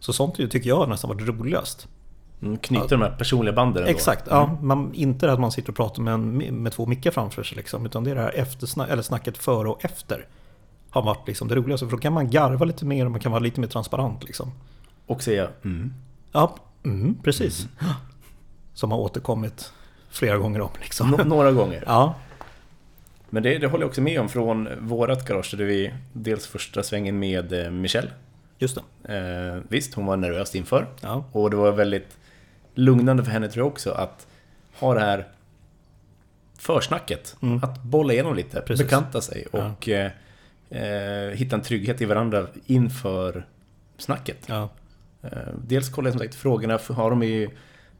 Så 0.00 0.12
sånt 0.12 0.36
tycker 0.36 0.68
jag 0.68 0.88
nästan 0.88 1.10
varit 1.10 1.28
roligast. 1.28 1.88
Mm, 2.42 2.58
knyta 2.58 2.86
de 2.86 3.02
här 3.02 3.10
personliga 3.10 3.54
banden 3.54 3.82
ändå. 3.82 3.90
Exakt, 3.90 4.26
ja. 4.30 4.58
Man, 4.62 4.94
inte 4.94 5.32
att 5.32 5.40
man 5.40 5.52
sitter 5.52 5.68
och 5.68 5.76
pratar 5.76 6.02
med, 6.02 6.14
en, 6.14 6.38
med 6.38 6.72
två 6.72 6.86
mickar 6.86 7.10
framför 7.10 7.42
sig 7.42 7.56
liksom, 7.56 7.86
utan 7.86 8.04
det 8.04 8.10
är 8.10 8.14
det 8.14 8.20
här 8.20 8.90
eller 8.90 9.02
snacket 9.02 9.38
före 9.38 9.68
och 9.68 9.84
efter. 9.84 10.26
Har 10.90 11.02
varit 11.02 11.26
liksom 11.28 11.48
det 11.48 11.54
roligaste, 11.54 11.86
för 11.86 11.90
då 11.90 11.98
kan 11.98 12.12
man 12.12 12.30
garva 12.30 12.64
lite 12.64 12.84
mer 12.84 13.04
och 13.04 13.10
man 13.10 13.20
kan 13.20 13.32
vara 13.32 13.42
lite 13.42 13.60
mer 13.60 13.68
transparent 13.68 14.24
liksom. 14.24 14.52
Och 15.06 15.22
säga 15.22 15.48
mm. 15.64 15.94
Ja, 16.32 16.56
mm, 16.84 17.16
precis. 17.24 17.68
Som 18.74 18.90
har 18.90 18.98
återkommit 18.98 19.72
flera 20.10 20.36
gånger 20.36 20.60
om 20.60 20.70
liksom. 20.80 21.10
Nå- 21.10 21.24
några 21.24 21.52
gånger. 21.52 21.84
Ja, 21.86 22.14
Men 23.30 23.42
det, 23.42 23.58
det 23.58 23.66
håller 23.66 23.82
jag 23.82 23.88
också 23.88 24.00
med 24.00 24.20
om 24.20 24.28
från 24.28 24.68
vårat 24.80 25.28
garage 25.28 25.54
där 25.58 25.64
vi 25.64 25.94
dels 26.12 26.46
första 26.46 26.82
svängen 26.82 27.18
med 27.18 27.52
eh, 27.66 27.70
Michelle. 27.70 28.10
just 28.58 28.78
det. 29.02 29.16
Eh, 29.56 29.62
visst, 29.68 29.94
hon 29.94 30.06
var 30.06 30.16
nervös 30.16 30.54
inför. 30.54 30.86
Ja, 31.00 31.24
Och 31.32 31.50
det 31.50 31.56
var 31.56 31.72
väldigt 31.72 32.16
lugnande 32.74 33.24
för 33.24 33.30
henne 33.30 33.48
tror 33.48 33.66
jag 33.66 33.72
också 33.72 33.90
att 33.92 34.26
ha 34.80 34.94
det 34.94 35.00
här 35.00 35.28
försnacket. 36.58 37.36
Mm. 37.42 37.64
Att 37.64 37.82
bolla 37.82 38.12
igenom 38.12 38.34
lite, 38.34 38.60
Precis. 38.60 38.86
bekanta 38.86 39.20
sig 39.20 39.46
Ja. 39.52 39.72
och 39.72 39.88
eh, 39.88 40.10
eh, 40.70 41.36
hitta 41.36 41.56
en 41.56 41.62
trygghet 41.62 42.00
i 42.00 42.04
varandra 42.04 42.46
inför 42.66 43.46
snacket. 43.98 44.38
ja, 44.46 44.68
Eh, 45.22 45.54
dels 45.66 45.88
kolla 45.88 46.10
som 46.10 46.18
sagt 46.18 46.34
frågorna, 46.34 46.78
har 46.88 47.10
de 47.10 47.22
i 47.22 47.50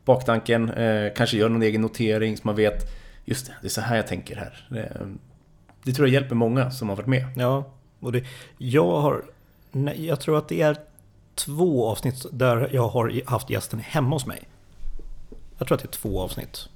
baktanken, 0.05 0.71
eh, 0.71 1.13
kanske 1.17 1.37
gör 1.37 1.49
någon 1.49 1.63
egen 1.63 1.81
notering 1.81 2.37
så 2.37 2.43
man 2.45 2.57
vet 2.57 2.85
just 3.25 3.47
det, 3.47 3.55
det 3.61 3.67
är 3.67 3.71
så 3.71 3.81
här 3.81 3.97
jag 3.97 4.07
tänker 4.07 4.37
här. 4.37 4.69
Eh, 4.77 5.07
det 5.83 5.93
tror 5.93 6.09
jag 6.09 6.15
hjälper 6.15 6.35
många 6.35 6.71
som 6.71 6.89
har 6.89 6.97
varit 6.97 7.07
med. 7.07 7.27
ja. 7.37 7.65
Och 8.01 8.13
det, 8.13 8.25
jag 8.59 9.01
har, 9.01 9.25
nej, 9.73 10.07
jag 10.07 10.21
tror 10.21 10.39
att 10.39 10.49
det 10.49 10.63
är 10.63 10.77
två 11.35 11.87
avsnitt 11.87 12.27
där 12.33 12.71
jag 12.73 12.89
har 12.89 13.31
haft 13.31 13.51
gästen 13.51 13.81
hemma 13.81 14.17
hos 14.17 14.27
mig. 14.27 14.49
Jag 15.59 15.69
tror 15.69 15.77
att 15.77 15.83
det 15.83 15.89
är 15.89 15.99
två 16.01 16.21
avsnitt. 16.21 16.69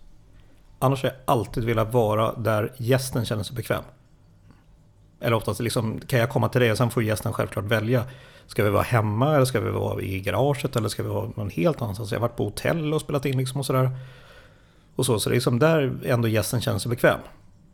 Annars 0.78 1.02
har 1.02 1.10
jag 1.10 1.18
alltid 1.24 1.64
velat 1.64 1.92
vara 1.92 2.34
där 2.34 2.72
gästen 2.76 3.24
känner 3.24 3.42
sig 3.42 3.56
bekväm. 3.56 3.82
Eller 5.22 5.36
oftast 5.36 5.60
liksom, 5.60 6.00
kan 6.06 6.18
jag 6.18 6.30
komma 6.30 6.48
till 6.48 6.60
det? 6.60 6.76
Sen 6.76 6.90
får 6.90 7.02
gästen 7.02 7.32
självklart 7.32 7.64
välja. 7.64 8.04
Ska 8.46 8.64
vi 8.64 8.70
vara 8.70 8.82
hemma 8.82 9.34
eller 9.34 9.44
ska 9.44 9.60
vi 9.60 9.70
vara 9.70 10.02
i 10.02 10.20
garaget 10.20 10.76
eller 10.76 10.88
ska 10.88 11.02
vi 11.02 11.08
vara 11.08 11.30
någon 11.36 11.50
helt 11.50 11.82
annanstans? 11.82 12.12
Jag 12.12 12.18
har 12.18 12.28
varit 12.28 12.36
på 12.36 12.44
hotell 12.44 12.94
och 12.94 13.00
spelat 13.00 13.26
in 13.26 13.38
liksom 13.38 13.60
och 13.60 13.66
sådär. 13.66 13.90
Och 14.94 15.06
så, 15.06 15.20
så 15.20 15.28
det 15.28 15.32
är 15.32 15.36
liksom 15.36 15.58
där 15.58 15.92
ändå 16.04 16.28
gästen 16.28 16.60
känner 16.60 16.78
sig 16.78 16.90
bekväm. 16.90 17.18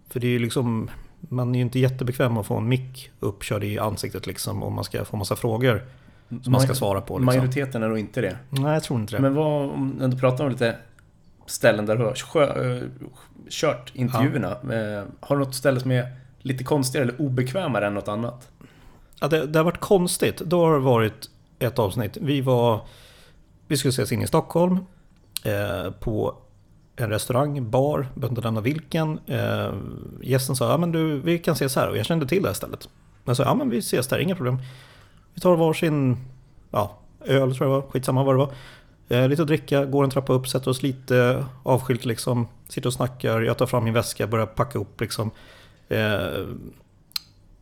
För 0.09 0.20
det 0.20 0.26
är 0.26 0.30
ju 0.30 0.38
liksom, 0.38 0.90
man 1.20 1.55
är 1.55 1.59
ju 1.59 1.62
inte 1.62 1.78
jättebekväm 1.78 2.36
att 2.36 2.46
få 2.46 2.57
en 2.57 2.68
mick 2.68 3.11
uppkörd 3.20 3.64
i 3.64 3.78
ansiktet 3.78 4.26
liksom 4.26 4.62
om 4.62 4.74
man 4.74 4.84
ska 4.84 5.05
få 5.05 5.16
massa 5.16 5.36
frågor 5.36 5.82
som 6.42 6.53
man 6.53 6.61
ska 6.61 6.74
svara 6.74 7.01
på. 7.01 7.18
Liksom. 7.18 7.26
Majoriteten 7.26 7.82
är 7.82 7.88
nog 7.88 7.99
inte 7.99 8.20
det. 8.20 8.38
Nej, 8.51 8.72
jag 8.72 8.82
tror 8.82 9.01
inte 9.01 9.16
det. 9.16 9.22
Men 9.22 9.34
vad, 9.34 9.70
om 9.70 10.11
du 10.11 10.18
pratar 10.18 10.44
om 10.44 10.51
lite 10.51 10.76
ställen 11.46 11.86
där 11.86 11.96
du 11.96 12.05
har 12.05 12.74
eh, 12.74 12.82
kört 13.51 13.92
intervjuerna. 13.94 14.57
Ja. 14.70 15.05
Har 15.20 15.36
du 15.36 15.44
något 15.44 15.55
ställe 15.55 15.80
som 15.80 15.90
är 15.90 16.12
lite 16.49 16.64
konstigare 16.64 17.09
eller 17.09 17.20
obekvämare 17.20 17.86
än 17.86 17.94
något 17.94 18.09
annat? 18.09 18.49
Ja, 19.20 19.28
det, 19.28 19.46
det 19.46 19.59
har 19.59 19.64
varit 19.64 19.80
konstigt. 19.80 20.38
Då 20.38 20.64
har 20.64 20.72
det 20.72 20.78
varit 20.78 21.30
ett 21.59 21.78
avsnitt. 21.78 22.16
Vi 22.20 22.40
var... 22.40 22.80
Vi 23.66 23.76
skulle 23.76 23.90
ses 23.90 24.12
in 24.12 24.22
i 24.22 24.26
Stockholm. 24.26 24.78
Eh, 25.44 25.90
på 25.90 26.34
en 26.96 27.11
restaurang, 27.11 27.70
bar, 27.70 28.09
behöver 28.14 28.28
inte 28.28 28.40
nämna 28.40 28.61
vilken. 28.61 29.18
Eh, 29.26 29.72
gästen 30.22 30.57
sa, 30.57 30.70
ja 30.70 30.78
men 30.78 30.92
du, 30.92 31.20
vi 31.20 31.38
kan 31.38 31.53
ses 31.53 31.76
här. 31.76 31.88
Och 31.88 31.96
jag 31.96 32.07
kände 32.07 32.26
till 32.26 32.42
det 32.42 32.49
här 32.49 32.55
stället. 32.55 32.88
Jag 33.24 33.36
sa, 33.36 33.42
ja 33.42 33.55
men 33.55 33.70
vi 33.70 33.78
ses 33.78 34.09
där, 34.09 34.18
inga 34.18 34.36
problem. 34.36 34.59
Vi 35.34 35.40
tar 35.40 35.57
varsin, 35.57 36.16
ja, 36.70 36.99
öl 37.24 37.57
tror 37.57 37.70
jag 37.70 37.74
var, 37.80 37.82
skitsamma 37.90 38.24
vad 38.24 38.34
det 38.34 38.38
var. 38.38 38.53
Eh, 39.09 39.28
lite 39.28 39.42
att 39.42 39.49
dricka, 39.49 39.84
går 39.84 40.05
en 40.05 40.11
trappa 40.11 40.32
upp, 40.32 40.49
sätter 40.49 40.70
oss 40.70 40.82
lite 40.82 41.44
avskilt 41.62 42.05
liksom. 42.05 42.49
Sitter 42.68 42.86
och 42.86 42.92
snackar, 42.92 43.40
jag 43.40 43.59
tar 43.59 43.66
fram 43.66 43.84
min 43.84 43.94
väska, 43.94 44.26
börjar 44.26 44.46
packa 44.46 44.78
upp 44.78 45.01
liksom. 45.01 45.30
Eh, 45.89 46.47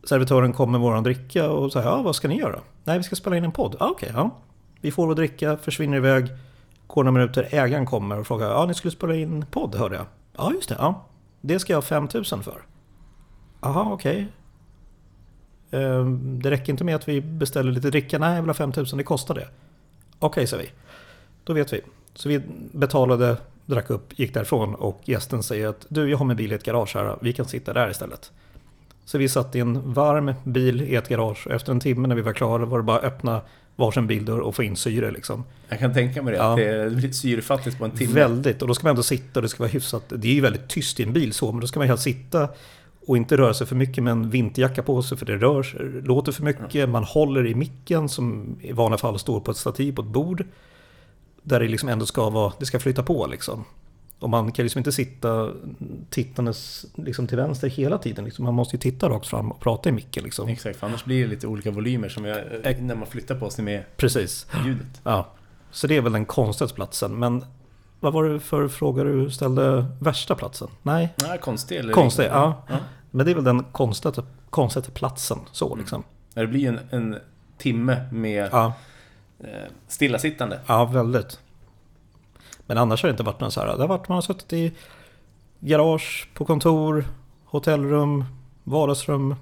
servitören 0.03 0.53
kom 0.53 0.71
med 0.71 0.81
våran 0.81 1.03
dricka 1.03 1.49
och 1.49 1.71
sa 1.71 1.81
ja 1.81 2.01
vad 2.01 2.15
ska 2.15 2.27
ni 2.27 2.37
göra? 2.37 2.59
Nej, 2.83 2.97
vi 2.97 3.03
ska 3.03 3.15
spela 3.15 3.37
in 3.37 3.43
en 3.43 3.51
podd. 3.51 3.75
Ah, 3.79 3.87
Okej, 3.87 4.09
okay, 4.09 4.21
ja. 4.21 4.31
Vi 4.81 4.91
får 4.91 5.07
vår 5.07 5.15
dricka, 5.15 5.57
försvinner 5.57 5.97
iväg. 5.97 6.27
Går 6.87 7.03
några 7.03 7.19
minuter, 7.19 7.47
ägaren 7.51 7.85
kommer 7.85 8.19
och 8.19 8.27
frågar, 8.27 8.49
ja 8.49 8.65
ni 8.65 8.73
skulle 8.73 8.91
spela 8.91 9.15
in 9.15 9.45
podd 9.51 9.75
hörde 9.75 9.95
jag. 9.95 10.05
Ja, 10.37 10.51
just 10.53 10.69
det, 10.69 10.75
ja. 10.79 11.05
Det 11.41 11.59
ska 11.59 11.73
jag 11.73 11.77
ha 11.77 11.81
5000 11.81 12.43
för. 12.43 12.61
Jaha, 13.61 13.93
okej. 13.93 14.27
Okay. 15.71 15.83
Eh, 15.83 16.05
det 16.15 16.51
räcker 16.51 16.73
inte 16.73 16.83
med 16.83 16.95
att 16.95 17.07
vi 17.07 17.21
beställer 17.21 17.71
lite 17.71 17.89
dricka. 17.89 18.19
Nej, 18.19 18.35
jag 18.35 18.41
vill 18.41 18.49
ha 18.49 18.53
5000, 18.53 18.97
det 18.97 19.03
kostar 19.03 19.35
det. 19.35 19.47
Okej, 20.19 20.27
okay, 20.27 20.47
säger 20.47 20.63
vi. 20.63 20.69
Då 21.43 21.53
vet 21.53 21.73
vi. 21.73 21.81
Så 22.13 22.29
vi 22.29 22.41
betalade, 22.71 23.37
drack 23.67 23.89
upp, 23.89 24.19
gick 24.19 24.33
därifrån 24.33 24.75
och 24.75 25.01
gästen 25.05 25.43
säger 25.43 25.67
att 25.67 25.85
du, 25.89 26.09
jag 26.09 26.17
har 26.17 26.25
min 26.25 26.37
bil 26.37 26.51
i 26.51 26.55
ett 26.55 26.63
garage 26.63 26.95
här, 26.95 27.17
vi 27.21 27.33
kan 27.33 27.45
sitta 27.45 27.73
där 27.73 27.89
istället. 27.89 28.31
Så 29.05 29.17
vi 29.17 29.29
satt 29.29 29.55
i 29.55 29.59
en 29.59 29.93
varm 29.93 30.33
bil 30.43 30.81
i 30.81 30.95
ett 30.95 31.09
garage 31.09 31.47
och 31.47 31.53
efter 31.53 31.71
en 31.71 31.79
timme 31.79 32.07
när 32.07 32.15
vi 32.15 32.21
var 32.21 32.33
klara 32.33 32.65
var 32.65 32.77
det 32.77 32.83
bara 32.83 32.97
att 32.97 33.03
öppna 33.03 33.41
varsin 33.75 34.07
bildörr 34.07 34.39
och 34.39 34.55
få 34.55 34.63
in 34.63 34.75
syre 34.75 35.11
liksom. 35.11 35.43
Jag 35.69 35.79
kan 35.79 35.93
tänka 35.93 36.21
mig 36.21 36.33
det, 36.33 36.37
ja. 36.37 36.51
att 36.51 36.57
det 36.57 36.67
är 36.67 36.89
lite 36.89 37.13
syrefattigt 37.13 37.77
på 37.77 37.85
en 37.85 37.91
timme. 37.91 38.13
Väldigt, 38.13 38.61
och 38.61 38.67
då 38.67 38.73
ska 38.73 38.83
man 38.83 38.89
ändå 38.89 39.03
sitta 39.03 39.39
och 39.39 39.41
det 39.41 39.49
ska 39.49 39.63
vara 39.63 39.71
hyfsat. 39.71 40.03
Det 40.09 40.27
är 40.27 40.33
ju 40.33 40.41
väldigt 40.41 40.69
tyst 40.69 40.99
i 40.99 41.03
en 41.03 41.13
bil 41.13 41.33
så, 41.33 41.51
men 41.51 41.61
då 41.61 41.67
ska 41.67 41.79
man 41.79 41.87
helt 41.87 42.01
sitta 42.01 42.49
och 43.07 43.17
inte 43.17 43.37
röra 43.37 43.53
sig 43.53 43.67
för 43.67 43.75
mycket 43.75 44.03
med 44.03 44.11
en 44.11 44.29
vinterjacka 44.29 44.83
på 44.83 45.03
sig 45.03 45.17
för 45.17 45.25
det 45.25 45.37
rör, 45.37 46.01
låter 46.03 46.31
för 46.31 46.43
mycket. 46.43 46.89
Man 46.89 47.03
håller 47.03 47.47
i 47.47 47.55
micken 47.55 48.09
som 48.09 48.57
i 48.61 48.71
vanliga 48.71 48.97
fall 48.97 49.19
står 49.19 49.39
på 49.39 49.51
ett 49.51 49.57
stativ 49.57 49.95
på 49.95 50.01
ett 50.01 50.07
bord. 50.07 50.45
Där 51.47 51.59
det 51.59 51.67
liksom 51.67 51.89
ändå 51.89 52.05
ska 52.05 52.29
vara, 52.29 52.53
det 52.59 52.65
ska 52.65 52.79
flyta 52.79 53.03
på 53.03 53.27
liksom. 53.27 53.65
Och 54.19 54.29
man 54.29 54.51
kan 54.51 54.63
liksom 54.63 54.79
inte 54.79 54.91
sitta 54.91 55.51
tittandes 56.09 56.85
liksom 56.95 57.27
till 57.27 57.37
vänster 57.37 57.69
hela 57.69 57.97
tiden. 57.97 58.25
Liksom. 58.25 58.45
Man 58.45 58.53
måste 58.53 58.75
ju 58.75 58.79
titta 58.79 59.09
rakt 59.09 59.27
fram 59.27 59.51
och 59.51 59.59
prata 59.59 59.89
i 59.89 59.91
micken. 59.91 60.23
Liksom. 60.23 60.49
Exakt, 60.49 60.79
för 60.79 60.87
annars 60.87 61.05
blir 61.05 61.23
det 61.23 61.27
lite 61.27 61.47
olika 61.47 61.71
volymer 61.71 62.09
som 62.09 62.25
jag, 62.25 62.37
när 62.81 62.95
man 62.95 63.07
flyttar 63.07 63.35
på 63.35 63.49
sig 63.49 63.63
med 63.63 63.83
Precis. 63.97 64.47
ljudet. 64.65 65.01
Ja. 65.03 65.27
Så 65.71 65.87
det 65.87 65.97
är 65.97 66.01
väl 66.01 66.11
den 66.11 66.25
konstigaste 66.25 66.75
platsen. 66.75 67.19
Men 67.19 67.45
vad 67.99 68.13
var 68.13 68.23
det 68.23 68.39
för 68.39 68.67
fråga 68.67 69.03
du 69.03 69.31
ställde? 69.31 69.85
Värsta 69.99 70.35
platsen? 70.35 70.67
Nej? 70.83 71.13
Nej, 71.15 71.37
konstig 71.37 71.77
eller? 71.77 71.93
Konstig, 71.93 72.25
ja. 72.25 72.63
ja. 72.69 72.77
Men 73.11 73.25
det 73.25 73.31
är 73.31 73.35
väl 73.35 73.43
den 73.43 73.63
konstigaste, 73.63 74.23
konstigaste 74.49 74.91
platsen 74.91 75.39
så 75.51 75.75
liksom. 75.75 76.03
Mm. 76.35 76.47
Det 76.47 76.57
blir 76.57 76.67
en, 76.67 76.79
en 76.89 77.19
timme 77.57 78.09
med 78.11 78.49
ja. 78.51 78.73
Eh, 79.43 79.71
stillasittande. 79.87 80.59
Ja, 80.67 80.85
väldigt. 80.85 81.39
Men 82.65 82.77
annars 82.77 83.03
har 83.03 83.07
det 83.07 83.11
inte 83.11 83.23
varit 83.23 83.39
någon 83.39 83.51
så 83.51 83.59
här. 83.59 83.67
Det 83.67 83.81
har 83.81 83.87
varit 83.87 84.07
man 84.07 84.15
har 84.15 84.21
suttit 84.21 84.53
i 84.53 84.71
garage, 85.59 86.29
på 86.33 86.45
kontor, 86.45 87.05
hotellrum, 87.45 88.25
vardagsrum, 88.63 89.35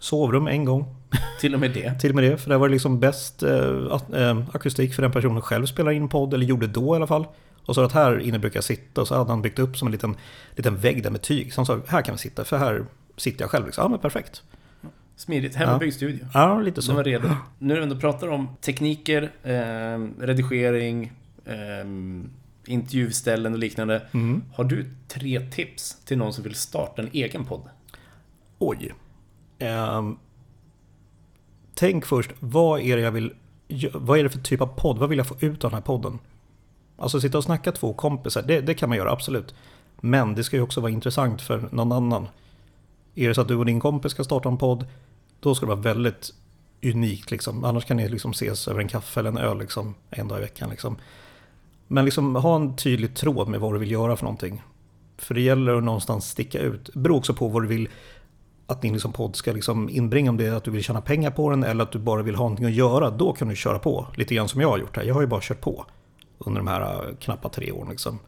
sovrum 0.00 0.46
en 0.46 0.64
gång. 0.64 0.94
Till 1.40 1.54
och 1.54 1.60
med 1.60 1.70
det? 1.70 2.00
Till 2.00 2.10
och 2.10 2.16
med 2.16 2.24
det, 2.24 2.38
för 2.38 2.50
det 2.50 2.58
var 2.58 2.68
liksom 2.68 3.00
bäst 3.00 3.42
eh, 3.42 4.00
eh, 4.14 4.38
akustik 4.52 4.94
för 4.94 5.02
den 5.02 5.12
personen 5.12 5.42
själv 5.42 5.66
spelar 5.66 5.92
in 5.92 6.08
podd, 6.08 6.34
eller 6.34 6.46
gjorde 6.46 6.66
då 6.66 6.94
i 6.94 6.96
alla 6.96 7.06
fall. 7.06 7.26
Och 7.66 7.74
så 7.74 7.84
att 7.84 7.92
här 7.92 8.18
inne 8.18 8.38
brukar 8.38 8.56
jag 8.56 8.64
sitta 8.64 9.00
och 9.00 9.08
så 9.08 9.14
hade 9.14 9.30
han 9.30 9.42
byggt 9.42 9.58
upp 9.58 9.76
som 9.76 9.88
en 9.88 9.92
liten, 9.92 10.16
liten 10.56 10.76
vägg 10.76 11.02
där 11.02 11.10
med 11.10 11.22
tyg. 11.22 11.52
Så 11.52 11.60
han 11.60 11.66
sa, 11.66 11.80
här 11.86 12.02
kan 12.02 12.14
vi 12.14 12.18
sitta, 12.18 12.44
för 12.44 12.56
här 12.56 12.84
sitter 13.16 13.42
jag 13.42 13.50
själv. 13.50 13.66
Liksom. 13.66 13.82
Ja 13.82 13.88
men 13.88 13.98
perfekt. 13.98 14.42
Smidigt, 15.18 15.54
hemmabyggd 15.54 15.92
ja. 15.92 15.96
studio. 15.96 16.26
Ja, 16.34 16.60
lite 16.60 16.82
så. 16.82 16.94
Var 16.94 17.04
redo. 17.04 17.28
Nu 17.28 17.34
när 17.58 17.74
vi 17.74 17.82
ändå 17.82 17.96
pratar 17.96 18.28
om 18.28 18.48
tekniker, 18.60 19.22
eh, 19.42 20.24
redigering, 20.24 21.12
eh, 21.44 21.86
intervjuställen 22.66 23.52
och 23.52 23.58
liknande. 23.58 24.02
Mm. 24.12 24.42
Har 24.54 24.64
du 24.64 24.90
tre 25.08 25.40
tips 25.40 26.04
till 26.04 26.18
någon 26.18 26.32
som 26.32 26.44
vill 26.44 26.54
starta 26.54 27.02
en 27.02 27.08
egen 27.12 27.44
podd? 27.44 27.62
Oj. 28.58 28.94
Um, 29.60 30.18
tänk 31.74 32.06
först, 32.06 32.30
vad 32.40 32.80
är 32.80 32.96
det 32.96 33.02
jag 33.02 33.12
vill... 33.12 33.32
Vad 33.92 34.18
är 34.18 34.22
det 34.22 34.30
för 34.30 34.38
typ 34.38 34.60
av 34.60 34.66
podd? 34.66 34.98
Vad 34.98 35.08
vill 35.08 35.18
jag 35.18 35.26
få 35.26 35.36
ut 35.40 35.64
av 35.64 35.70
den 35.70 35.78
här 35.78 35.86
podden? 35.86 36.18
Alltså 36.96 37.20
sitta 37.20 37.38
och 37.38 37.44
snacka 37.44 37.72
två 37.72 37.92
kompisar, 37.92 38.42
det, 38.42 38.60
det 38.60 38.74
kan 38.74 38.88
man 38.88 38.98
göra 38.98 39.10
absolut. 39.10 39.54
Men 40.00 40.34
det 40.34 40.44
ska 40.44 40.56
ju 40.56 40.62
också 40.62 40.80
vara 40.80 40.92
intressant 40.92 41.42
för 41.42 41.68
någon 41.72 41.92
annan. 41.92 42.28
Är 43.14 43.28
det 43.28 43.34
så 43.34 43.40
att 43.40 43.48
du 43.48 43.56
och 43.56 43.66
din 43.66 43.80
kompis 43.80 44.12
ska 44.12 44.24
starta 44.24 44.48
en 44.48 44.58
podd, 44.58 44.86
då 45.40 45.54
ska 45.54 45.66
det 45.66 45.70
vara 45.70 45.80
väldigt 45.80 46.34
unikt. 46.82 47.30
Liksom. 47.30 47.64
Annars 47.64 47.84
kan 47.84 47.96
ni 47.96 48.08
liksom 48.08 48.30
ses 48.30 48.68
över 48.68 48.80
en 48.80 48.88
kaffe 48.88 49.20
eller 49.20 49.30
en 49.30 49.38
öl 49.38 49.58
liksom, 49.58 49.94
en 50.10 50.28
dag 50.28 50.38
i 50.38 50.40
veckan. 50.40 50.70
Liksom. 50.70 50.96
Men 51.86 52.04
liksom 52.04 52.36
ha 52.36 52.56
en 52.56 52.76
tydlig 52.76 53.16
tråd 53.16 53.48
med 53.48 53.60
vad 53.60 53.74
du 53.74 53.78
vill 53.78 53.90
göra 53.90 54.16
för 54.16 54.24
någonting. 54.24 54.62
För 55.18 55.34
det 55.34 55.40
gäller 55.40 55.74
att 55.74 55.84
någonstans 55.84 56.30
sticka 56.30 56.58
ut. 56.58 56.90
Det 56.94 56.98
beror 56.98 57.16
också 57.16 57.34
på 57.34 57.48
vad 57.48 57.62
du 57.62 57.68
vill 57.68 57.88
att 58.66 58.82
din 58.82 58.92
liksom 58.92 59.12
podd 59.12 59.36
ska 59.36 59.52
liksom 59.52 59.88
inbringa. 59.88 60.30
Om 60.30 60.36
det 60.36 60.46
är 60.46 60.52
att 60.52 60.64
du 60.64 60.70
vill 60.70 60.84
tjäna 60.84 61.00
pengar 61.00 61.30
på 61.30 61.50
den 61.50 61.64
eller 61.64 61.84
att 61.84 61.92
du 61.92 61.98
bara 61.98 62.22
vill 62.22 62.34
ha 62.34 62.44
någonting 62.44 62.66
att 62.66 62.72
göra. 62.72 63.10
Då 63.10 63.32
kan 63.32 63.48
du 63.48 63.56
köra 63.56 63.78
på. 63.78 64.06
Lite 64.16 64.34
grann 64.34 64.48
som 64.48 64.60
jag 64.60 64.68
har 64.68 64.78
gjort 64.78 64.96
här. 64.96 65.04
Jag 65.04 65.14
har 65.14 65.20
ju 65.20 65.26
bara 65.26 65.40
kört 65.42 65.60
på 65.60 65.86
under 66.38 66.60
de 66.60 66.68
här 66.68 66.80
äh, 66.80 67.16
knappa 67.16 67.48
tre 67.48 67.72
åren. 67.72 67.90
Liksom. 67.90 68.18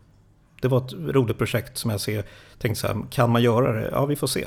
Det 0.62 0.68
var 0.68 0.78
ett 0.78 0.92
roligt 0.92 1.38
projekt 1.38 1.78
som 1.78 1.90
jag 1.90 2.00
ser, 2.00 2.24
tänkte 2.58 2.80
så 2.80 2.86
här, 2.86 2.96
kan 3.10 3.30
man 3.30 3.42
göra 3.42 3.72
det? 3.72 3.88
Ja, 3.92 4.06
vi 4.06 4.16
får 4.16 4.26
se. 4.26 4.46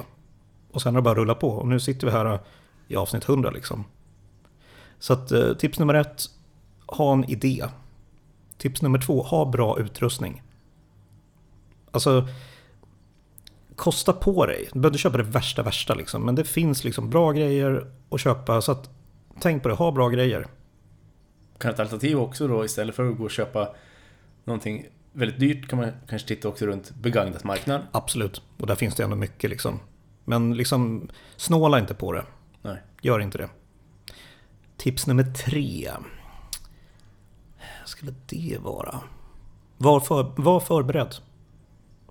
Och 0.73 0.81
sen 0.81 0.95
har 0.95 1.01
det 1.01 1.03
bara 1.03 1.15
rullat 1.15 1.39
på. 1.39 1.49
Och 1.49 1.67
nu 1.67 1.79
sitter 1.79 2.07
vi 2.07 2.13
här 2.13 2.25
äh, 2.25 2.39
i 2.87 2.95
avsnitt 2.95 3.29
100 3.29 3.51
liksom. 3.51 3.85
Så 4.99 5.13
att 5.13 5.31
äh, 5.31 5.53
tips 5.53 5.79
nummer 5.79 5.93
ett, 5.93 6.23
ha 6.87 7.13
en 7.13 7.29
idé. 7.29 7.65
Tips 8.57 8.81
nummer 8.81 8.99
två, 8.99 9.21
ha 9.21 9.45
bra 9.45 9.79
utrustning. 9.79 10.41
Alltså, 11.91 12.27
kosta 13.75 14.13
på 14.13 14.45
dig. 14.45 14.69
Du 14.73 14.79
behöver 14.79 14.89
inte 14.89 15.01
köpa 15.01 15.17
det 15.17 15.23
värsta 15.23 15.63
värsta 15.63 15.93
liksom. 15.93 16.25
Men 16.25 16.35
det 16.35 16.43
finns 16.43 16.83
liksom 16.83 17.09
bra 17.09 17.31
grejer 17.31 17.87
att 18.09 18.21
köpa. 18.21 18.61
Så 18.61 18.71
att, 18.71 18.89
tänk 19.39 19.63
på 19.63 19.69
det, 19.69 19.75
ha 19.75 19.91
bra 19.91 20.09
grejer. 20.09 20.47
Kan 21.57 21.73
ett 21.73 21.79
alternativ 21.79 22.19
också 22.19 22.47
då 22.47 22.65
istället 22.65 22.95
för 22.95 23.09
att 23.09 23.17
gå 23.17 23.23
och 23.23 23.31
köpa 23.31 23.75
någonting 24.43 24.85
väldigt 25.11 25.39
dyrt 25.39 25.67
kan 25.67 25.79
man 25.79 25.91
kanske 26.09 26.27
titta 26.27 26.47
också 26.47 26.65
runt 26.65 26.91
begagnat 26.91 27.43
marknaden. 27.43 27.87
Absolut, 27.91 28.41
och 28.57 28.67
där 28.67 28.75
finns 28.75 28.95
det 28.95 29.03
ändå 29.03 29.15
mycket 29.15 29.49
liksom. 29.49 29.79
Men 30.25 30.53
liksom 30.53 31.09
snåla 31.35 31.79
inte 31.79 31.93
på 31.93 32.11
det. 32.11 32.25
Nej. 32.61 32.77
Gör 33.01 33.19
inte 33.19 33.37
det. 33.37 33.49
Tips 34.77 35.07
nummer 35.07 35.23
tre 35.23 35.91
skulle 37.85 38.13
det 38.25 38.57
vara? 38.61 38.99
Var, 39.77 39.99
för, 39.99 40.31
var 40.35 40.59
förberedd. 40.59 41.15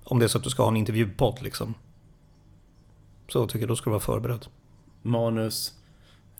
Om 0.04 0.18
det 0.18 0.24
är 0.24 0.28
så 0.28 0.38
att 0.38 0.44
du 0.44 0.50
ska 0.50 0.62
ha 0.62 0.70
en 0.70 0.76
intervjupodd 0.76 1.42
liksom. 1.42 1.74
Så 3.28 3.46
tycker 3.46 3.60
jag 3.60 3.68
då 3.68 3.76
ska 3.76 3.84
du 3.84 3.90
vara 3.90 4.00
förberedd. 4.00 4.46
Manus, 5.02 5.72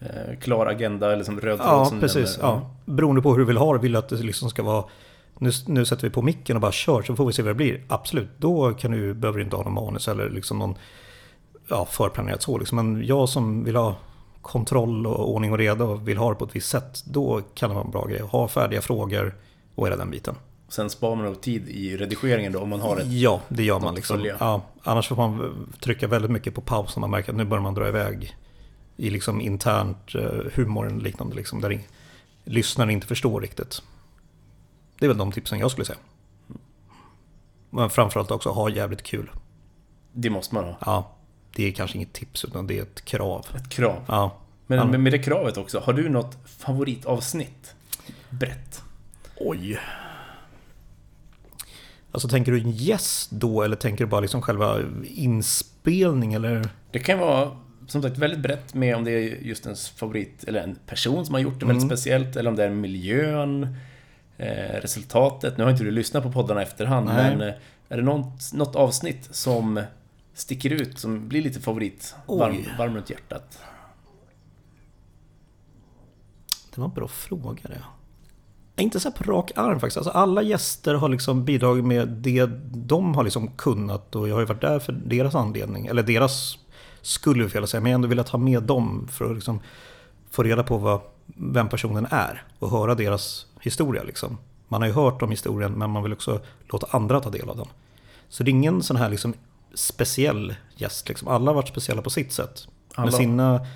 eh, 0.00 0.38
klar 0.40 0.66
agenda 0.66 1.12
eller 1.12 1.24
som 1.24 1.40
röd 1.40 1.58
tråd 1.58 1.68
Ja, 1.68 1.92
precis. 2.00 2.38
Nämner. 2.38 2.52
Ja. 2.52 2.70
Beroende 2.84 3.22
på 3.22 3.30
hur 3.30 3.38
du 3.38 3.44
vill 3.44 3.56
ha 3.56 3.72
det. 3.72 3.78
Vill 3.78 3.92
du 3.92 3.98
att 3.98 4.08
det 4.08 4.16
liksom 4.16 4.50
ska 4.50 4.62
vara 4.62 4.84
nu, 5.38 5.50
nu 5.66 5.84
sätter 5.84 6.02
vi 6.02 6.10
på 6.10 6.22
micken 6.22 6.56
och 6.56 6.60
bara 6.60 6.72
kör 6.72 7.02
så 7.02 7.16
får 7.16 7.26
vi 7.26 7.32
se 7.32 7.42
vad 7.42 7.50
det 7.50 7.54
blir. 7.54 7.84
Absolut, 7.88 8.30
då 8.38 8.74
kan 8.74 8.90
du, 8.90 9.14
behöver 9.14 9.38
du 9.38 9.44
inte 9.44 9.56
ha 9.56 9.64
någon 9.64 9.74
manus 9.74 10.08
eller 10.08 10.30
liksom 10.30 10.58
någon 10.58 10.74
ja, 11.68 11.84
förplanerat 11.84 12.42
så. 12.42 12.58
Liksom. 12.58 12.76
Men 12.76 13.06
jag 13.06 13.28
som 13.28 13.64
vill 13.64 13.76
ha 13.76 13.96
kontroll 14.42 15.06
och 15.06 15.34
ordning 15.34 15.52
och 15.52 15.58
reda 15.58 15.84
och 15.84 16.08
vill 16.08 16.18
ha 16.18 16.28
det 16.28 16.34
på 16.34 16.44
ett 16.44 16.56
visst 16.56 16.68
sätt, 16.68 17.04
då 17.04 17.40
kan 17.54 17.68
det 17.68 17.74
vara 17.74 17.84
en 17.84 17.90
bra 17.90 18.06
grej. 18.06 18.20
Ha 18.20 18.48
färdiga 18.48 18.82
frågor 18.82 19.34
och 19.74 19.86
hela 19.86 19.96
den 19.96 20.10
biten. 20.10 20.34
Sen 20.68 20.90
sparar 20.90 21.14
man 21.16 21.24
nog 21.24 21.40
tid 21.40 21.68
i 21.68 21.96
redigeringen 21.96 22.52
då 22.52 22.60
om 22.60 22.68
man 22.68 22.80
har 22.80 22.96
ett... 22.96 23.06
Ja, 23.06 23.40
det 23.48 23.62
gör 23.62 23.80
man 23.80 23.94
liksom. 23.94 24.24
Ja, 24.40 24.62
annars 24.82 25.08
får 25.08 25.16
man 25.16 25.66
trycka 25.80 26.06
väldigt 26.06 26.30
mycket 26.30 26.54
på 26.54 26.60
paus 26.60 26.96
när 26.96 27.00
man 27.00 27.10
märker 27.10 27.30
att 27.30 27.36
nu 27.36 27.44
börjar 27.44 27.62
man 27.62 27.74
dra 27.74 27.88
iväg 27.88 28.36
i 28.96 29.10
liksom 29.10 29.40
internt 29.40 30.14
eh, 30.14 30.52
humor 30.54 30.86
och 30.86 31.02
liknande. 31.02 31.36
Liksom, 31.36 31.60
där 31.60 31.80
lyssnaren 32.44 32.90
inte 32.90 33.06
förstår 33.06 33.40
riktigt. 33.40 33.82
Det 34.98 35.06
är 35.06 35.08
väl 35.08 35.18
de 35.18 35.32
tipsen 35.32 35.58
jag 35.58 35.70
skulle 35.70 35.84
säga. 35.84 35.98
Men 37.70 37.90
framförallt 37.90 38.30
också 38.30 38.50
ha 38.50 38.70
jävligt 38.70 39.02
kul. 39.02 39.30
Det 40.12 40.30
måste 40.30 40.54
man 40.54 40.64
ha. 40.64 40.76
Ja, 40.86 41.10
det 41.56 41.68
är 41.68 41.72
kanske 41.72 41.96
inget 41.96 42.12
tips 42.12 42.44
utan 42.44 42.66
det 42.66 42.78
är 42.78 42.82
ett 42.82 43.04
krav. 43.04 43.46
Ett 43.56 43.68
krav. 43.68 44.04
Ja, 44.08 44.38
Men 44.66 44.78
Ja. 44.78 44.84
med, 44.98 45.12
det 45.12 45.18
kravet 45.18 45.56
också, 45.56 45.80
har 45.80 45.92
du 45.92 46.08
något 46.08 46.36
favoritavsnitt? 46.58 47.74
Brett. 48.30 48.82
Oj. 49.36 49.78
Alltså 52.12 52.28
tänker 52.28 52.52
du 52.52 52.58
en 52.60 52.70
gäst 52.70 53.30
då 53.30 53.62
eller 53.62 53.76
tänker 53.76 54.04
du 54.04 54.10
bara 54.10 54.20
liksom 54.20 54.42
själva 54.42 54.78
inspelning 55.04 56.34
eller? 56.34 56.68
Det 56.90 56.98
kan 56.98 57.18
vara 57.18 57.50
som 57.86 58.02
sagt 58.02 58.18
väldigt 58.18 58.40
brett 58.40 58.74
med 58.74 58.96
om 58.96 59.04
det 59.04 59.10
är 59.10 59.36
just 59.42 59.64
ens 59.66 59.88
favorit 59.88 60.44
eller 60.44 60.60
en 60.62 60.74
person 60.86 61.26
som 61.26 61.34
har 61.34 61.40
gjort 61.40 61.60
det 61.60 61.66
väldigt 61.66 61.82
Mm. 61.84 61.96
speciellt 61.96 62.36
eller 62.36 62.50
om 62.50 62.56
det 62.56 62.64
är 62.64 62.70
miljön, 62.70 63.76
eh, 64.38 64.80
resultatet. 64.80 65.56
Nu 65.58 65.64
har 65.64 65.70
inte 65.70 65.84
du 65.84 65.90
lyssnat 65.90 66.22
på 66.22 66.32
poddarna 66.32 66.60
i 66.60 66.64
efterhand 66.64 67.06
Nej. 67.06 67.36
men 67.36 67.48
eh, 67.48 67.54
är 67.88 67.96
det 67.96 68.02
något, 68.02 68.52
något 68.52 68.76
avsnitt 68.76 69.28
som 69.30 69.80
sticker 70.34 70.70
ut 70.70 70.98
som 70.98 71.28
blir 71.28 71.42
lite 71.42 71.60
favorit? 71.60 72.14
Varm, 72.26 72.64
varm 72.78 72.94
runt 72.94 73.10
hjärtat. 73.10 73.58
Det 76.74 76.80
var 76.80 76.88
en 76.88 76.94
bra 76.94 77.08
fråga 77.08 77.62
det. 77.62 77.82
Inte 78.82 79.00
så 79.00 79.08
här 79.08 79.16
på 79.16 79.32
rak 79.32 79.52
arm 79.56 79.80
faktiskt. 79.80 79.96
Alltså 79.96 80.10
alla 80.10 80.42
gäster 80.42 80.94
har 80.94 81.08
liksom 81.08 81.44
bidragit 81.44 81.84
med 81.84 82.08
det 82.08 82.46
de 82.72 83.14
har 83.14 83.24
liksom 83.24 83.48
kunnat 83.48 84.16
och 84.16 84.28
jag 84.28 84.34
har 84.34 84.40
ju 84.40 84.46
varit 84.46 84.60
där 84.60 84.78
för 84.78 84.92
deras 84.92 85.34
anledning. 85.34 85.86
Eller 85.86 86.02
deras 86.02 86.58
skulle 87.02 87.50
jag 87.54 87.68
säga. 87.68 87.80
Men 87.80 87.90
jag 87.90 87.98
har 87.98 87.98
ändå 87.98 88.08
velat 88.08 88.28
ha 88.28 88.38
med 88.38 88.62
dem 88.62 89.08
för 89.10 89.30
att 89.30 89.34
liksom 89.34 89.60
få 90.30 90.42
reda 90.42 90.62
på 90.62 90.78
vad, 90.78 91.00
vem 91.26 91.68
personen 91.68 92.06
är 92.10 92.44
och 92.58 92.70
höra 92.70 92.94
deras 92.94 93.46
historia. 93.60 94.02
Liksom. 94.02 94.38
Man 94.68 94.80
har 94.80 94.88
ju 94.88 94.94
hört 94.94 95.22
om 95.22 95.30
historien 95.30 95.72
men 95.72 95.90
man 95.90 96.02
vill 96.02 96.12
också 96.12 96.40
låta 96.68 96.86
andra 96.90 97.20
ta 97.20 97.30
del 97.30 97.48
av 97.48 97.56
den. 97.56 97.68
Så 98.28 98.42
det 98.42 98.48
är 98.48 98.52
ingen 98.52 98.82
sån 98.82 98.96
här 98.96 99.08
liksom 99.08 99.34
speciell 99.74 100.54
gäst. 100.76 101.08
Liksom. 101.08 101.28
Alla 101.28 101.46
har 101.50 101.54
varit 101.54 101.68
speciella 101.68 102.02
på 102.02 102.10
sitt 102.10 102.32
sätt. 102.32 102.68
Alla- 102.94 103.04
Med 103.04 103.14
sina 103.14 103.66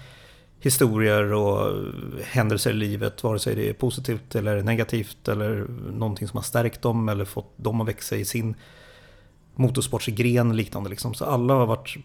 historier 0.61 1.33
och 1.33 1.85
händelser 2.25 2.71
i 2.71 2.75
livet, 2.75 3.23
vare 3.23 3.39
sig 3.39 3.55
det 3.55 3.69
är 3.69 3.73
positivt 3.73 4.35
eller 4.35 4.63
negativt 4.63 5.29
eller 5.29 5.67
någonting 5.93 6.29
som 6.29 6.37
har 6.37 6.43
stärkt 6.45 6.83
dem 6.83 7.09
eller 7.09 7.25
fått 7.25 7.53
dem 7.59 7.81
att 7.81 7.89
växa 7.89 8.17
i 8.17 8.25
sin 8.25 8.55
motorsportsgren 9.55 10.57
liknande. 10.57 10.91
Liksom. 10.91 11.15
Så 11.15 11.25
alla 11.25 11.55
har 11.55 11.67
varit 11.67 11.97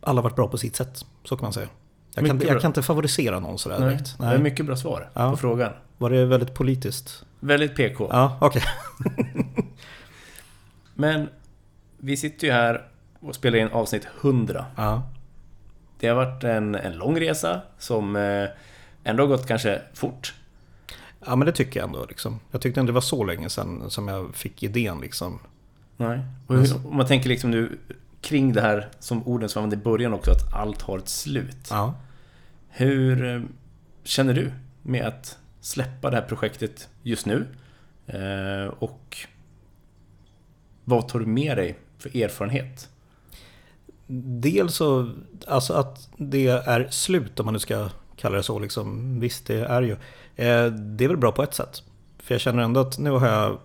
alla 0.00 0.18
har 0.18 0.22
varit 0.22 0.36
bra 0.36 0.48
på 0.48 0.58
sitt 0.58 0.76
sätt, 0.76 1.04
så 1.24 1.36
kan 1.36 1.44
man 1.44 1.52
säga. 1.52 1.68
Jag 2.14 2.26
kan, 2.26 2.40
jag 2.40 2.60
kan 2.60 2.68
inte 2.70 2.82
favorisera 2.82 3.40
någon 3.40 3.58
sådär 3.58 3.78
Nej, 3.78 3.88
direkt. 3.88 4.18
Det 4.18 4.24
är 4.24 4.28
Nej. 4.30 4.38
mycket 4.38 4.66
bra 4.66 4.76
svar 4.76 5.10
Ja. 5.14 5.30
på 5.30 5.36
frågan. 5.36 5.72
Var 5.98 6.10
det 6.10 6.24
väldigt 6.24 6.54
politiskt? 6.54 7.24
Väldigt 7.40 7.76
PK. 7.76 8.08
Ja, 8.12 8.38
okej. 8.40 8.62
Men 10.94 11.28
vi 12.06 12.16
sitter 12.16 12.46
ju 12.46 12.52
här 12.52 12.88
och 13.20 13.34
spelar 13.34 13.58
in 13.58 13.68
avsnitt 13.68 14.08
100. 14.20 14.66
Ja. 14.76 15.02
Det 15.98 16.08
har 16.08 16.14
varit 16.14 16.44
en, 16.44 16.74
en 16.74 16.92
lång 16.92 17.20
resa 17.20 17.62
som 17.78 18.16
eh, 18.16 18.48
ändå 19.04 19.22
har 19.22 19.28
gått 19.28 19.46
kanske 19.46 19.82
fort. 19.94 20.34
ja, 21.26 21.36
men 21.36 21.46
det 21.46 21.52
tycker 21.52 21.80
jag 21.80 21.86
ändå. 21.86 22.04
Liksom. 22.08 22.40
Jag 22.50 22.60
tyckte 22.60 22.80
inte 22.80 22.90
det 22.90 22.94
var 22.94 23.00
så 23.00 23.24
länge 23.24 23.50
sedan 23.50 23.90
som 23.90 24.08
jag 24.08 24.34
fick 24.34 24.62
idén. 24.62 25.00
Liksom. 25.00 25.38
Nej. 25.96 26.20
Och 26.46 26.56
hur, 26.56 26.86
om 26.86 26.96
man 26.96 27.06
tänker 27.06 27.28
liksom 27.28 27.50
nu 27.50 27.78
kring 28.20 28.52
det 28.52 28.60
här 28.60 28.88
som 28.98 29.28
orden 29.28 29.48
som 29.48 29.62
använde 29.62 29.82
i 29.82 29.84
början 29.84 30.14
också, 30.14 30.30
att 30.30 30.54
allt 30.54 30.82
har 30.82 30.98
ett 30.98 31.08
slut. 31.08 31.68
Ja. 31.70 31.94
Hur 32.68 33.34
eh, 33.34 33.42
känner 34.04 34.34
du 34.34 34.52
med 34.82 35.06
att 35.06 35.38
släppa 35.60 36.10
det 36.10 36.16
här 36.16 36.24
projektet 36.28 36.88
just 37.02 37.26
nu? 37.26 37.46
Eh, 38.06 38.72
och 38.78 39.16
vad 40.84 41.08
tar 41.08 41.18
du 41.18 41.26
med 41.26 41.56
dig 41.56 41.78
för 41.98 42.16
erfarenhet? 42.16 42.88
Dels 44.40 44.74
så, 44.74 45.10
alltså 45.46 45.72
att 45.72 46.08
det 46.16 46.46
är 46.46 46.88
slut 46.90 47.40
om 47.40 47.46
man 47.46 47.52
nu 47.52 47.58
ska 47.58 47.88
kalla 48.16 48.36
det 48.36 48.42
så. 48.42 48.58
Liksom. 48.58 49.20
Visst, 49.20 49.46
det 49.46 49.64
är 49.64 49.82
ju. 49.82 49.92
Eh, 50.36 50.66
det 50.72 51.04
är 51.04 51.08
väl 51.08 51.16
bra 51.16 51.32
på 51.32 51.42
ett 51.42 51.54
sätt. 51.54 51.82
För 52.18 52.34
jag 52.34 52.40
känner 52.40 52.62
ändå 52.62 52.80
att 52.80 52.98
nu 52.98 53.10
har 53.10 53.28
jag 53.28 53.58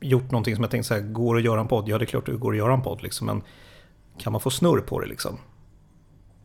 gjort 0.00 0.30
någonting 0.30 0.54
som 0.54 0.64
jag 0.64 0.70
tänkte 0.70 0.88
så 0.88 0.94
här, 0.94 1.00
går 1.00 1.36
att 1.36 1.42
göra 1.42 1.60
en 1.60 1.68
podd? 1.68 1.88
Ja, 1.88 1.98
det 1.98 2.04
är 2.04 2.06
klart 2.06 2.26
det 2.26 2.32
går 2.32 2.52
att 2.52 2.58
göra 2.58 2.74
en 2.74 2.82
podd 2.82 3.02
liksom. 3.02 3.26
Men 3.26 3.42
kan 4.18 4.32
man 4.32 4.40
få 4.40 4.50
snurr 4.50 4.80
på 4.80 5.00
det 5.00 5.06
liksom? 5.06 5.38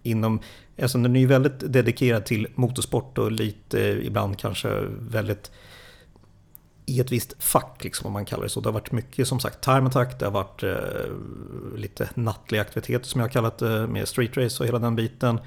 Inom, 0.04 0.40
alltså 0.82 0.98
den 0.98 1.16
är 1.16 1.20
ju 1.20 1.28
väldigt 1.28 1.74
dedikerad 1.74 2.26
till 2.26 2.48
motorsport 2.56 3.18
och 3.18 3.32
lite 3.32 3.90
eh, 3.90 4.06
ibland 4.06 4.40
kanske 4.40 4.70
väldigt 5.00 5.52
i 6.86 7.00
ett 7.00 7.12
visst 7.12 7.44
fack, 7.44 7.84
liksom, 7.84 8.08
om 8.08 8.14
man 8.14 8.26
kallar 8.26 8.44
det 8.44 8.50
så. 8.50 8.60
Det 8.60 8.68
har 8.68 8.74
varit 8.74 8.92
mycket 8.92 9.28
som 9.28 9.40
sagt 9.40 9.62
time 9.62 9.88
attack, 9.88 10.20
det 10.20 10.26
har 10.26 10.32
varit 10.32 10.64
eh, 10.64 10.76
lite 11.76 12.10
nattliga 12.14 12.62
aktiviteter 12.62 13.06
som 13.06 13.22
jag 13.22 13.28
har 13.28 13.32
kallat 13.32 13.58
det, 13.58 13.88
med 13.88 14.08
street 14.08 14.38
race 14.38 14.64
och 14.64 14.68
hela 14.68 14.80
den 14.80 14.96
biten. 14.96 15.40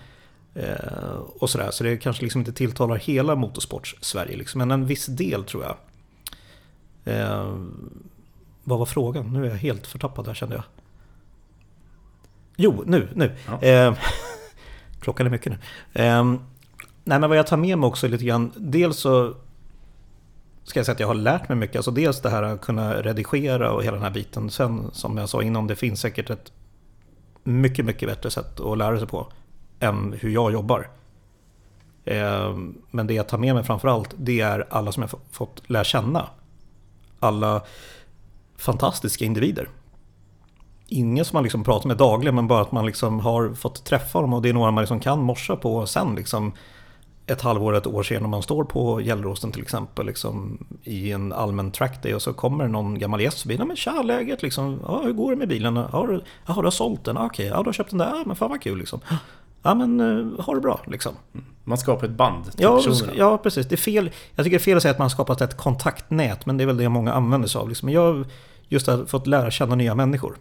Eh, 0.55 1.17
och 1.39 1.51
sådär, 1.51 1.71
så 1.71 1.85
det 1.85 1.97
kanske 1.97 2.23
liksom 2.23 2.41
inte 2.41 2.53
tilltalar 2.53 2.97
hela 2.97 3.35
motorsports-Sverige, 3.35 4.37
liksom, 4.37 4.59
men 4.59 4.71
en 4.71 4.87
viss 4.87 5.07
del 5.07 5.45
tror 5.45 5.65
jag. 5.65 5.77
Eh, 7.05 7.55
vad 8.65 8.79
var 8.79 8.87
frågan? 8.87 9.33
Nu 9.33 9.47
är 9.47 9.51
jag 9.51 9.57
helt 9.57 9.87
förtappad 9.87 10.27
här 10.27 10.35
kände 10.35 10.55
jag. 10.55 10.65
Jo, 12.57 12.83
nu, 12.87 13.09
nu. 13.15 13.37
Ja. 13.47 13.63
Eh, 13.63 13.95
klockan 15.01 15.27
är 15.27 15.31
mycket 15.31 15.53
nu. 15.53 15.59
Eh, 16.03 16.25
nej, 17.05 17.19
men 17.19 17.29
vad 17.29 17.39
jag 17.39 17.47
tar 17.47 17.57
med 17.57 17.79
mig 17.79 17.87
också 17.87 18.09
lite 18.09 18.25
grann. 18.25 18.53
Dels 18.57 18.97
så 18.97 19.35
ska 20.65 20.79
jag 20.79 20.87
säga 20.87 20.95
att 20.95 21.01
jag 21.01 21.07
har 21.07 21.15
lärt 21.15 21.49
mig 21.49 21.59
mycket. 21.59 21.77
Alltså 21.77 21.91
dels 21.91 22.21
det 22.21 22.31
här 22.31 22.43
att 22.43 22.61
kunna 22.61 23.03
redigera 23.03 23.73
och 23.73 23.85
hela 23.85 23.97
den 23.97 24.03
här 24.03 24.11
biten. 24.11 24.51
Sen 24.51 24.91
som 24.93 25.19
jag 25.19 25.29
sa 25.29 25.43
innan, 25.43 25.67
det 25.67 25.77
finns 25.77 26.01
säkert 26.01 26.31
ett 26.31 26.53
mycket, 27.45 27.85
mycket 27.85 28.09
bättre 28.09 28.31
sätt 28.31 28.61
att 28.61 28.79
lära 28.79 28.99
sig 28.99 29.09
på 29.09 29.27
än 29.81 30.15
hur 30.21 30.31
jag 30.31 30.53
jobbar. 30.53 30.89
Ehm, 32.05 32.75
men 32.91 33.07
det 33.07 33.15
jag 33.15 33.29
tar 33.29 33.39
med 33.39 33.55
mig 33.55 33.65
framförallt, 33.65 34.15
det 34.17 34.41
är 34.41 34.67
alla 34.71 34.93
som 34.93 35.03
jag 35.03 35.11
fått 35.31 35.71
lära 35.71 35.85
känna. 35.85 36.29
Alla 37.21 37.63
fantastiska 38.57 39.25
individer. 39.25 39.69
Ingen 40.87 41.25
som 41.25 41.37
man 41.37 41.43
liksom 41.43 41.65
pratar 41.65 41.89
med 41.89 41.97
dagligen, 41.97 42.35
men 42.35 42.49
bara 42.49 42.63
att 42.63 42.73
man 42.73 42.87
liksom 42.87 43.21
har 43.21 43.55
fått 43.55 43.85
träffa 43.85 44.21
dem 44.21 44.33
och 44.33 44.43
det 44.43 44.49
är 44.49 44.53
några 44.53 44.71
man 44.71 44.83
liksom 44.83 45.01
kan 45.01 45.23
morsa 45.23 45.57
på 45.57 45.87
sen. 45.87 46.15
Liksom 46.15 46.53
ett 47.27 47.41
halvår, 47.41 47.77
ett 47.77 47.87
år 47.87 48.03
senare, 48.03 48.25
om 48.25 48.31
man 48.31 48.43
står 48.43 48.65
på 48.65 49.01
Gällrosten 49.01 49.53
till 49.53 49.63
exempel 49.63 50.07
liksom, 50.07 50.67
i 50.83 51.13
en 51.13 51.33
allmän 51.33 51.71
trackday 51.71 52.15
och 52.15 52.23
så 52.23 52.33
kommer 52.33 52.69
någon 52.69 52.99
gammal 52.99 53.21
gäst 53.21 53.41
förbi. 53.41 53.59
"Nej, 53.59 53.67
men 53.67 53.77
tja, 53.77 54.03
läget 54.03 54.43
liksom. 54.43 54.81
Ja, 54.83 55.01
hur 55.05 55.13
går 55.13 55.31
det 55.31 55.37
med 55.37 55.49
bilen? 55.49 55.77
Har 55.77 56.07
du, 56.07 56.23
jaha, 56.47 56.57
du 56.57 56.63
har 56.67 56.71
sålt 56.71 57.05
den? 57.05 57.17
Okej, 57.17 57.47
ja, 57.47 57.59
du 57.63 57.65
har 57.69 57.73
köpt 57.73 57.91
den 57.91 57.99
där? 57.99 58.07
Ja, 58.07 58.23
men 58.27 58.37
fan 58.37 58.51
vad 58.51 58.61
kul 58.63 58.79
liksom. 58.79 59.01
Ja, 59.63 59.75
men 59.75 60.01
uh, 60.01 60.41
ha 60.41 60.55
det 60.55 60.61
bra 60.61 60.81
liksom. 60.87 61.13
Man 61.65 61.79
skapar 61.79 62.07
ett 62.07 62.13
band 62.13 62.45
till 62.45 62.63
Ja, 62.63 62.77
personerna. 62.77 63.13
ja, 63.17 63.39
precis. 63.39 63.67
Det 63.67 63.75
är 63.75 63.77
fel. 63.77 64.11
Jag 64.35 64.45
tycker 64.45 64.59
det 64.59 64.61
är 64.63 64.65
fel 64.65 64.77
att 64.77 64.83
säga 64.83 64.93
att 64.93 64.99
man 64.99 65.11
skapat 65.11 65.41
ett 65.41 65.57
kontaktnät, 65.57 66.47
men 66.47 66.57
det 66.57 66.65
är 66.65 66.67
väl 66.67 66.77
det 66.77 66.89
många 66.89 67.13
använder 67.13 67.49
sig 67.49 67.59
av. 67.61 67.69
Liksom. 67.69 67.89
Jag 67.89 68.01
har 68.15 68.27
just 68.69 68.89
fått 69.07 69.27
lära 69.27 69.51
känna 69.51 69.75
nya 69.75 69.95
människor. 69.95 70.37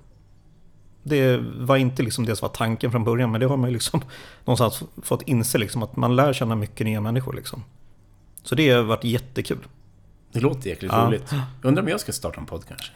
Det 1.04 1.38
var 1.58 1.78
inte 1.78 2.04
liksom 2.04 2.26
det 2.26 2.36
som 2.36 2.48
var 2.48 2.56
tanken 2.56 2.92
från 2.92 3.04
början, 3.04 3.32
men 3.32 3.42
det 3.42 3.48
har 3.48 3.58
man 3.58 3.70
ju 3.70 3.74
liksom 3.74 4.02
någonstans 4.46 4.84
fått 5.04 5.22
inse 5.22 5.58
liksom, 5.58 5.84
att 5.84 5.96
man 5.96 6.16
lär 6.16 6.34
känna 6.34 6.56
mycket 6.56 6.86
nya 6.86 7.02
människor. 7.02 7.34
Liksom. 7.34 7.64
Så 8.44 8.56
det 8.56 8.70
har 8.70 8.84
varit 8.84 9.04
jättekul. 9.04 9.58
Det 10.32 10.40
låter 10.40 10.70
jäkligt 10.70 10.92
Ja. 10.92 11.06
roligt. 11.08 11.32
Jag 11.32 11.42
undrar 11.70 11.84
om 11.84 11.90
jag 11.90 12.00
ska 12.00 12.12
starta 12.12 12.40
en 12.40 12.46
podd 12.46 12.66
kanske? 12.68 12.92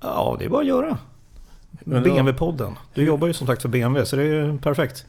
Ja, 0.00 0.36
det 0.38 0.44
är 0.44 0.48
bara 0.48 0.60
att 0.60 0.66
göra. 0.66 0.98
BMW-podden. 1.84 2.72
Du 2.94 3.04
jobbar 3.04 3.26
ju 3.26 3.32
som 3.32 3.46
sagt 3.46 3.62
för 3.62 3.68
BMW, 3.68 4.06
så 4.06 4.16
det 4.16 4.22
är 4.22 4.58
perfekt. 4.58 5.06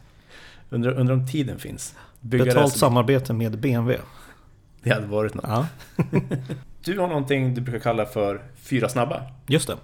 Undrar, 0.69 0.91
undrar 0.91 1.15
om 1.15 1.27
tiden 1.27 1.59
finns? 1.59 1.95
Bygga 2.19 2.45
Betalt 2.45 2.77
samarbete 2.77 3.33
med 3.33 3.59
BMW. 3.59 4.01
Det 4.83 4.89
hade 4.93 5.05
varit 5.07 5.33
något. 5.33 5.45
Ja, 5.47 5.67
Du 6.83 6.99
har 6.99 7.07
någonting 7.07 7.53
du 7.53 7.61
brukar 7.61 7.79
kalla 7.79 8.05
för 8.05 8.41
fyra 8.61 8.89
snabba. 8.89 9.21
just 9.47 9.67
det. 9.67 9.75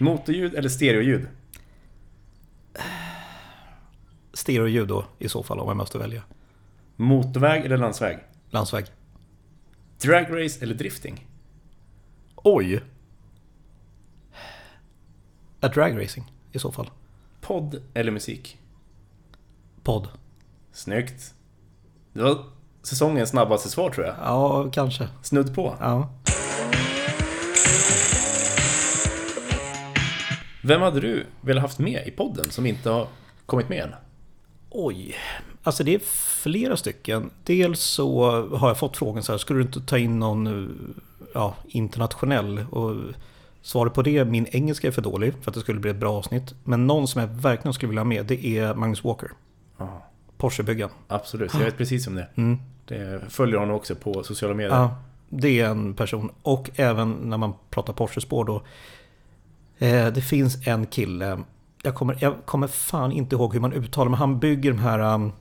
Motorljud 0.00 0.54
eller 0.54 0.68
stereoljud? 0.68 1.28
Stereoljud 4.32 4.88
då 4.88 5.04
i 5.18 5.28
så 5.28 5.42
fall 5.42 5.60
om 5.60 5.68
jag 5.68 5.76
måste 5.76 5.98
välja. 5.98 6.22
Motorväg 6.96 7.64
eller 7.64 7.76
landsväg? 7.76 8.18
Landsväg. 8.50 8.84
Dragrace 10.02 10.62
eller 10.62 10.74
drifting? 10.74 11.26
Oj! 12.36 12.82
A 15.60 15.68
dragracing 15.68 16.32
i 16.52 16.58
så 16.58 16.72
fall. 16.72 16.90
Podd 17.40 17.82
eller 17.94 18.12
musik? 18.12 18.58
Podd. 19.82 20.08
Snyggt. 20.72 21.34
Det 22.12 22.22
var 22.22 22.44
säsongens 22.82 23.30
snabbaste 23.30 23.68
svar 23.68 23.90
tror 23.90 24.06
jag. 24.06 24.16
Ja, 24.18 24.70
kanske. 24.72 25.08
Snudd 25.22 25.54
på. 25.54 25.76
Ja. 25.80 26.10
Vem 30.70 30.82
hade 30.82 31.00
du 31.00 31.26
velat 31.40 31.62
haft 31.62 31.78
med 31.78 32.06
i 32.06 32.10
podden 32.10 32.50
som 32.50 32.66
inte 32.66 32.90
har 32.90 33.06
kommit 33.46 33.68
med 33.68 33.84
än? 33.84 33.94
Oj, 34.70 35.14
alltså 35.62 35.84
det 35.84 35.94
är 35.94 35.98
flera 36.42 36.76
stycken. 36.76 37.30
Dels 37.44 37.80
så 37.80 38.30
har 38.56 38.68
jag 38.68 38.78
fått 38.78 38.96
frågan 38.96 39.22
så 39.22 39.32
här, 39.32 39.38
skulle 39.38 39.58
du 39.58 39.62
inte 39.62 39.80
ta 39.80 39.98
in 39.98 40.18
någon 40.18 40.94
ja, 41.34 41.54
internationell? 41.68 42.66
Och 42.70 42.96
svaret 43.62 43.94
på 43.94 44.02
det, 44.02 44.24
min 44.24 44.46
engelska 44.50 44.88
är 44.88 44.92
för 44.92 45.02
dålig 45.02 45.34
för 45.42 45.50
att 45.50 45.54
det 45.54 45.60
skulle 45.60 45.80
bli 45.80 45.90
ett 45.90 45.96
bra 45.96 46.12
avsnitt. 46.12 46.54
Men 46.64 46.86
någon 46.86 47.08
som 47.08 47.20
jag 47.20 47.28
verkligen 47.28 47.74
skulle 47.74 47.88
vilja 47.88 48.00
ha 48.00 48.08
med, 48.08 48.26
det 48.26 48.46
är 48.46 48.74
Magnus 48.74 49.04
Walker. 49.04 49.30
Ja, 49.78 50.06
Porschebyggaren. 50.36 50.92
absolut, 51.08 51.54
jag 51.54 51.60
vet 51.60 51.78
precis 51.78 52.06
om 52.06 52.14
det. 52.14 52.28
Mm. 52.36 52.58
det 52.84 53.20
följer 53.28 53.58
honom 53.58 53.76
också 53.76 53.94
på 53.94 54.22
sociala 54.22 54.54
medier. 54.54 54.76
Ja, 54.76 54.96
det 55.28 55.60
är 55.60 55.68
en 55.68 55.94
person. 55.94 56.30
Och 56.42 56.70
även 56.76 57.12
när 57.12 57.36
man 57.36 57.52
pratar 57.70 57.92
Porsche-spår 57.92 58.44
då. 58.44 58.62
Eh, 59.80 60.06
det 60.06 60.20
finns 60.20 60.66
en 60.66 60.86
kille. 60.86 61.38
Jag 61.82 61.94
kommer, 61.94 62.16
jag 62.20 62.34
kommer 62.46 62.66
fan 62.66 63.12
inte 63.12 63.36
ihåg 63.36 63.52
hur 63.54 63.60
man 63.60 63.72
uttalar 63.72 64.10
men 64.10 64.18
han 64.18 64.38
bygger 64.40 64.70
de 64.70 64.78
här 64.78 65.14
um, 65.14 65.32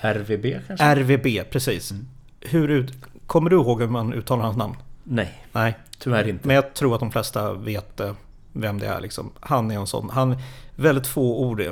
RVB 0.00 0.46
kanske? 0.66 0.84
RVB, 0.94 1.50
precis. 1.50 1.92
Hur 2.40 2.68
ut, 2.68 2.92
kommer 3.26 3.50
du 3.50 3.56
ihåg 3.56 3.80
hur 3.80 3.88
man 3.88 4.12
uttalar 4.12 4.44
hans 4.44 4.56
namn? 4.56 4.74
Nej, 5.04 5.44
Nej, 5.52 5.78
tyvärr 5.98 6.28
inte. 6.28 6.46
men 6.46 6.56
jag 6.56 6.74
tror 6.74 6.94
att 6.94 7.00
de 7.00 7.10
flesta 7.12 7.52
vet 7.52 8.00
eh, 8.00 8.12
vem 8.52 8.78
det 8.80 8.86
är. 8.86 9.00
Liksom. 9.00 9.30
Han 9.40 9.70
är 9.70 9.74
en 9.78 9.86
sån. 9.86 10.10
Han 10.10 10.36
väldigt 10.76 11.06
få 11.06 11.40
ord 11.40 11.62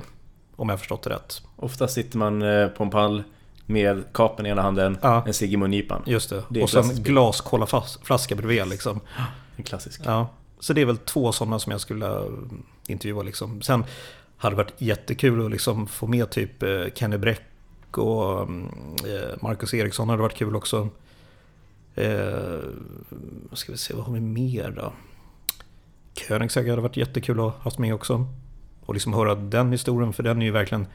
om 0.56 0.69
jag 0.69 0.78
förstått 0.78 1.02
det 1.02 1.11
rätt. 1.11 1.43
Ofta 1.56 1.89
sitter 1.89 2.19
man 2.19 2.43
eh, 2.43 2.69
på 2.69 2.85
en 2.85 2.90
pall 2.90 3.23
med 3.66 4.05
kapen 4.12 4.47
i 4.47 4.48
ena 4.48 4.62
handen, 4.62 4.98
Ja. 5.02 5.23
en 5.27 5.35
cigg 5.35 5.52
i 5.52 5.56
mungipan. 5.56 6.02
Just 6.06 6.31
det. 6.31 6.43
Det 6.48 6.61
är 6.61 6.62
och 6.62 6.70
sen 6.70 6.89
glaskolaflaska 7.02 8.35
bredvid 8.35 8.66
liksom. 8.69 9.01
En 9.56 9.65
klassisk. 9.65 10.01
Ja, 10.05 10.28
så 10.65 10.73
det 10.73 10.81
är 10.81 10.86
väl 10.86 10.99
två 10.99 11.32
sådana 11.32 11.59
som 11.59 11.73
jag 11.73 11.81
skulle 11.81 12.07
vilja 12.07 12.23
intervjua 12.86 13.23
liksom. 13.23 13.62
Sen 13.62 13.85
hade 14.36 14.57
det 14.57 14.62
varit 14.62 14.81
jättekul 14.81 15.45
att 15.45 15.51
liksom 15.51 15.86
få 15.86 16.07
med 16.07 16.31
typ 16.31 16.62
eh, 16.62 16.85
Kenny 16.95 17.19
Bräck 17.19 17.99
och 17.99 18.43
mm, 18.43 18.66
eh, 19.07 19.43
Marcus 19.43 19.74
Eriksson 19.74 20.09
hade 20.09 20.23
varit 20.23 20.35
kul 20.35 20.57
också. 20.57 20.89
Eh, 21.95 22.59
ska 23.53 23.73
vi 23.73 23.78
se, 23.78 23.95
vad 23.95 24.05
har 24.05 24.12
vi 24.12 24.20
mer 24.20 24.70
då? 24.70 24.93
Koenigsegg 26.28 26.69
hade 26.69 26.82
varit 26.82 26.97
jättekul 26.97 27.41
att 27.41 27.45
ha 27.45 27.55
haft 27.61 27.78
med 27.78 27.95
också. 27.95 28.27
Och 28.81 28.95
liksom 28.95 29.12
höra 29.15 29.35
den 29.35 29.73
historien, 29.73 30.12
för 30.12 30.23
den 30.23 30.43
är 30.43 30.47
ju 30.47 30.53
verkligen 30.53 30.86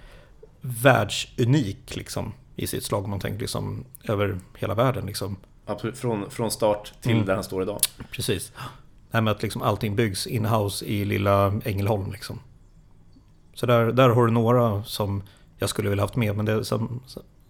världsunik 0.61 1.95
liksom. 1.95 2.33
I 2.55 2.67
sitt 2.67 2.83
slag 2.83 3.03
om 3.03 3.09
man 3.09 3.19
tänker 3.19 3.39
liksom 3.39 3.85
över 4.03 4.39
hela 4.57 4.73
världen 4.73 5.05
liksom. 5.05 5.35
Absolut, 5.65 5.97
från, 5.97 6.29
från 6.31 6.51
start 6.51 6.93
till 7.01 7.11
Mm. 7.11 7.25
där 7.25 7.35
han 7.35 7.43
står 7.43 7.63
idag. 7.63 7.79
Precis. 8.11 8.51
Det 9.11 9.17
här 9.17 9.21
med 9.21 9.31
att 9.31 9.43
liksom 9.43 9.61
allting 9.61 9.95
byggs 9.95 10.27
in-house 10.27 10.85
i 10.85 11.05
lilla 11.05 11.53
Ängelholm. 11.65 12.11
Liksom. 12.11 12.39
Så 13.53 13.65
där, 13.65 13.91
där 13.91 14.09
har 14.09 14.25
du 14.25 14.31
några 14.31 14.83
som 14.83 15.23
jag 15.57 15.69
skulle 15.69 15.89
vilja 15.89 16.03
haft 16.03 16.15
med. 16.15 16.35
Men 16.35 16.45
det, 16.45 16.65
som, 16.65 16.99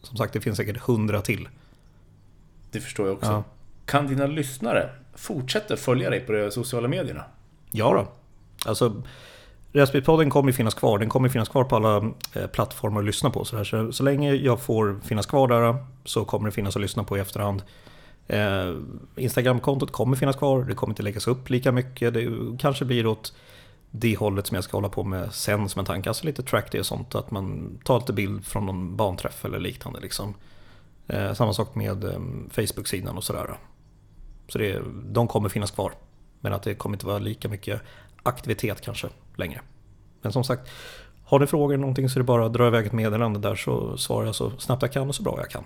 som 0.01 0.17
sagt, 0.17 0.33
det 0.33 0.41
finns 0.41 0.57
säkert 0.57 0.77
hundra 0.77 1.21
till. 1.21 1.49
Det 2.71 2.79
förstår 2.79 3.07
jag 3.07 3.15
också. 3.15 3.31
Ja. 3.31 3.43
Kan 3.85 4.07
dina 4.07 4.27
lyssnare 4.27 4.89
fortsätta 5.15 5.77
följa 5.77 6.09
dig 6.09 6.19
på 6.19 6.31
de 6.31 6.51
sociala 6.51 6.87
medierna? 6.87 7.23
Ja 7.71 7.93
då. 7.93 8.07
Alltså, 8.69 9.03
Raspberry-podden 9.73 10.29
kommer 10.29 10.51
finnas 10.51 10.73
kvar. 10.73 10.99
Den 10.99 11.09
kommer 11.09 11.29
finnas 11.29 11.49
kvar 11.49 11.63
på 11.63 11.75
alla 11.75 12.11
eh, 12.33 12.47
plattformar 12.47 12.99
att 12.99 13.05
lyssna 13.05 13.29
på. 13.29 13.45
Så. 13.45 13.65
Så, 13.65 13.91
så 13.91 14.03
länge 14.03 14.33
jag 14.33 14.61
får 14.61 14.99
finnas 15.03 15.25
kvar 15.25 15.47
där 15.47 15.75
så 16.05 16.25
kommer 16.25 16.45
det 16.45 16.51
finnas 16.51 16.75
att 16.75 16.81
lyssna 16.81 17.03
på 17.03 17.17
i 17.17 17.19
efterhand. 17.19 17.63
Eh, 18.29 18.75
Instagram-kontot 19.15 19.91
kommer 19.91 20.17
finnas 20.17 20.35
kvar. 20.35 20.63
Det 20.63 20.75
kommer 20.75 20.91
inte 20.91 21.03
läggas 21.03 21.27
upp 21.27 21.49
lika 21.49 21.71
mycket. 21.71 22.13
Det 22.13 22.27
kanske 22.59 22.85
blir 22.85 23.07
åt 23.07 23.33
det 23.91 24.17
hållet 24.17 24.47
som 24.47 24.55
jag 24.55 24.63
ska 24.63 24.77
hålla 24.77 24.89
på 24.89 25.03
med 25.03 25.33
sen 25.33 25.69
som 25.69 25.79
en 25.79 25.85
tanke. 25.85 26.09
Alltså 26.09 26.25
lite 26.25 26.43
track 26.43 26.71
det 26.71 26.79
och 26.79 26.85
sånt. 26.85 27.15
Att 27.15 27.31
man 27.31 27.77
tar 27.83 27.99
lite 27.99 28.13
bild 28.13 28.45
från 28.45 28.65
någon 28.65 28.97
banträff 28.97 29.45
eller 29.45 29.59
liknande. 29.59 29.99
Liksom. 29.99 30.33
Eh, 31.07 31.33
samma 31.33 31.53
sak 31.53 31.75
med 31.75 32.03
eh, 32.03 32.19
Facebook-sidan 32.49 33.17
och 33.17 33.23
sådär. 33.23 33.57
Så 34.47 34.57
det, 34.57 34.81
de 35.05 35.27
kommer 35.27 35.49
finnas 35.49 35.71
kvar. 35.71 35.93
Men 36.39 36.53
att 36.53 36.63
det 36.63 36.75
kommer 36.75 36.95
inte 36.95 37.05
vara 37.05 37.19
lika 37.19 37.49
mycket 37.49 37.81
aktivitet 38.23 38.81
kanske 38.81 39.07
längre. 39.35 39.61
Men 40.21 40.31
som 40.31 40.43
sagt, 40.43 40.69
har 41.25 41.39
ni 41.39 41.47
frågor 41.47 41.73
eller 41.73 41.81
någonting 41.81 42.09
så 42.09 42.19
är 42.19 42.21
det 42.21 42.25
bara 42.25 42.45
att 42.45 42.53
dra 42.53 42.67
iväg 42.67 42.85
ett 42.85 42.93
meddelande 42.93 43.39
där 43.39 43.55
så 43.55 43.97
svarar 43.97 44.25
jag 44.25 44.35
så 44.35 44.51
snabbt 44.57 44.81
jag 44.81 44.91
kan 44.91 45.07
och 45.07 45.15
så 45.15 45.23
bra 45.23 45.35
jag 45.37 45.49
kan. 45.49 45.63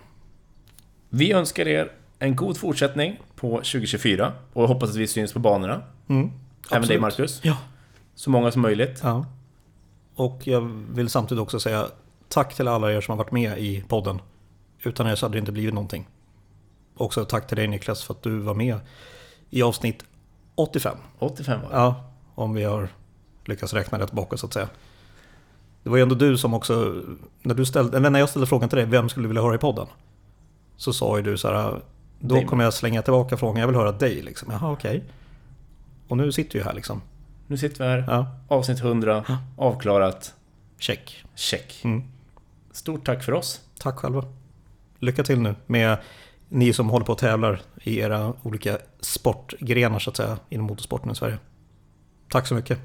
Vi 1.09 1.31
önskar 1.31 1.67
er 1.67 1.91
en 2.23 2.35
god 2.35 2.57
fortsättning 2.57 3.19
på 3.35 3.49
2024 3.49 4.33
och 4.53 4.67
hoppas 4.67 4.89
att 4.89 4.95
vi 4.95 5.07
syns 5.07 5.33
på 5.33 5.39
banorna. 5.39 5.81
Mm, 6.07 6.31
Även 6.71 6.87
dig. 6.87 6.99
Marcus. 6.99 7.39
Ja. 7.43 7.57
Så 8.15 8.29
många 8.29 8.51
som 8.51 8.61
möjligt. 8.61 8.99
ja. 9.03 9.25
Och 10.15 10.47
jag 10.47 10.61
vill 10.89 11.09
samtidigt 11.09 11.41
också 11.41 11.59
säga 11.59 11.87
tack 12.29 12.55
till 12.55 12.67
alla 12.67 12.91
er 12.93 13.01
som 13.01 13.11
har 13.11 13.17
varit 13.17 13.31
med 13.31 13.57
i 13.57 13.83
podden. 13.87 14.21
Utan 14.83 15.07
er 15.07 15.15
så 15.15 15.25
hade 15.25 15.35
det 15.35 15.39
inte 15.39 15.51
blivit 15.51 15.73
någonting. 15.73 16.07
Också 16.97 17.25
tack 17.25 17.47
till 17.47 17.57
dig 17.57 17.67
Niklas 17.67 18.03
för 18.03 18.13
att 18.13 18.21
du 18.21 18.37
var 18.39 18.53
med 18.53 18.79
i 19.49 19.63
avsnitt 19.63 20.03
85. 20.55 20.97
85 21.19 21.61
var 21.61 21.69
det. 21.69 21.75
Ja, 21.75 22.11
om 22.35 22.53
vi 22.53 22.63
har 22.63 22.89
lyckats 23.45 23.73
räkna 23.73 23.99
rätt 23.99 24.11
bakåt 24.11 24.39
så 24.39 24.45
att 24.45 24.53
säga. 24.53 24.69
Det 25.83 25.89
var 25.89 25.97
ju 25.97 26.03
ändå 26.03 26.15
du 26.15 26.37
som 26.37 26.53
också, 26.53 27.01
när, 27.41 27.55
du 27.55 27.65
ställde, 27.65 27.99
när 27.99 28.19
jag 28.19 28.29
ställde 28.29 28.47
frågan 28.47 28.69
till 28.69 28.77
dig, 28.77 28.85
vem 28.85 29.09
skulle 29.09 29.23
du 29.23 29.27
vilja 29.27 29.41
höra 29.43 29.55
i 29.55 29.57
podden? 29.57 29.87
Så 30.77 30.93
sa 30.93 31.17
ju 31.17 31.23
du 31.23 31.37
så 31.37 31.47
här, 31.47 31.81
då 32.25 32.35
Dig. 32.35 32.45
kommer 32.45 32.63
jag 32.63 32.73
slänga 32.73 33.01
tillbaka 33.01 33.37
frågan, 33.37 33.59
jag 33.59 33.67
vill 33.67 33.75
höra 33.75 33.91
dig 33.91 34.21
liksom. 34.21 34.51
Jaha, 34.51 34.71
okej. 34.71 35.03
Och 36.07 36.17
nu 36.17 36.31
sitter 36.31 36.59
vi 36.59 36.65
här 36.65 36.73
liksom. 36.73 37.01
Nu 37.47 37.57
sitter 37.57 37.83
vi 37.83 37.89
här. 37.89 38.05
Ja, 38.07 38.27
Avsnitt 38.47 38.79
100. 38.79 39.25
Avklarat. 39.57 40.33
check. 40.79 41.25
Check. 41.35 41.81
Mm. 41.83 42.03
Stort 42.71 43.05
tack 43.05 43.23
för 43.23 43.31
oss. 43.31 43.61
Tack 43.79 43.95
själva. 43.95 44.25
Lycka 44.99 45.23
till 45.23 45.39
nu 45.41 45.55
med 45.65 45.97
ni 46.49 46.73
som 46.73 46.89
håller 46.89 47.05
på 47.05 47.11
och 47.11 47.17
tävlar 47.17 47.61
i 47.83 47.99
era 47.99 48.33
olika 48.43 48.77
sportgrenar 48.99 49.99
så 49.99 50.09
att 50.09 50.17
säga 50.17 50.37
inom 50.49 50.65
motorsporten 50.65 51.11
i 51.11 51.15
Sverige. 51.15 51.37
Tack 52.29 52.47
så 52.47 52.55
mycket. 52.55 52.79